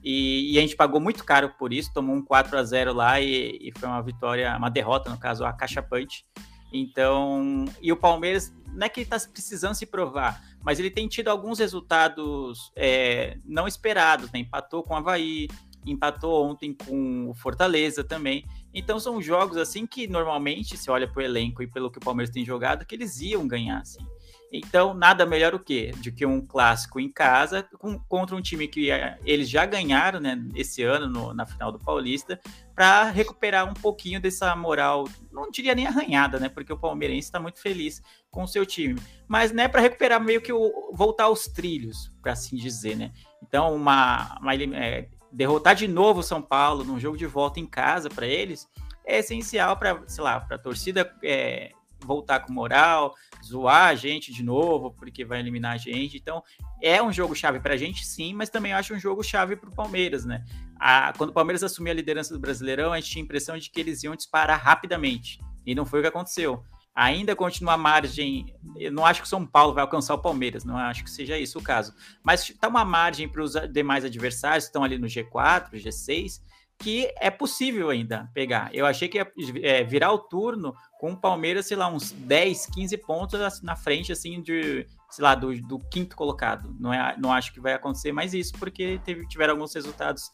E, 0.03 0.53
e, 0.53 0.59
a 0.59 0.61
gente 0.61 0.77
pagou 0.77 1.01
muito 1.01 1.25
caro 1.25 1.55
por 1.59 1.73
isso, 1.73 1.93
tomou 1.93 2.15
um 2.15 2.23
4 2.23 2.57
a 2.59 2.65
0 2.65 2.93
lá 2.93 3.21
e, 3.21 3.59
e 3.61 3.73
foi 3.79 3.89
uma 3.89 4.03
vitória, 4.03 4.57
uma 4.57 4.69
derrota, 4.69 5.11
no 5.11 5.19
caso, 5.19 5.45
a 5.45 5.53
Cachapante. 5.53 6.25
Então, 6.73 7.65
e 7.81 7.93
o 7.93 7.97
Palmeiras 7.97 8.53
não 8.73 8.87
é 8.87 8.89
que 8.89 9.01
ele 9.01 9.07
está 9.07 9.19
precisando 9.29 9.75
se 9.75 9.87
provar, 9.87 10.43
mas 10.63 10.79
ele 10.79 10.91
tem 10.91 11.09
tido 11.09 11.29
alguns 11.29 11.59
resultados 11.59 12.73
é, 12.77 13.37
não 13.45 13.67
esperados, 13.67 14.31
né? 14.33 14.41
Empatou 14.41 14.83
com 14.83 14.95
o 14.95 14.97
Havaí, 14.97 15.49
empatou 15.85 16.47
ontem 16.47 16.73
com 16.73 17.29
o 17.29 17.35
Fortaleza 17.35 18.05
também. 18.05 18.45
Então 18.73 18.99
são 18.99 19.21
jogos 19.21 19.57
assim 19.57 19.87
que 19.87 20.07
normalmente 20.07 20.77
se 20.77 20.91
olha 20.91 21.07
para 21.09 21.21
o 21.21 21.25
elenco 21.25 21.63
e 21.63 21.67
pelo 21.67 21.91
que 21.91 21.99
o 21.99 22.01
Palmeiras 22.01 22.33
tem 22.33 22.45
jogado, 22.45 22.87
que 22.87 22.95
eles 22.95 23.21
iam 23.21 23.47
ganhar, 23.47 23.81
assim. 23.81 24.05
Então, 24.53 24.93
nada 24.93 25.25
melhor 25.25 25.55
o 25.55 25.59
quê? 25.59 25.93
Do 26.03 26.13
que 26.13 26.27
um 26.27 26.45
clássico 26.45 27.01
em 27.01 27.11
casa 27.11 27.67
com, 27.79 27.99
contra 28.01 28.37
um 28.37 28.43
time 28.43 28.69
que 28.69 28.91
é, 28.91 29.19
eles 29.25 29.49
já 29.49 29.65
ganharam 29.65 30.21
né, 30.21 30.39
esse 30.55 30.83
ano 30.83 31.09
no, 31.09 31.33
na 31.33 31.47
final 31.47 31.73
do 31.73 31.79
Paulista, 31.79 32.39
para 32.75 33.11
recuperar 33.11 33.69
um 33.69 33.75
pouquinho 33.75 34.21
dessa 34.21 34.55
moral, 34.57 35.07
não 35.31 35.51
diria 35.51 35.75
nem 35.75 35.87
arranhada, 35.87 36.39
né? 36.39 36.49
Porque 36.49 36.73
o 36.73 36.79
palmeirense 36.79 37.29
está 37.29 37.39
muito 37.39 37.61
feliz 37.61 38.03
com 38.31 38.43
o 38.43 38.49
seu 38.49 38.65
time, 38.65 39.01
mas 39.29 39.53
né, 39.53 39.69
para 39.69 39.81
recuperar 39.81 40.21
meio 40.21 40.41
que 40.41 40.53
o, 40.53 40.91
voltar 40.95 41.25
aos 41.25 41.47
trilhos, 41.47 42.11
para 42.23 42.33
assim 42.33 42.57
dizer, 42.57 42.97
né? 42.97 43.13
Então, 43.43 43.75
uma, 43.75 44.39
uma 44.41 44.55
é, 44.55 45.09
derrotar 45.31 45.75
de 45.75 45.87
novo 45.87 46.21
o 46.21 46.25
São 46.25 46.41
Paulo 46.41 46.85
num 46.85 46.99
jogo 46.99 47.17
de 47.17 47.27
volta 47.27 47.61
em 47.61 47.67
casa 47.67 48.09
para 48.09 48.27
eles 48.27 48.69
é 49.05 49.19
essencial 49.19 49.77
para, 49.77 50.03
sei 50.07 50.23
lá, 50.23 50.41
para 50.41 50.57
a 50.57 50.59
torcida 50.59 51.13
é, 51.23 51.73
voltar 52.05 52.41
com 52.41 52.53
moral, 52.53 53.15
zoar 53.45 53.89
a 53.89 53.95
gente 53.95 54.33
de 54.33 54.43
novo, 54.43 54.93
porque 54.93 55.25
vai 55.25 55.41
eliminar 55.41 55.75
a 55.75 55.77
gente. 55.77 56.17
Então, 56.17 56.43
é 56.83 57.03
um 57.03 57.13
jogo 57.13 57.35
chave 57.35 57.61
para 57.61 57.75
a 57.75 57.77
gente, 57.77 58.05
sim, 58.05 58.35
mas 58.35 58.51
também 58.51 58.73
acho 58.73 58.95
um 58.95 58.99
jogo 58.99 59.23
chave 59.23 59.57
para 59.57 59.69
o 59.69 59.75
Palmeiras, 59.75 60.25
né? 60.25 60.45
A, 60.79 61.13
quando 61.17 61.31
o 61.31 61.33
Palmeiras 61.33 61.63
assumiu 61.63 61.93
a 61.93 61.95
liderança 61.95 62.35
do 62.35 62.41
Brasileirão, 62.41 62.93
a 62.93 63.01
gente 63.01 63.11
tinha 63.11 63.23
a 63.23 63.25
impressão 63.25 63.57
de 63.57 63.71
que 63.71 63.81
eles 63.81 64.03
iam 64.03 64.17
disparar 64.17 64.61
rapidamente. 64.61 65.41
E 65.65 65.75
não 65.75 65.87
foi 65.87 66.01
o 66.01 66.03
que 66.03 66.09
aconteceu. 66.09 66.65
Ainda 66.95 67.35
continua 67.35 67.75
a 67.75 67.79
margem. 67.79 68.55
Eu 68.77 68.93
não 68.93 69.07
acho 69.07 69.23
que 69.23 69.27
o 69.27 69.31
São 69.31 69.47
Paulo 69.47 69.73
vai 69.73 69.83
alcançar 69.83 70.15
o 70.15 70.19
Palmeiras, 70.19 70.65
não 70.65 70.77
acho 70.77 71.05
que 71.05 71.11
seja 71.11 71.39
isso 71.39 71.59
o 71.59 71.63
caso. 71.63 71.95
Mas 72.23 72.49
está 72.51 72.69
uma 72.69 72.85
margem 72.85 73.29
para 73.29 73.43
os 73.43 73.55
demais 73.71 74.05
adversários 74.05 74.65
que 74.65 74.69
estão 74.69 74.85
ali 74.85 74.99
no 74.99 75.07
G4, 75.07 75.71
G6, 75.73 76.41
que 76.79 77.13
é 77.21 77.31
possível 77.31 77.91
ainda 77.91 78.29
pegar. 78.35 78.71
Eu 78.75 78.85
achei 78.85 79.09
que 79.09 79.19
ia 79.19 79.33
é, 79.63 79.85
virar 79.85 80.13
o 80.13 80.19
turno 80.19 80.75
com 80.99 81.13
o 81.13 81.17
Palmeiras, 81.17 81.67
sei 81.67 81.77
lá, 81.77 81.89
uns 81.89 82.11
10, 82.13 82.67
15 82.67 82.97
pontos 82.99 83.63
na 83.63 83.77
frente, 83.77 84.13
assim, 84.13 84.43
de, 84.43 84.87
sei 85.11 85.23
lá, 85.23 85.35
do, 85.35 85.55
do 85.63 85.79
quinto 85.79 86.17
colocado. 86.17 86.75
Não, 86.81 86.93
é, 86.93 87.17
não 87.19 87.33
acho 87.33 87.53
que 87.53 87.61
vai 87.61 87.73
acontecer 87.73 88.13
mais 88.13 88.35
isso, 88.35 88.53
porque 88.59 89.01
teve, 89.05 89.27
tiveram 89.29 89.55
alguns 89.55 89.75
resultados 89.75 90.31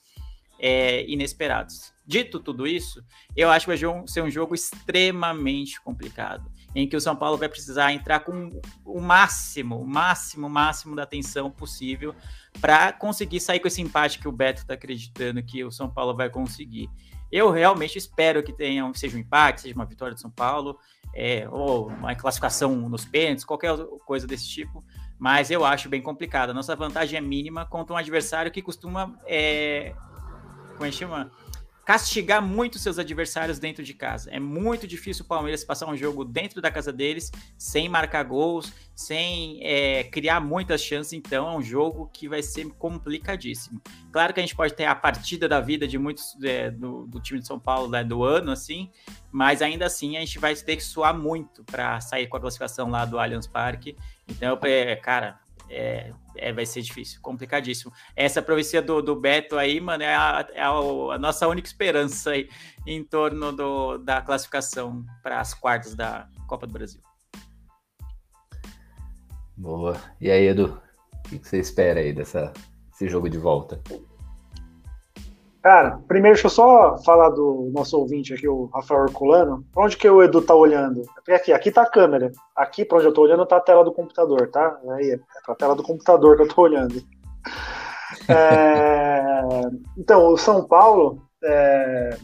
é, 0.59 1.05
inesperados. 1.09 1.93
Dito 2.07 2.41
tudo 2.41 2.67
isso, 2.67 3.05
eu 3.37 3.51
acho 3.51 3.67
que 3.67 3.77
vai 3.77 4.07
ser 4.07 4.23
um 4.23 4.31
jogo 4.31 4.55
extremamente 4.55 5.81
complicado, 5.83 6.51
em 6.75 6.89
que 6.89 6.97
o 6.97 7.01
São 7.01 7.15
Paulo 7.15 7.37
vai 7.37 7.49
precisar 7.49 7.93
entrar 7.93 8.21
com 8.21 8.51
o 8.85 9.01
máximo, 9.01 9.79
o 9.79 9.87
máximo, 9.87 10.49
máximo 10.49 10.97
da 10.97 11.03
atenção 11.03 11.51
possível 11.51 12.15
para 12.61 12.93
conseguir 12.93 13.41
sair 13.41 13.61
com 13.61 13.69
esse 13.69 13.81
empate 13.81 14.19
que 14.19 14.29
o 14.29 14.33
Beto 14.33 14.61
está 14.61 14.75
acreditando 14.75 15.43
que 15.43 15.65
o 15.65 15.71
São 15.71 15.89
Paulo 15.89 16.17
vai 16.17 16.29
conseguir. 16.29 16.89
Eu 17.31 17.51
realmente 17.51 17.99
espero 17.99 18.43
que 18.43 18.53
tenha, 18.53 18.91
seja 18.95 19.17
um 19.17 19.21
empate, 19.21 19.63
seja 19.63 19.75
uma 19.75 19.85
vitória 19.85 20.15
do 20.15 20.21
São 20.21 20.31
Paulo, 20.31 20.79
é, 21.15 21.47
ou 21.51 21.89
uma 21.89 22.15
classificação 22.15 22.75
nos 22.89 23.05
pênaltis, 23.05 23.45
qualquer 23.45 23.77
coisa 24.07 24.27
desse 24.27 24.49
tipo, 24.49 24.85
mas 25.19 25.51
eu 25.51 25.65
acho 25.65 25.89
bem 25.89 26.01
complicado. 26.01 26.51
A 26.51 26.55
nossa 26.55 26.75
vantagem 26.75 27.19
é 27.19 27.21
mínima 27.21 27.67
contra 27.67 27.95
um 27.95 27.99
adversário 27.99 28.51
que 28.51 28.63
costuma 28.63 29.15
é, 29.27 29.95
como 30.79 30.87
é 30.87 30.91
que 30.91 30.97
chama? 30.97 31.33
Castigar 31.89 32.43
muito 32.43 32.79
seus 32.79 32.99
adversários 32.99 33.59
dentro 33.59 33.83
de 33.83 33.95
casa. 33.95 34.31
É 34.31 34.39
muito 34.39 34.87
difícil 34.87 35.25
o 35.25 35.27
Palmeiras 35.27 35.65
passar 35.65 35.89
um 35.89 35.97
jogo 35.97 36.23
dentro 36.23 36.61
da 36.61 36.71
casa 36.71 36.93
deles, 36.93 37.33
sem 37.57 37.89
marcar 37.89 38.25
gols, 38.25 38.71
sem 38.95 39.59
é, 39.65 40.05
criar 40.05 40.39
muitas 40.39 40.83
chances. 40.83 41.15
Então, 41.15 41.49
é 41.49 41.57
um 41.57 41.63
jogo 41.63 42.11
que 42.13 42.29
vai 42.29 42.43
ser 42.43 42.69
complicadíssimo. 42.75 43.81
Claro 44.13 44.35
que 44.35 44.41
a 44.41 44.43
gente 44.43 44.55
pode 44.55 44.75
ter 44.75 44.85
a 44.85 44.95
partida 44.95 45.49
da 45.49 45.61
vida 45.61 45.89
de 45.89 45.97
muitos 45.97 46.37
é, 46.45 46.71
do, 46.71 47.07
do, 47.07 47.21
time 47.21 47.41
de 47.41 47.47
São 47.47 47.59
Paulo 47.59 47.89
né, 47.89 48.05
do 48.05 48.23
ano, 48.23 48.53
assim, 48.53 48.91
mas 49.33 49.63
ainda 49.63 49.87
assim 49.87 50.19
a 50.19 50.21
gente 50.21 50.39
vai 50.39 50.55
ter 50.55 50.77
que 50.77 50.85
suar 50.85 51.17
muito 51.17 51.65
para 51.65 52.03
sair 52.03 52.27
com 52.27 52.37
a 52.37 52.41
classificação 52.41 52.91
lá 52.91 53.07
do 53.07 53.19
Allianz 53.19 53.47
Parque. 53.47 53.97
Então, 54.29 54.59
é, 54.65 54.95
cara, 54.95 55.41
é, 55.71 56.13
é, 56.39 56.53
vai 56.53 56.67
ser 56.67 56.83
difícil, 56.83 57.21
complicadíssimo. 57.21 57.93
Essa 58.15 58.41
profecia 58.41 58.81
do, 58.81 59.03
do 59.03 59.15
Beto 59.15 59.57
aí, 59.57 59.81
mano, 59.81 60.03
é, 60.03 60.15
a, 60.15 60.47
é 60.53 60.63
a, 60.63 60.71
a, 60.71 61.19
nossa 61.19 61.47
única 61.47 61.69
esperança 61.69 62.31
aí 62.31 62.49
em 62.87 63.03
torno 63.05 63.53
do, 63.53 63.99
da 63.99 64.21
classificação 64.23 65.05
para 65.23 65.41
as 65.41 65.55
quartas 65.55 65.95
da 65.95 66.29
Copa 66.47 66.67
do 66.67 66.73
Brasil. 66.73 67.01
Boa. 69.57 70.01
E 70.21 70.31
aí, 70.31 70.47
Edu, 70.47 70.81
o 71.27 71.29
que, 71.29 71.39
você 71.39 71.59
espera 71.59 72.01
aí 72.01 72.13
dessa, 72.13 72.53
desse 72.91 73.09
jogo 73.09 73.29
de 73.29 73.39
volta? 73.39 73.83
Cara, 75.69 76.01
primeiro 76.09 76.35
deixa 76.35 76.47
eu 76.47 76.51
só 76.51 76.97
falar 77.05 77.29
do 77.29 77.71
nosso 77.75 77.99
ouvinte 77.99 78.33
aqui, 78.33 78.49
o 78.49 78.71
Rafael 78.73 79.05
Herculano. 79.05 79.67
Onde 79.77 79.99
que 79.99 80.09
o 80.09 80.23
Edu 80.23 80.41
tá 80.41 80.55
olhando? 80.55 81.03
Aqui, 81.29 81.53
aqui 81.53 81.71
tá 81.71 81.83
a 81.83 81.91
câmera. 81.91 82.33
Aqui 82.57 82.87
pra 82.87 82.97
onde 82.97 83.07
eu 83.07 83.13
tô 83.13 83.21
olhando 83.21 83.45
tá 83.45 83.59
a 83.59 83.61
tela 83.61 83.85
do 83.85 83.93
computador, 83.93 84.51
tá? 84.51 84.81
Aí, 84.93 85.11
é 85.11 85.19
pra 85.45 85.55
tela 85.55 85.75
do 85.75 85.83
computador 85.83 86.37
que 86.37 86.45
eu 86.45 86.49
tô 86.49 86.63
olhando. 86.63 86.95
É... 88.27 89.43
Então, 89.99 90.33
o 90.33 90.39
São 90.39 90.67
Paulo. 90.67 91.23
É... 91.45 92.17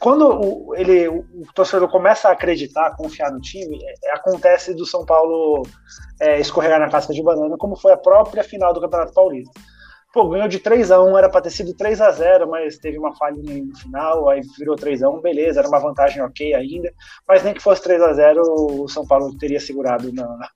Quando 0.00 0.26
o, 0.26 0.74
ele, 0.74 1.06
o 1.08 1.24
torcedor 1.54 1.88
começa 1.88 2.28
a 2.28 2.32
acreditar, 2.32 2.88
a 2.88 2.96
confiar 2.96 3.30
no 3.30 3.40
time, 3.40 3.78
é, 4.04 4.12
acontece 4.12 4.74
do 4.74 4.84
São 4.84 5.06
Paulo 5.06 5.62
é, 6.20 6.40
escorregar 6.40 6.80
na 6.80 6.90
casca 6.90 7.14
de 7.14 7.22
banana, 7.22 7.56
como 7.56 7.76
foi 7.76 7.92
a 7.92 7.96
própria 7.96 8.42
final 8.42 8.74
do 8.74 8.80
Campeonato 8.80 9.14
Paulista. 9.14 9.52
Pô, 10.12 10.28
ganhou 10.28 10.48
de 10.48 10.58
3 10.58 10.90
a 10.90 11.02
1 11.02 11.18
era 11.18 11.28
para 11.28 11.42
ter 11.42 11.50
sido 11.50 11.74
3 11.74 12.00
a 12.00 12.10
0 12.10 12.48
mas 12.48 12.78
teve 12.78 12.98
uma 12.98 13.14
falha 13.14 13.36
no 13.36 13.76
final, 13.76 14.28
aí 14.28 14.40
virou 14.58 14.74
3 14.74 15.02
a 15.02 15.10
1 15.10 15.20
beleza, 15.20 15.60
era 15.60 15.68
uma 15.68 15.78
vantagem 15.78 16.22
ok 16.22 16.54
ainda, 16.54 16.90
mas 17.26 17.42
nem 17.44 17.52
que 17.52 17.62
fosse 17.62 17.82
3 17.82 18.00
a 18.00 18.12
0 18.14 18.42
o 18.42 18.88
São 18.88 19.06
Paulo 19.06 19.36
teria 19.36 19.60
segurado 19.60 20.10
na, 20.12 20.48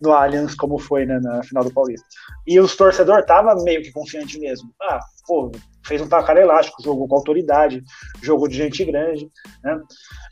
no 0.00 0.12
Allianz, 0.12 0.54
como 0.54 0.78
foi 0.78 1.04
né, 1.04 1.18
na 1.20 1.42
final 1.42 1.64
do 1.64 1.72
Paulista. 1.72 2.06
E 2.46 2.58
os 2.58 2.76
torcedores 2.76 3.22
estavam 3.22 3.62
meio 3.62 3.82
que 3.82 3.92
confiante 3.92 4.38
mesmo. 4.38 4.70
Ah, 4.80 5.00
pô, 5.26 5.50
fez 5.84 6.00
um 6.00 6.08
placar 6.08 6.36
elástico, 6.36 6.82
jogou 6.82 7.08
com 7.08 7.16
autoridade, 7.16 7.82
jogou 8.22 8.48
de 8.48 8.56
gente 8.56 8.84
grande. 8.84 9.30
Né? 9.62 9.80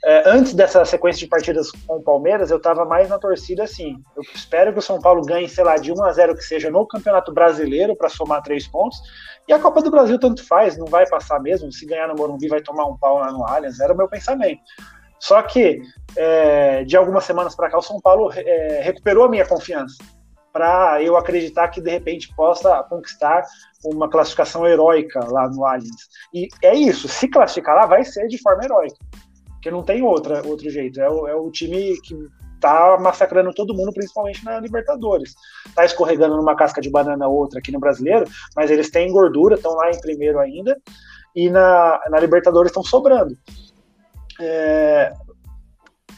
É, 0.04 0.30
antes 0.30 0.54
dessa 0.54 0.84
sequência 0.84 1.20
de 1.20 1.26
partidas 1.26 1.70
com 1.70 1.96
o 1.96 2.02
Palmeiras, 2.02 2.50
eu 2.50 2.58
estava 2.58 2.84
mais 2.84 3.08
na 3.08 3.18
torcida 3.18 3.64
assim. 3.64 4.02
Eu 4.16 4.22
espero 4.34 4.72
que 4.72 4.78
o 4.78 4.82
São 4.82 5.00
Paulo 5.00 5.24
ganhe, 5.24 5.48
sei 5.48 5.64
lá, 5.64 5.76
de 5.76 5.92
1 5.92 6.04
a 6.04 6.12
0 6.12 6.34
que 6.34 6.42
seja 6.42 6.70
no 6.70 6.86
Campeonato 6.86 7.32
Brasileiro 7.32 7.96
para 7.96 8.08
somar 8.08 8.42
três 8.42 8.66
pontos. 8.66 8.98
E 9.46 9.52
a 9.52 9.58
Copa 9.58 9.82
do 9.82 9.90
Brasil 9.90 10.18
tanto 10.18 10.46
faz, 10.46 10.76
não 10.76 10.86
vai 10.86 11.08
passar 11.08 11.40
mesmo. 11.40 11.72
Se 11.72 11.86
ganhar 11.86 12.08
no 12.08 12.14
Morumbi, 12.14 12.48
vai 12.48 12.60
tomar 12.60 12.86
um 12.86 12.96
pau 12.96 13.18
lá 13.18 13.32
no 13.32 13.44
Allianz. 13.44 13.80
Era 13.80 13.94
o 13.94 13.96
meu 13.96 14.08
pensamento. 14.08 14.60
Só 15.18 15.42
que, 15.42 15.80
é, 16.16 16.84
de 16.84 16.96
algumas 16.96 17.24
semanas 17.24 17.56
para 17.56 17.68
cá, 17.68 17.78
o 17.78 17.82
São 17.82 18.00
Paulo 18.00 18.30
é, 18.32 18.80
recuperou 18.82 19.24
a 19.24 19.28
minha 19.28 19.46
confiança 19.46 19.96
para 20.58 21.00
eu 21.00 21.16
acreditar 21.16 21.68
que 21.68 21.80
de 21.80 21.88
repente 21.88 22.34
possa 22.34 22.82
conquistar 22.82 23.44
uma 23.84 24.10
classificação 24.10 24.66
heróica 24.66 25.24
lá 25.30 25.48
no 25.48 25.64
Allianz. 25.64 26.08
E 26.34 26.48
é 26.64 26.74
isso, 26.74 27.06
se 27.06 27.28
classificar 27.28 27.76
lá 27.76 27.86
vai 27.86 28.04
ser 28.04 28.26
de 28.26 28.42
forma 28.42 28.64
heróica, 28.64 28.96
porque 29.52 29.70
não 29.70 29.84
tem 29.84 30.02
outra, 30.02 30.44
outro 30.44 30.68
jeito. 30.68 31.00
É 31.00 31.08
o, 31.08 31.28
é 31.28 31.34
o 31.36 31.48
time 31.52 31.96
que 32.00 32.12
tá 32.60 32.98
massacrando 33.00 33.54
todo 33.54 33.72
mundo, 33.72 33.92
principalmente 33.92 34.44
na 34.44 34.58
Libertadores. 34.58 35.32
Tá 35.76 35.84
escorregando 35.84 36.36
numa 36.36 36.56
casca 36.56 36.80
de 36.80 36.90
banana 36.90 37.28
outra 37.28 37.60
aqui 37.60 37.70
no 37.70 37.78
Brasileiro, 37.78 38.24
mas 38.56 38.68
eles 38.68 38.90
têm 38.90 39.12
gordura, 39.12 39.54
estão 39.54 39.76
lá 39.76 39.92
em 39.92 40.00
primeiro 40.00 40.40
ainda, 40.40 40.76
e 41.36 41.48
na, 41.48 42.00
na 42.10 42.18
Libertadores 42.18 42.70
estão 42.70 42.82
sobrando. 42.82 43.38
É, 44.40 45.12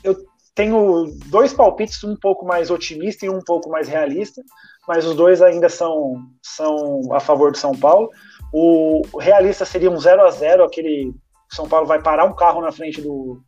eu 0.03 0.30
tenho 0.61 1.06
dois 1.28 1.54
palpites, 1.54 2.04
um 2.04 2.14
pouco 2.14 2.44
mais 2.44 2.70
otimista 2.70 3.24
e 3.24 3.30
um 3.30 3.40
pouco 3.40 3.70
mais 3.70 3.88
realista, 3.88 4.42
mas 4.86 5.06
os 5.06 5.16
dois 5.16 5.40
ainda 5.40 5.70
são, 5.70 6.16
são 6.42 7.00
a 7.14 7.18
favor 7.18 7.50
do 7.50 7.56
São 7.56 7.74
Paulo. 7.74 8.11
O 8.52 9.00
realista 9.18 9.64
seria 9.64 9.90
um 9.90 9.98
0 9.98 10.20
a 10.20 10.30
0 10.30 10.62
aquele 10.62 11.14
São 11.50 11.66
Paulo 11.66 11.86
vai 11.86 12.02
parar 12.02 12.26
um 12.26 12.36
carro 12.36 12.61
na 12.61 12.70
frente 12.70 13.00
do, 13.00 13.40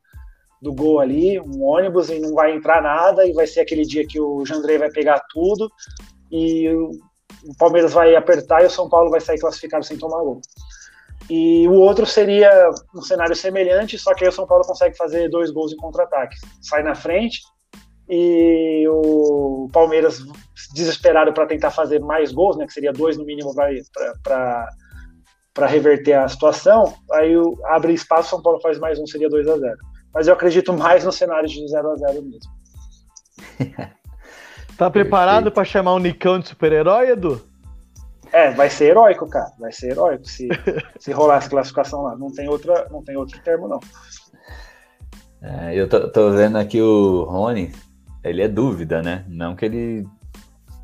do 0.62 0.72
gol 0.72 1.00
ali, 1.00 1.38
um 1.38 1.62
ônibus, 1.62 2.08
e 2.08 2.18
não 2.18 2.32
vai 2.32 2.56
entrar 2.56 2.80
nada, 2.80 3.26
e 3.26 3.34
vai 3.34 3.46
ser 3.46 3.60
aquele 3.60 3.82
dia 3.82 4.06
que 4.06 4.18
o 4.18 4.46
Jandrei 4.46 4.78
vai 4.78 4.90
pegar 4.90 5.22
tudo, 5.28 5.70
e 6.30 6.66
o 6.70 7.54
Palmeiras 7.58 7.92
vai 7.92 8.16
apertar 8.16 8.62
e 8.62 8.66
o 8.66 8.70
São 8.70 8.88
Paulo 8.88 9.10
vai 9.10 9.20
sair 9.20 9.38
classificado 9.38 9.84
sem 9.84 9.98
tomar 9.98 10.22
gol. 10.22 10.40
E 11.34 11.66
o 11.66 11.72
outro 11.72 12.04
seria 12.04 12.50
um 12.94 13.00
cenário 13.00 13.34
semelhante, 13.34 13.98
só 13.98 14.12
que 14.12 14.22
aí 14.22 14.28
o 14.28 14.32
São 14.32 14.46
Paulo 14.46 14.66
consegue 14.66 14.94
fazer 14.98 15.30
dois 15.30 15.50
gols 15.50 15.72
em 15.72 15.76
contra-ataque. 15.76 16.36
Sai 16.60 16.82
na 16.82 16.94
frente 16.94 17.40
e 18.06 18.86
o 18.86 19.66
Palmeiras 19.72 20.22
desesperado 20.74 21.32
para 21.32 21.46
tentar 21.46 21.70
fazer 21.70 22.00
mais 22.00 22.32
gols, 22.32 22.58
né, 22.58 22.66
que 22.66 22.72
seria 22.74 22.92
dois 22.92 23.16
no 23.16 23.24
mínimo 23.24 23.50
para 23.54 25.66
reverter 25.66 26.18
a 26.18 26.28
situação. 26.28 26.92
Aí 27.12 27.32
abre 27.64 27.94
espaço, 27.94 28.28
São 28.28 28.42
Paulo 28.42 28.60
faz 28.60 28.78
mais 28.78 28.98
um, 28.98 29.06
seria 29.06 29.30
2 29.30 29.48
a 29.48 29.56
0 29.56 29.76
Mas 30.12 30.26
eu 30.26 30.34
acredito 30.34 30.74
mais 30.74 31.02
no 31.02 31.12
cenário 31.12 31.48
de 31.48 31.66
0 31.66 31.92
a 31.92 31.96
0 31.96 32.22
mesmo. 32.24 32.52
tá 34.76 34.90
preparado 34.90 35.50
para 35.50 35.64
chamar 35.64 35.94
o 35.94 35.98
Nicão 35.98 36.38
de 36.38 36.48
super-herói, 36.48 37.12
Edu? 37.12 37.51
É, 38.32 38.50
vai 38.52 38.70
ser 38.70 38.86
heróico, 38.86 39.28
cara. 39.28 39.52
Vai 39.58 39.72
ser 39.72 39.90
heróico 39.90 40.24
se, 40.26 40.48
se 40.98 41.12
rolar 41.12 41.36
essa 41.36 41.50
classificação 41.50 42.02
lá. 42.02 42.16
Não 42.16 42.32
tem, 42.32 42.48
outra, 42.48 42.88
não 42.90 43.02
tem 43.02 43.16
outro 43.16 43.38
termo, 43.42 43.68
não. 43.68 43.80
É, 45.42 45.74
eu 45.74 45.88
tô, 45.88 46.08
tô, 46.08 46.30
vendo 46.30 46.56
aqui 46.56 46.80
o 46.80 47.24
Rony. 47.24 47.72
ele 48.24 48.42
é 48.42 48.48
dúvida, 48.48 49.02
né? 49.02 49.24
Não 49.28 49.54
que 49.54 49.66
ele. 49.66 50.06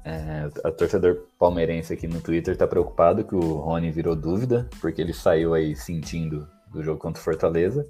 É, 0.05 0.49
a 0.65 0.71
torcedor 0.71 1.27
palmeirense 1.39 1.93
aqui 1.93 2.07
no 2.07 2.21
Twitter 2.21 2.57
tá 2.57 2.67
preocupado 2.67 3.25
que 3.25 3.35
o 3.35 3.59
Rony 3.59 3.91
virou 3.91 4.17
dúvida, 4.17 4.69
porque 4.81 5.03
ele 5.03 5.13
saiu 5.13 5.53
aí 5.53 5.77
sentindo 5.77 6.49
do 6.73 6.83
jogo 6.83 6.99
contra 6.99 7.21
o 7.21 7.25
Fortaleza. 7.25 7.87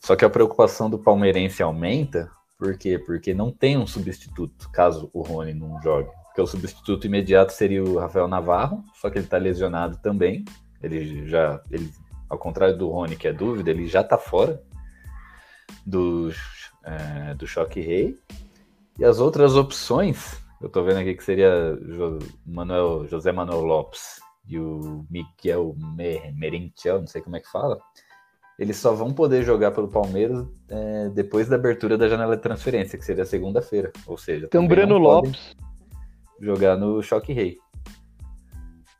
Só 0.00 0.14
que 0.14 0.24
a 0.24 0.30
preocupação 0.30 0.88
do 0.88 0.98
palmeirense 0.98 1.62
aumenta, 1.62 2.30
por 2.58 2.76
quê? 2.76 2.98
Porque 2.98 3.34
não 3.34 3.50
tem 3.50 3.76
um 3.76 3.86
substituto, 3.86 4.70
caso 4.70 5.10
o 5.12 5.22
Rony 5.22 5.54
não 5.54 5.80
jogue. 5.82 6.10
Porque 6.38 6.42
o 6.42 6.46
substituto 6.46 7.04
imediato 7.04 7.52
seria 7.52 7.82
o 7.82 7.98
Rafael 7.98 8.28
Navarro, 8.28 8.84
só 8.94 9.10
que 9.10 9.18
ele 9.18 9.26
tá 9.26 9.36
lesionado 9.36 9.96
também. 9.96 10.44
Ele 10.80 11.26
já, 11.26 11.60
ele, 11.68 11.90
ao 12.30 12.38
contrário 12.38 12.78
do 12.78 12.88
Rony, 12.88 13.16
que 13.16 13.26
é 13.26 13.32
dúvida, 13.32 13.70
ele 13.70 13.88
já 13.88 14.04
tá 14.04 14.16
fora 14.16 14.62
do, 15.84 16.30
é, 16.84 17.34
do 17.34 17.44
Choque 17.44 17.80
Rei. 17.80 18.16
E 19.00 19.04
as 19.04 19.18
outras 19.18 19.56
opções, 19.56 20.40
eu 20.62 20.68
tô 20.68 20.84
vendo 20.84 20.98
aqui 20.98 21.12
que 21.16 21.24
seria 21.24 21.76
jo, 21.82 22.20
Manuel, 22.46 23.08
José 23.08 23.32
Manuel 23.32 23.62
Lopes 23.62 24.20
e 24.46 24.60
o 24.60 25.04
Miguel 25.10 25.74
Merentiel, 26.36 27.00
não 27.00 27.08
sei 27.08 27.20
como 27.20 27.34
é 27.34 27.40
que 27.40 27.50
fala. 27.50 27.80
Eles 28.56 28.76
só 28.76 28.94
vão 28.94 29.12
poder 29.12 29.42
jogar 29.42 29.72
pelo 29.72 29.88
Palmeiras 29.88 30.46
é, 30.68 31.08
depois 31.08 31.48
da 31.48 31.56
abertura 31.56 31.98
da 31.98 32.08
janela 32.08 32.36
de 32.36 32.42
transferência, 32.42 32.96
que 32.96 33.04
seria 33.04 33.24
segunda-feira. 33.24 33.90
Ou 34.06 34.16
seja, 34.16 34.46
tem 34.46 34.64
o 34.64 34.68
Breno 34.68 34.98
Lopes 34.98 35.56
jogar 36.40 36.76
no 36.76 37.02
Choque 37.02 37.32
Rei. 37.32 37.58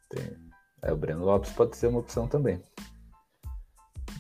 Tem, 0.08 0.36
é, 0.82 0.92
o 0.92 0.96
Breno 0.96 1.24
Lopes 1.24 1.52
pode 1.52 1.76
ser 1.76 1.88
uma 1.88 2.00
opção 2.00 2.26
também. 2.26 2.60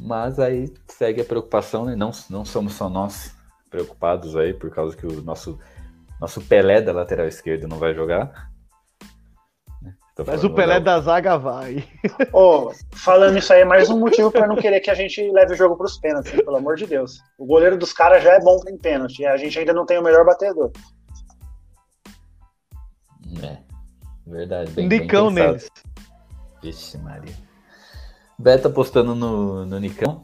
Mas 0.00 0.38
aí 0.38 0.72
segue 0.86 1.20
a 1.20 1.24
preocupação, 1.24 1.84
né? 1.84 1.96
Não, 1.96 2.10
não 2.30 2.44
somos 2.44 2.74
só 2.74 2.88
nós 2.88 3.34
preocupados 3.70 4.36
aí, 4.36 4.54
por 4.54 4.70
causa 4.70 4.96
que 4.96 5.06
o 5.06 5.22
nosso, 5.22 5.58
nosso 6.20 6.40
Pelé 6.40 6.80
da 6.80 6.92
lateral 6.92 7.26
esquerda 7.26 7.66
não 7.68 7.78
vai 7.78 7.94
jogar. 7.94 8.50
Mas 10.26 10.42
o 10.42 10.50
Pelé 10.50 10.80
da 10.80 11.00
zaga 11.00 11.36
vai. 11.38 11.84
Oh, 12.32 12.72
falando 12.92 13.38
isso 13.38 13.52
aí, 13.52 13.60
é 13.60 13.64
mais 13.64 13.88
um 13.88 14.00
motivo 14.00 14.32
para 14.32 14.48
não 14.48 14.56
querer 14.56 14.80
que 14.80 14.90
a 14.90 14.94
gente 14.94 15.22
leve 15.30 15.52
o 15.52 15.56
jogo 15.56 15.76
para 15.76 15.86
os 15.86 15.96
pênaltis, 15.96 16.32
pelo 16.32 16.56
amor 16.56 16.74
de 16.74 16.86
Deus. 16.86 17.20
O 17.38 17.46
goleiro 17.46 17.78
dos 17.78 17.92
caras 17.92 18.24
já 18.24 18.32
é 18.32 18.40
bom 18.40 18.60
em 18.66 18.76
pênalti, 18.76 19.20
e 19.20 19.26
a 19.26 19.36
gente 19.36 19.56
ainda 19.56 19.72
não 19.72 19.86
tem 19.86 19.96
o 19.96 20.02
melhor 20.02 20.24
batedor. 20.24 20.72
Verdade. 24.28 24.70
Bem, 24.72 24.88
Nicão 24.88 25.32
bem 25.32 25.44
neles. 25.44 25.70
Vixe, 26.62 26.98
Maria. 26.98 27.34
Beto 28.38 28.68
apostando 28.68 29.14
no, 29.14 29.66
no 29.66 29.78
Nicão. 29.78 30.22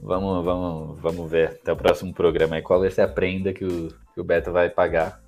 Vamos, 0.00 0.44
vamos, 0.44 0.98
vamos 1.00 1.30
ver 1.30 1.58
até 1.60 1.72
o 1.72 1.76
próximo 1.76 2.12
programa 2.12 2.56
aí 2.56 2.62
qual 2.62 2.80
vai 2.80 2.90
ser 2.90 3.02
a 3.02 3.08
prenda 3.08 3.52
que 3.52 3.64
o, 3.64 3.88
que 4.14 4.20
o 4.20 4.24
Beto 4.24 4.52
vai 4.52 4.70
pagar. 4.70 5.20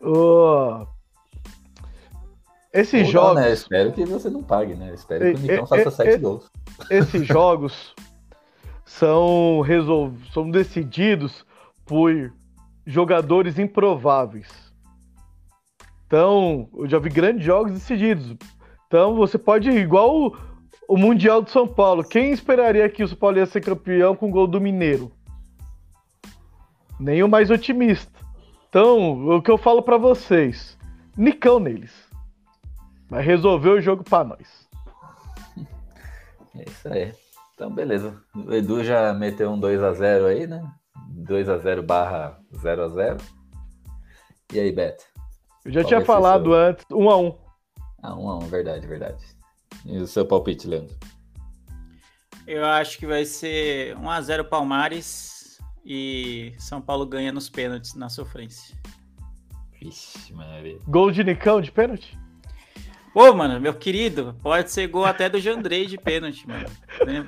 Oh. 0.00 0.86
Esses 2.72 3.06
Ou 3.06 3.12
jogos. 3.12 3.34
Não, 3.34 3.42
né? 3.42 3.52
Espero 3.52 3.92
que 3.92 4.04
você 4.04 4.30
não 4.30 4.42
pague, 4.42 4.74
né? 4.74 4.94
Espero 4.94 5.24
que 5.24 5.34
o 5.34 5.38
Nicão 5.38 5.66
faça 5.66 5.90
sete 5.90 6.18
gols. 6.18 6.50
Esses 6.90 7.26
jogos 7.26 7.94
são, 8.84 9.60
resol... 9.60 10.12
são 10.32 10.50
decididos 10.50 11.44
por 11.84 12.32
jogadores 12.86 13.58
improváveis. 13.58 14.71
Então, 16.12 16.68
eu 16.74 16.86
já 16.86 16.98
vi 16.98 17.08
grandes 17.08 17.42
jogos 17.42 17.72
decididos. 17.72 18.36
Então, 18.86 19.16
você 19.16 19.38
pode 19.38 19.70
ir 19.70 19.78
igual 19.78 20.14
o, 20.14 20.36
o 20.86 20.98
Mundial 20.98 21.40
de 21.40 21.50
São 21.50 21.66
Paulo. 21.66 22.04
Quem 22.04 22.32
esperaria 22.32 22.86
que 22.90 23.02
o 23.02 23.08
São 23.08 23.16
Paulo 23.16 23.38
ia 23.38 23.46
ser 23.46 23.62
campeão 23.62 24.14
com 24.14 24.28
o 24.28 24.30
gol 24.30 24.46
do 24.46 24.60
Mineiro? 24.60 25.10
Nem 27.00 27.22
o 27.22 27.28
mais 27.28 27.50
otimista. 27.50 28.12
Então, 28.68 29.26
o 29.26 29.40
que 29.40 29.50
eu 29.50 29.56
falo 29.56 29.80
para 29.80 29.96
vocês, 29.96 30.76
nicão 31.16 31.58
neles. 31.58 31.94
Vai 33.08 33.22
resolver 33.22 33.70
o 33.70 33.80
jogo 33.80 34.04
para 34.04 34.22
nós. 34.22 34.68
É 36.54 36.64
isso 36.68 36.88
aí. 36.88 37.14
Então, 37.54 37.70
beleza. 37.70 38.22
O 38.34 38.52
Edu 38.52 38.84
já 38.84 39.14
meteu 39.14 39.50
um 39.50 39.58
2x0 39.58 40.26
aí, 40.26 40.46
né? 40.46 40.62
2x0 41.26 41.80
barra 41.80 42.38
0x0. 42.52 43.18
E 44.52 44.60
aí, 44.60 44.70
Beto? 44.70 45.11
Eu 45.64 45.72
já 45.72 45.80
Qual 45.80 45.88
tinha 45.88 46.04
falado 46.04 46.44
seu... 46.50 46.54
antes, 46.54 46.84
1x1. 46.86 47.36
Ah, 48.02 48.12
1x1, 48.12 48.46
verdade, 48.46 48.86
verdade. 48.86 49.24
E 49.84 49.98
o 49.98 50.06
seu 50.06 50.26
palpite, 50.26 50.66
Leandro? 50.66 50.94
Eu 52.46 52.64
acho 52.64 52.98
que 52.98 53.06
vai 53.06 53.24
ser 53.24 53.96
1x0 53.96 54.44
Palmares 54.48 55.58
e 55.84 56.52
São 56.58 56.80
Paulo 56.80 57.06
ganha 57.06 57.32
nos 57.32 57.48
pênaltis 57.48 57.94
na 57.94 58.08
sofrência. 58.08 58.76
Vixe, 59.80 60.32
Maria. 60.32 60.78
Gol 60.86 61.10
de 61.10 61.22
Nicão 61.22 61.60
de 61.60 61.70
pênalti? 61.70 62.18
Pô, 63.12 63.34
mano, 63.34 63.60
meu 63.60 63.74
querido, 63.74 64.34
pode 64.42 64.70
ser 64.70 64.86
gol 64.86 65.04
até 65.04 65.28
do 65.28 65.38
Jandrei 65.38 65.84
de 65.86 65.98
pênalti, 65.98 66.48
mano. 66.48 66.66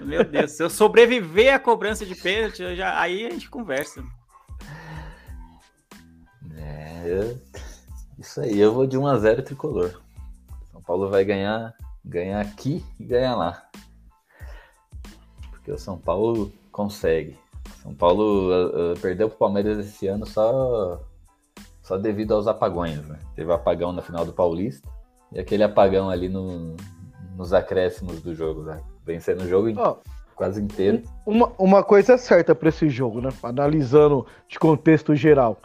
Meu 0.05 0.25
Deus, 0.25 0.53
se 0.53 0.63
eu 0.63 0.71
sobreviver 0.71 1.53
à 1.53 1.59
cobrança 1.59 2.07
de 2.07 2.15
pênalti, 2.15 2.75
já, 2.75 2.99
aí 2.99 3.27
a 3.27 3.31
gente 3.31 3.51
conversa. 3.51 4.03
É, 6.57 7.37
isso 8.19 8.41
aí, 8.41 8.59
eu 8.59 8.73
vou 8.73 8.87
de 8.87 8.99
1x0 8.99 9.45
tricolor. 9.45 10.01
São 10.73 10.83
Paulo 10.83 11.09
vai 11.09 11.25
ganhar 11.25 11.75
ganhar 12.05 12.41
aqui 12.41 12.85
e 13.01 13.05
ganhar 13.05 13.35
lá. 13.35 13.63
Porque 15.51 15.73
o 15.73 15.79
São 15.79 15.97
Paulo 15.97 16.53
consegue. 16.71 17.39
São 17.83 17.95
Paulo 17.95 18.51
uh, 18.51 18.99
perdeu 19.01 19.29
para 19.29 19.37
o 19.37 19.39
Palmeiras 19.39 19.79
esse 19.79 20.07
ano 20.07 20.27
só, 20.27 21.01
só 21.83 21.97
devido 21.97 22.35
aos 22.35 22.47
apagões. 22.47 23.07
Né? 23.07 23.19
Teve 23.35 23.53
apagão 23.53 23.93
na 23.93 24.03
final 24.03 24.25
do 24.25 24.33
Paulista 24.33 24.87
e 25.33 25.41
aquele 25.41 25.63
apagão 25.63 26.11
ali 26.11 26.29
no, 26.29 26.77
nos 27.37 27.53
acréscimos 27.53 28.21
do 28.21 28.35
jogo. 28.35 28.63
Né? 28.63 28.81
Vencendo 29.05 29.43
o 29.43 29.49
jogo 29.49 29.69
oh, 29.81 29.97
quase 30.35 30.61
inteiro. 30.61 31.03
Uma, 31.25 31.53
uma 31.59 31.83
coisa 31.83 32.15
é 32.15 32.19
certa 32.19 32.55
para 32.55 32.69
esse 32.69 32.89
jogo, 32.91 33.21
né? 33.21 33.31
analisando 33.43 34.27
de 34.47 34.59
contexto 34.59 35.15
geral. 35.15 35.59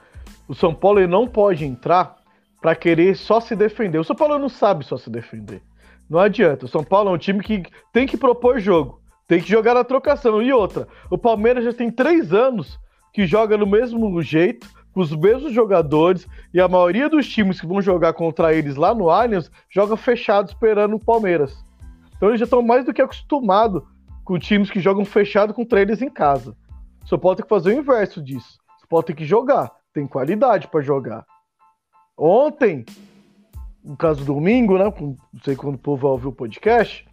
O 0.47 0.55
São 0.55 0.73
Paulo 0.73 1.05
não 1.07 1.27
pode 1.27 1.65
entrar 1.65 2.18
para 2.61 2.75
querer 2.75 3.15
só 3.15 3.39
se 3.39 3.55
defender. 3.55 3.99
O 3.99 4.03
São 4.03 4.15
Paulo 4.15 4.37
não 4.37 4.49
sabe 4.49 4.85
só 4.85 4.97
se 4.97 5.09
defender. 5.09 5.61
Não 6.09 6.19
adianta. 6.19 6.65
O 6.65 6.69
São 6.69 6.83
Paulo 6.83 7.09
é 7.09 7.13
um 7.13 7.17
time 7.17 7.41
que 7.41 7.63
tem 7.93 8.07
que 8.07 8.17
propor 8.17 8.59
jogo. 8.59 9.01
Tem 9.27 9.41
que 9.41 9.49
jogar 9.49 9.75
na 9.75 9.83
trocação. 9.83 10.41
E 10.41 10.51
outra, 10.51 10.87
o 11.09 11.17
Palmeiras 11.17 11.63
já 11.63 11.71
tem 11.71 11.91
três 11.91 12.33
anos 12.33 12.79
que 13.13 13.25
joga 13.25 13.57
no 13.57 13.67
mesmo 13.67 14.21
jeito, 14.21 14.67
com 14.91 15.01
os 15.01 15.15
mesmos 15.15 15.53
jogadores, 15.53 16.27
e 16.53 16.59
a 16.59 16.67
maioria 16.67 17.07
dos 17.07 17.27
times 17.27 17.61
que 17.61 17.67
vão 17.67 17.81
jogar 17.81 18.13
contra 18.13 18.53
eles 18.53 18.75
lá 18.75 18.93
no 18.93 19.09
Allianz 19.09 19.51
joga 19.69 19.95
fechado 19.95 20.49
esperando 20.49 20.95
o 20.95 20.99
Palmeiras. 20.99 21.63
Então 22.17 22.29
eles 22.29 22.39
já 22.39 22.45
estão 22.45 22.61
mais 22.61 22.85
do 22.85 22.93
que 22.93 23.01
acostumados 23.01 23.83
com 24.25 24.37
times 24.37 24.69
que 24.69 24.79
jogam 24.79 25.05
fechado 25.05 25.53
contra 25.53 25.81
eles 25.81 26.01
em 26.01 26.09
casa. 26.09 26.55
São 27.05 27.17
Paulo 27.17 27.35
tem 27.35 27.43
que 27.43 27.49
fazer 27.49 27.69
o 27.69 27.79
inverso 27.79 28.21
disso. 28.21 28.57
São 28.79 28.87
Paulo 28.89 29.03
tem 29.03 29.15
que 29.15 29.25
jogar, 29.25 29.71
tem 29.93 30.05
qualidade 30.05 30.67
para 30.67 30.81
jogar. 30.81 31.25
Ontem, 32.19 32.85
no 33.83 33.95
caso 33.95 34.25
domingo, 34.25 34.77
né? 34.77 34.93
Não 34.99 35.17
sei 35.43 35.55
quando 35.55 35.75
o 35.75 35.79
povo 35.79 36.01
vai 36.01 36.11
ouvir 36.11 36.27
o 36.27 36.33
podcast. 36.33 37.07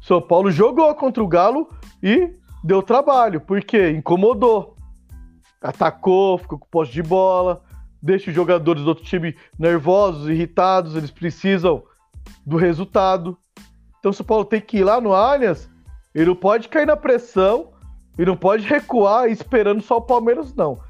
São 0.00 0.20
Paulo 0.20 0.50
jogou 0.50 0.94
contra 0.94 1.22
o 1.22 1.28
Galo 1.28 1.68
e 2.02 2.32
deu 2.62 2.82
trabalho, 2.82 3.40
porque 3.40 3.90
incomodou. 3.90 4.76
Atacou, 5.60 6.38
ficou 6.38 6.58
com 6.58 6.66
posse 6.68 6.92
de 6.92 7.02
bola, 7.02 7.62
deixa 8.00 8.30
os 8.30 8.36
jogadores 8.36 8.82
do 8.82 8.88
outro 8.88 9.04
time 9.04 9.36
nervosos, 9.58 10.28
irritados, 10.28 10.94
eles 10.94 11.10
precisam 11.10 11.82
do 12.46 12.56
resultado. 12.56 13.36
Então 13.98 14.10
o 14.10 14.14
São 14.14 14.26
Paulo 14.26 14.44
tem 14.44 14.60
que 14.60 14.78
ir 14.78 14.84
lá 14.84 15.00
no 15.00 15.12
Allianz, 15.12 15.68
ele 16.14 16.26
não 16.26 16.36
pode 16.36 16.68
cair 16.68 16.86
na 16.86 16.96
pressão, 16.96 17.72
e 18.18 18.24
não 18.24 18.36
pode 18.36 18.66
recuar 18.66 19.28
esperando 19.30 19.80
só 19.80 19.96
o 19.96 20.02
Palmeiras, 20.02 20.54
não. 20.54 20.80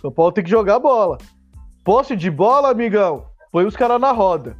São 0.00 0.12
Paulo 0.12 0.32
tem 0.32 0.44
que 0.44 0.50
jogar 0.50 0.78
bola. 0.78 1.18
Posse 1.84 2.16
de 2.16 2.30
bola, 2.30 2.70
amigão, 2.70 3.26
põe 3.50 3.64
os 3.64 3.76
caras 3.76 4.00
na 4.00 4.12
roda 4.12 4.56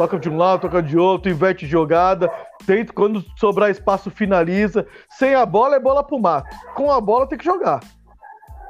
toca 0.00 0.18
de 0.18 0.30
um 0.30 0.36
lado, 0.38 0.62
toca 0.62 0.82
de 0.82 0.96
outro, 0.98 1.30
inverte 1.30 1.66
jogada, 1.66 2.32
tenta, 2.64 2.90
quando 2.90 3.22
sobrar 3.36 3.70
espaço, 3.70 4.10
finaliza. 4.10 4.86
Sem 5.10 5.34
a 5.34 5.44
bola 5.44 5.76
é 5.76 5.80
bola 5.80 6.02
pro 6.02 6.18
mato. 6.18 6.48
Com 6.74 6.90
a 6.90 6.98
bola 6.98 7.26
tem 7.26 7.36
que 7.36 7.44
jogar. 7.44 7.80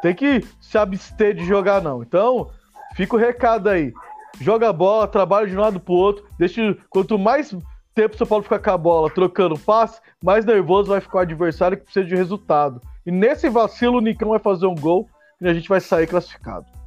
Tem 0.02 0.12
que 0.12 0.44
se 0.60 0.76
abster 0.76 1.34
de 1.34 1.44
jogar, 1.44 1.80
não. 1.80 2.02
Então, 2.02 2.50
fica 2.96 3.14
o 3.14 3.18
recado 3.18 3.68
aí. 3.68 3.92
Joga 4.40 4.70
a 4.70 4.72
bola, 4.72 5.06
trabalha 5.06 5.46
de 5.46 5.56
um 5.56 5.60
lado 5.60 5.78
pro 5.78 5.94
outro. 5.94 6.26
Deixa, 6.36 6.76
quanto 6.88 7.16
mais 7.16 7.54
tempo 7.94 8.14
o 8.16 8.18
São 8.18 8.26
Paulo 8.26 8.42
ficar 8.42 8.58
com 8.58 8.70
a 8.70 8.78
bola 8.78 9.10
trocando 9.10 9.56
passe, 9.58 10.00
mais 10.24 10.44
nervoso 10.44 10.88
vai 10.88 11.00
ficar 11.00 11.18
o 11.18 11.20
adversário 11.20 11.76
que 11.76 11.84
precisa 11.84 12.06
de 12.06 12.16
resultado. 12.16 12.80
E 13.06 13.12
nesse 13.12 13.48
vacilo, 13.48 13.98
o 13.98 14.00
Nicão 14.00 14.30
vai 14.30 14.40
fazer 14.40 14.66
um 14.66 14.74
gol 14.74 15.08
e 15.40 15.48
a 15.48 15.54
gente 15.54 15.68
vai 15.68 15.80
sair 15.80 16.08
classificado. 16.08 16.79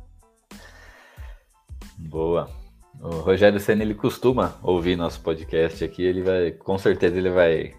Boa. 2.09 2.49
O 2.99 3.19
Rogério 3.19 3.59
Senna 3.59 3.81
ele 3.81 3.95
costuma 3.95 4.55
ouvir 4.61 4.95
nosso 4.95 5.21
podcast 5.21 5.83
aqui, 5.83 6.03
ele 6.03 6.21
vai, 6.21 6.51
com 6.51 6.77
certeza 6.77 7.17
ele 7.17 7.29
vai 7.29 7.75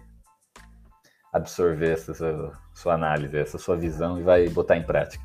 absorver 1.31 1.91
essa 1.91 2.13
sua, 2.13 2.53
sua 2.73 2.93
análise, 2.93 3.37
essa 3.37 3.57
sua 3.57 3.75
visão 3.75 4.19
e 4.19 4.23
vai 4.23 4.47
botar 4.49 4.77
em 4.77 4.83
prática. 4.83 5.23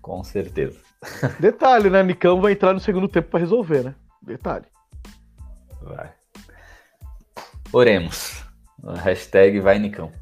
Com 0.00 0.22
certeza. 0.24 0.78
Detalhe, 1.40 1.90
né? 1.90 2.02
Nicão 2.02 2.40
vai 2.40 2.52
entrar 2.52 2.72
no 2.72 2.80
segundo 2.80 3.08
tempo 3.08 3.28
para 3.30 3.40
resolver, 3.40 3.84
né? 3.84 3.94
Detalhe. 4.22 4.66
Vai. 5.82 6.12
Oremos. 7.72 8.44
Hashtag 9.02 9.60
vai 9.60 9.78
Nicão. 9.78 10.12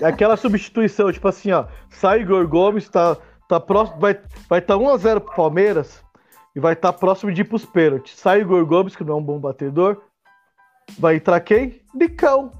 É 0.00 0.06
aquela 0.06 0.36
substituição, 0.36 1.12
tipo 1.12 1.28
assim, 1.28 1.52
ó. 1.52 1.66
Sai 1.90 2.20
Igor 2.20 2.46
Gomes, 2.46 2.88
tá, 2.88 3.16
tá 3.48 3.58
próximo, 3.58 3.98
vai 3.98 4.12
estar 4.12 4.28
vai 4.48 4.60
tá 4.60 4.74
1x0 4.74 5.20
pro 5.20 5.34
Palmeiras 5.34 6.04
e 6.54 6.60
vai 6.60 6.74
estar 6.74 6.92
tá 6.92 6.98
próximo 6.98 7.32
de 7.32 7.40
ir 7.40 7.44
pros 7.44 7.64
pênaltis. 7.64 8.18
Sai 8.18 8.40
Igor 8.40 8.64
Gomes, 8.66 8.94
que 8.94 9.04
não 9.04 9.14
é 9.14 9.16
um 9.16 9.22
bom 9.22 9.38
batedor. 9.38 10.02
Vai 10.98 11.16
entrar 11.16 11.40
quem? 11.40 11.82
Nicão. 11.94 12.52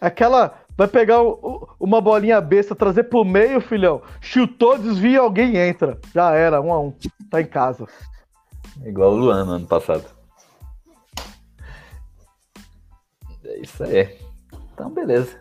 Aquela. 0.00 0.58
Vai 0.76 0.88
pegar 0.88 1.20
o, 1.22 1.68
uma 1.78 2.00
bolinha 2.00 2.40
besta, 2.40 2.74
trazer 2.74 3.04
pro 3.04 3.24
meio, 3.24 3.60
filhão. 3.60 4.00
Chutou, 4.20 4.78
desvia, 4.78 5.20
alguém 5.20 5.56
entra. 5.56 5.98
Já 6.14 6.32
era, 6.32 6.60
um 6.60 6.72
a 6.72 6.80
um. 6.80 6.94
Tá 7.30 7.40
em 7.40 7.46
casa. 7.46 7.86
Igual 8.82 9.12
o 9.12 9.16
Luan 9.16 9.44
no 9.44 9.52
ano 9.52 9.66
passado. 9.66 10.04
É 13.44 13.58
isso 13.60 13.84
aí. 13.84 14.16
Então, 14.72 14.90
beleza. 14.90 15.38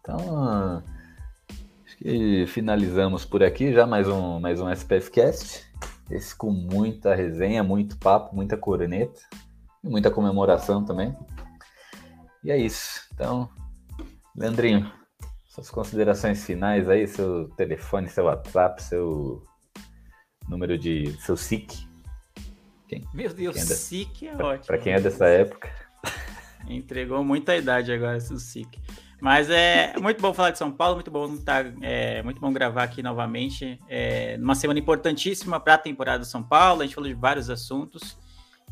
Então, 0.00 0.82
que 2.02 2.46
finalizamos 2.48 3.24
por 3.24 3.44
aqui 3.44 3.72
já 3.72 3.86
mais 3.86 4.08
um, 4.08 4.40
mais 4.40 4.60
um 4.60 4.68
SPF 4.68 5.08
Cast. 5.08 5.64
Esse 6.10 6.34
com 6.34 6.50
muita 6.50 7.14
resenha, 7.14 7.62
muito 7.62 7.96
papo, 7.96 8.34
muita 8.34 8.56
corneta 8.56 9.20
e 9.84 9.88
muita 9.88 10.10
comemoração 10.10 10.84
também. 10.84 11.16
E 12.42 12.50
é 12.50 12.58
isso. 12.58 13.08
Então, 13.14 13.48
Leandrinho, 14.36 14.90
suas 15.46 15.70
considerações 15.70 16.44
finais 16.44 16.88
aí, 16.88 17.06
seu 17.06 17.48
telefone, 17.50 18.08
seu 18.08 18.24
WhatsApp, 18.24 18.82
seu 18.82 19.46
número 20.48 20.76
de. 20.76 21.12
seu 21.20 21.36
SIC. 21.36 21.86
Quem, 22.88 23.06
Meu 23.14 23.32
Deus, 23.32 23.54
quem 23.54 23.62
é 23.62 23.66
SIC 23.66 24.22
é 24.26 24.34
ótimo. 24.34 24.66
Para 24.66 24.78
quem 24.78 24.92
é 24.92 25.00
dessa 25.00 25.26
época. 25.28 25.70
Entregou 26.66 27.22
muita 27.22 27.56
idade 27.56 27.92
agora, 27.92 28.16
esse 28.16 28.36
SIC. 28.40 28.80
Mas 29.22 29.48
é 29.48 29.94
muito 30.00 30.20
bom 30.20 30.34
falar 30.34 30.50
de 30.50 30.58
São 30.58 30.72
Paulo, 30.72 30.96
muito 30.96 31.08
bom 31.08 31.36
tá, 31.36 31.64
é, 31.80 32.20
muito 32.24 32.40
bom 32.40 32.52
gravar 32.52 32.82
aqui 32.82 33.04
novamente. 33.04 33.78
É, 33.88 34.36
numa 34.36 34.56
semana 34.56 34.80
importantíssima 34.80 35.60
para 35.60 35.74
a 35.74 35.78
temporada 35.78 36.18
do 36.18 36.24
São 36.24 36.42
Paulo. 36.42 36.82
A 36.82 36.84
gente 36.84 36.96
falou 36.96 37.08
de 37.08 37.14
vários 37.14 37.48
assuntos. 37.48 38.18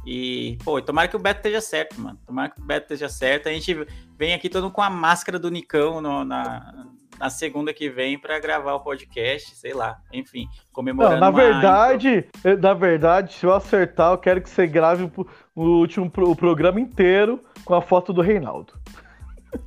E, 0.05 0.59
pô, 0.65 0.83
tomara 0.83 1.07
que 1.07 1.15
o 1.15 1.21
Beto 1.21 1.39
esteja 1.39 1.61
certo, 1.61 2.01
mano. 2.01 2.19
Tomara 2.27 2.49
que 2.49 2.61
o 2.61 2.65
Beto 2.65 2.93
esteja 2.93 3.09
certo. 3.09 3.49
A 3.49 3.53
gente 3.53 3.87
vem 4.19 4.35
aqui 4.35 4.49
todo 4.49 4.69
com 4.73 4.83
a 4.83 4.91
máscara 4.91 5.39
do 5.39 5.53
Nicão 5.53 6.01
no, 6.01 6.25
na, 6.25 6.85
na 7.17 7.31
segunda 7.31 7.73
que 7.73 7.89
vem 7.89 8.19
para 8.19 8.41
gravar 8.41 8.75
o 8.75 8.81
podcast, 8.81 9.55
sei 9.55 9.73
lá. 9.73 10.01
Enfim, 10.13 10.49
comemorando. 10.73 11.15
Não, 11.15 11.21
na 11.21 11.31
verdade, 11.31 12.29
uma... 12.45 12.57
na 12.57 12.75
verdade, 12.75 13.35
se 13.35 13.47
eu 13.47 13.55
acertar, 13.55 14.11
eu 14.11 14.19
quero 14.19 14.43
que 14.43 14.51
você 14.51 14.67
grave 14.67 15.09
o 15.55 15.63
último 15.63 16.11
o 16.13 16.35
programa 16.35 16.81
inteiro 16.81 17.39
com 17.65 17.73
a 17.73 17.81
foto 17.81 18.13
do 18.13 18.21
Reinaldo. 18.21 18.73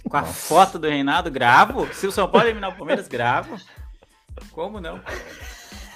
Com 0.10 0.18
a 0.18 0.24
foto 0.24 0.78
do 0.80 0.88
Reinaldo, 0.88 1.32
gravo. 1.32 1.92
Se 1.94 2.08
o 2.08 2.12
São 2.12 2.30
Paulo 2.30 2.48
eliminar 2.48 2.72
o 2.72 2.76
Palmeiras, 2.76 3.08
gravo. 3.08 3.58
Como 4.52 4.80
não? 4.80 5.02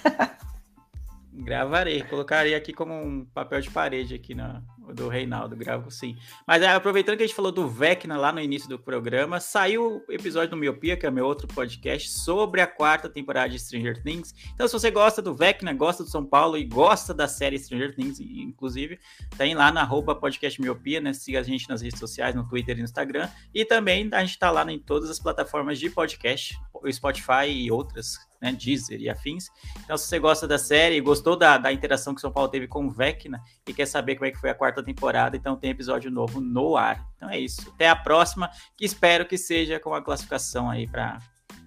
Gravarei, 1.32 2.04
colocarei 2.04 2.56
aqui 2.56 2.74
como 2.74 2.94
um 2.94 3.24
papel 3.26 3.62
de 3.62 3.70
parede 3.70 4.16
aqui 4.16 4.34
na, 4.34 4.62
do 4.94 5.08
Reinaldo, 5.08 5.56
gravo 5.56 5.92
sim. 5.92 6.18
Mas 6.46 6.62
é, 6.62 6.68
aproveitando 6.68 7.18
que 7.18 7.24
a 7.24 7.28
gente 7.28 7.36
falou 7.36 7.52
do 7.52 7.68
Vecna 7.68 8.18
lá 8.18 8.32
no 8.32 8.40
início 8.40 8.70
do 8.70 8.80
programa, 8.80 9.40
saiu 9.40 10.04
o 10.08 10.12
episódio 10.12 10.52
do 10.52 10.58
Miopia, 10.58 10.98
que 10.98 11.06
é 11.06 11.12
meu 11.12 11.26
outro 11.26 11.48
podcast, 11.48 12.10
sobre 12.10 12.62
a 12.62 12.68
quarta 12.68 13.10
temporada 13.10 13.50
de 13.50 13.60
Stranger 13.60 14.02
Things. 14.02 14.34
Então, 14.54 14.68
se 14.68 14.74
você 14.74 14.92
gosta 14.92 15.22
do 15.22 15.34
Vecna, 15.34 15.74
gosta 15.74 16.04
do 16.04 16.10
São 16.10 16.26
Paulo 16.26 16.58
e 16.58 16.66
gosta 16.66 17.14
da 17.14 17.28
série 17.28 17.58
Stranger 17.58 17.96
Things, 17.96 18.20
inclusive, 18.20 19.00
tem 19.38 19.56
lá 19.56 19.72
na 19.72 19.82
arroba 19.82 20.16
podcast 20.16 20.62
Miopia, 20.62 21.00
né? 21.00 21.14
Siga 21.14 21.40
a 21.40 21.44
gente 21.44 21.70
nas 21.70 21.82
redes 21.82 22.00
sociais, 22.00 22.36
no 22.36 22.48
Twitter 22.48 22.76
e 22.76 22.80
no 22.80 22.86
Instagram. 22.86 23.30
E 23.54 23.66
também 23.66 24.10
a 24.12 24.24
gente 24.24 24.38
tá 24.38 24.52
lá 24.52 24.70
em 24.72 24.80
todas 24.80 25.10
as 25.10 25.20
plataformas 25.20 25.80
de 25.80 25.90
podcast, 25.90 26.60
o 26.74 26.92
Spotify 26.92 27.48
e 27.48 27.72
outras 27.72 28.27
né, 28.42 28.52
Deezer 28.52 29.00
e 29.00 29.10
afins. 29.10 29.48
Então, 29.84 29.98
se 29.98 30.08
você 30.08 30.20
gosta 30.20 30.48
da 30.48 30.58
série, 30.58 31.00
gostou 31.02 31.36
da, 31.36 31.58
da 31.58 31.72
interação 31.72 32.14
que 32.14 32.20
o 32.20 32.22
São 32.22 32.32
Paulo 32.32 32.50
teve 32.50 32.68
com 32.68 32.86
o 32.86 32.92
Vecna 32.92 33.42
e 33.68 33.74
quer 33.74 33.86
saber 33.86 34.16
como 34.16 34.28
é 34.28 34.32
que 34.32 34.40
foi 34.40 34.50
a 34.50 34.56
quarta 34.56 34.84
temporada, 34.84 35.36
então 35.36 35.56
tem 35.56 35.72
episódio 35.72 36.12
novo 36.12 36.40
no 36.40 36.76
ar. 36.76 37.06
Então 37.16 37.30
é 37.30 37.40
isso. 37.40 37.70
Até 37.74 37.90
a 37.90 37.96
próxima, 37.96 38.50
que 38.76 38.86
espero 38.86 39.26
que 39.26 39.38
seja 39.38 39.80
com 39.80 39.94
a 39.94 40.02
classificação 40.02 40.70
aí 40.70 40.88
para 40.88 41.20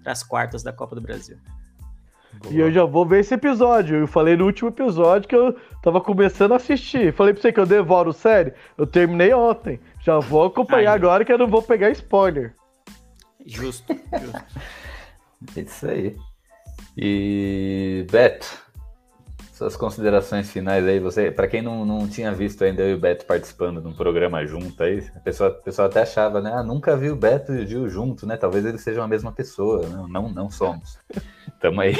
as 0.05 0.23
quartas 0.23 0.63
da 0.63 0.73
Copa 0.73 0.95
do 0.95 1.01
Brasil. 1.01 1.39
Boa. 2.33 2.55
E 2.55 2.59
eu 2.59 2.71
já 2.71 2.85
vou 2.85 3.05
ver 3.05 3.21
esse 3.21 3.35
episódio. 3.35 3.97
Eu 3.97 4.07
falei 4.07 4.37
no 4.37 4.47
último 4.47 4.69
episódio 4.69 5.29
que 5.29 5.35
eu 5.35 5.57
tava 5.83 6.01
começando 6.01 6.53
a 6.53 6.57
assistir. 6.57 7.13
Falei 7.13 7.35
pra 7.35 7.43
você 7.43 7.53
que 7.53 7.59
eu 7.59 7.67
devoro 7.67 8.13
série. 8.13 8.55
Eu 8.79 8.87
terminei 8.87 9.35
ontem. 9.35 9.81
Já 10.01 10.19
vou 10.21 10.45
acompanhar 10.45 10.93
Ai, 10.93 10.97
agora 10.97 11.25
que 11.25 11.33
eu 11.33 11.39
não 11.39 11.49
vou 11.49 11.61
pegar 11.61 11.91
spoiler. 11.91 12.55
Justo, 13.45 13.93
justo. 13.93 14.45
É 15.57 15.61
isso 15.63 15.89
aí. 15.89 16.15
E 16.97 18.07
Beto, 18.11 18.47
suas 19.61 19.77
considerações 19.77 20.51
finais 20.51 20.87
aí, 20.87 20.99
você, 20.99 21.31
para 21.31 21.47
quem 21.47 21.61
não, 21.61 21.85
não 21.85 22.09
tinha 22.09 22.33
visto 22.33 22.65
ainda 22.65 22.83
eu 22.83 22.91
e 22.91 22.95
o 22.95 22.99
Beto 22.99 23.27
participando 23.27 23.81
de 23.83 23.87
um 23.87 23.93
programa 23.93 24.45
junto 24.47 24.83
aí, 24.83 25.07
a 25.15 25.21
pessoa, 25.21 25.51
a 25.51 25.53
pessoa 25.53 25.87
até 25.87 26.01
achava, 26.01 26.41
né? 26.41 26.51
Ah, 26.55 26.63
nunca 26.63 26.97
viu 26.97 27.13
o 27.13 27.17
Beto 27.17 27.53
e 27.53 27.65
o 27.65 27.67
Gil 27.67 27.89
junto, 27.89 28.27
né? 28.27 28.39
Talvez 28.39 28.65
eles 28.65 28.81
sejam 28.81 29.05
a 29.05 29.09
mesma 29.09 29.33
pessoa. 29.33 29.87
Não, 29.87 30.09
não, 30.09 30.29
não 30.33 30.51
somos. 30.51 30.99
Tamo 31.61 31.83
aí. 31.83 31.95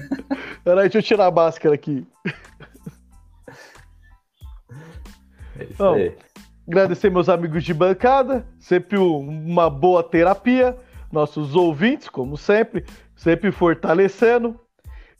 Peraí, 0.62 0.90
deixa 0.90 0.98
eu 0.98 1.02
tirar 1.02 1.26
a 1.26 1.30
máscara 1.30 1.74
aqui. 1.74 2.06
É 5.58 5.64
isso 5.64 5.78
Bom, 5.78 5.94
aí. 5.94 6.14
Agradecer 6.68 7.10
meus 7.10 7.30
amigos 7.30 7.64
de 7.64 7.72
bancada, 7.72 8.46
sempre 8.58 8.98
uma 8.98 9.70
boa 9.70 10.02
terapia. 10.02 10.76
Nossos 11.12 11.56
ouvintes, 11.56 12.08
como 12.08 12.36
sempre, 12.36 12.84
sempre 13.16 13.50
fortalecendo. 13.50 14.58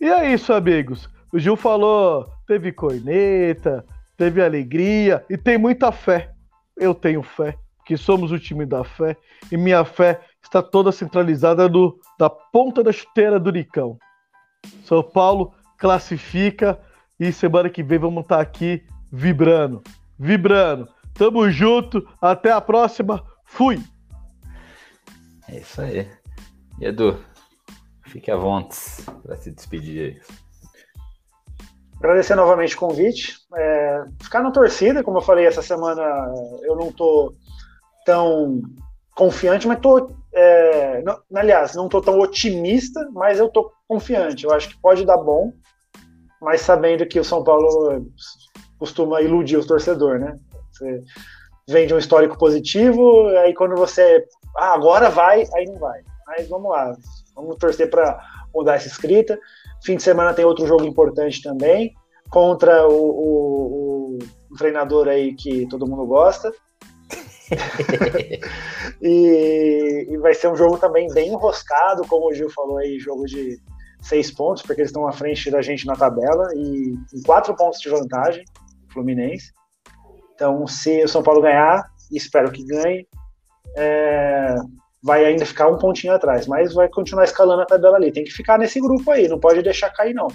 E 0.00 0.08
é 0.08 0.32
isso, 0.32 0.52
amigos. 0.52 1.08
O 1.32 1.38
Gil 1.38 1.56
falou, 1.56 2.28
teve 2.46 2.72
corneta, 2.72 3.84
teve 4.16 4.42
alegria 4.42 5.24
e 5.28 5.36
tem 5.36 5.58
muita 5.58 5.92
fé. 5.92 6.32
Eu 6.76 6.94
tenho 6.94 7.22
fé, 7.22 7.56
que 7.84 7.96
somos 7.96 8.32
o 8.32 8.38
time 8.38 8.64
da 8.64 8.84
fé, 8.84 9.16
e 9.50 9.56
minha 9.56 9.84
fé 9.84 10.20
está 10.42 10.62
toda 10.62 10.92
centralizada 10.92 11.68
no, 11.68 11.98
da 12.18 12.30
ponta 12.30 12.82
da 12.82 12.92
chuteira 12.92 13.38
do 13.38 13.52
Nicão. 13.52 13.98
São 14.84 15.02
Paulo 15.02 15.52
classifica 15.78 16.78
e 17.18 17.32
semana 17.32 17.68
que 17.68 17.82
vem 17.82 17.98
vamos 17.98 18.22
estar 18.22 18.40
aqui 18.40 18.82
vibrando, 19.12 19.82
vibrando. 20.18 20.88
Tamo 21.14 21.50
junto, 21.50 22.06
até 22.20 22.50
a 22.50 22.60
próxima. 22.60 23.22
Fui. 23.44 23.78
É 25.52 25.58
isso 25.58 25.80
aí. 25.80 26.08
E 26.80 26.86
Edu, 26.86 27.18
Fique 28.10 28.30
à 28.30 28.36
vontade 28.36 28.76
para 29.22 29.36
se 29.36 29.52
despedir 29.52 30.00
aí. 30.00 30.20
Agradecer 31.98 32.34
novamente 32.34 32.74
o 32.74 32.78
convite. 32.78 33.36
É, 33.56 34.04
ficar 34.20 34.42
na 34.42 34.50
torcida, 34.50 35.04
como 35.04 35.18
eu 35.18 35.22
falei, 35.22 35.46
essa 35.46 35.62
semana 35.62 36.02
eu 36.62 36.74
não 36.74 36.88
estou 36.88 37.34
tão 38.04 38.62
confiante, 39.14 39.68
mas 39.68 39.76
estou. 39.76 40.16
É, 40.32 41.02
não, 41.02 41.20
aliás, 41.34 41.74
não 41.76 41.84
estou 41.84 42.02
tão 42.02 42.18
otimista, 42.18 43.08
mas 43.12 43.38
eu 43.38 43.46
estou 43.46 43.70
confiante. 43.86 44.44
Eu 44.44 44.52
acho 44.52 44.70
que 44.70 44.80
pode 44.80 45.04
dar 45.04 45.18
bom, 45.18 45.52
mas 46.42 46.62
sabendo 46.62 47.06
que 47.06 47.20
o 47.20 47.24
São 47.24 47.44
Paulo 47.44 48.06
costuma 48.76 49.22
iludir 49.22 49.56
o 49.56 49.66
torcedor, 49.66 50.18
né? 50.18 50.36
Você 50.72 51.04
vende 51.68 51.94
um 51.94 51.98
histórico 51.98 52.36
positivo, 52.36 53.28
aí 53.44 53.54
quando 53.54 53.76
você. 53.76 54.24
Ah, 54.56 54.74
agora 54.74 55.10
vai, 55.10 55.44
aí 55.54 55.64
não 55.66 55.78
vai. 55.78 56.00
Mas 56.26 56.48
vamos 56.48 56.70
lá. 56.70 56.92
Vamos 57.34 57.56
torcer 57.56 57.90
para 57.90 58.20
mudar 58.54 58.74
essa 58.74 58.88
escrita. 58.88 59.38
Fim 59.84 59.96
de 59.96 60.02
semana 60.02 60.34
tem 60.34 60.44
outro 60.44 60.66
jogo 60.66 60.84
importante 60.84 61.42
também, 61.42 61.94
contra 62.30 62.86
o, 62.86 62.92
o, 62.92 64.18
o 64.50 64.56
treinador 64.56 65.08
aí 65.08 65.34
que 65.34 65.66
todo 65.68 65.86
mundo 65.86 66.06
gosta. 66.06 66.52
e, 69.02 70.06
e, 70.08 70.16
vai 70.18 70.34
ser 70.34 70.48
um 70.48 70.56
jogo 70.56 70.78
também 70.78 71.08
bem 71.12 71.30
enroscado, 71.30 72.06
como 72.06 72.28
o 72.28 72.34
Gil 72.34 72.48
falou 72.50 72.78
aí, 72.78 72.98
jogo 73.00 73.24
de 73.24 73.58
seis 74.02 74.30
pontos, 74.30 74.62
porque 74.62 74.82
eles 74.82 74.90
estão 74.90 75.06
à 75.08 75.12
frente 75.12 75.50
da 75.50 75.60
gente 75.60 75.84
na 75.86 75.94
tabela 75.94 76.48
e 76.54 76.94
em 77.12 77.22
quatro 77.22 77.54
pontos 77.56 77.80
de 77.80 77.88
vantagem, 77.88 78.44
Fluminense. 78.92 79.52
Então, 80.34 80.66
se 80.66 81.02
o 81.04 81.08
São 81.08 81.22
Paulo 81.22 81.42
ganhar, 81.42 81.84
espero 82.12 82.50
que 82.52 82.64
ganhe, 82.64 83.06
é, 83.76 84.54
vai 85.02 85.24
ainda 85.24 85.46
ficar 85.46 85.68
um 85.68 85.78
pontinho 85.78 86.12
atrás, 86.12 86.46
mas 86.46 86.74
vai 86.74 86.88
continuar 86.88 87.24
escalando 87.24 87.62
a 87.62 87.66
tabela 87.66 87.96
ali. 87.96 88.12
Tem 88.12 88.24
que 88.24 88.30
ficar 88.30 88.58
nesse 88.58 88.80
grupo 88.80 89.10
aí, 89.10 89.28
não 89.28 89.38
pode 89.38 89.62
deixar 89.62 89.90
cair, 89.90 90.14
não. 90.14 90.28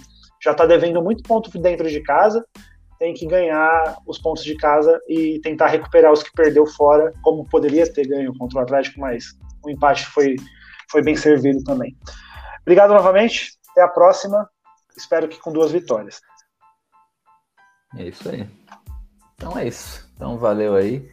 Já 0.44 0.52
está 0.52 0.66
devendo 0.66 1.02
muito 1.02 1.24
ponto 1.24 1.50
dentro 1.60 1.90
de 1.90 2.02
casa, 2.02 2.46
tem 3.00 3.14
que 3.14 3.26
ganhar 3.26 3.98
os 4.08 4.18
pontos 4.20 4.44
de 4.44 4.56
casa 4.56 5.00
e 5.08 5.40
tentar 5.42 5.68
recuperar 5.68 6.12
os 6.12 6.24
que 6.24 6.32
perdeu 6.32 6.66
fora, 6.66 7.14
como 7.22 7.48
poderia 7.50 7.92
ter 7.92 8.08
ganho 8.08 8.36
contra 8.38 8.60
o 8.60 8.62
Atlético, 8.62 9.00
mas 9.00 9.26
o 9.64 9.70
empate 9.70 10.06
foi, 10.08 10.36
foi 10.90 11.04
bem 11.04 11.16
servido 11.16 11.64
também. 11.64 11.96
Obrigado 12.62 12.94
novamente 12.94 13.52
Até 13.72 13.82
a 13.82 13.88
próxima. 13.88 14.50
Espero 14.98 15.28
que 15.28 15.40
com 15.40 15.52
duas 15.52 15.72
vitórias. 15.72 16.22
É 17.98 18.04
isso 18.04 18.30
aí. 18.30 18.48
Então 19.36 19.58
é 19.58 19.68
isso. 19.68 20.10
Então 20.16 20.38
valeu 20.38 20.76
aí, 20.76 21.08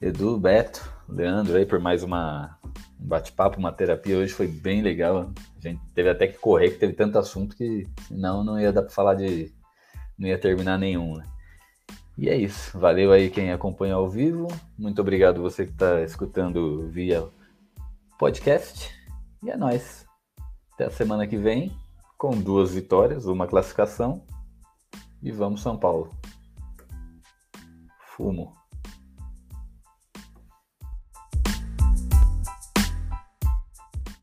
Edu, 0.00 0.36
Beto, 0.36 0.92
Leandro 1.08 1.56
aí 1.56 1.64
por 1.64 1.80
mais 1.80 2.02
uma 2.02 2.58
um 3.00 3.06
bate-papo, 3.06 3.58
uma 3.58 3.72
terapia. 3.72 4.18
Hoje 4.18 4.32
foi 4.32 4.46
bem 4.46 4.82
legal. 4.82 5.30
A 5.56 5.60
gente 5.60 5.80
teve 5.94 6.10
até 6.10 6.26
que 6.26 6.38
correr, 6.38 6.70
que 6.70 6.78
teve 6.78 6.92
tanto 6.92 7.18
assunto 7.18 7.56
que 7.56 7.86
senão 8.06 8.44
não 8.44 8.60
ia 8.60 8.72
dar 8.72 8.82
para 8.82 8.90
falar 8.90 9.14
de. 9.14 9.52
não 10.18 10.28
ia 10.28 10.38
terminar 10.38 10.78
nenhum, 10.78 11.16
né? 11.16 11.24
E 12.16 12.28
é 12.28 12.36
isso. 12.36 12.76
Valeu 12.78 13.12
aí 13.12 13.30
quem 13.30 13.52
acompanha 13.52 13.94
ao 13.94 14.08
vivo. 14.10 14.48
Muito 14.76 15.00
obrigado 15.00 15.40
você 15.40 15.64
que 15.64 15.72
está 15.72 16.02
escutando 16.02 16.88
via 16.88 17.28
podcast. 18.18 18.92
E 19.42 19.50
é 19.50 19.56
nóis. 19.56 20.04
Até 20.74 20.86
a 20.86 20.90
semana 20.90 21.26
que 21.26 21.36
vem, 21.36 21.72
com 22.16 22.30
duas 22.30 22.74
vitórias, 22.74 23.26
uma 23.26 23.46
classificação. 23.46 24.22
E 25.22 25.30
vamos 25.30 25.62
São 25.62 25.76
Paulo. 25.76 26.10
Fumo. 28.16 28.57